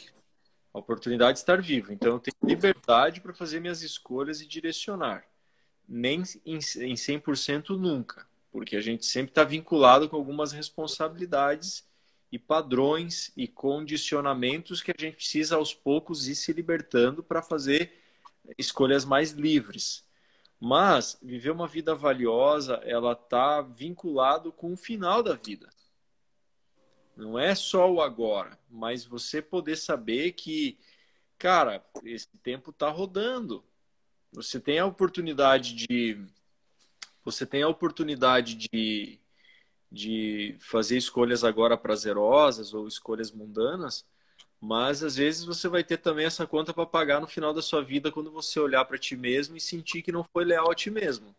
A 0.73 0.79
oportunidade 0.79 1.33
de 1.33 1.39
estar 1.39 1.61
vivo. 1.61 1.93
Então, 1.93 2.13
eu 2.13 2.19
tenho 2.19 2.35
liberdade 2.41 3.21
para 3.21 3.31
fazer 3.31 3.59
minhas 3.59 3.83
escolhas 3.83 4.41
e 4.41 4.47
direcionar. 4.47 5.23
Nem 5.87 6.23
em, 6.43 6.55
em 6.55 6.95
100% 6.95 7.77
nunca 7.77 8.25
porque 8.55 8.77
a 8.77 8.81
gente 8.81 9.05
sempre 9.05 9.31
está 9.31 9.43
vinculado 9.43 10.07
com 10.07 10.15
algumas 10.15 10.53
responsabilidades 10.53 11.85
e 12.31 12.39
padrões 12.39 13.29
e 13.35 13.49
condicionamentos 13.49 14.81
que 14.81 14.91
a 14.91 14.95
gente 14.97 15.17
precisa 15.17 15.57
aos 15.57 15.73
poucos 15.73 16.29
ir 16.29 16.35
se 16.35 16.53
libertando 16.53 17.21
para 17.21 17.41
fazer 17.41 17.91
escolhas 18.57 19.03
mais 19.03 19.31
livres. 19.31 20.05
Mas 20.57 21.17
viver 21.21 21.51
uma 21.51 21.67
vida 21.67 21.93
valiosa, 21.93 22.75
ela 22.85 23.11
está 23.11 23.61
vinculado 23.61 24.53
com 24.53 24.71
o 24.71 24.77
final 24.77 25.21
da 25.21 25.33
vida. 25.33 25.69
Não 27.13 27.37
é 27.37 27.53
só 27.55 27.91
o 27.91 28.01
agora, 28.01 28.57
mas 28.69 29.03
você 29.03 29.41
poder 29.41 29.75
saber 29.75 30.31
que, 30.31 30.79
cara, 31.37 31.85
esse 32.05 32.37
tempo 32.37 32.69
está 32.69 32.89
rodando. 32.89 33.65
Você 34.31 34.61
tem 34.61 34.79
a 34.79 34.85
oportunidade 34.85 35.73
de 35.73 36.25
você 37.25 37.45
tem 37.45 37.63
a 37.63 37.67
oportunidade 37.67 38.55
de, 38.55 39.19
de 39.91 40.55
fazer 40.59 40.97
escolhas 40.97 41.43
agora 41.43 41.75
prazerosas 41.75 42.73
ou 42.73 42.87
escolhas 42.87 43.31
mundanas, 43.31 44.05
mas 44.61 45.03
às 45.03 45.15
vezes 45.15 45.43
você 45.43 45.67
vai 45.67 45.83
ter 45.83 45.97
também 45.97 46.25
essa 46.25 46.45
conta 46.45 46.73
para 46.73 46.85
pagar 46.85 47.19
no 47.19 47.27
final 47.27 47.53
da 47.53 47.61
sua 47.61 47.83
vida 47.83 48.11
quando 48.11 48.31
você 48.31 48.59
olhar 48.59 48.85
para 48.85 48.97
ti 48.97 49.17
mesmo 49.17 49.57
e 49.57 49.61
sentir 49.61 50.03
que 50.03 50.11
não 50.11 50.23
foi 50.23 50.45
leal 50.45 50.71
a 50.71 50.75
ti 50.75 50.91
mesmo. 50.91 51.35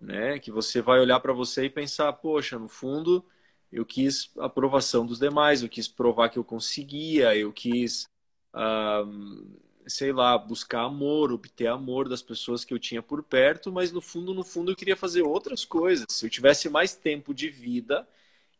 Né? 0.00 0.38
Que 0.38 0.50
você 0.50 0.82
vai 0.82 1.00
olhar 1.00 1.20
para 1.20 1.32
você 1.32 1.64
e 1.64 1.70
pensar, 1.70 2.12
poxa, 2.14 2.58
no 2.58 2.68
fundo 2.68 3.24
eu 3.72 3.84
quis 3.86 4.30
aprovação 4.38 5.06
dos 5.06 5.18
demais, 5.18 5.62
eu 5.62 5.68
quis 5.68 5.88
provar 5.88 6.28
que 6.28 6.38
eu 6.38 6.44
conseguia, 6.44 7.34
eu 7.36 7.52
quis 7.52 8.08
uh, 8.54 9.63
sei 9.86 10.12
lá, 10.12 10.36
buscar 10.38 10.82
amor, 10.82 11.32
obter 11.32 11.66
amor 11.66 12.08
das 12.08 12.22
pessoas 12.22 12.64
que 12.64 12.72
eu 12.72 12.78
tinha 12.78 13.02
por 13.02 13.22
perto, 13.22 13.72
mas 13.72 13.92
no 13.92 14.00
fundo, 14.00 14.34
no 14.34 14.44
fundo 14.44 14.72
eu 14.72 14.76
queria 14.76 14.96
fazer 14.96 15.22
outras 15.22 15.64
coisas. 15.64 16.06
Se 16.08 16.26
eu 16.26 16.30
tivesse 16.30 16.68
mais 16.68 16.94
tempo 16.94 17.34
de 17.34 17.48
vida, 17.48 18.06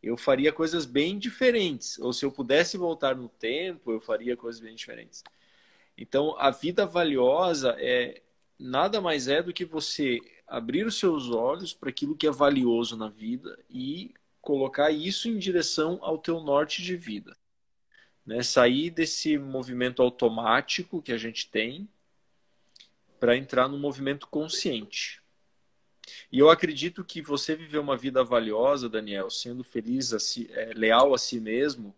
eu 0.02 0.16
faria 0.16 0.52
coisas 0.52 0.84
bem 0.84 1.18
diferentes. 1.18 1.98
Ou 1.98 2.12
se 2.12 2.24
eu 2.24 2.32
pudesse 2.32 2.76
voltar 2.76 3.16
no 3.16 3.28
tempo, 3.28 3.90
eu 3.92 4.00
faria 4.00 4.36
coisas 4.36 4.60
bem 4.60 4.74
diferentes. 4.74 5.22
Então, 5.96 6.36
a 6.38 6.50
vida 6.50 6.86
valiosa 6.86 7.76
é 7.78 8.22
nada 8.58 9.00
mais 9.00 9.28
é 9.28 9.42
do 9.42 9.52
que 9.52 9.64
você 9.64 10.20
abrir 10.46 10.86
os 10.86 10.98
seus 10.98 11.30
olhos 11.30 11.72
para 11.72 11.90
aquilo 11.90 12.16
que 12.16 12.26
é 12.26 12.30
valioso 12.30 12.96
na 12.96 13.08
vida 13.08 13.58
e 13.70 14.12
colocar 14.40 14.90
isso 14.90 15.28
em 15.28 15.38
direção 15.38 15.98
ao 16.02 16.18
teu 16.18 16.40
norte 16.40 16.82
de 16.82 16.96
vida 16.96 17.36
né? 18.26 18.42
sair 18.42 18.90
desse 18.90 19.38
movimento 19.38 20.02
automático 20.02 21.02
que 21.02 21.12
a 21.12 21.18
gente 21.18 21.48
tem 21.48 21.88
para 23.18 23.36
entrar 23.36 23.68
no 23.68 23.78
movimento 23.78 24.26
consciente. 24.28 25.22
E 26.30 26.38
eu 26.38 26.50
acredito 26.50 27.04
que 27.04 27.22
você 27.22 27.56
viver 27.56 27.78
uma 27.78 27.96
vida 27.96 28.22
valiosa, 28.22 28.88
Daniel, 28.88 29.30
sendo 29.30 29.64
feliz, 29.64 30.12
a 30.12 30.20
si, 30.20 30.48
é, 30.52 30.72
leal 30.74 31.14
a 31.14 31.18
si 31.18 31.40
mesmo, 31.40 31.94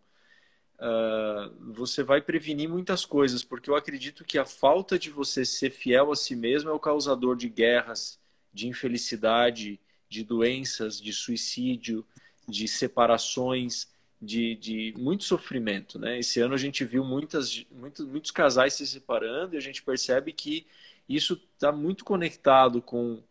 uh, 0.77 1.73
você 1.73 2.03
vai 2.03 2.21
prevenir 2.21 2.69
muitas 2.69 3.05
coisas, 3.05 3.43
porque 3.43 3.69
eu 3.69 3.75
acredito 3.75 4.25
que 4.25 4.39
a 4.39 4.45
falta 4.45 4.99
de 4.99 5.11
você 5.11 5.45
ser 5.45 5.71
fiel 5.71 6.13
a 6.13 6.17
si 6.17 6.37
mesmo 6.37 6.71
é 6.71 6.73
o 6.73 6.79
causador 6.79 7.37
de 7.37 7.49
guerras, 7.49 8.21
de 8.53 8.69
infelicidade, 8.69 9.81
de 10.09 10.23
doenças, 10.23 11.01
de 11.01 11.13
suicídio, 11.13 12.07
de 12.47 12.69
separações, 12.69 13.89
de, 14.21 14.55
de 14.57 14.95
muito 14.99 15.25
sofrimento. 15.25 15.99
Né? 15.99 16.19
Esse 16.19 16.41
ano 16.41 16.55
a 16.55 16.59
gente 16.59 16.85
viu 16.85 17.05
muitas, 17.05 17.65
muitos, 17.71 18.07
muitos 18.07 18.31
casais 18.31 18.75
se 18.75 18.87
separando 18.87 19.55
e 19.55 19.59
a 19.59 19.61
gente 19.61 19.83
percebe 19.83 20.33
que 20.33 20.67
isso 21.09 21.41
está 21.55 21.71
muito 21.71 22.05
conectado 22.05 22.83
com 22.83 23.23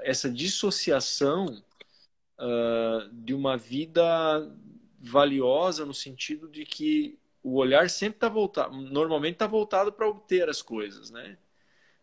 essa 0.00 0.30
dissociação 0.30 1.62
uh, 2.38 3.08
de 3.12 3.34
uma 3.34 3.56
vida 3.56 4.12
valiosa 5.00 5.84
no 5.84 5.94
sentido 5.94 6.48
de 6.48 6.64
que 6.64 7.18
o 7.42 7.56
olhar 7.56 7.90
sempre 7.90 8.16
está 8.16 8.28
voltado, 8.28 8.76
normalmente 8.76 9.34
está 9.34 9.46
voltado 9.46 9.92
para 9.92 10.08
obter 10.08 10.48
as 10.48 10.62
coisas, 10.62 11.10
né? 11.10 11.36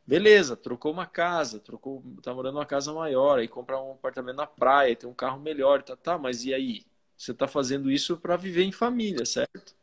Beleza, 0.06 0.58
trocou 0.58 0.92
uma 0.92 1.06
casa, 1.06 1.60
trocou, 1.60 2.04
tá 2.24 2.34
morando 2.34 2.56
numa 2.56 2.66
casa 2.66 2.92
maior, 2.92 3.40
aí 3.40 3.48
comprar 3.48 3.82
um 3.82 3.92
apartamento 3.92 4.38
na 4.38 4.48
praia, 4.48 4.96
tem 4.96 5.08
um 5.10 5.14
carro 5.14 5.40
melhor, 5.40 5.84
tá, 5.84 5.96
tá, 5.96 6.18
mas 6.18 6.44
e 6.46 6.54
aí? 6.54 6.86
Você 7.20 7.32
está 7.34 7.50
fazendo 7.50 7.92
isso 7.92 8.16
para 8.16 8.38
viver 8.38 8.64
em 8.64 8.72
família, 8.72 9.26
certo? 9.26 9.76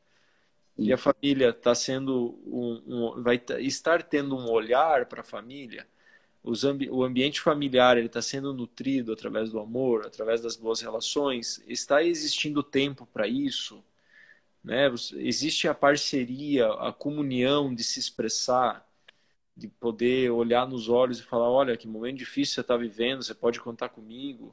E 0.78 0.90
a 0.90 0.96
família 0.96 1.50
está 1.50 1.74
sendo 1.74 2.40
um, 2.46 2.82
um, 2.86 3.22
vai 3.22 3.38
estar 3.58 4.02
tendo 4.02 4.34
um 4.34 4.50
olhar 4.50 5.04
para 5.04 5.20
a 5.20 5.24
família. 5.24 5.86
Ambi 6.64 6.88
o 6.90 7.04
ambiente 7.04 7.40
familiar 7.40 7.98
ele 7.98 8.06
está 8.06 8.22
sendo 8.22 8.54
nutrido 8.54 9.12
através 9.12 9.50
do 9.50 9.58
amor, 9.58 10.06
através 10.06 10.40
das 10.40 10.56
boas 10.56 10.80
relações. 10.80 11.62
Está 11.66 12.02
existindo 12.02 12.62
tempo 12.62 13.04
para 13.04 13.28
isso, 13.28 13.84
né? 14.64 14.86
Existe 15.16 15.68
a 15.68 15.74
parceria, 15.74 16.68
a 16.72 16.92
comunhão 16.92 17.74
de 17.74 17.84
se 17.84 18.00
expressar 18.00 18.86
de 19.56 19.68
poder 19.68 20.30
olhar 20.30 20.68
nos 20.68 20.88
olhos 20.88 21.18
e 21.18 21.22
falar, 21.22 21.50
olha, 21.50 21.76
que 21.76 21.88
momento 21.88 22.18
difícil 22.18 22.54
você 22.54 22.60
está 22.60 22.76
vivendo, 22.76 23.22
você 23.22 23.34
pode 23.34 23.60
contar 23.60 23.88
comigo. 23.88 24.52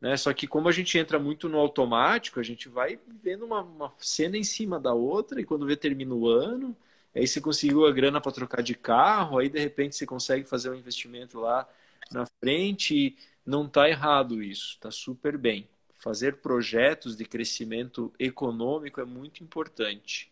Né? 0.00 0.16
Só 0.16 0.32
que 0.32 0.46
como 0.46 0.68
a 0.68 0.72
gente 0.72 0.96
entra 0.96 1.18
muito 1.18 1.48
no 1.48 1.58
automático, 1.58 2.38
a 2.38 2.42
gente 2.42 2.68
vai 2.68 2.98
vendo 3.22 3.44
uma, 3.44 3.62
uma 3.62 3.92
cena 3.98 4.36
em 4.36 4.44
cima 4.44 4.78
da 4.78 4.92
outra 4.94 5.40
e 5.40 5.44
quando 5.44 5.66
vê 5.66 5.76
termina 5.76 6.14
o 6.14 6.28
ano, 6.28 6.76
aí 7.14 7.26
você 7.26 7.40
conseguiu 7.40 7.86
a 7.86 7.92
grana 7.92 8.20
para 8.20 8.32
trocar 8.32 8.62
de 8.62 8.74
carro, 8.74 9.38
aí 9.38 9.48
de 9.48 9.58
repente 9.58 9.96
você 9.96 10.06
consegue 10.06 10.44
fazer 10.44 10.70
um 10.70 10.74
investimento 10.74 11.40
lá 11.40 11.68
na 12.10 12.26
frente 12.40 12.96
e 12.96 13.16
não 13.44 13.66
está 13.66 13.88
errado 13.88 14.42
isso, 14.42 14.74
está 14.74 14.90
super 14.90 15.36
bem. 15.36 15.68
Fazer 15.94 16.36
projetos 16.36 17.16
de 17.16 17.24
crescimento 17.24 18.12
econômico 18.18 19.00
é 19.00 19.04
muito 19.04 19.42
importante. 19.42 20.30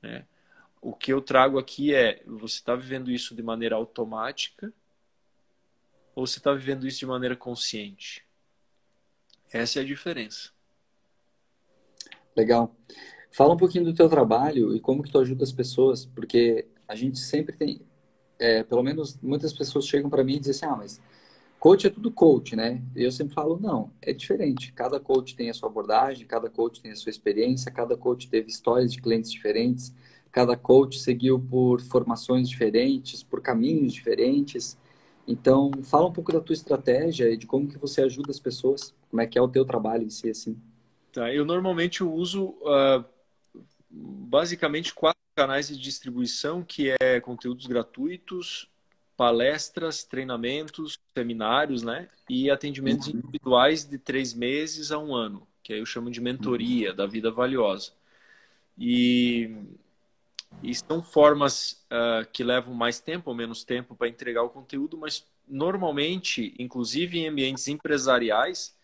Né? 0.00 0.24
O 0.80 0.94
que 0.94 1.12
eu 1.12 1.20
trago 1.20 1.58
aqui 1.58 1.94
é: 1.94 2.22
você 2.26 2.56
está 2.56 2.74
vivendo 2.74 3.10
isso 3.10 3.34
de 3.34 3.42
maneira 3.42 3.76
automática 3.76 4.72
ou 6.14 6.26
você 6.26 6.38
está 6.38 6.54
vivendo 6.54 6.86
isso 6.86 7.00
de 7.00 7.06
maneira 7.06 7.36
consciente? 7.36 8.24
Essa 9.54 9.78
é 9.78 9.82
a 9.82 9.86
diferença. 9.86 10.50
Legal. 12.36 12.74
Fala 13.30 13.54
um 13.54 13.56
pouquinho 13.56 13.84
do 13.84 13.94
teu 13.94 14.08
trabalho 14.08 14.74
e 14.74 14.80
como 14.80 15.00
que 15.00 15.12
tu 15.12 15.18
ajuda 15.20 15.44
as 15.44 15.52
pessoas, 15.52 16.04
porque 16.04 16.66
a 16.88 16.96
gente 16.96 17.20
sempre 17.20 17.56
tem, 17.56 17.80
é, 18.36 18.64
pelo 18.64 18.82
menos 18.82 19.16
muitas 19.22 19.52
pessoas 19.52 19.86
chegam 19.86 20.10
para 20.10 20.24
mim 20.24 20.34
e 20.34 20.38
dizem 20.40 20.50
assim, 20.50 20.66
ah, 20.66 20.76
mas 20.76 21.00
coach 21.60 21.86
é 21.86 21.90
tudo 21.90 22.10
coach, 22.10 22.56
né? 22.56 22.82
E 22.96 23.04
eu 23.04 23.12
sempre 23.12 23.32
falo, 23.32 23.56
não, 23.60 23.92
é 24.02 24.12
diferente. 24.12 24.72
Cada 24.72 24.98
coach 24.98 25.36
tem 25.36 25.48
a 25.48 25.54
sua 25.54 25.68
abordagem, 25.68 26.26
cada 26.26 26.50
coach 26.50 26.82
tem 26.82 26.90
a 26.90 26.96
sua 26.96 27.10
experiência, 27.10 27.70
cada 27.70 27.96
coach 27.96 28.28
teve 28.28 28.48
histórias 28.48 28.92
de 28.92 29.00
clientes 29.00 29.30
diferentes, 29.30 29.94
cada 30.32 30.56
coach 30.56 30.98
seguiu 30.98 31.38
por 31.38 31.80
formações 31.80 32.48
diferentes, 32.48 33.22
por 33.22 33.40
caminhos 33.40 33.92
diferentes. 33.92 34.76
Então, 35.26 35.70
fala 35.82 36.06
um 36.06 36.12
pouco 36.12 36.32
da 36.32 36.40
tua 36.40 36.52
estratégia 36.52 37.30
e 37.30 37.36
de 37.36 37.46
como 37.46 37.68
que 37.68 37.78
você 37.78 38.02
ajuda 38.02 38.30
as 38.30 38.38
pessoas, 38.38 38.94
como 39.10 39.22
é 39.22 39.26
que 39.26 39.38
é 39.38 39.42
o 39.42 39.48
teu 39.48 39.64
trabalho 39.64 40.04
em 40.04 40.10
si, 40.10 40.28
assim. 40.28 40.56
Tá, 41.12 41.32
eu 41.32 41.44
normalmente 41.44 42.02
uso 42.02 42.56
uh, 42.62 43.04
basicamente 43.88 44.92
quatro 44.92 45.20
canais 45.34 45.68
de 45.68 45.78
distribuição, 45.78 46.62
que 46.62 46.94
é 47.00 47.20
conteúdos 47.20 47.66
gratuitos, 47.66 48.68
palestras, 49.16 50.04
treinamentos, 50.04 50.98
seminários, 51.16 51.82
né? 51.82 52.08
E 52.28 52.50
atendimentos 52.50 53.08
uhum. 53.08 53.18
individuais 53.18 53.84
de 53.84 53.98
três 53.98 54.34
meses 54.34 54.90
a 54.90 54.98
um 54.98 55.14
ano, 55.14 55.46
que 55.62 55.72
aí 55.72 55.78
eu 55.78 55.86
chamo 55.86 56.10
de 56.10 56.20
mentoria 56.20 56.90
uhum. 56.90 56.96
da 56.96 57.06
vida 57.06 57.30
valiosa. 57.30 57.92
E 58.76 59.56
e 60.62 60.74
são 60.74 61.02
formas 61.02 61.84
uh, 61.90 62.26
que 62.32 62.42
levam 62.42 62.74
mais 62.74 63.00
tempo 63.00 63.30
ou 63.30 63.36
menos 63.36 63.64
tempo 63.64 63.94
para 63.94 64.08
entregar 64.08 64.42
o 64.42 64.50
conteúdo, 64.50 64.96
mas 64.96 65.26
normalmente, 65.46 66.54
inclusive 66.58 67.18
em 67.18 67.28
ambientes 67.28 67.68
empresariais, 67.68 68.76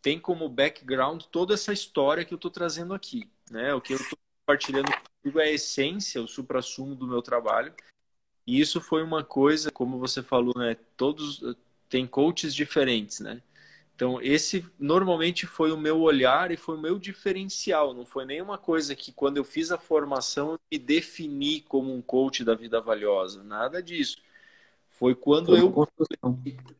tem 0.00 0.18
como 0.18 0.48
background 0.48 1.22
toda 1.24 1.54
essa 1.54 1.72
história 1.72 2.24
que 2.24 2.32
eu 2.32 2.36
estou 2.36 2.50
trazendo 2.50 2.94
aqui. 2.94 3.28
Né? 3.50 3.74
O 3.74 3.80
que 3.80 3.92
eu 3.92 3.98
estou 3.98 4.18
compartilhando 4.40 4.86
contigo 4.86 5.40
é 5.40 5.44
a 5.44 5.52
essência, 5.52 6.22
o 6.22 6.28
supra-sumo 6.28 6.94
do 6.94 7.06
meu 7.06 7.20
trabalho. 7.20 7.74
E 8.46 8.60
isso 8.60 8.80
foi 8.80 9.02
uma 9.02 9.24
coisa, 9.24 9.70
como 9.72 9.98
você 9.98 10.22
falou, 10.22 10.54
né? 10.56 10.76
Todos 10.96 11.42
tem 11.88 12.06
coaches 12.06 12.54
diferentes, 12.54 13.18
né? 13.18 13.42
Então, 13.96 14.20
esse 14.20 14.62
normalmente 14.78 15.46
foi 15.46 15.72
o 15.72 15.78
meu 15.78 16.02
olhar 16.02 16.50
e 16.50 16.56
foi 16.58 16.76
o 16.76 16.80
meu 16.80 16.98
diferencial. 16.98 17.94
Não 17.94 18.04
foi 18.04 18.26
nenhuma 18.26 18.58
coisa 18.58 18.94
que, 18.94 19.10
quando 19.10 19.38
eu 19.38 19.44
fiz 19.44 19.72
a 19.72 19.78
formação, 19.78 20.52
eu 20.52 20.60
me 20.70 20.78
defini 20.78 21.62
como 21.62 21.94
um 21.94 22.02
coach 22.02 22.44
da 22.44 22.54
vida 22.54 22.78
valiosa. 22.78 23.42
Nada 23.42 23.82
disso. 23.82 24.18
Foi 24.90 25.14
quando 25.14 25.56
eu, 25.56 25.88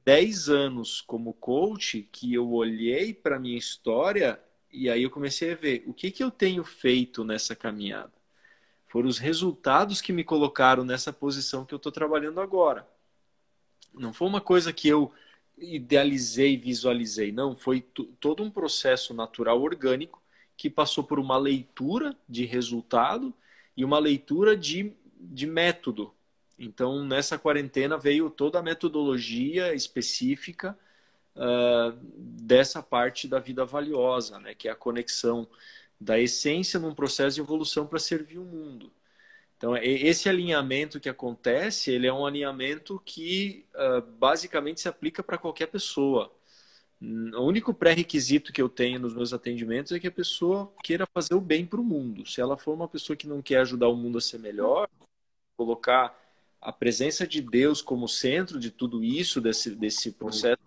10 0.04 0.50
anos 0.50 1.00
como 1.00 1.32
coach, 1.32 2.06
que 2.12 2.34
eu 2.34 2.52
olhei 2.52 3.14
para 3.14 3.36
a 3.36 3.40
minha 3.40 3.56
história 3.56 4.38
e 4.70 4.90
aí 4.90 5.02
eu 5.02 5.10
comecei 5.10 5.52
a 5.52 5.56
ver 5.56 5.84
o 5.86 5.94
que, 5.94 6.10
que 6.10 6.22
eu 6.22 6.30
tenho 6.30 6.62
feito 6.64 7.24
nessa 7.24 7.56
caminhada. 7.56 8.12
Foram 8.88 9.08
os 9.08 9.16
resultados 9.16 10.02
que 10.02 10.12
me 10.12 10.22
colocaram 10.22 10.84
nessa 10.84 11.14
posição 11.14 11.64
que 11.64 11.72
eu 11.72 11.78
estou 11.78 11.90
trabalhando 11.90 12.42
agora. 12.42 12.86
Não 13.94 14.12
foi 14.12 14.28
uma 14.28 14.40
coisa 14.40 14.70
que 14.70 14.86
eu 14.86 15.10
idealizei, 15.56 16.56
visualizei. 16.56 17.32
Não, 17.32 17.56
foi 17.56 17.80
todo 18.20 18.42
um 18.42 18.50
processo 18.50 19.14
natural, 19.14 19.60
orgânico, 19.60 20.22
que 20.56 20.70
passou 20.70 21.04
por 21.04 21.18
uma 21.18 21.36
leitura 21.36 22.16
de 22.28 22.44
resultado 22.44 23.32
e 23.76 23.84
uma 23.84 23.98
leitura 23.98 24.56
de, 24.56 24.92
de 25.18 25.46
método. 25.46 26.12
Então, 26.58 27.04
nessa 27.04 27.38
quarentena 27.38 27.98
veio 27.98 28.30
toda 28.30 28.58
a 28.58 28.62
metodologia 28.62 29.74
específica 29.74 30.78
uh, 31.34 31.96
dessa 32.02 32.82
parte 32.82 33.28
da 33.28 33.38
vida 33.38 33.64
valiosa, 33.64 34.38
né? 34.38 34.54
que 34.54 34.68
é 34.68 34.70
a 34.70 34.76
conexão 34.76 35.46
da 36.00 36.18
essência 36.18 36.80
num 36.80 36.94
processo 36.94 37.36
de 37.36 37.42
evolução 37.42 37.86
para 37.86 37.98
servir 37.98 38.38
o 38.38 38.44
mundo. 38.44 38.90
Então, 39.56 39.74
esse 39.76 40.28
alinhamento 40.28 41.00
que 41.00 41.08
acontece, 41.08 41.90
ele 41.90 42.06
é 42.06 42.12
um 42.12 42.26
alinhamento 42.26 43.00
que 43.04 43.64
uh, 43.74 44.02
basicamente 44.18 44.82
se 44.82 44.88
aplica 44.88 45.22
para 45.22 45.38
qualquer 45.38 45.66
pessoa. 45.66 46.30
O 47.00 47.42
único 47.42 47.74
pré-requisito 47.74 48.52
que 48.52 48.60
eu 48.60 48.68
tenho 48.68 49.00
nos 49.00 49.14
meus 49.14 49.32
atendimentos 49.32 49.92
é 49.92 50.00
que 50.00 50.06
a 50.06 50.12
pessoa 50.12 50.72
queira 50.82 51.06
fazer 51.06 51.34
o 51.34 51.40
bem 51.40 51.64
para 51.64 51.80
o 51.80 51.84
mundo. 51.84 52.26
Se 52.26 52.40
ela 52.40 52.56
for 52.56 52.74
uma 52.74 52.88
pessoa 52.88 53.16
que 53.16 53.26
não 53.26 53.42
quer 53.42 53.58
ajudar 53.58 53.88
o 53.88 53.96
mundo 53.96 54.18
a 54.18 54.20
ser 54.20 54.38
melhor, 54.38 54.88
colocar 55.56 56.18
a 56.60 56.72
presença 56.72 57.26
de 57.26 57.40
Deus 57.40 57.80
como 57.80 58.08
centro 58.08 58.58
de 58.58 58.70
tudo 58.70 59.04
isso, 59.04 59.40
desse, 59.40 59.70
desse 59.74 60.12
processo 60.12 60.62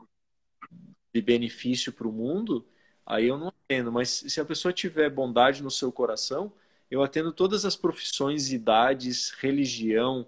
de 1.13 1.21
benefício 1.21 1.91
para 1.91 2.07
o 2.07 2.11
mundo, 2.11 2.65
aí 3.05 3.27
eu 3.27 3.37
não 3.37 3.51
entendo. 3.65 3.91
Mas 3.91 4.09
se 4.09 4.39
a 4.39 4.45
pessoa 4.45 4.71
tiver 4.71 5.09
bondade 5.09 5.61
no 5.61 5.71
seu 5.71 5.91
coração, 5.91 6.53
eu 6.89 7.03
atendo 7.03 7.31
todas 7.31 7.65
as 7.65 7.75
profissões, 7.75 8.51
idades, 8.51 9.31
religião, 9.31 10.27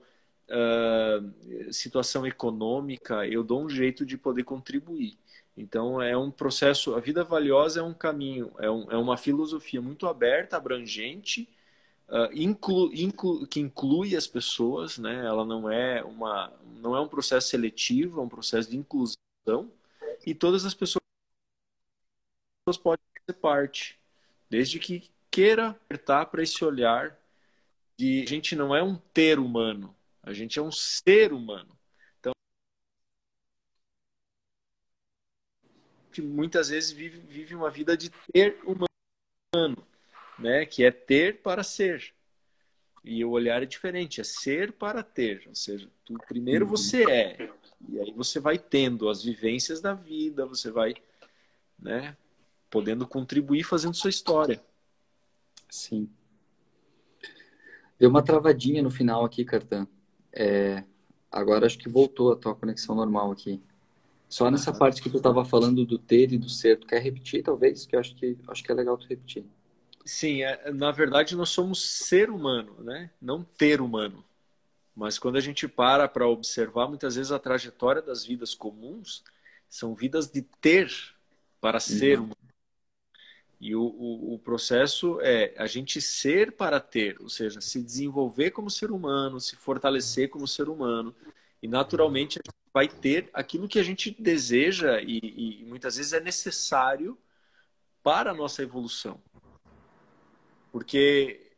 uh, 0.49 1.73
situação 1.73 2.25
econômica, 2.25 3.25
eu 3.27 3.43
dou 3.43 3.63
um 3.63 3.69
jeito 3.69 4.05
de 4.05 4.17
poder 4.17 4.43
contribuir. 4.43 5.17
Então, 5.55 6.01
é 6.01 6.15
um 6.15 6.31
processo, 6.31 6.95
a 6.95 6.99
vida 6.99 7.23
valiosa 7.23 7.79
é 7.79 7.83
um 7.83 7.93
caminho, 7.93 8.51
é, 8.59 8.69
um, 8.69 8.91
é 8.91 8.97
uma 8.97 9.17
filosofia 9.17 9.81
muito 9.81 10.07
aberta, 10.07 10.55
abrangente, 10.55 11.49
uh, 12.07 12.31
inclu, 12.33 12.93
inclu, 12.93 13.45
que 13.47 13.59
inclui 13.59 14.15
as 14.15 14.27
pessoas, 14.27 14.97
né? 14.97 15.25
ela 15.25 15.45
não 15.45 15.69
é, 15.69 16.03
uma, 16.03 16.53
não 16.77 16.95
é 16.95 17.01
um 17.01 17.07
processo 17.07 17.49
seletivo, 17.49 18.21
é 18.21 18.23
um 18.23 18.29
processo 18.29 18.69
de 18.69 18.77
inclusão, 18.77 19.71
e 20.25 20.33
todas 20.33 20.65
as 20.65 20.73
pessoas 20.73 21.01
podem 22.81 23.03
fazer 23.19 23.39
parte, 23.39 23.99
desde 24.49 24.79
que 24.79 25.09
queira 25.31 25.69
apertar 25.69 26.25
para 26.25 26.43
esse 26.43 26.63
olhar 26.63 27.17
de 27.97 28.23
a 28.23 28.25
gente 28.27 28.55
não 28.55 28.75
é 28.75 28.83
um 28.83 28.95
ter 28.95 29.39
humano, 29.39 29.95
a 30.21 30.33
gente 30.33 30.59
é 30.59 30.61
um 30.61 30.71
ser 30.71 31.31
humano. 31.31 31.77
Então, 32.19 32.33
que 36.11 36.21
muitas 36.21 36.69
vezes 36.69 36.91
vive, 36.91 37.19
vive 37.19 37.55
uma 37.55 37.71
vida 37.71 37.95
de 37.95 38.11
ter 38.33 38.59
humano, 38.65 39.87
né? 40.37 40.65
Que 40.65 40.83
é 40.83 40.91
ter 40.91 41.41
para 41.41 41.63
ser. 41.63 42.13
E 43.03 43.23
o 43.25 43.31
olhar 43.31 43.63
é 43.63 43.65
diferente, 43.65 44.21
é 44.21 44.23
ser 44.23 44.73
para 44.73 45.01
ter. 45.01 45.43
Ou 45.47 45.55
seja, 45.55 45.89
tu, 46.05 46.13
primeiro 46.27 46.65
uhum. 46.65 46.71
você 46.71 47.09
é, 47.09 47.49
e 47.89 47.99
aí 47.99 48.11
você 48.11 48.39
vai 48.39 48.59
tendo 48.59 49.09
as 49.09 49.23
vivências 49.23 49.81
da 49.81 49.93
vida, 49.93 50.45
você 50.45 50.69
vai, 50.69 50.93
né, 51.79 52.15
podendo 52.69 53.07
contribuir 53.07 53.63
fazendo 53.63 53.95
sua 53.95 54.09
história. 54.09 54.63
Sim. 55.71 56.09
Deu 57.97 58.09
uma 58.09 58.21
travadinha 58.21 58.83
no 58.83 58.91
final 58.91 59.23
aqui, 59.23 59.45
Cartan. 59.45 59.87
É, 60.33 60.83
agora 61.31 61.65
acho 61.65 61.77
que 61.77 61.87
voltou 61.87 62.33
a 62.33 62.35
tua 62.35 62.53
conexão 62.53 62.93
normal 62.93 63.31
aqui. 63.31 63.61
Só 64.27 64.51
nessa 64.51 64.73
parte 64.73 65.01
que 65.01 65.09
tu 65.09 65.17
estava 65.17 65.45
falando 65.45 65.85
do 65.85 65.97
ter 65.97 66.33
e 66.33 66.37
do 66.37 66.49
ser, 66.49 66.77
tu 66.77 66.85
quer 66.85 67.01
repetir, 67.01 67.41
talvez? 67.41 67.85
Que 67.85 67.95
eu 67.95 68.01
acho 68.01 68.13
que, 68.15 68.37
acho 68.49 68.63
que 68.63 68.71
é 68.71 68.75
legal 68.75 68.97
tu 68.97 69.07
repetir. 69.07 69.45
Sim, 70.05 70.43
é, 70.43 70.71
na 70.73 70.91
verdade 70.91 71.35
nós 71.37 71.49
somos 71.49 71.81
ser 71.81 72.29
humano, 72.29 72.75
né? 72.79 73.09
Não 73.21 73.43
ter 73.43 73.79
humano. 73.79 74.25
Mas 74.93 75.17
quando 75.17 75.37
a 75.37 75.41
gente 75.41 75.69
para 75.69 76.05
para 76.07 76.27
observar, 76.27 76.87
muitas 76.89 77.15
vezes 77.15 77.31
a 77.31 77.39
trajetória 77.39 78.01
das 78.01 78.25
vidas 78.25 78.53
comuns 78.53 79.23
são 79.69 79.95
vidas 79.95 80.29
de 80.29 80.41
ter 80.41 80.91
para 81.61 81.79
ser 81.79 82.19
uhum. 82.19 82.31
E 83.61 83.75
o, 83.75 83.83
o, 83.83 84.33
o, 84.33 84.39
processo 84.39 85.19
é 85.21 85.53
a 85.55 85.67
gente 85.67 86.01
ser 86.01 86.53
para 86.53 86.79
ter, 86.79 87.21
ou 87.21 87.29
seja, 87.29 87.61
se 87.61 87.79
desenvolver 87.79 88.49
como 88.49 88.71
ser 88.71 88.89
humano, 88.89 89.39
se 89.39 89.55
fortalecer 89.55 90.29
como 90.29 90.47
ser 90.47 90.67
humano. 90.67 91.15
E 91.61 91.67
naturalmente 91.67 92.39
a 92.39 92.41
gente 92.43 92.59
vai 92.73 92.87
ter 92.87 93.29
aquilo 93.31 93.67
que 93.67 93.77
a 93.77 93.83
gente 93.83 94.09
deseja 94.19 94.99
e, 94.99 95.59
e 95.61 95.65
muitas 95.65 95.95
vezes 95.97 96.11
é 96.11 96.19
necessário 96.19 97.15
para 98.01 98.31
a 98.31 98.33
nossa 98.33 98.63
evolução. 98.63 99.21
Porque 100.71 101.51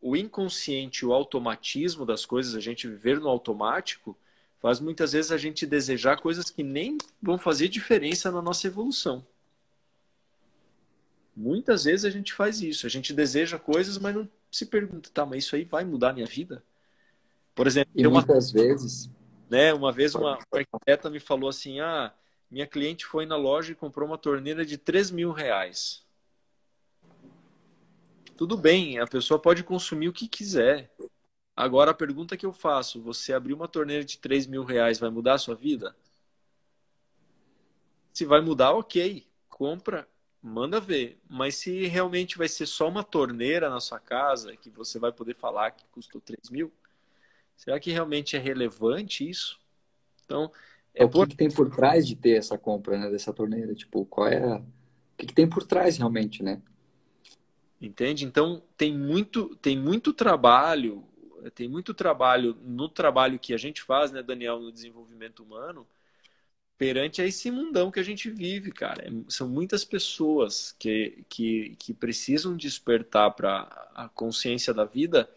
o 0.00 0.14
inconsciente, 0.14 1.04
o 1.04 1.12
automatismo 1.12 2.06
das 2.06 2.24
coisas, 2.24 2.54
a 2.54 2.60
gente 2.60 2.86
viver 2.86 3.18
no 3.18 3.28
automático, 3.28 4.16
faz 4.60 4.78
muitas 4.78 5.10
vezes 5.10 5.32
a 5.32 5.38
gente 5.38 5.66
desejar 5.66 6.20
coisas 6.20 6.50
que 6.50 6.62
nem 6.62 6.98
vão 7.20 7.36
fazer 7.36 7.66
diferença 7.66 8.30
na 8.30 8.40
nossa 8.40 8.68
evolução. 8.68 9.26
Muitas 11.34 11.84
vezes 11.84 12.04
a 12.04 12.10
gente 12.10 12.32
faz 12.32 12.60
isso. 12.60 12.86
A 12.86 12.90
gente 12.90 13.12
deseja 13.12 13.58
coisas, 13.58 13.98
mas 13.98 14.14
não 14.14 14.28
se 14.50 14.66
pergunta, 14.66 15.10
tá, 15.12 15.24
mas 15.24 15.44
isso 15.44 15.56
aí 15.56 15.64
vai 15.64 15.84
mudar 15.84 16.10
a 16.10 16.12
minha 16.12 16.26
vida? 16.26 16.62
Por 17.54 17.66
exemplo, 17.66 17.92
e 17.94 18.06
muitas 18.06 18.52
uma, 18.52 18.62
vezes. 18.62 19.10
Né, 19.48 19.72
uma 19.72 19.92
vez 19.92 20.14
uma 20.14 20.38
arquiteta 20.52 21.08
me 21.08 21.20
falou 21.20 21.48
assim: 21.48 21.80
ah, 21.80 22.12
minha 22.50 22.66
cliente 22.66 23.06
foi 23.06 23.24
na 23.24 23.36
loja 23.36 23.72
e 23.72 23.74
comprou 23.74 24.06
uma 24.06 24.18
torneira 24.18 24.64
de 24.64 24.76
3 24.76 25.10
mil 25.10 25.32
reais. 25.32 26.04
Tudo 28.36 28.56
bem, 28.56 28.98
a 28.98 29.06
pessoa 29.06 29.38
pode 29.40 29.62
consumir 29.62 30.08
o 30.08 30.12
que 30.12 30.28
quiser. 30.28 30.90
Agora 31.54 31.90
a 31.90 31.94
pergunta 31.94 32.36
que 32.36 32.44
eu 32.44 32.52
faço: 32.52 33.02
você 33.02 33.32
abrir 33.32 33.54
uma 33.54 33.68
torneira 33.68 34.04
de 34.04 34.18
3 34.18 34.46
mil 34.46 34.64
reais 34.64 34.98
vai 34.98 35.10
mudar 35.10 35.34
a 35.34 35.38
sua 35.38 35.54
vida? 35.54 35.96
Se 38.12 38.26
vai 38.26 38.40
mudar, 38.42 38.72
ok. 38.72 39.26
Compra 39.48 40.06
manda 40.42 40.80
ver. 40.80 41.18
Mas 41.28 41.54
se 41.56 41.86
realmente 41.86 42.36
vai 42.36 42.48
ser 42.48 42.66
só 42.66 42.88
uma 42.88 43.04
torneira 43.04 43.70
na 43.70 43.80
sua 43.80 44.00
casa, 44.00 44.56
que 44.56 44.68
você 44.70 44.98
vai 44.98 45.12
poder 45.12 45.36
falar 45.36 45.70
que 45.70 45.84
custou 45.92 46.20
3 46.20 46.50
mil, 46.50 46.72
será 47.56 47.78
que 47.78 47.92
realmente 47.92 48.36
é 48.36 48.38
relevante 48.38 49.28
isso? 49.28 49.60
Então, 50.24 50.50
é, 50.94 51.02
é 51.02 51.06
o 51.06 51.08
por... 51.08 51.28
que, 51.28 51.36
tem 51.36 51.50
por 51.50 51.70
trás 51.70 52.06
de 52.06 52.16
ter 52.16 52.36
essa 52.36 52.58
compra, 52.58 52.98
né, 52.98 53.10
dessa 53.10 53.32
torneira? 53.32 53.74
Tipo, 53.74 54.04
qual 54.06 54.26
é 54.26 54.42
a... 54.42 54.56
o 54.56 54.64
que, 55.16 55.26
que 55.26 55.34
tem 55.34 55.48
por 55.48 55.64
trás 55.64 55.96
realmente, 55.96 56.42
né? 56.42 56.60
Entende? 57.80 58.24
Então, 58.24 58.62
tem 58.76 58.96
muito, 58.96 59.56
tem 59.56 59.76
muito 59.76 60.12
trabalho, 60.12 61.04
tem 61.54 61.68
muito 61.68 61.92
trabalho 61.92 62.56
no 62.62 62.88
trabalho 62.88 63.38
que 63.38 63.52
a 63.52 63.56
gente 63.56 63.82
faz, 63.82 64.12
né, 64.12 64.22
Daniel, 64.22 64.60
no 64.60 64.70
desenvolvimento 64.70 65.42
humano, 65.42 65.86
perante 66.78 67.22
a 67.22 67.26
esse 67.26 67.50
mundão 67.50 67.90
que 67.90 68.00
a 68.00 68.02
gente 68.02 68.30
vive, 68.30 68.72
cara. 68.72 69.04
É, 69.06 69.10
são 69.28 69.48
muitas 69.48 69.84
pessoas 69.84 70.72
que, 70.78 71.24
que, 71.28 71.76
que 71.78 71.94
precisam 71.94 72.56
despertar 72.56 73.30
para 73.32 73.62
a 73.94 74.08
consciência 74.08 74.74
da 74.74 74.84
vida 74.84 75.30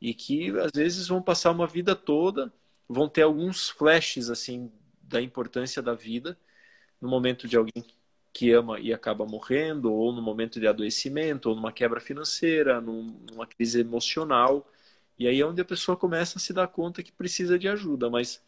e 0.00 0.14
que 0.14 0.50
às 0.58 0.72
vezes 0.74 1.08
vão 1.08 1.22
passar 1.22 1.50
uma 1.52 1.66
vida 1.66 1.94
toda, 1.96 2.52
vão 2.88 3.08
ter 3.08 3.22
alguns 3.22 3.68
flashes 3.70 4.30
assim 4.30 4.70
da 5.02 5.20
importância 5.20 5.82
da 5.82 5.94
vida 5.94 6.38
no 7.00 7.08
momento 7.08 7.48
de 7.48 7.56
alguém 7.56 7.84
que 8.32 8.52
ama 8.52 8.78
e 8.80 8.92
acaba 8.92 9.24
morrendo, 9.26 9.92
ou 9.92 10.12
no 10.12 10.20
momento 10.22 10.60
de 10.60 10.66
adoecimento, 10.66 11.48
ou 11.48 11.56
numa 11.56 11.72
quebra 11.72 12.00
financeira, 12.00 12.80
numa 12.80 13.46
crise 13.46 13.80
emocional. 13.80 14.70
E 15.18 15.26
aí 15.26 15.40
é 15.40 15.46
onde 15.46 15.60
a 15.62 15.64
pessoa 15.64 15.96
começa 15.96 16.38
a 16.38 16.40
se 16.40 16.52
dar 16.52 16.68
conta 16.68 17.02
que 17.02 17.12
precisa 17.12 17.58
de 17.58 17.68
ajuda, 17.68 18.10
mas 18.10 18.42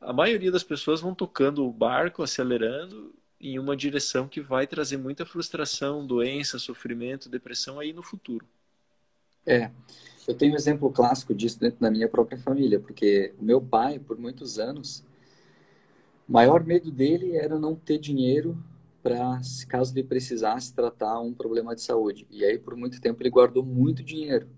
a 0.00 0.12
maioria 0.12 0.50
das 0.50 0.62
pessoas 0.62 1.00
vão 1.00 1.14
tocando 1.14 1.66
o 1.66 1.72
barco, 1.72 2.22
acelerando 2.22 3.14
em 3.40 3.58
uma 3.58 3.76
direção 3.76 4.28
que 4.28 4.40
vai 4.40 4.66
trazer 4.66 4.96
muita 4.96 5.26
frustração, 5.26 6.06
doença, 6.06 6.58
sofrimento, 6.58 7.28
depressão 7.28 7.78
aí 7.78 7.92
no 7.92 8.02
futuro. 8.02 8.46
É, 9.44 9.70
eu 10.26 10.34
tenho 10.34 10.52
um 10.52 10.56
exemplo 10.56 10.90
clássico 10.90 11.34
disso 11.34 11.60
dentro 11.60 11.80
da 11.80 11.90
minha 11.90 12.08
própria 12.08 12.38
família, 12.38 12.80
porque 12.80 13.34
o 13.38 13.44
meu 13.44 13.60
pai, 13.60 13.98
por 13.98 14.18
muitos 14.18 14.58
anos, 14.58 15.04
o 16.28 16.32
maior 16.32 16.64
medo 16.64 16.90
dele 16.90 17.36
era 17.36 17.58
não 17.58 17.74
ter 17.74 17.98
dinheiro 17.98 18.56
para, 19.02 19.40
caso 19.68 19.92
ele 19.94 20.02
precisasse 20.02 20.74
tratar 20.74 21.20
um 21.20 21.32
problema 21.32 21.74
de 21.74 21.82
saúde. 21.82 22.26
E 22.30 22.44
aí, 22.44 22.58
por 22.58 22.74
muito 22.74 23.00
tempo, 23.00 23.22
ele 23.22 23.30
guardou 23.30 23.62
muito 23.62 24.02
dinheiro 24.02 24.48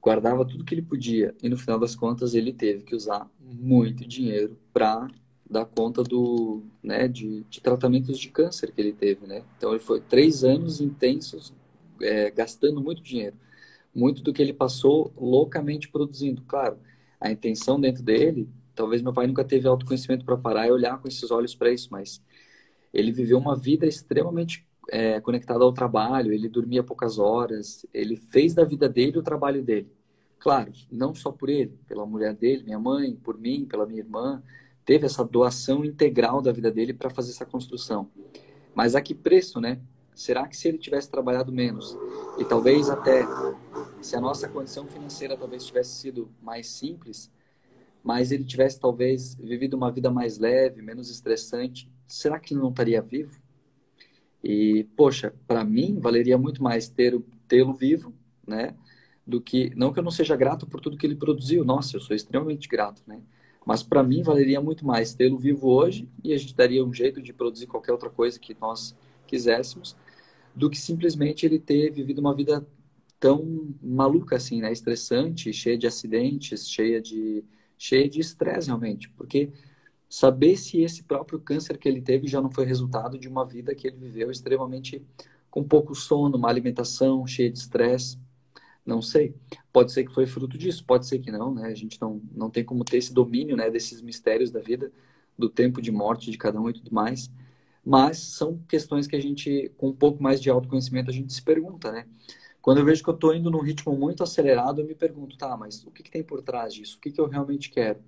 guardava 0.00 0.44
tudo 0.44 0.64
que 0.64 0.74
ele 0.74 0.82
podia 0.82 1.34
e 1.42 1.48
no 1.48 1.56
final 1.56 1.78
das 1.78 1.94
contas 1.94 2.34
ele 2.34 2.52
teve 2.52 2.82
que 2.82 2.94
usar 2.94 3.28
muito 3.38 4.06
dinheiro 4.06 4.56
para 4.72 5.08
dar 5.48 5.64
conta 5.64 6.02
do 6.02 6.62
né 6.82 7.08
de, 7.08 7.44
de, 7.50 7.60
tratamentos 7.60 8.18
de 8.18 8.28
câncer 8.30 8.72
que 8.72 8.80
ele 8.80 8.92
teve 8.92 9.26
né? 9.26 9.42
Então 9.56 9.70
ele 9.70 9.80
foi 9.80 10.00
três 10.00 10.44
anos 10.44 10.80
intensos 10.80 11.52
é, 12.00 12.30
gastando 12.30 12.80
muito 12.80 13.02
dinheiro. 13.02 13.36
Muito 13.94 14.22
do 14.22 14.32
que 14.32 14.40
ele 14.40 14.52
passou 14.52 15.12
loucamente 15.18 15.88
produzindo. 15.88 16.42
Claro 16.42 16.78
a 17.20 17.30
intenção 17.30 17.78
dentro 17.78 18.02
dele 18.02 18.48
talvez 18.74 19.02
meu 19.02 19.12
pai 19.12 19.26
nunca 19.26 19.44
teve 19.44 19.68
autoconhecimento 19.68 20.24
para 20.24 20.36
parar 20.36 20.66
e 20.66 20.72
olhar 20.72 20.98
com 20.98 21.08
esses 21.08 21.30
olhos 21.30 21.54
para 21.54 21.70
isso 21.70 21.88
mas 21.90 22.22
ele 22.92 23.12
viveu 23.12 23.38
uma 23.38 23.56
vida 23.56 23.86
extremamente 23.86 24.66
é, 24.88 25.20
conectado 25.20 25.62
ao 25.62 25.72
trabalho, 25.72 26.32
ele 26.32 26.48
dormia 26.48 26.82
poucas 26.82 27.18
horas, 27.18 27.86
ele 27.92 28.16
fez 28.16 28.54
da 28.54 28.64
vida 28.64 28.88
dele 28.88 29.18
o 29.18 29.22
trabalho 29.22 29.62
dele. 29.62 29.90
Claro, 30.38 30.72
não 30.90 31.14
só 31.14 31.30
por 31.30 31.48
ele, 31.50 31.78
pela 31.86 32.06
mulher 32.06 32.34
dele, 32.34 32.64
minha 32.64 32.78
mãe, 32.78 33.14
por 33.14 33.38
mim, 33.38 33.66
pela 33.66 33.86
minha 33.86 34.00
irmã, 34.00 34.42
teve 34.84 35.06
essa 35.06 35.24
doação 35.24 35.84
integral 35.84 36.40
da 36.40 36.50
vida 36.50 36.70
dele 36.70 36.94
para 36.94 37.10
fazer 37.10 37.30
essa 37.30 37.44
construção. 37.44 38.10
Mas 38.74 38.94
a 38.94 39.00
que 39.00 39.14
preço, 39.14 39.60
né? 39.60 39.80
Será 40.14 40.46
que 40.48 40.56
se 40.56 40.68
ele 40.68 40.78
tivesse 40.78 41.10
trabalhado 41.10 41.52
menos 41.52 41.96
e 42.38 42.44
talvez 42.44 42.90
até 42.90 43.24
se 44.00 44.16
a 44.16 44.20
nossa 44.20 44.48
condição 44.48 44.86
financeira 44.86 45.36
talvez 45.36 45.64
tivesse 45.64 45.94
sido 46.00 46.30
mais 46.42 46.66
simples, 46.68 47.30
mas 48.02 48.32
ele 48.32 48.44
tivesse 48.44 48.80
talvez 48.80 49.34
vivido 49.34 49.74
uma 49.74 49.90
vida 49.90 50.10
mais 50.10 50.38
leve, 50.38 50.82
menos 50.82 51.10
estressante, 51.10 51.90
será 52.06 52.38
que 52.38 52.54
ele 52.54 52.60
não 52.60 52.70
estaria 52.70 53.00
vivo? 53.00 53.39
E, 54.42 54.84
poxa, 54.96 55.34
para 55.46 55.64
mim, 55.64 55.98
valeria 56.00 56.38
muito 56.38 56.62
mais 56.62 56.88
ter 56.88 57.20
tê-lo 57.46 57.74
vivo, 57.74 58.14
né? 58.46 58.74
Do 59.26 59.40
que, 59.40 59.70
não 59.76 59.92
que 59.92 59.98
eu 59.98 60.02
não 60.02 60.10
seja 60.10 60.34
grato 60.36 60.66
por 60.66 60.80
tudo 60.80 60.96
que 60.96 61.06
ele 61.06 61.14
produziu, 61.14 61.64
nossa, 61.64 61.96
eu 61.96 62.00
sou 62.00 62.16
extremamente 62.16 62.68
grato, 62.68 63.02
né? 63.06 63.20
Mas 63.66 63.82
para 63.82 64.02
mim, 64.02 64.22
valeria 64.22 64.60
muito 64.60 64.86
mais 64.86 65.14
tê-lo 65.14 65.36
vivo 65.38 65.68
hoje 65.68 66.08
e 66.24 66.32
a 66.32 66.38
gente 66.38 66.54
daria 66.54 66.84
um 66.84 66.92
jeito 66.92 67.20
de 67.20 67.32
produzir 67.32 67.66
qualquer 67.66 67.92
outra 67.92 68.08
coisa 68.08 68.38
que 68.38 68.56
nós 68.60 68.96
quiséssemos, 69.26 69.94
do 70.54 70.68
que 70.70 70.78
simplesmente 70.78 71.44
ele 71.46 71.58
ter 71.58 71.90
vivido 71.90 72.18
uma 72.18 72.34
vida 72.34 72.66
tão 73.20 73.74
maluca 73.82 74.36
assim, 74.36 74.60
né? 74.60 74.72
Estressante, 74.72 75.52
cheia 75.52 75.76
de 75.76 75.86
acidentes, 75.86 76.68
cheia 76.68 77.00
de 77.00 77.44
cheia 77.78 78.06
de 78.08 78.20
estresse 78.20 78.66
realmente, 78.66 79.08
porque 79.10 79.50
saber 80.10 80.56
se 80.56 80.82
esse 80.82 81.04
próprio 81.04 81.38
câncer 81.38 81.78
que 81.78 81.88
ele 81.88 82.02
teve 82.02 82.26
já 82.26 82.40
não 82.40 82.50
foi 82.50 82.64
resultado 82.66 83.16
de 83.16 83.28
uma 83.28 83.46
vida 83.46 83.76
que 83.76 83.86
ele 83.86 83.96
viveu 83.96 84.28
extremamente 84.28 85.00
com 85.48 85.62
pouco 85.62 85.94
sono, 85.94 86.36
uma 86.36 86.48
alimentação 86.48 87.24
cheia 87.28 87.48
de 87.48 87.58
estresse. 87.58 88.18
Não 88.84 89.00
sei. 89.00 89.34
Pode 89.72 89.92
ser 89.92 90.04
que 90.04 90.12
foi 90.12 90.26
fruto 90.26 90.58
disso, 90.58 90.84
pode 90.84 91.06
ser 91.06 91.20
que 91.20 91.30
não, 91.30 91.54
né? 91.54 91.66
A 91.68 91.74
gente 91.74 92.00
não, 92.00 92.20
não 92.32 92.50
tem 92.50 92.64
como 92.64 92.84
ter 92.84 92.96
esse 92.96 93.14
domínio, 93.14 93.56
né, 93.56 93.70
desses 93.70 94.02
mistérios 94.02 94.50
da 94.50 94.58
vida, 94.60 94.90
do 95.38 95.48
tempo 95.48 95.80
de 95.80 95.92
morte 95.92 96.30
de 96.30 96.36
cada 96.36 96.60
um 96.60 96.68
e 96.68 96.72
tudo 96.72 96.92
mais. 96.92 97.30
Mas 97.84 98.18
são 98.18 98.58
questões 98.68 99.06
que 99.06 99.14
a 99.14 99.20
gente, 99.20 99.70
com 99.76 99.90
um 99.90 99.96
pouco 99.96 100.20
mais 100.20 100.40
de 100.40 100.50
autoconhecimento, 100.50 101.10
a 101.10 101.14
gente 101.14 101.32
se 101.32 101.42
pergunta, 101.42 101.92
né? 101.92 102.06
Quando 102.60 102.78
eu 102.78 102.84
vejo 102.84 103.02
que 103.02 103.08
eu 103.08 103.14
estou 103.14 103.34
indo 103.34 103.50
num 103.50 103.62
ritmo 103.62 103.96
muito 103.96 104.22
acelerado, 104.24 104.80
eu 104.80 104.86
me 104.86 104.94
pergunto, 104.94 105.38
tá, 105.38 105.56
mas 105.56 105.84
o 105.84 105.90
que, 105.90 106.02
que 106.02 106.10
tem 106.10 106.22
por 106.22 106.42
trás 106.42 106.74
disso? 106.74 106.98
O 106.98 107.00
que, 107.00 107.10
que 107.12 107.20
eu 107.20 107.26
realmente 107.26 107.70
quero? 107.70 108.00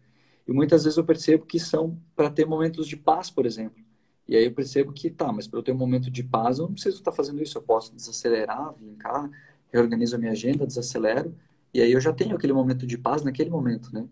E 0.47 0.53
muitas 0.53 0.85
vezes 0.85 0.97
eu 0.97 1.05
percebo 1.05 1.47
que 1.47 1.59
são 1.59 1.99
para 2.17 2.31
ter 2.31 2.47
momentos 2.47 2.87
de 2.87 2.97
paz, 2.97 3.31
por 3.31 3.47
exemplo. 3.47 3.83
E 4.29 4.37
aí 4.37 4.45
eu 4.45 4.53
percebo 4.53 4.93
que, 4.93 5.11
tá, 5.11 5.33
mas 5.33 5.47
para 5.47 5.59
eu 5.59 5.63
ter 5.63 5.73
um 5.73 5.77
momento 5.77 6.11
de 6.11 6.23
paz, 6.23 6.59
eu 6.59 6.67
não 6.67 6.73
preciso 6.73 6.99
estar 6.99 7.13
fazendo 7.13 7.43
isso. 7.43 7.59
Eu 7.59 7.63
posso 7.63 7.95
desacelerar, 7.95 8.75
vir 8.75 8.97
cá, 8.97 9.29
reorganizo 9.73 10.17
a 10.17 10.19
minha 10.19 10.33
agenda, 10.33 10.67
desacelero, 10.67 11.35
e 11.73 11.81
aí 11.81 11.91
eu 11.91 12.01
já 12.01 12.13
tenho 12.13 12.37
aquele 12.37 12.53
momento 12.53 12.87
de 12.87 12.99
paz 12.99 13.23
naquele 13.23 13.51
momento, 13.51 13.93
né? 13.93 14.07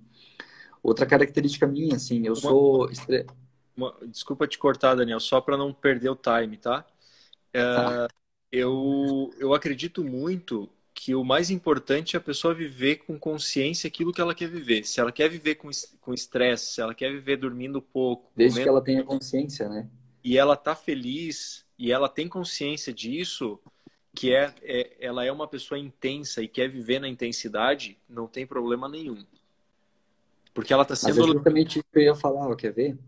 Outra 0.82 1.04
característica 1.04 1.66
minha, 1.66 1.96
assim, 1.96 2.26
eu 2.26 2.32
uma, 2.32 2.40
sou... 2.40 2.90
Uma, 3.76 3.94
desculpa 4.08 4.46
te 4.46 4.58
cortar, 4.58 4.94
Daniel, 4.94 5.20
só 5.20 5.40
para 5.40 5.56
não 5.56 5.72
perder 5.72 6.10
o 6.10 6.16
time, 6.16 6.56
tá? 6.56 6.86
É, 7.52 7.62
tá. 7.62 8.08
Eu, 8.50 9.30
eu 9.38 9.54
acredito 9.54 10.02
muito 10.02 10.68
que 11.02 11.14
o 11.14 11.24
mais 11.24 11.50
importante 11.50 12.14
é 12.14 12.18
a 12.18 12.22
pessoa 12.22 12.52
viver 12.52 12.96
com 12.96 13.18
consciência 13.18 13.88
aquilo 13.88 14.12
que 14.12 14.20
ela 14.20 14.34
quer 14.34 14.50
viver. 14.50 14.84
Se 14.84 15.00
ela 15.00 15.10
quer 15.10 15.30
viver 15.30 15.54
com 15.54 16.12
estresse, 16.12 16.74
se 16.74 16.82
ela 16.82 16.94
quer 16.94 17.10
viver 17.10 17.38
dormindo 17.38 17.80
pouco. 17.80 18.30
Desde 18.36 18.56
comendo... 18.56 18.64
que 18.64 18.68
ela 18.68 18.84
tenha 18.84 19.02
consciência, 19.02 19.66
né? 19.66 19.88
E 20.22 20.36
ela 20.36 20.56
tá 20.56 20.74
feliz 20.76 21.64
e 21.78 21.90
ela 21.90 22.06
tem 22.06 22.28
consciência 22.28 22.92
disso, 22.92 23.58
que 24.14 24.34
é, 24.34 24.52
é, 24.62 24.94
ela 25.00 25.24
é 25.24 25.32
uma 25.32 25.48
pessoa 25.48 25.78
intensa 25.78 26.42
e 26.42 26.48
quer 26.48 26.68
viver 26.68 27.00
na 27.00 27.08
intensidade, 27.08 27.96
não 28.06 28.26
tem 28.26 28.46
problema 28.46 28.86
nenhum. 28.86 29.24
Porque 30.52 30.70
ela 30.70 30.82
está 30.82 30.94
sendo. 30.94 31.16
Mas 31.16 31.30
é 31.30 31.32
justamente 31.32 31.78
isso 31.78 31.88
que 31.90 31.98
eu 31.98 32.02
ia 32.02 32.14
falar, 32.14 32.54
quer 32.56 32.74
ver? 32.74 32.98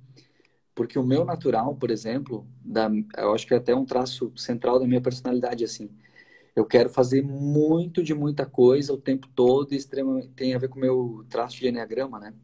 Porque 0.74 0.98
o 0.98 1.04
meu 1.04 1.26
natural, 1.26 1.74
por 1.74 1.90
exemplo, 1.90 2.46
da, 2.64 2.90
eu 3.18 3.34
acho 3.34 3.46
que 3.46 3.52
é 3.52 3.58
até 3.58 3.74
um 3.74 3.84
traço 3.84 4.32
central 4.34 4.80
da 4.80 4.86
minha 4.86 5.02
personalidade, 5.02 5.62
assim. 5.62 5.90
Eu 6.54 6.66
quero 6.66 6.90
fazer 6.90 7.22
muito 7.22 8.02
de 8.02 8.14
muita 8.14 8.44
coisa 8.44 8.92
o 8.92 8.98
tempo 8.98 9.26
todo 9.34 9.72
extremamente, 9.72 10.28
tem 10.28 10.54
a 10.54 10.58
ver 10.58 10.68
com 10.68 10.78
o 10.78 10.80
meu 10.80 11.24
traço 11.28 11.56
de 11.56 11.68
enneagrama, 11.68 12.20
né? 12.20 12.34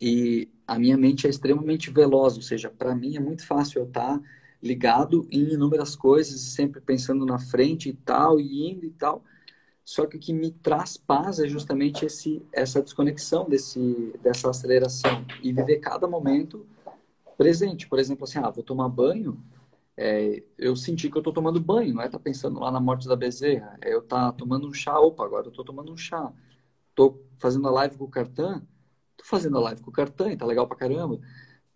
E 0.00 0.48
a 0.66 0.78
minha 0.78 0.96
mente 0.96 1.26
é 1.26 1.30
extremamente 1.30 1.90
veloz, 1.90 2.36
ou 2.36 2.42
seja, 2.42 2.68
para 2.68 2.94
mim 2.94 3.16
é 3.16 3.20
muito 3.20 3.46
fácil 3.46 3.80
eu 3.80 3.86
estar 3.86 4.18
tá 4.18 4.24
ligado 4.60 5.26
em 5.30 5.52
inúmeras 5.52 5.94
coisas, 5.94 6.40
sempre 6.40 6.80
pensando 6.80 7.24
na 7.24 7.38
frente 7.38 7.88
e 7.88 7.92
tal, 7.92 8.40
e 8.40 8.70
indo 8.70 8.84
e 8.84 8.90
tal. 8.90 9.22
Só 9.84 10.06
que 10.06 10.16
o 10.16 10.20
que 10.20 10.32
me 10.32 10.50
traz 10.50 10.96
paz 10.96 11.38
é 11.40 11.48
justamente 11.48 12.04
esse, 12.04 12.42
essa 12.52 12.80
desconexão 12.80 13.48
desse, 13.48 14.12
dessa 14.22 14.50
aceleração 14.50 15.24
e 15.42 15.52
viver 15.52 15.78
cada 15.78 16.06
momento 16.06 16.66
presente. 17.36 17.88
Por 17.88 17.98
exemplo, 17.98 18.24
assim, 18.24 18.38
ah, 18.38 18.50
vou 18.50 18.62
tomar 18.62 18.88
banho, 18.88 19.36
é, 20.02 20.44
eu 20.58 20.74
senti 20.76 21.10
que 21.10 21.16
eu 21.16 21.20
estou 21.20 21.32
tomando 21.32 21.60
banho, 21.60 21.94
não 21.94 22.02
é 22.02 22.08
tá 22.08 22.18
pensando 22.18 22.60
lá 22.60 22.70
na 22.70 22.80
morte 22.80 23.08
da 23.08 23.16
bezerra, 23.16 23.76
é 23.80 23.94
eu 23.94 24.02
tá 24.02 24.32
tomando 24.32 24.68
um 24.68 24.72
chá, 24.72 24.98
opa, 24.98 25.24
agora 25.24 25.46
eu 25.46 25.50
estou 25.50 25.64
tomando 25.64 25.92
um 25.92 25.96
chá. 25.96 26.32
Estou 26.90 27.24
fazendo 27.38 27.68
a 27.68 27.70
live 27.70 27.96
com 27.96 28.04
o 28.04 28.08
Cartan, 28.08 28.62
estou 29.12 29.26
fazendo 29.26 29.56
a 29.58 29.60
live 29.60 29.82
com 29.82 29.90
o 29.90 29.92
Cartan, 29.92 30.32
e 30.32 30.36
tá 30.36 30.46
legal 30.46 30.66
pra 30.66 30.76
caramba. 30.76 31.20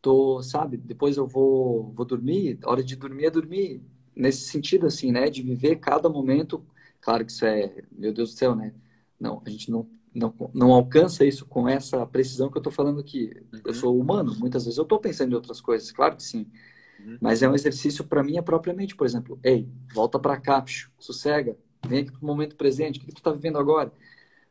Tô, 0.03 0.43
sabe, 0.43 0.77
depois 0.77 1.17
eu 1.17 1.27
vou, 1.27 1.93
vou 1.93 2.07
dormir, 2.07 2.59
hora 2.65 2.83
de 2.85 2.97
dormir 2.97 3.27
é 3.27 3.31
dormir. 3.31 3.83
Nesse 4.15 4.49
sentido, 4.49 4.87
assim, 4.87 5.13
né, 5.13 5.31
de 5.31 5.43
viver 5.43 5.77
cada 5.77 6.09
momento 6.09 6.65
Claro 7.07 7.25
que 7.25 7.31
isso 7.31 7.47
é, 7.47 7.73
meu 7.93 8.13
Deus 8.13 8.33
do 8.33 8.37
céu, 8.37 8.57
né? 8.57 8.75
Não, 9.19 9.41
a 9.47 9.49
gente 9.49 9.71
não, 9.71 9.89
não, 10.13 10.35
não 10.53 10.73
alcança 10.73 11.25
isso 11.25 11.47
com 11.47 11.69
essa 11.69 12.05
precisão 12.05 12.51
que 12.51 12.57
eu 12.57 12.61
estou 12.61 12.73
falando 12.73 12.99
aqui. 12.99 13.31
Uhum. 13.53 13.61
Eu 13.65 13.75
sou 13.75 13.97
humano, 13.97 14.35
muitas 14.37 14.65
vezes 14.65 14.77
eu 14.77 14.83
estou 14.83 14.99
pensando 14.99 15.31
em 15.31 15.37
outras 15.37 15.61
coisas, 15.61 15.93
claro 15.93 16.17
que 16.17 16.25
sim. 16.25 16.51
Uhum. 16.99 17.19
Mas 17.21 17.43
é 17.43 17.49
um 17.49 17.55
exercício 17.55 18.05
para 18.05 18.23
minha 18.23 18.43
própria 18.43 18.75
mente, 18.75 18.95
por 18.95 19.07
exemplo. 19.07 19.39
Ei, 19.43 19.69
volta 19.95 20.19
para 20.19 20.39
cá, 20.39 20.61
psiu, 20.63 20.89
sossega, 20.99 21.57
vem 21.87 22.01
aqui 22.01 22.13
para 22.13 22.23
o 22.23 22.27
momento 22.27 22.57
presente, 22.57 22.99
o 22.99 23.01
que, 23.01 23.07
que 23.07 23.15
tu 23.15 23.19
está 23.19 23.33
vivendo 23.33 23.59
agora? 23.59 23.93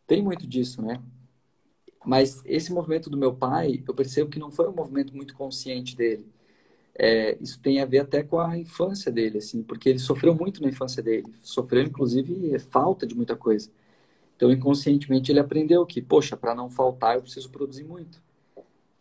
Tem 0.08 0.22
muito 0.22 0.48
disso, 0.48 0.82
né? 0.82 1.02
Mas 2.06 2.42
esse 2.46 2.72
movimento 2.72 3.10
do 3.10 3.18
meu 3.18 3.34
pai, 3.34 3.84
eu 3.88 3.94
percebo 3.94 4.30
que 4.30 4.38
não 4.38 4.52
foi 4.52 4.68
um 4.68 4.74
movimento 4.74 5.16
muito 5.16 5.34
consciente 5.34 5.96
dele 5.96 6.26
é, 6.98 7.38
isso 7.42 7.60
tem 7.60 7.82
a 7.82 7.86
ver 7.86 8.00
até 8.00 8.24
com 8.24 8.40
a 8.40 8.58
infância 8.58 9.12
dele, 9.12 9.40
assim, 9.40 9.62
porque 9.62 9.90
ele 9.90 10.00
sofreu 10.00 10.34
muito 10.34 10.62
na 10.62 10.70
infância 10.70 11.04
dele, 11.04 11.34
sofreu 11.44 11.84
inclusive 11.84 12.58
falta 12.60 13.06
de 13.06 13.14
muita 13.16 13.36
coisa. 13.36 13.70
Então, 14.36 14.52
inconscientemente, 14.52 15.32
ele 15.32 15.40
aprendeu 15.40 15.86
que, 15.86 16.02
poxa, 16.02 16.38
para 16.38 16.56
não 16.56 16.70
faltar, 16.70 17.16
eu 17.16 17.22
preciso 17.22 17.50
produzir 17.50 17.84
muito. 17.84 18.22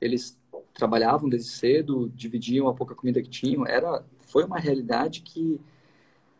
Eles 0.00 0.38
trabalhavam 0.74 1.28
desde 1.28 1.50
cedo, 1.50 2.10
dividiam 2.14 2.68
a 2.68 2.74
pouca 2.74 2.94
comida 2.94 3.22
que 3.22 3.30
tinham, 3.30 3.66
era 3.66 4.04
foi 4.26 4.44
uma 4.44 4.58
realidade 4.58 5.22
que 5.22 5.60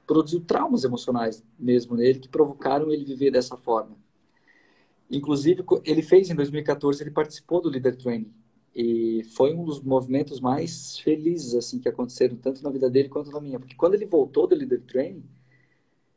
produziu 0.07 0.41
traumas 0.41 0.85
emocionais 0.85 1.43
mesmo 1.59 1.97
nele 1.97 2.19
que 2.19 2.29
provocaram 2.29 2.91
ele 2.91 3.05
viver 3.05 3.31
dessa 3.31 3.57
forma. 3.57 3.97
Inclusive, 5.11 5.65
ele 5.85 6.03
fez 6.03 6.29
em 6.29 6.35
2014, 6.35 7.03
ele 7.03 7.11
participou 7.11 7.61
do 7.61 7.69
Leader 7.69 7.97
Training, 7.97 8.33
e 8.75 9.23
foi 9.37 9.55
um 9.55 9.65
dos 9.65 9.81
movimentos 9.81 10.41
mais 10.41 10.99
felizes 10.99 11.55
assim 11.55 11.79
que 11.79 11.89
aconteceram 11.89 12.37
tanto 12.37 12.63
na 12.63 12.71
vida 12.71 12.91
dele 12.91 13.09
quanto 13.09 13.31
na 13.31 13.41
minha, 13.41 13.61
porque 13.61 13.77
quando 13.77 13.95
ele 13.95 14.07
voltou 14.07 14.49
do 14.49 14.57
Leader 14.57 14.83
Training, 14.83 15.23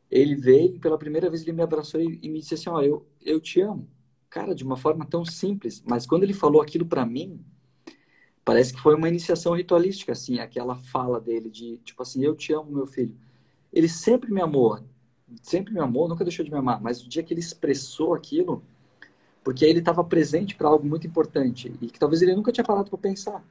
ele 0.09 0.35
veio 0.35 0.75
e 0.75 0.79
pela 0.79 0.97
primeira 0.97 1.29
vez 1.29 1.43
ele 1.43 1.51
me 1.51 1.61
abraçou 1.61 2.01
e, 2.01 2.27
me 2.27 2.39
disse 2.39 2.55
assim, 2.55 2.69
ó, 2.69 2.77
oh, 2.77 2.81
eu 2.81 3.05
eu 3.21 3.39
te 3.39 3.61
amo. 3.61 3.87
Cara, 4.29 4.55
de 4.55 4.63
uma 4.63 4.77
forma 4.77 5.05
tão 5.05 5.23
simples, 5.23 5.83
mas 5.85 6.05
quando 6.07 6.23
ele 6.23 6.33
falou 6.33 6.61
aquilo 6.61 6.85
para 6.85 7.05
mim, 7.05 7.39
parece 8.47 8.73
que 8.73 8.79
foi 8.79 8.95
uma 8.95 9.09
iniciação 9.09 9.53
ritualística 9.53 10.13
assim, 10.13 10.39
aquela 10.39 10.73
fala 10.73 11.19
dele 11.19 11.49
de 11.49 11.81
tipo 11.83 12.01
assim, 12.01 12.23
eu 12.23 12.33
te 12.33 12.53
amo, 12.53 12.71
meu 12.71 12.87
filho. 12.87 13.13
Ele 13.73 13.89
sempre 13.89 14.31
me 14.31 14.41
amou, 14.41 14.79
sempre 15.41 15.73
me 15.73 15.81
amou, 15.81 16.07
nunca 16.07 16.23
deixou 16.23 16.45
de 16.45 16.49
me 16.49 16.57
amar, 16.57 16.81
mas 16.81 17.03
o 17.03 17.09
dia 17.09 17.21
que 17.21 17.33
ele 17.33 17.41
expressou 17.41 18.13
aquilo, 18.13 18.63
porque 19.43 19.65
aí 19.65 19.71
ele 19.71 19.79
estava 19.79 20.01
presente 20.01 20.55
para 20.55 20.69
algo 20.69 20.87
muito 20.87 21.05
importante 21.05 21.73
e 21.81 21.87
que 21.87 21.99
talvez 21.99 22.21
ele 22.21 22.37
nunca 22.37 22.53
tinha 22.53 22.63
parado 22.63 22.89
para 22.89 22.97
pensar. 22.97 23.43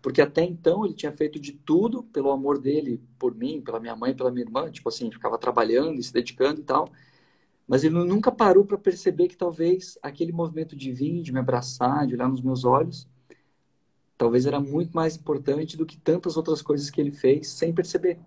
Porque 0.00 0.22
até 0.22 0.44
então 0.44 0.84
ele 0.84 0.94
tinha 0.94 1.10
feito 1.10 1.40
de 1.40 1.50
tudo 1.50 2.04
pelo 2.04 2.30
amor 2.30 2.58
dele 2.58 3.02
por 3.18 3.34
mim, 3.34 3.60
pela 3.60 3.80
minha 3.80 3.96
mãe, 3.96 4.14
pela 4.14 4.30
minha 4.30 4.46
irmã, 4.46 4.70
tipo 4.70 4.88
assim, 4.88 5.10
ficava 5.10 5.36
trabalhando 5.36 5.98
e 5.98 6.02
se 6.04 6.12
dedicando 6.12 6.60
e 6.60 6.64
tal. 6.64 6.88
Mas 7.66 7.82
ele 7.82 7.96
nunca 8.04 8.30
parou 8.30 8.64
para 8.64 8.78
perceber 8.78 9.26
que 9.26 9.36
talvez 9.36 9.98
aquele 10.00 10.30
movimento 10.30 10.76
de 10.76 10.92
vir, 10.92 11.22
de 11.22 11.32
me 11.32 11.40
abraçar, 11.40 12.06
de 12.06 12.14
olhar 12.14 12.28
nos 12.28 12.40
meus 12.40 12.64
olhos, 12.64 13.04
talvez 14.18 14.44
era 14.44 14.58
muito 14.58 14.92
mais 14.92 15.16
importante 15.16 15.76
do 15.76 15.86
que 15.86 15.96
tantas 15.96 16.36
outras 16.36 16.60
coisas 16.60 16.90
que 16.90 17.00
ele 17.00 17.12
fez 17.12 17.48
sem 17.48 17.72
perceber. 17.72 18.18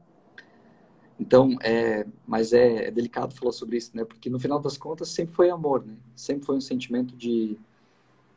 Então, 1.20 1.56
é, 1.62 2.08
mas 2.26 2.54
é, 2.54 2.88
é, 2.88 2.92
delicado 2.92 3.36
falar 3.36 3.52
sobre 3.52 3.78
isso, 3.78 3.96
né? 3.96 4.04
Porque 4.04 4.30
no 4.30 4.40
final 4.40 4.60
das 4.60 4.78
contas 4.78 5.10
sempre 5.10 5.36
foi 5.36 5.52
amor, 5.52 5.86
né? 5.86 5.96
Sempre 6.16 6.46
foi 6.46 6.56
um 6.56 6.62
sentimento 6.62 7.16
de, 7.16 7.60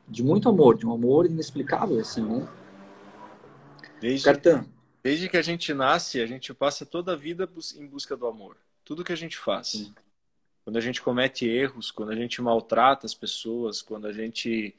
de 0.06 0.22
muito 0.22 0.50
amor, 0.50 0.76
de 0.76 0.86
um 0.86 0.92
amor 0.92 1.24
inexplicável, 1.24 1.98
assim, 1.98 2.22
né? 2.22 2.46
Desde, 4.00 4.26
Cartão. 4.26 4.66
Desde 5.02 5.30
que 5.30 5.36
a 5.36 5.42
gente 5.42 5.72
nasce, 5.72 6.20
a 6.20 6.26
gente 6.26 6.52
passa 6.52 6.84
toda 6.84 7.12
a 7.12 7.16
vida 7.16 7.48
em 7.76 7.86
busca 7.86 8.14
do 8.16 8.26
amor. 8.26 8.56
Tudo 8.84 9.04
que 9.04 9.12
a 9.12 9.16
gente 9.16 9.38
faz. 9.38 9.68
Sim. 9.68 9.94
Quando 10.64 10.76
a 10.76 10.80
gente 10.80 11.00
comete 11.00 11.46
erros, 11.46 11.90
quando 11.90 12.10
a 12.10 12.16
gente 12.16 12.42
maltrata 12.42 13.06
as 13.06 13.14
pessoas, 13.14 13.80
quando 13.80 14.06
a 14.06 14.12
gente 14.12 14.74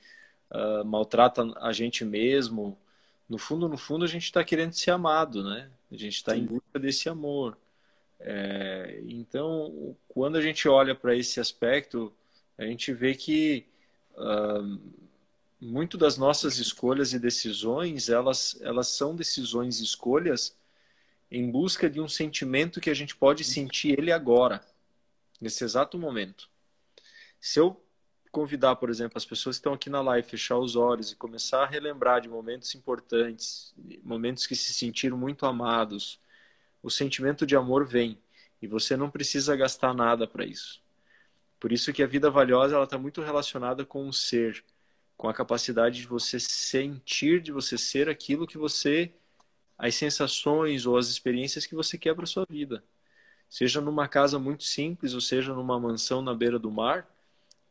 uh, 0.55 0.85
maltrata 0.85 1.43
a 1.57 1.71
gente 1.71 2.05
mesmo, 2.05 2.77
no 3.27 3.37
fundo, 3.37 3.67
no 3.67 3.77
fundo, 3.77 4.05
a 4.05 4.07
gente 4.07 4.23
está 4.23 4.43
querendo 4.43 4.73
ser 4.73 4.91
amado, 4.91 5.43
né? 5.43 5.69
A 5.91 5.97
gente 5.97 6.15
está 6.15 6.35
em 6.37 6.45
busca 6.45 6.79
desse 6.79 7.09
amor. 7.09 7.57
É, 8.19 9.01
então, 9.07 9.95
quando 10.07 10.37
a 10.37 10.41
gente 10.41 10.67
olha 10.67 10.95
para 10.95 11.15
esse 11.15 11.39
aspecto, 11.39 12.13
a 12.57 12.65
gente 12.65 12.93
vê 12.93 13.15
que 13.15 13.65
uh, 14.13 14.79
muito 15.59 15.97
das 15.97 16.17
nossas 16.17 16.57
escolhas 16.59 17.13
e 17.13 17.19
decisões, 17.19 18.09
elas, 18.09 18.59
elas 18.61 18.89
são 18.89 19.15
decisões 19.15 19.79
e 19.79 19.83
escolhas 19.83 20.55
em 21.31 21.49
busca 21.49 21.89
de 21.89 21.99
um 21.99 22.07
sentimento 22.07 22.79
que 22.79 22.89
a 22.89 22.93
gente 22.93 23.15
pode 23.15 23.43
sentir 23.43 23.97
ele 23.97 24.11
agora, 24.11 24.61
nesse 25.41 25.63
exato 25.63 25.97
momento. 25.97 26.47
Se 27.39 27.59
eu 27.59 27.81
convidar, 28.35 28.75
por 28.75 28.89
exemplo, 28.89 29.17
as 29.17 29.23
pessoas 29.23 29.55
que 29.55 29.61
estão 29.61 29.71
aqui 29.71 29.89
na 29.89 30.01
live, 30.01 30.27
fechar 30.27 30.57
os 30.57 30.75
olhos 30.75 31.09
e 31.09 31.15
começar 31.15 31.63
a 31.63 31.65
relembrar 31.65 32.19
de 32.19 32.27
momentos 32.27 32.75
importantes, 32.75 33.73
momentos 34.03 34.45
que 34.45 34.57
se 34.57 34.73
sentiram 34.73 35.17
muito 35.17 35.45
amados, 35.45 36.19
o 36.83 36.89
sentimento 36.91 37.45
de 37.45 37.55
amor 37.55 37.85
vem 37.87 38.17
e 38.61 38.67
você 38.67 38.97
não 38.97 39.09
precisa 39.09 39.55
gastar 39.55 39.93
nada 39.93 40.27
para 40.27 40.45
isso. 40.45 40.83
Por 41.61 41.71
isso 41.71 41.93
que 41.93 42.03
a 42.03 42.07
vida 42.07 42.29
valiosa 42.29 42.75
ela 42.75 42.83
está 42.83 42.97
muito 42.97 43.21
relacionada 43.21 43.85
com 43.85 44.05
o 44.05 44.11
ser, 44.11 44.65
com 45.15 45.29
a 45.29 45.33
capacidade 45.33 46.01
de 46.01 46.07
você 46.07 46.37
sentir, 46.37 47.41
de 47.41 47.53
você 47.53 47.77
ser 47.77 48.09
aquilo 48.09 48.45
que 48.45 48.57
você, 48.57 49.13
as 49.77 49.95
sensações 49.95 50.85
ou 50.85 50.97
as 50.97 51.07
experiências 51.07 51.65
que 51.65 51.73
você 51.73 51.97
quer 51.97 52.13
para 52.13 52.25
sua 52.25 52.45
vida. 52.49 52.83
Seja 53.49 53.79
numa 53.79 54.09
casa 54.09 54.37
muito 54.37 54.65
simples 54.65 55.13
ou 55.13 55.21
seja 55.21 55.53
numa 55.53 55.79
mansão 55.79 56.21
na 56.21 56.33
beira 56.33 56.59
do 56.59 56.69
mar, 56.69 57.14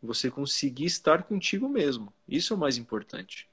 você 0.05 0.31
conseguir 0.31 0.87
estar 0.87 1.23
contigo 1.23 1.69
mesmo. 1.69 2.13
Isso 2.29 2.53
é 2.53 2.57
o 2.57 2.61
mais 2.61 2.77
importante. 2.77 3.49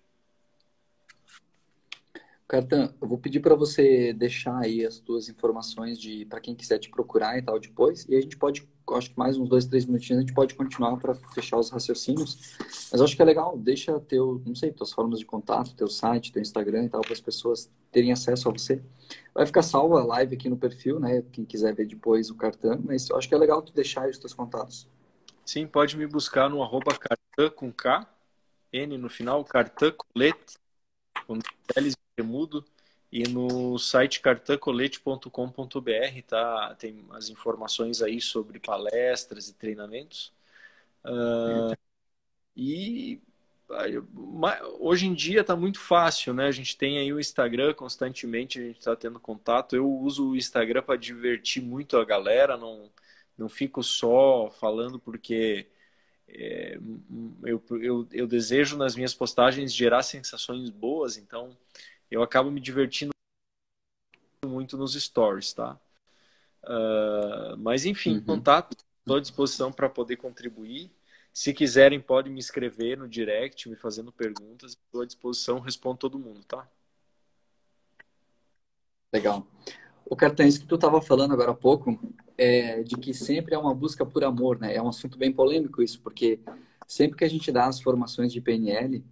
Cartan, 2.52 2.94
eu 3.02 3.08
vou 3.08 3.18
pedir 3.18 3.40
para 3.40 3.56
você 3.56 4.12
deixar 4.12 4.60
aí 4.60 4.86
as 4.86 5.00
tuas 5.00 5.30
informações 5.30 5.98
de 5.98 6.26
para 6.26 6.42
quem 6.42 6.54
quiser 6.54 6.80
te 6.80 6.90
procurar 6.90 7.38
e 7.38 7.42
tal 7.42 7.58
depois, 7.58 8.06
e 8.10 8.14
a 8.14 8.20
gente 8.20 8.36
pode, 8.36 8.68
acho 8.90 9.10
que 9.10 9.18
mais 9.18 9.38
uns 9.38 9.48
dois, 9.48 9.66
três 9.66 9.86
minutinhos 9.86 10.18
a 10.18 10.22
gente 10.22 10.34
pode 10.34 10.54
continuar 10.54 10.98
para 10.98 11.16
fechar 11.16 11.58
os 11.58 11.70
raciocínios. 11.70 12.58
Mas 12.92 13.00
acho 13.00 13.16
que 13.16 13.22
é 13.22 13.26
legal, 13.26 13.58
deixa 13.58 13.98
teu, 14.02 14.42
não 14.46 14.54
sei, 14.54 14.70
tuas 14.74 14.92
formas 14.92 15.20
de 15.20 15.26
contato, 15.26 15.74
teu 15.74 15.88
site, 15.88 16.34
teu 16.34 16.42
Instagram 16.42 16.84
e 16.84 16.90
tal, 16.90 17.00
para 17.00 17.14
as 17.14 17.22
pessoas 17.22 17.72
terem 17.90 18.12
acesso 18.12 18.50
a 18.50 18.52
você. 18.52 18.84
Vai 19.34 19.46
ficar 19.46 19.62
salva 19.62 20.02
a 20.02 20.04
live 20.04 20.36
aqui 20.36 20.50
no 20.50 20.58
perfil, 20.58 21.00
né? 21.00 21.24
Quem 21.32 21.46
quiser 21.46 21.74
ver 21.74 21.86
depois 21.86 22.30
o 22.30 22.36
Cartan, 22.36 22.82
mas 22.84 23.10
acho 23.12 23.30
que 23.30 23.34
é 23.34 23.38
legal 23.38 23.62
tu 23.62 23.72
deixar 23.72 24.10
os 24.10 24.18
teus 24.18 24.34
contatos. 24.34 24.90
Sim, 25.52 25.68
pode 25.68 25.98
me 25.98 26.08
buscar 26.08 26.50
no 26.50 26.64
arroba 26.64 26.98
com 27.54 27.74
K, 27.74 28.08
N 28.72 28.98
no 28.98 29.10
final, 29.10 29.44
Cartan 29.44 29.92
Colete, 29.92 30.58
com 31.28 31.38
L's 31.76 31.94
mudo 32.24 32.64
e 33.12 33.28
no 33.28 33.78
site 33.78 34.22
cartancolete.com.br 34.22 36.22
tá? 36.26 36.74
Tem 36.80 37.06
as 37.12 37.28
informações 37.28 38.02
aí 38.02 38.22
sobre 38.22 38.62
palestras 38.62 39.50
e 39.50 39.54
treinamentos. 39.54 40.32
Uh, 41.04 41.76
e 42.56 43.22
hoje 44.80 45.08
em 45.08 45.14
dia 45.14 45.42
está 45.42 45.58
muito 45.58 45.82
fácil 45.82 46.34
né? 46.34 46.48
A 46.48 46.52
gente 46.52 46.78
tem 46.78 46.98
aí 46.98 47.12
o 47.12 47.20
Instagram 47.20 47.74
constantemente 47.74 48.58
a 48.58 48.68
gente 48.68 48.80
está 48.80 48.96
tendo 48.96 49.20
contato. 49.20 49.76
Eu 49.76 49.92
uso 49.92 50.30
o 50.30 50.38
Instagram 50.38 50.82
para 50.82 50.96
divertir 50.96 51.62
muito 51.62 51.98
a 51.98 52.06
galera 52.06 52.56
não 52.56 52.90
não 53.42 53.50
fico 53.50 53.84
só 53.84 54.52
falando 54.52 55.00
porque 55.00 55.68
é, 56.28 56.78
eu, 57.44 57.62
eu, 57.82 58.08
eu 58.12 58.28
desejo 58.28 58.78
nas 58.78 58.96
minhas 58.96 59.14
postagens 59.14 59.74
gerar 59.74 60.04
sensações 60.04 60.70
boas, 60.70 61.18
então 61.18 61.58
eu 62.10 62.22
acabo 62.22 62.52
me 62.52 62.62
divertindo 62.62 63.12
muito 64.46 64.78
nos 64.78 64.94
stories, 64.94 65.54
tá? 65.54 65.80
Uh, 66.64 67.58
mas 67.58 67.86
enfim, 67.86 68.16
uhum. 68.16 68.24
contato, 68.24 68.78
estou 69.00 69.18
à 69.18 69.20
disposição 69.20 69.72
para 69.72 69.90
poder 69.90 70.18
contribuir. 70.18 70.92
Se 71.34 71.54
quiserem, 71.54 72.00
podem 72.00 72.32
me 72.32 72.40
escrever 72.40 72.98
no 72.98 73.08
direct, 73.08 73.68
me 73.68 73.76
fazendo 73.76 74.12
perguntas. 74.12 74.72
Estou 74.72 75.02
à 75.02 75.06
disposição, 75.06 75.60
respondo 75.60 75.98
todo 75.98 76.20
mundo, 76.20 76.44
tá? 76.44 76.68
Legal. 79.12 79.48
O 80.06 80.16
Cartão, 80.16 80.46
isso 80.46 80.60
que 80.60 80.68
tu 80.68 80.76
estava 80.76 81.02
falando 81.02 81.34
agora 81.34 81.52
há 81.52 81.56
pouco, 81.56 81.98
é 82.42 82.82
de 82.82 82.96
que 82.98 83.14
sempre 83.14 83.54
é 83.54 83.58
uma 83.58 83.74
busca 83.76 84.04
por 84.06 84.24
amor, 84.24 84.60
né? 84.60 84.76
É 84.76 84.82
um 84.82 84.90
assunto 84.90 85.18
bem 85.18 85.32
polêmico 85.32 85.82
isso, 85.82 86.02
porque 86.02 86.40
sempre 86.88 87.18
que 87.18 87.24
a 87.24 87.30
gente 87.30 87.52
dá 87.52 87.68
as 87.68 87.80
formações 87.80 88.34
de 88.34 88.42
PNL, 88.42 89.04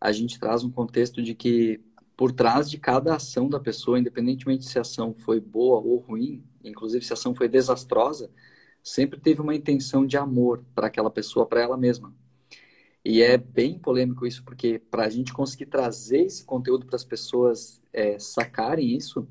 a 0.00 0.12
gente 0.12 0.38
traz 0.38 0.62
um 0.62 0.70
contexto 0.70 1.22
de 1.22 1.34
que 1.34 1.80
por 2.14 2.30
trás 2.32 2.68
de 2.68 2.78
cada 2.78 3.14
ação 3.14 3.48
da 3.48 3.58
pessoa, 3.58 3.98
independentemente 3.98 4.64
se 4.66 4.76
a 4.76 4.82
ação 4.82 5.14
foi 5.14 5.40
boa 5.40 5.78
ou 5.80 5.98
ruim, 5.98 6.44
inclusive 6.62 7.04
se 7.04 7.12
a 7.12 7.14
ação 7.14 7.34
foi 7.34 7.48
desastrosa, 7.48 8.30
sempre 8.82 9.18
teve 9.18 9.40
uma 9.40 9.54
intenção 9.54 10.06
de 10.06 10.16
amor 10.16 10.62
para 10.74 10.88
aquela 10.88 11.10
pessoa, 11.10 11.46
para 11.46 11.62
ela 11.62 11.76
mesma. 11.76 12.12
E 13.04 13.22
é 13.22 13.38
bem 13.38 13.78
polêmico 13.78 14.26
isso, 14.26 14.44
porque 14.44 14.78
para 14.78 15.04
a 15.04 15.08
gente 15.08 15.32
conseguir 15.32 15.66
trazer 15.66 16.24
esse 16.26 16.44
conteúdo 16.44 16.84
para 16.84 16.96
as 16.96 17.04
pessoas 17.04 17.80
é, 17.92 18.18
sacarem 18.18 18.94
isso, 18.94 19.26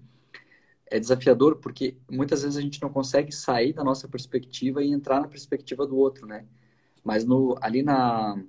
é 0.89 0.99
desafiador, 0.99 1.57
porque 1.57 1.97
muitas 2.09 2.43
vezes 2.43 2.57
a 2.57 2.61
gente 2.61 2.81
não 2.81 2.89
consegue 2.89 3.31
sair 3.31 3.73
da 3.73 3.83
nossa 3.83 4.07
perspectiva 4.07 4.83
e 4.83 4.91
entrar 4.91 5.21
na 5.21 5.27
perspectiva 5.27 5.85
do 5.85 5.97
outro, 5.97 6.25
né? 6.27 6.45
Mas 7.03 7.25
no, 7.25 7.57
ali 7.61 7.83
na, 7.83 8.41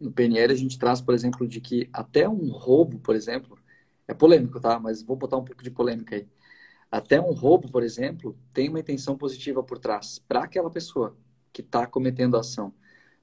no 0.00 0.12
PNL 0.12 0.52
a 0.52 0.56
gente 0.56 0.78
traz, 0.78 1.00
por 1.00 1.14
exemplo, 1.14 1.46
de 1.46 1.60
que 1.60 1.88
até 1.92 2.28
um 2.28 2.50
roubo, 2.50 2.98
por 2.98 3.14
exemplo, 3.16 3.58
é 4.06 4.14
polêmico, 4.14 4.60
tá? 4.60 4.78
Mas 4.78 5.02
vou 5.02 5.16
botar 5.16 5.36
um 5.36 5.44
pouco 5.44 5.62
de 5.62 5.70
polêmica 5.70 6.16
aí. 6.16 6.26
Até 6.90 7.20
um 7.20 7.32
roubo, 7.32 7.70
por 7.70 7.82
exemplo, 7.82 8.36
tem 8.52 8.68
uma 8.68 8.80
intenção 8.80 9.16
positiva 9.16 9.62
por 9.62 9.78
trás 9.78 10.18
para 10.18 10.44
aquela 10.44 10.70
pessoa 10.70 11.16
que 11.52 11.60
está 11.60 11.86
cometendo 11.86 12.36
a 12.36 12.40
ação, 12.40 12.72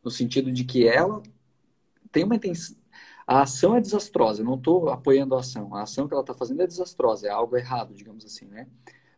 no 0.03 0.11
sentido 0.11 0.51
de 0.51 0.63
que 0.63 0.87
ela 0.87 1.23
tem 2.11 2.23
uma 2.23 2.35
intenção. 2.35 2.75
A 3.27 3.41
ação 3.41 3.76
é 3.76 3.81
desastrosa, 3.81 4.41
eu 4.41 4.45
não 4.45 4.56
estou 4.56 4.89
apoiando 4.89 5.35
a 5.35 5.39
ação. 5.39 5.73
A 5.73 5.81
ação 5.81 6.07
que 6.07 6.14
ela 6.14 6.22
está 6.22 6.34
fazendo 6.34 6.61
é 6.61 6.68
desastrosa, 6.68 7.27
é 7.27 7.31
algo 7.31 7.57
errado, 7.57 7.93
digamos 7.93 8.23
assim, 8.23 8.45
né? 8.45 8.68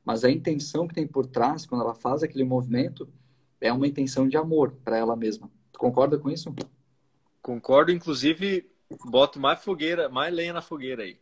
Mas 0.03 0.23
a 0.23 0.31
intenção 0.31 0.87
que 0.87 0.93
tem 0.93 1.05
por 1.05 1.25
trás, 1.25 1.65
quando 1.65 1.81
ela 1.81 1.93
faz 1.93 2.23
aquele 2.23 2.45
movimento, 2.45 3.09
é 3.59 3.71
uma 3.73 3.85
intenção 3.85 4.27
de 4.27 4.37
amor 4.37 4.71
para 4.83 4.97
ela 4.97 5.15
mesma. 5.15 5.51
Tu 5.73 5.79
concorda 5.79 6.17
com 6.17 6.29
isso? 6.29 6.55
Concordo, 7.41 7.91
inclusive, 7.91 8.71
boto 9.05 9.39
mais 9.39 9.61
fogueira, 9.61 10.07
mais 10.07 10.33
lenha 10.33 10.53
na 10.53 10.61
fogueira 10.61 11.03
aí. 11.03 11.19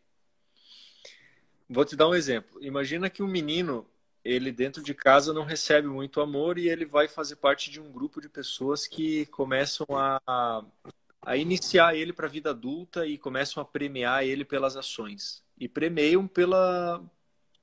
Vou 1.68 1.84
te 1.84 1.96
dar 1.96 2.08
um 2.08 2.14
exemplo. 2.14 2.64
Imagina 2.64 3.10
que 3.10 3.24
um 3.24 3.28
menino, 3.28 3.88
ele 4.24 4.52
dentro 4.52 4.84
de 4.84 4.94
casa 4.94 5.34
não 5.34 5.44
recebe 5.44 5.88
muito 5.88 6.22
amor 6.22 6.60
e 6.60 6.70
ele 6.70 6.86
vai 6.86 7.08
fazer 7.08 7.38
parte 7.38 7.72
de 7.72 7.82
um 7.82 7.92
grupo 7.92 8.22
de 8.22 8.30
pessoas 8.30 8.86
que 8.86 9.26
começam 9.28 9.88
a, 9.90 10.64
a 11.26 11.36
iniciar 11.36 11.96
ele 11.96 12.14
para 12.14 12.28
a 12.28 12.30
vida 12.30 12.52
adulta 12.52 13.06
e 13.06 13.18
começam 13.18 13.62
a 13.62 13.66
premiar 13.66 14.24
ele 14.24 14.46
pelas 14.46 14.78
ações. 14.78 15.44
E 15.60 15.68
premiam 15.68 16.28
pela, 16.28 17.04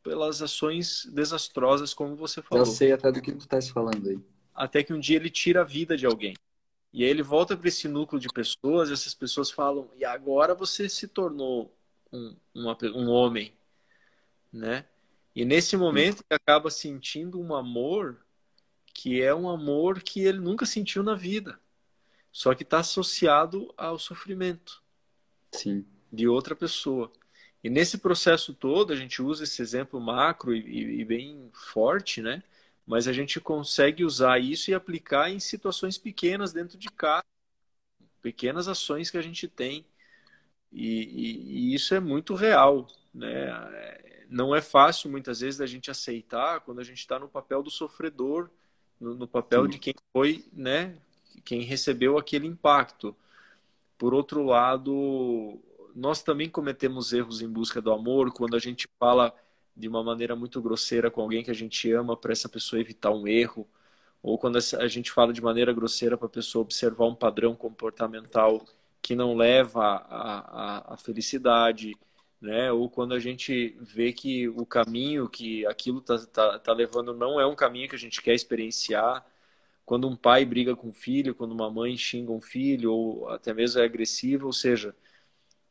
pelas 0.03 0.43
ações 0.43 1.07
desastrosas, 1.13 1.95
como 1.95 2.17
você 2.17 2.43
falou. 2.43 2.67
Eu 2.67 2.71
sei 2.71 2.93
até 2.93 3.13
do 3.13 3.23
que 3.23 3.33
tu 3.33 3.39
estás 3.39 3.69
falando 3.69 4.09
aí. 4.09 4.19
Até 4.55 4.83
que 4.83 4.93
um 4.93 4.99
dia 4.99 5.17
ele 5.17 5.31
tira 5.31 5.61
a 5.61 5.65
vida 5.65 5.97
de 5.97 6.05
alguém. 6.05 6.35
E 6.93 7.05
aí 7.05 7.11
ele 7.11 7.23
volta 7.23 7.57
para 7.57 7.69
esse 7.69 7.89
núcleo 7.89 8.21
de 8.21 8.29
pessoas, 8.29 8.91
e 8.91 8.93
essas 8.93 9.15
pessoas 9.15 9.51
falam: 9.51 9.89
e 9.97 10.05
agora 10.05 10.55
você 10.55 10.89
se 10.89 11.09
tornou 11.09 11.75
um, 12.13 12.37
uma, 12.55 12.77
um 12.95 13.09
homem, 13.09 13.55
né? 14.53 14.85
E 15.35 15.45
nesse 15.45 15.77
momento 15.77 16.23
ele 16.29 16.37
acaba 16.37 16.71
sentindo 16.71 17.41
um 17.41 17.55
amor 17.55 18.19
que 18.93 19.23
é 19.23 19.35
um 19.35 19.49
amor 19.49 20.03
que 20.03 20.21
ele 20.21 20.39
nunca 20.39 20.67
sentiu 20.67 21.03
na 21.03 21.15
vida, 21.15 21.59
só 22.33 22.55
que 22.55 22.63
está 22.63 22.79
associado 22.79 23.73
ao 23.77 23.99
sofrimento 23.99 24.83
Sim. 25.53 25.85
de 26.11 26.27
outra 26.27 26.57
pessoa. 26.57 27.13
E 27.63 27.71
nesse 27.71 27.99
processo 27.99 28.55
todo, 28.55 28.93
a 28.93 28.97
gente 28.97 29.23
usa 29.23 29.45
esse 29.45 29.61
exemplo 29.61 30.01
macro 30.01 30.55
e, 30.55 31.01
e, 31.01 31.05
bem 31.05 31.51
forte, 31.53 32.23
né? 32.23 32.43
Mas 32.85 33.07
a 33.07 33.13
gente 33.13 33.39
consegue 33.39 34.05
usar 34.05 34.41
isso 34.41 34.71
e 34.71 34.75
aplicar 34.75 35.31
em 35.31 35.39
situações 35.39 35.97
pequenas 35.97 36.53
dentro 36.53 36.77
de 36.77 36.89
casa, 36.89 37.25
pequenas 38.21 38.67
ações 38.67 39.11
que 39.11 39.19
a 39.19 39.23
gente 39.23 39.47
tem. 39.47 39.87
E, 40.73 40.89
e, 40.89 41.71
e 41.71 41.75
isso 41.75 41.95
é 41.95 42.01
muito 42.01 42.35
real, 42.35 42.89
né? 43.15 43.47
não 44.33 44.55
é 44.55 44.63
fácil 44.63 45.11
muitas 45.11 45.41
vezes 45.41 45.61
a 45.61 45.67
gente 45.67 45.91
aceitar 45.91 46.61
quando 46.61 46.81
a 46.81 46.85
gente 46.85 46.99
está 46.99 47.19
no 47.19 47.29
papel 47.29 47.63
do 47.63 47.71
sofredor, 47.71 48.49
no, 48.99 49.15
no 49.15 49.29
papel 49.29 49.65
Sim. 49.65 49.71
de 49.71 49.79
quem 49.79 49.95
foi, 50.13 50.45
né, 50.53 50.97
quem 51.45 51.63
recebeu 51.63 52.19
aquele 52.19 52.47
impacto. 52.47 53.17
Por 53.99 54.15
outro 54.15 54.45
lado, 54.45 55.61
nós 55.95 56.23
também 56.23 56.49
cometemos 56.49 57.13
erros 57.13 57.41
em 57.43 57.49
busca 57.49 57.81
do 57.81 57.93
amor 57.93 58.33
quando 58.33 58.57
a 58.57 58.59
gente 58.59 58.89
fala 58.99 59.35
de 59.77 59.89
uma 59.89 60.03
maneira 60.03 60.37
muito 60.37 60.61
grosseira 60.61 61.11
com 61.11 61.23
alguém 61.23 61.43
que 61.43 61.51
a 61.51 61.55
gente 61.55 61.91
ama 61.93 62.17
para 62.17 62.33
essa 62.33 62.49
pessoa 62.49 62.81
evitar 62.81 63.11
um 63.11 63.27
erro, 63.27 63.67
ou 64.23 64.39
quando 64.39 64.59
a 64.59 64.89
gente 64.89 65.11
fala 65.11 65.33
de 65.33 65.43
maneira 65.43 65.73
grosseira 65.73 66.17
para 66.17 66.27
a 66.27 66.31
pessoa 66.31 66.63
observar 66.63 67.07
um 67.07 67.15
padrão 67.15 67.55
comportamental 67.57 68.65
que 69.01 69.17
não 69.17 69.35
leva 69.35 70.05
à 70.87 70.97
felicidade 70.97 71.97
né? 72.43 72.73
Ou 72.73 72.91
quando 72.91 73.15
a 73.15 73.21
gente 73.21 73.77
vê 73.81 74.13
que 74.13 74.49
o 74.49 74.67
caminho 74.67 75.29
que 75.29 75.65
aquilo 75.67 76.01
tá, 76.01 76.19
tá, 76.27 76.59
tá 76.59 76.73
levando 76.73 77.15
não 77.15 77.41
é 77.41 77.47
um 77.47 77.55
caminho 77.55 77.89
que 77.89 77.95
a 77.95 77.99
gente 77.99 78.21
quer 78.21 78.35
experienciar. 78.35 79.25
Quando 79.85 80.09
um 80.09 80.17
pai 80.17 80.45
briga 80.45 80.77
com 80.77 80.91
o 80.91 80.93
filho, 80.93 81.35
quando 81.35 81.53
uma 81.53 81.71
mãe 81.71 81.97
xinga 81.97 82.33
um 82.33 82.41
filho, 82.41 82.93
ou 82.93 83.29
até 83.29 83.53
mesmo 83.53 83.81
é 83.81 83.85
agressivo, 83.85 84.47
ou 84.47 84.53
seja, 84.53 84.95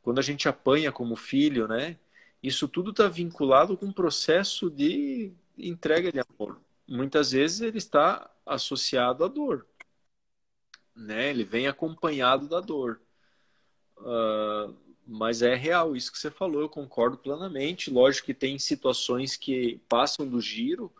quando 0.02 0.20
a 0.20 0.22
gente 0.22 0.48
apanha 0.50 0.92
como 0.92 1.16
filho, 1.16 1.68
né? 1.68 1.98
Isso 2.44 2.68
tudo 2.68 2.92
está 2.92 3.08
vinculado 3.08 3.78
com 3.78 3.88
um 3.88 3.94
processo 3.94 4.70
de 4.70 5.32
entrega 5.58 6.12
de 6.12 6.20
amor. 6.20 6.60
Muitas 6.88 7.32
vezes 7.32 7.62
ele 7.62 7.78
está 7.78 8.30
associado 8.46 9.24
à 9.24 9.28
dor, 9.28 9.66
né? 10.96 11.30
Ele 11.30 11.44
vem 11.44 11.68
acompanhado 11.68 12.48
da 12.48 12.60
dor. 12.60 13.02
Uh, 13.98 14.76
mas 15.06 15.42
é 15.42 15.56
real, 15.56 15.96
isso 15.96 16.12
que 16.12 16.18
você 16.18 16.32
falou, 16.32 16.62
eu 16.62 16.70
concordo 16.70 17.18
plenamente. 17.18 17.92
Lógico 17.92 18.28
que 18.28 18.34
tem 18.34 18.58
situações 18.58 19.36
que 19.36 19.80
passam 19.90 20.28
do 20.28 20.40
giro 20.42 20.92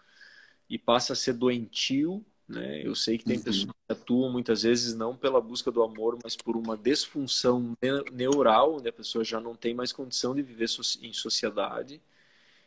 e 0.70 0.78
passa 0.78 1.14
a 1.14 1.16
ser 1.16 1.34
doentio, 1.34 2.26
né? 2.52 2.86
Eu 2.86 2.94
sei 2.94 3.18
que 3.18 3.26
tem 3.26 3.38
uhum. 3.38 3.44
pessoas 3.44 3.72
que 3.72 3.94
atuam 3.94 4.32
muitas 4.32 4.64
vezes 4.64 4.94
não 4.94 5.16
pela 5.16 5.42
busca 5.42 5.72
do 5.72 5.82
amor, 5.82 6.18
mas 6.24 6.36
por 6.36 6.56
uma 6.56 6.78
disfunção 6.78 7.76
neural, 8.12 8.76
onde 8.76 8.90
a 8.90 8.94
pessoa 8.94 9.24
já 9.24 9.40
não 9.40 9.56
tem 9.56 9.74
mais 9.74 9.92
condição 9.92 10.36
de 10.36 10.42
viver 10.42 10.68
em 11.02 11.14
sociedade 11.14 12.02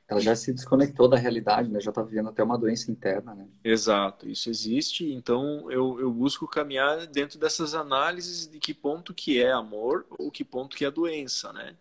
ela 0.07 0.21
já 0.21 0.37
se 0.37 0.53
desconectou 0.53 1.09
da 1.09 1.17
realidade, 1.17 1.71
né? 1.71 1.81
Já 1.81 1.91
está 1.91 2.03
vivendo 2.03 2.29
até 2.29 2.43
uma 2.43 2.59
doença 2.59 2.91
interna, 2.91 3.35
né? 3.35 3.49
Exato, 3.63 4.29
isso 4.29 4.51
existe. 4.51 5.11
Então 5.13 5.71
eu, 5.71 5.99
eu 5.99 6.13
busco 6.13 6.47
caminhar 6.47 7.07
dentro 7.07 7.39
dessas 7.39 7.75
análises 7.75 8.47
de 8.47 8.59
que 8.59 8.75
ponto 8.75 9.15
que 9.15 9.43
é 9.43 9.51
amor 9.51 10.05
ou 10.11 10.31
que 10.31 10.45
ponto 10.45 10.77
que 10.77 10.85
é 10.85 10.91
doença, 10.91 11.53
né? 11.53 11.75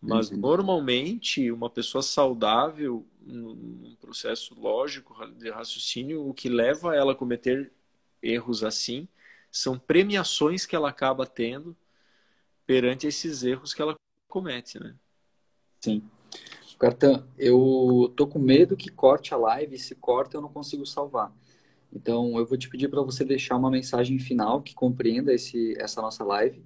Mas 0.00 0.30
uhum. 0.30 0.38
normalmente 0.38 1.50
uma 1.50 1.68
pessoa 1.68 2.02
saudável, 2.02 3.04
num 3.20 3.96
processo 4.00 4.54
lógico 4.58 5.14
de 5.32 5.50
raciocínio, 5.50 6.28
o 6.28 6.32
que 6.32 6.48
leva 6.48 6.94
ela 6.94 7.12
a 7.12 7.16
cometer 7.16 7.72
erros 8.22 8.62
assim 8.62 9.08
são 9.50 9.78
premiações 9.78 10.64
que 10.66 10.76
ela 10.76 10.88
acaba 10.88 11.26
tendo 11.26 11.76
perante 12.66 13.06
esses 13.06 13.42
erros 13.42 13.74
que 13.74 13.82
ela 13.82 13.96
comete, 14.28 14.78
né? 14.78 14.94
Sim. 15.80 16.02
Cartan, 16.78 17.26
eu 17.36 18.12
tô 18.16 18.26
com 18.26 18.38
medo 18.38 18.76
que 18.76 18.90
corte 18.90 19.34
a 19.34 19.36
live, 19.36 19.78
se 19.78 19.94
corta 19.96 20.36
eu 20.36 20.40
não 20.40 20.48
consigo 20.48 20.86
salvar. 20.86 21.32
Então 21.92 22.38
eu 22.38 22.46
vou 22.46 22.56
te 22.56 22.68
pedir 22.68 22.88
para 22.88 23.02
você 23.02 23.24
deixar 23.24 23.56
uma 23.56 23.70
mensagem 23.70 24.18
final 24.18 24.62
que 24.62 24.74
compreenda 24.74 25.32
esse, 25.32 25.74
essa 25.80 26.00
nossa 26.00 26.22
live. 26.22 26.62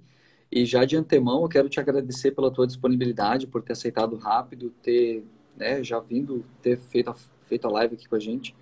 E 0.51 0.65
já 0.65 0.85
de 0.85 0.95
antemão 0.95 1.41
eu 1.43 1.49
quero 1.49 1.69
te 1.69 1.79
agradecer 1.79 2.31
pela 2.31 2.51
tua 2.51 2.67
disponibilidade, 2.67 3.47
por 3.47 3.63
ter 3.63 3.73
aceitado 3.73 4.15
rápido, 4.17 4.69
ter 4.81 5.23
né, 5.55 5.83
já 5.83 5.99
vindo, 5.99 6.45
ter 6.61 6.77
feito 6.77 7.09
a, 7.09 7.13
feito 7.43 7.67
a 7.67 7.71
live 7.71 7.95
aqui 7.95 8.07
com 8.07 8.15
a 8.15 8.19
gente. 8.19 8.55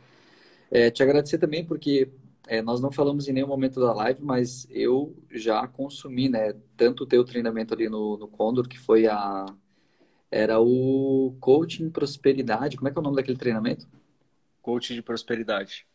É, 0.70 0.90
te 0.90 1.04
agradecer 1.04 1.38
também 1.38 1.66
porque 1.66 2.10
é, 2.48 2.62
nós 2.62 2.82
não 2.82 2.92
falamos 2.92 3.28
em 3.28 3.34
nenhum 3.34 3.48
momento 3.48 3.80
da 3.80 3.94
live, 3.94 4.24
mas 4.24 4.68
eu 4.70 5.16
já 5.30 5.68
consumi, 5.68 6.30
né, 6.30 6.54
tanto 6.78 7.04
o 7.04 7.08
teu 7.08 7.24
treinamento 7.24 7.74
ali 7.74 7.90
no, 7.90 8.18
no 8.18 8.28
Condor, 8.28 8.68
que 8.68 8.80
foi 8.80 9.08
a 9.08 9.46
era 10.32 10.60
o 10.62 11.36
Coaching 11.42 11.90
Prosperidade. 11.90 12.78
Como 12.78 12.88
é 12.88 12.92
que 12.92 12.98
é 12.98 13.02
o 13.02 13.04
nome 13.04 13.18
daquele 13.18 13.38
treinamento? 13.38 13.86
Coaching 14.62 14.96
de 14.96 15.02
Prosperidade. 15.02 15.86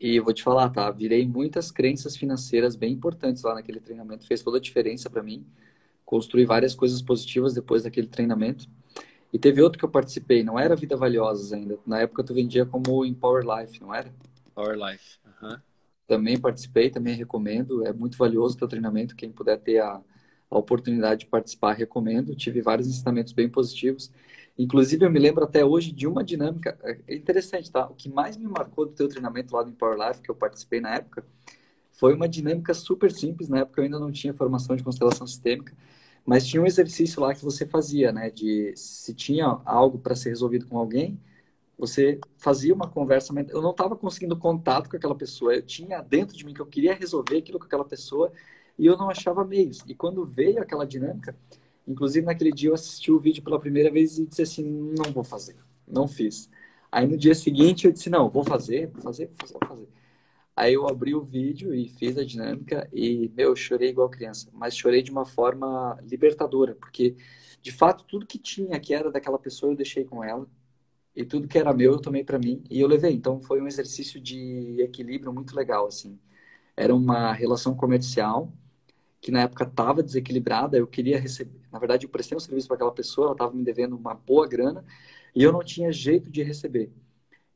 E 0.00 0.16
eu 0.16 0.24
vou 0.24 0.32
te 0.32 0.42
falar, 0.42 0.70
tá? 0.70 0.90
Virei 0.90 1.28
muitas 1.28 1.70
crenças 1.70 2.16
financeiras 2.16 2.74
bem 2.74 2.94
importantes 2.94 3.42
lá 3.42 3.54
naquele 3.54 3.80
treinamento. 3.80 4.26
Fez 4.26 4.42
toda 4.42 4.56
a 4.56 4.60
diferença 4.60 5.10
para 5.10 5.22
mim. 5.22 5.46
Construí 6.06 6.46
várias 6.46 6.74
coisas 6.74 7.02
positivas 7.02 7.52
depois 7.52 7.82
daquele 7.82 8.06
treinamento. 8.06 8.66
E 9.30 9.38
teve 9.38 9.62
outro 9.62 9.78
que 9.78 9.84
eu 9.84 9.90
participei, 9.90 10.42
não 10.42 10.58
era 10.58 10.74
Vida 10.74 10.96
Valiosas 10.96 11.52
ainda. 11.52 11.78
Na 11.86 12.00
época 12.00 12.24
tu 12.24 12.32
vendia 12.32 12.64
como 12.64 13.04
Empower 13.04 13.44
Life, 13.44 13.80
não 13.80 13.94
era? 13.94 14.10
Power 14.54 14.76
Life. 14.76 15.18
Uhum. 15.42 15.56
Também 16.06 16.40
participei, 16.40 16.90
também 16.90 17.14
recomendo. 17.14 17.86
É 17.86 17.92
muito 17.92 18.16
valioso 18.16 18.56
o 18.56 18.58
teu 18.58 18.68
treinamento. 18.68 19.14
Quem 19.14 19.30
puder 19.30 19.58
ter 19.58 19.80
a, 19.80 20.00
a 20.50 20.58
oportunidade 20.58 21.20
de 21.20 21.26
participar, 21.26 21.74
recomendo. 21.74 22.34
Tive 22.34 22.60
vários 22.62 22.88
ensinamentos 22.88 23.32
bem 23.32 23.48
positivos. 23.48 24.10
Inclusive, 24.62 25.06
eu 25.06 25.10
me 25.10 25.18
lembro 25.18 25.42
até 25.42 25.64
hoje 25.64 25.90
de 25.90 26.06
uma 26.06 26.22
dinâmica 26.22 26.78
é 27.06 27.14
interessante, 27.14 27.70
tá? 27.70 27.86
O 27.86 27.94
que 27.94 28.10
mais 28.10 28.36
me 28.36 28.46
marcou 28.46 28.84
do 28.84 28.92
teu 28.92 29.08
treinamento 29.08 29.54
lá 29.56 29.62
do 29.62 29.70
Empower 29.70 29.96
Life, 29.98 30.20
que 30.20 30.30
eu 30.30 30.34
participei 30.34 30.80
na 30.82 30.96
época, 30.96 31.24
foi 31.92 32.14
uma 32.14 32.28
dinâmica 32.28 32.74
super 32.74 33.10
simples. 33.10 33.48
Na 33.48 33.60
época 33.60 33.80
eu 33.80 33.84
ainda 33.84 33.98
não 33.98 34.12
tinha 34.12 34.34
formação 34.34 34.76
de 34.76 34.84
constelação 34.84 35.26
sistêmica, 35.26 35.74
mas 36.26 36.46
tinha 36.46 36.62
um 36.62 36.66
exercício 36.66 37.22
lá 37.22 37.34
que 37.34 37.42
você 37.42 37.64
fazia, 37.66 38.12
né? 38.12 38.28
De 38.30 38.74
se 38.76 39.14
tinha 39.14 39.46
algo 39.64 39.98
para 39.98 40.14
ser 40.14 40.28
resolvido 40.28 40.66
com 40.66 40.76
alguém, 40.78 41.18
você 41.78 42.20
fazia 42.36 42.74
uma 42.74 42.86
conversa. 42.86 43.32
Eu 43.48 43.62
não 43.62 43.70
estava 43.70 43.96
conseguindo 43.96 44.36
contato 44.36 44.90
com 44.90 44.96
aquela 44.96 45.14
pessoa. 45.14 45.54
Eu 45.54 45.62
tinha 45.62 46.02
dentro 46.02 46.36
de 46.36 46.44
mim 46.44 46.52
que 46.52 46.60
eu 46.60 46.66
queria 46.66 46.94
resolver 46.94 47.38
aquilo 47.38 47.58
com 47.58 47.64
aquela 47.64 47.84
pessoa 47.84 48.30
e 48.78 48.84
eu 48.84 48.96
não 48.98 49.08
achava 49.08 49.42
meios. 49.42 49.82
E 49.86 49.94
quando 49.94 50.24
veio 50.26 50.60
aquela 50.60 50.86
dinâmica, 50.86 51.34
inclusive 51.86 52.26
naquele 52.26 52.52
dia 52.52 52.70
eu 52.70 52.74
assisti 52.74 53.10
o 53.10 53.18
vídeo 53.18 53.42
pela 53.42 53.60
primeira 53.60 53.90
vez 53.90 54.18
e 54.18 54.26
disse 54.26 54.42
assim: 54.42 54.64
não 54.64 55.12
vou 55.12 55.24
fazer, 55.24 55.56
não 55.86 56.06
fiz. 56.08 56.48
Aí 56.92 57.06
no 57.06 57.16
dia 57.16 57.34
seguinte 57.34 57.86
eu 57.86 57.92
disse: 57.92 58.10
não, 58.10 58.28
vou 58.30 58.44
fazer, 58.44 58.88
vou 58.88 59.02
fazer, 59.02 59.26
vou 59.26 59.36
fazer. 59.40 59.54
Vou 59.54 59.68
fazer. 59.68 59.88
Aí 60.56 60.74
eu 60.74 60.86
abri 60.88 61.14
o 61.14 61.22
vídeo 61.22 61.74
e 61.74 61.88
fiz 61.88 62.18
a 62.18 62.24
dinâmica 62.24 62.88
e, 62.92 63.30
meu, 63.34 63.50
eu 63.50 63.56
chorei 63.56 63.88
igual 63.90 64.10
criança, 64.10 64.50
mas 64.52 64.76
chorei 64.76 65.02
de 65.02 65.10
uma 65.10 65.24
forma 65.24 65.98
libertadora, 66.02 66.74
porque 66.74 67.16
de 67.62 67.72
fato 67.72 68.04
tudo 68.04 68.26
que 68.26 68.38
tinha 68.38 68.78
que 68.80 68.92
era 68.94 69.10
daquela 69.10 69.38
pessoa 69.38 69.72
eu 69.72 69.76
deixei 69.76 70.04
com 70.04 70.22
ela 70.22 70.46
e 71.16 71.24
tudo 71.24 71.48
que 71.48 71.58
era 71.58 71.72
meu 71.72 71.92
eu 71.92 72.00
tomei 72.00 72.24
para 72.24 72.38
mim 72.38 72.62
e 72.70 72.80
eu 72.80 72.88
levei. 72.88 73.12
Então 73.12 73.40
foi 73.40 73.60
um 73.62 73.66
exercício 73.66 74.20
de 74.20 74.76
equilíbrio 74.80 75.32
muito 75.32 75.54
legal 75.56 75.86
assim. 75.86 76.18
Era 76.76 76.94
uma 76.94 77.32
relação 77.32 77.74
comercial 77.74 78.52
que 79.20 79.30
na 79.30 79.42
época 79.42 79.64
estava 79.64 80.02
desequilibrada, 80.02 80.76
eu 80.76 80.86
queria 80.86 81.18
receber, 81.20 81.60
na 81.70 81.78
verdade 81.78 82.06
eu 82.06 82.10
prestei 82.10 82.36
um 82.36 82.40
serviço 82.40 82.66
para 82.66 82.76
aquela 82.76 82.92
pessoa, 82.92 83.26
ela 83.26 83.32
estava 83.34 83.52
me 83.54 83.62
devendo 83.62 83.96
uma 83.96 84.14
boa 84.14 84.48
grana 84.48 84.84
e 85.34 85.42
eu 85.42 85.52
não 85.52 85.62
tinha 85.62 85.92
jeito 85.92 86.30
de 86.30 86.42
receber. 86.42 86.90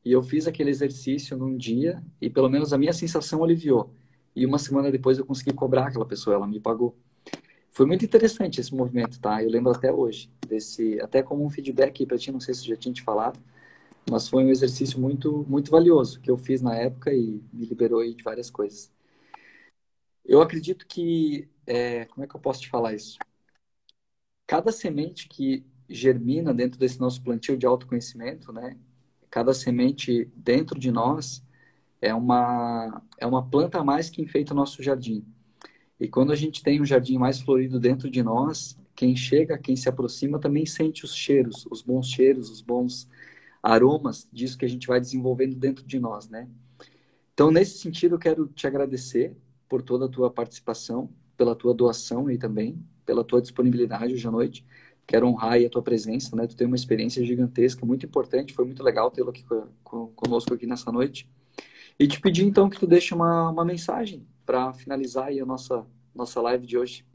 E 0.03 0.11
eu 0.11 0.21
fiz 0.21 0.47
aquele 0.47 0.69
exercício 0.69 1.35
num 1.35 1.57
dia 1.57 2.03
e 2.21 2.29
pelo 2.29 2.49
menos 2.49 2.71
a 2.71 2.77
minha 2.77 2.93
sensação 2.93 3.43
aliviou. 3.43 3.91
E 4.35 4.45
uma 4.45 4.59
semana 4.59 4.91
depois 4.91 5.17
eu 5.17 5.25
consegui 5.25 5.53
cobrar 5.53 5.87
aquela 5.87 6.05
pessoa, 6.05 6.35
ela 6.35 6.47
me 6.47 6.59
pagou. 6.59 6.95
Foi 7.71 7.85
muito 7.85 8.05
interessante 8.05 8.61
esse 8.61 8.73
movimento, 8.73 9.19
tá? 9.19 9.43
Eu 9.43 9.49
lembro 9.49 9.71
até 9.71 9.91
hoje 9.91 10.29
desse, 10.47 10.99
até 11.01 11.23
como 11.23 11.43
um 11.43 11.49
feedback 11.49 12.05
para 12.05 12.17
ti, 12.17 12.31
não 12.31 12.39
sei 12.39 12.53
se 12.53 12.65
já 12.67 12.75
tinha 12.75 12.93
te 12.93 13.01
falado, 13.01 13.39
mas 14.09 14.29
foi 14.29 14.43
um 14.45 14.49
exercício 14.49 14.99
muito 14.99 15.45
muito 15.49 15.71
valioso 15.71 16.21
que 16.21 16.29
eu 16.31 16.37
fiz 16.37 16.61
na 16.61 16.75
época 16.75 17.13
e 17.13 17.41
me 17.51 17.65
liberou 17.65 18.03
de 18.03 18.23
várias 18.23 18.49
coisas. 18.51 18.91
Eu 20.23 20.41
acredito 20.41 20.87
que, 20.87 21.47
é, 21.67 22.05
como 22.05 22.23
é 22.23 22.27
que 22.27 22.35
eu 22.35 22.39
posso 22.39 22.61
te 22.61 22.69
falar 22.69 22.93
isso? 22.93 23.17
Cada 24.47 24.71
semente 24.71 25.27
que 25.27 25.65
germina 25.89 26.53
dentro 26.53 26.79
desse 26.79 26.99
nosso 26.99 27.21
plantio 27.21 27.57
de 27.57 27.65
autoconhecimento, 27.65 28.51
né? 28.51 28.77
Cada 29.29 29.53
semente 29.53 30.31
dentro 30.35 30.79
de 30.79 30.91
nós 30.91 31.43
é 32.01 32.13
uma, 32.13 33.01
é 33.17 33.25
uma 33.25 33.47
planta 33.47 33.79
a 33.79 33.83
mais 33.83 34.09
que 34.09 34.21
enfeita 34.21 34.53
o 34.53 34.55
nosso 34.55 34.81
jardim. 34.83 35.25
E 35.99 36.07
quando 36.07 36.31
a 36.31 36.35
gente 36.35 36.61
tem 36.61 36.81
um 36.81 36.85
jardim 36.85 37.17
mais 37.17 37.39
florido 37.39 37.79
dentro 37.79 38.09
de 38.09 38.21
nós, 38.21 38.77
quem 38.95 39.15
chega, 39.15 39.57
quem 39.57 39.75
se 39.75 39.89
aproxima 39.89 40.39
também 40.39 40.65
sente 40.65 41.05
os 41.05 41.15
cheiros, 41.15 41.65
os 41.69 41.81
bons 41.81 42.07
cheiros, 42.07 42.49
os 42.49 42.61
bons 42.61 43.09
aromas 43.61 44.27
disso 44.31 44.57
que 44.57 44.65
a 44.65 44.69
gente 44.69 44.87
vai 44.87 44.99
desenvolvendo 44.99 45.55
dentro 45.55 45.85
de 45.85 45.99
nós, 45.99 46.29
né? 46.29 46.47
Então, 47.33 47.51
nesse 47.51 47.79
sentido, 47.79 48.15
eu 48.15 48.19
quero 48.19 48.47
te 48.47 48.67
agradecer 48.67 49.35
por 49.67 49.81
toda 49.81 50.05
a 50.05 50.09
tua 50.09 50.29
participação, 50.31 51.09
pela 51.37 51.55
tua 51.55 51.73
doação 51.73 52.27
aí 52.27 52.37
também, 52.37 52.77
pela 53.05 53.23
tua 53.23 53.41
disponibilidade 53.41 54.13
hoje 54.13 54.27
à 54.27 54.31
noite. 54.31 54.65
Quero 55.07 55.27
honrar 55.27 55.53
aí 55.53 55.65
a 55.65 55.69
tua 55.69 55.83
presença, 55.83 56.35
né? 56.35 56.47
Tu 56.47 56.55
tem 56.55 56.65
uma 56.65 56.75
experiência 56.75 57.23
gigantesca, 57.23 57.85
muito 57.85 58.05
importante, 58.05 58.53
foi 58.53 58.65
muito 58.65 58.81
legal 58.81 59.11
tê-lo 59.11 59.29
aqui 59.29 59.45
conosco 59.83 60.53
aqui 60.53 60.65
nessa 60.65 60.91
noite. 60.91 61.29
E 61.99 62.07
te 62.07 62.19
pedir 62.19 62.43
então 62.45 62.69
que 62.69 62.79
tu 62.79 62.87
deixe 62.87 63.13
uma, 63.13 63.49
uma 63.49 63.63
mensagem 63.63 64.25
para 64.45 64.73
finalizar 64.73 65.27
aí 65.27 65.39
a 65.39 65.45
nossa 65.45 65.85
nossa 66.15 66.41
live 66.41 66.65
de 66.65 66.77
hoje. 66.77 67.05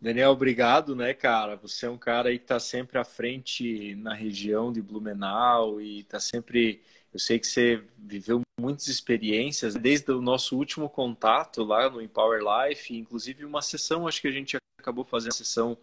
Daniel, 0.00 0.32
obrigado, 0.32 0.94
né, 0.94 1.14
cara? 1.14 1.56
Você 1.56 1.86
é 1.86 1.90
um 1.90 1.96
cara 1.96 2.28
aí 2.28 2.38
que 2.38 2.44
está 2.44 2.58
sempre 2.58 2.98
à 2.98 3.04
frente 3.04 3.94
na 3.94 4.12
região 4.12 4.72
de 4.72 4.82
Blumenau 4.82 5.80
e 5.80 6.00
está 6.00 6.18
sempre. 6.18 6.82
Eu 7.12 7.18
sei 7.18 7.38
que 7.38 7.46
você 7.46 7.82
viveu 7.96 8.43
muitas 8.58 8.88
experiências 8.88 9.74
desde 9.74 10.12
o 10.12 10.20
nosso 10.20 10.56
último 10.56 10.88
contato 10.88 11.62
lá 11.64 11.90
no 11.90 12.00
Empower 12.00 12.40
Life, 12.40 12.96
inclusive 12.96 13.44
uma 13.44 13.62
sessão, 13.62 14.06
acho 14.06 14.20
que 14.20 14.28
a 14.28 14.32
gente 14.32 14.56
acabou 14.78 15.04
fazendo 15.04 15.32
a 15.32 15.34
sessão 15.34 15.78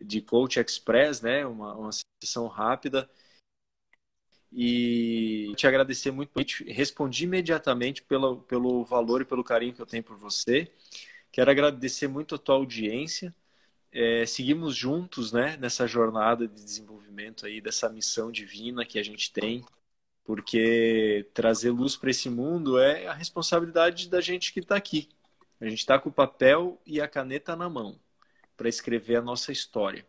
de 0.00 0.22
Coach 0.22 0.58
Express, 0.58 1.20
né? 1.20 1.44
Uma, 1.44 1.74
uma 1.74 1.90
sessão 2.22 2.46
rápida. 2.46 3.08
E 4.52 5.52
te 5.56 5.66
agradecer 5.66 6.10
muito. 6.10 6.32
Respondi 6.66 7.24
imediatamente 7.24 8.02
pelo, 8.02 8.38
pelo 8.42 8.84
valor 8.84 9.20
e 9.20 9.24
pelo 9.24 9.44
carinho 9.44 9.74
que 9.74 9.82
eu 9.82 9.86
tenho 9.86 10.02
por 10.02 10.16
você. 10.16 10.72
Quero 11.30 11.50
agradecer 11.50 12.08
muito 12.08 12.34
a 12.34 12.38
tua 12.38 12.56
audiência. 12.56 13.34
É, 13.92 14.24
seguimos 14.26 14.74
juntos, 14.74 15.32
né? 15.32 15.56
Nessa 15.56 15.86
jornada 15.86 16.48
de 16.48 16.64
desenvolvimento 16.64 17.46
aí 17.46 17.60
dessa 17.60 17.88
missão 17.88 18.30
divina 18.32 18.84
que 18.84 18.98
a 18.98 19.02
gente 19.02 19.32
tem, 19.32 19.64
porque 20.30 21.26
trazer 21.34 21.72
luz 21.72 21.96
para 21.96 22.08
esse 22.08 22.30
mundo 22.30 22.78
é 22.78 23.08
a 23.08 23.12
responsabilidade 23.12 24.08
da 24.08 24.20
gente 24.20 24.52
que 24.52 24.60
está 24.60 24.76
aqui. 24.76 25.08
A 25.60 25.64
gente 25.64 25.80
está 25.80 25.98
com 25.98 26.08
o 26.08 26.12
papel 26.12 26.80
e 26.86 27.00
a 27.00 27.08
caneta 27.08 27.56
na 27.56 27.68
mão 27.68 27.98
para 28.56 28.68
escrever 28.68 29.16
a 29.16 29.22
nossa 29.22 29.50
história. 29.50 30.06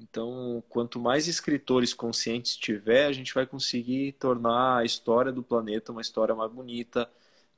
Então, 0.00 0.64
quanto 0.70 0.98
mais 0.98 1.28
escritores 1.28 1.92
conscientes 1.92 2.56
tiver, 2.56 3.04
a 3.04 3.12
gente 3.12 3.34
vai 3.34 3.44
conseguir 3.44 4.12
tornar 4.12 4.78
a 4.78 4.84
história 4.86 5.30
do 5.30 5.42
planeta 5.42 5.92
uma 5.92 6.00
história 6.00 6.34
mais 6.34 6.50
bonita 6.50 7.06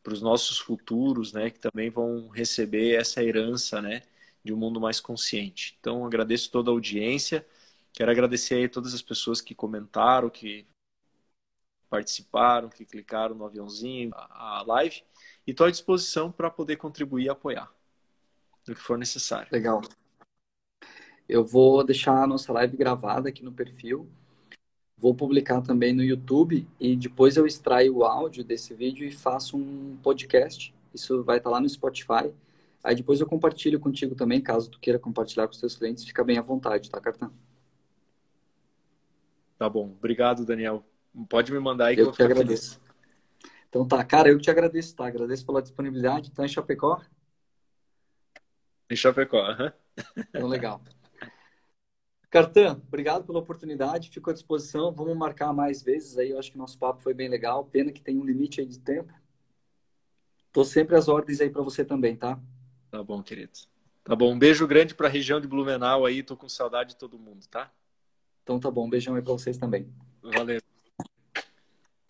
para 0.02 0.12
os 0.12 0.20
nossos 0.20 0.58
futuros, 0.58 1.32
né, 1.32 1.50
que 1.50 1.60
também 1.60 1.88
vão 1.88 2.30
receber 2.30 2.96
essa 2.96 3.22
herança, 3.22 3.80
né, 3.80 4.02
de 4.42 4.52
um 4.52 4.56
mundo 4.56 4.80
mais 4.80 4.98
consciente. 4.98 5.76
Então, 5.78 6.04
agradeço 6.04 6.50
toda 6.50 6.68
a 6.68 6.74
audiência. 6.74 7.46
Quero 7.92 8.10
agradecer 8.10 8.64
a 8.64 8.68
todas 8.68 8.92
as 8.92 9.02
pessoas 9.02 9.40
que 9.40 9.54
comentaram, 9.54 10.28
que 10.28 10.66
participaram, 11.92 12.70
que 12.70 12.86
clicaram 12.86 13.34
no 13.34 13.44
aviãozinho, 13.44 14.12
a 14.14 14.64
live, 14.66 15.02
e 15.46 15.50
estou 15.50 15.66
à 15.66 15.70
disposição 15.70 16.32
para 16.32 16.50
poder 16.50 16.76
contribuir 16.76 17.26
e 17.26 17.28
apoiar 17.28 17.70
no 18.66 18.74
que 18.74 18.80
for 18.80 18.96
necessário. 18.96 19.48
Legal. 19.52 19.82
Eu 21.28 21.44
vou 21.44 21.84
deixar 21.84 22.22
a 22.22 22.26
nossa 22.26 22.50
live 22.50 22.78
gravada 22.78 23.28
aqui 23.28 23.44
no 23.44 23.52
perfil. 23.52 24.08
Vou 24.96 25.14
publicar 25.14 25.60
também 25.60 25.92
no 25.92 26.02
YouTube 26.02 26.66
e 26.80 26.96
depois 26.96 27.36
eu 27.36 27.44
extraio 27.44 27.98
o 27.98 28.04
áudio 28.04 28.42
desse 28.42 28.72
vídeo 28.72 29.06
e 29.06 29.12
faço 29.12 29.58
um 29.58 29.98
podcast. 30.02 30.74
Isso 30.94 31.22
vai 31.22 31.36
estar 31.36 31.50
lá 31.50 31.60
no 31.60 31.68
Spotify. 31.68 32.32
Aí 32.82 32.94
depois 32.96 33.20
eu 33.20 33.26
compartilho 33.26 33.78
contigo 33.78 34.14
também, 34.14 34.40
caso 34.40 34.70
tu 34.70 34.80
queira 34.80 34.98
compartilhar 34.98 35.46
com 35.46 35.52
os 35.52 35.60
teus 35.60 35.76
clientes, 35.76 36.04
fica 36.04 36.24
bem 36.24 36.38
à 36.38 36.42
vontade, 36.42 36.90
tá, 36.90 36.98
Cartão? 37.00 37.30
Tá 39.58 39.68
bom. 39.68 39.94
Obrigado, 39.98 40.46
Daniel. 40.46 40.82
Pode 41.28 41.52
me 41.52 41.58
mandar 41.58 41.86
aí 41.86 41.96
que 41.96 42.02
eu, 42.02 42.06
eu 42.06 42.12
te 42.12 42.22
agradeço. 42.22 42.80
Feliz. 42.80 42.92
Então 43.68 43.86
tá, 43.86 44.04
cara, 44.04 44.28
eu 44.28 44.38
te 44.38 44.50
agradeço, 44.50 44.94
tá? 44.94 45.06
Agradeço 45.06 45.46
pela 45.46 45.62
disponibilidade. 45.62 46.30
Tá 46.30 46.44
em 46.44 46.48
Chapecó? 46.48 47.00
Em 48.90 48.96
Chapecó, 48.96 49.38
aham. 49.38 49.72
Então, 50.28 50.46
legal. 50.46 50.82
Cartan, 52.28 52.80
obrigado 52.86 53.24
pela 53.24 53.38
oportunidade, 53.38 54.08
fico 54.08 54.30
à 54.30 54.32
disposição. 54.32 54.90
Vamos 54.92 55.16
marcar 55.16 55.52
mais 55.52 55.82
vezes 55.82 56.16
aí. 56.16 56.30
Eu 56.30 56.38
acho 56.38 56.50
que 56.50 56.56
nosso 56.56 56.78
papo 56.78 57.02
foi 57.02 57.12
bem 57.12 57.28
legal. 57.28 57.64
Pena 57.64 57.92
que 57.92 58.00
tem 58.00 58.18
um 58.18 58.24
limite 58.24 58.60
aí 58.60 58.66
de 58.66 58.78
tempo. 58.78 59.12
Tô 60.50 60.64
sempre 60.64 60.96
às 60.96 61.08
ordens 61.08 61.40
aí 61.40 61.50
para 61.50 61.62
você 61.62 61.84
também, 61.84 62.16
tá? 62.16 62.38
Tá 62.90 63.02
bom, 63.02 63.22
querido. 63.22 63.52
Tá 64.04 64.16
bom. 64.16 64.32
Um 64.32 64.38
beijo 64.38 64.66
grande 64.66 64.94
para 64.94 65.08
a 65.08 65.10
região 65.10 65.40
de 65.40 65.46
Blumenau 65.46 66.04
aí. 66.04 66.22
Tô 66.22 66.36
com 66.36 66.48
saudade 66.48 66.90
de 66.90 66.96
todo 66.96 67.18
mundo, 67.18 67.46
tá? 67.48 67.70
Então 68.42 68.58
tá 68.58 68.70
bom. 68.70 68.86
Um 68.86 68.90
beijão 68.90 69.14
aí 69.14 69.22
para 69.22 69.32
vocês 69.32 69.56
também. 69.56 69.90
Valeu. 70.22 70.60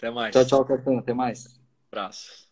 Até 0.03 0.11
mais. 0.11 0.33
Tchau, 0.35 0.45
tchau, 0.45 0.65
Cartan. 0.65 0.99
Até 0.99 1.15
mais. 1.15 1.61
Abraço. 1.93 2.52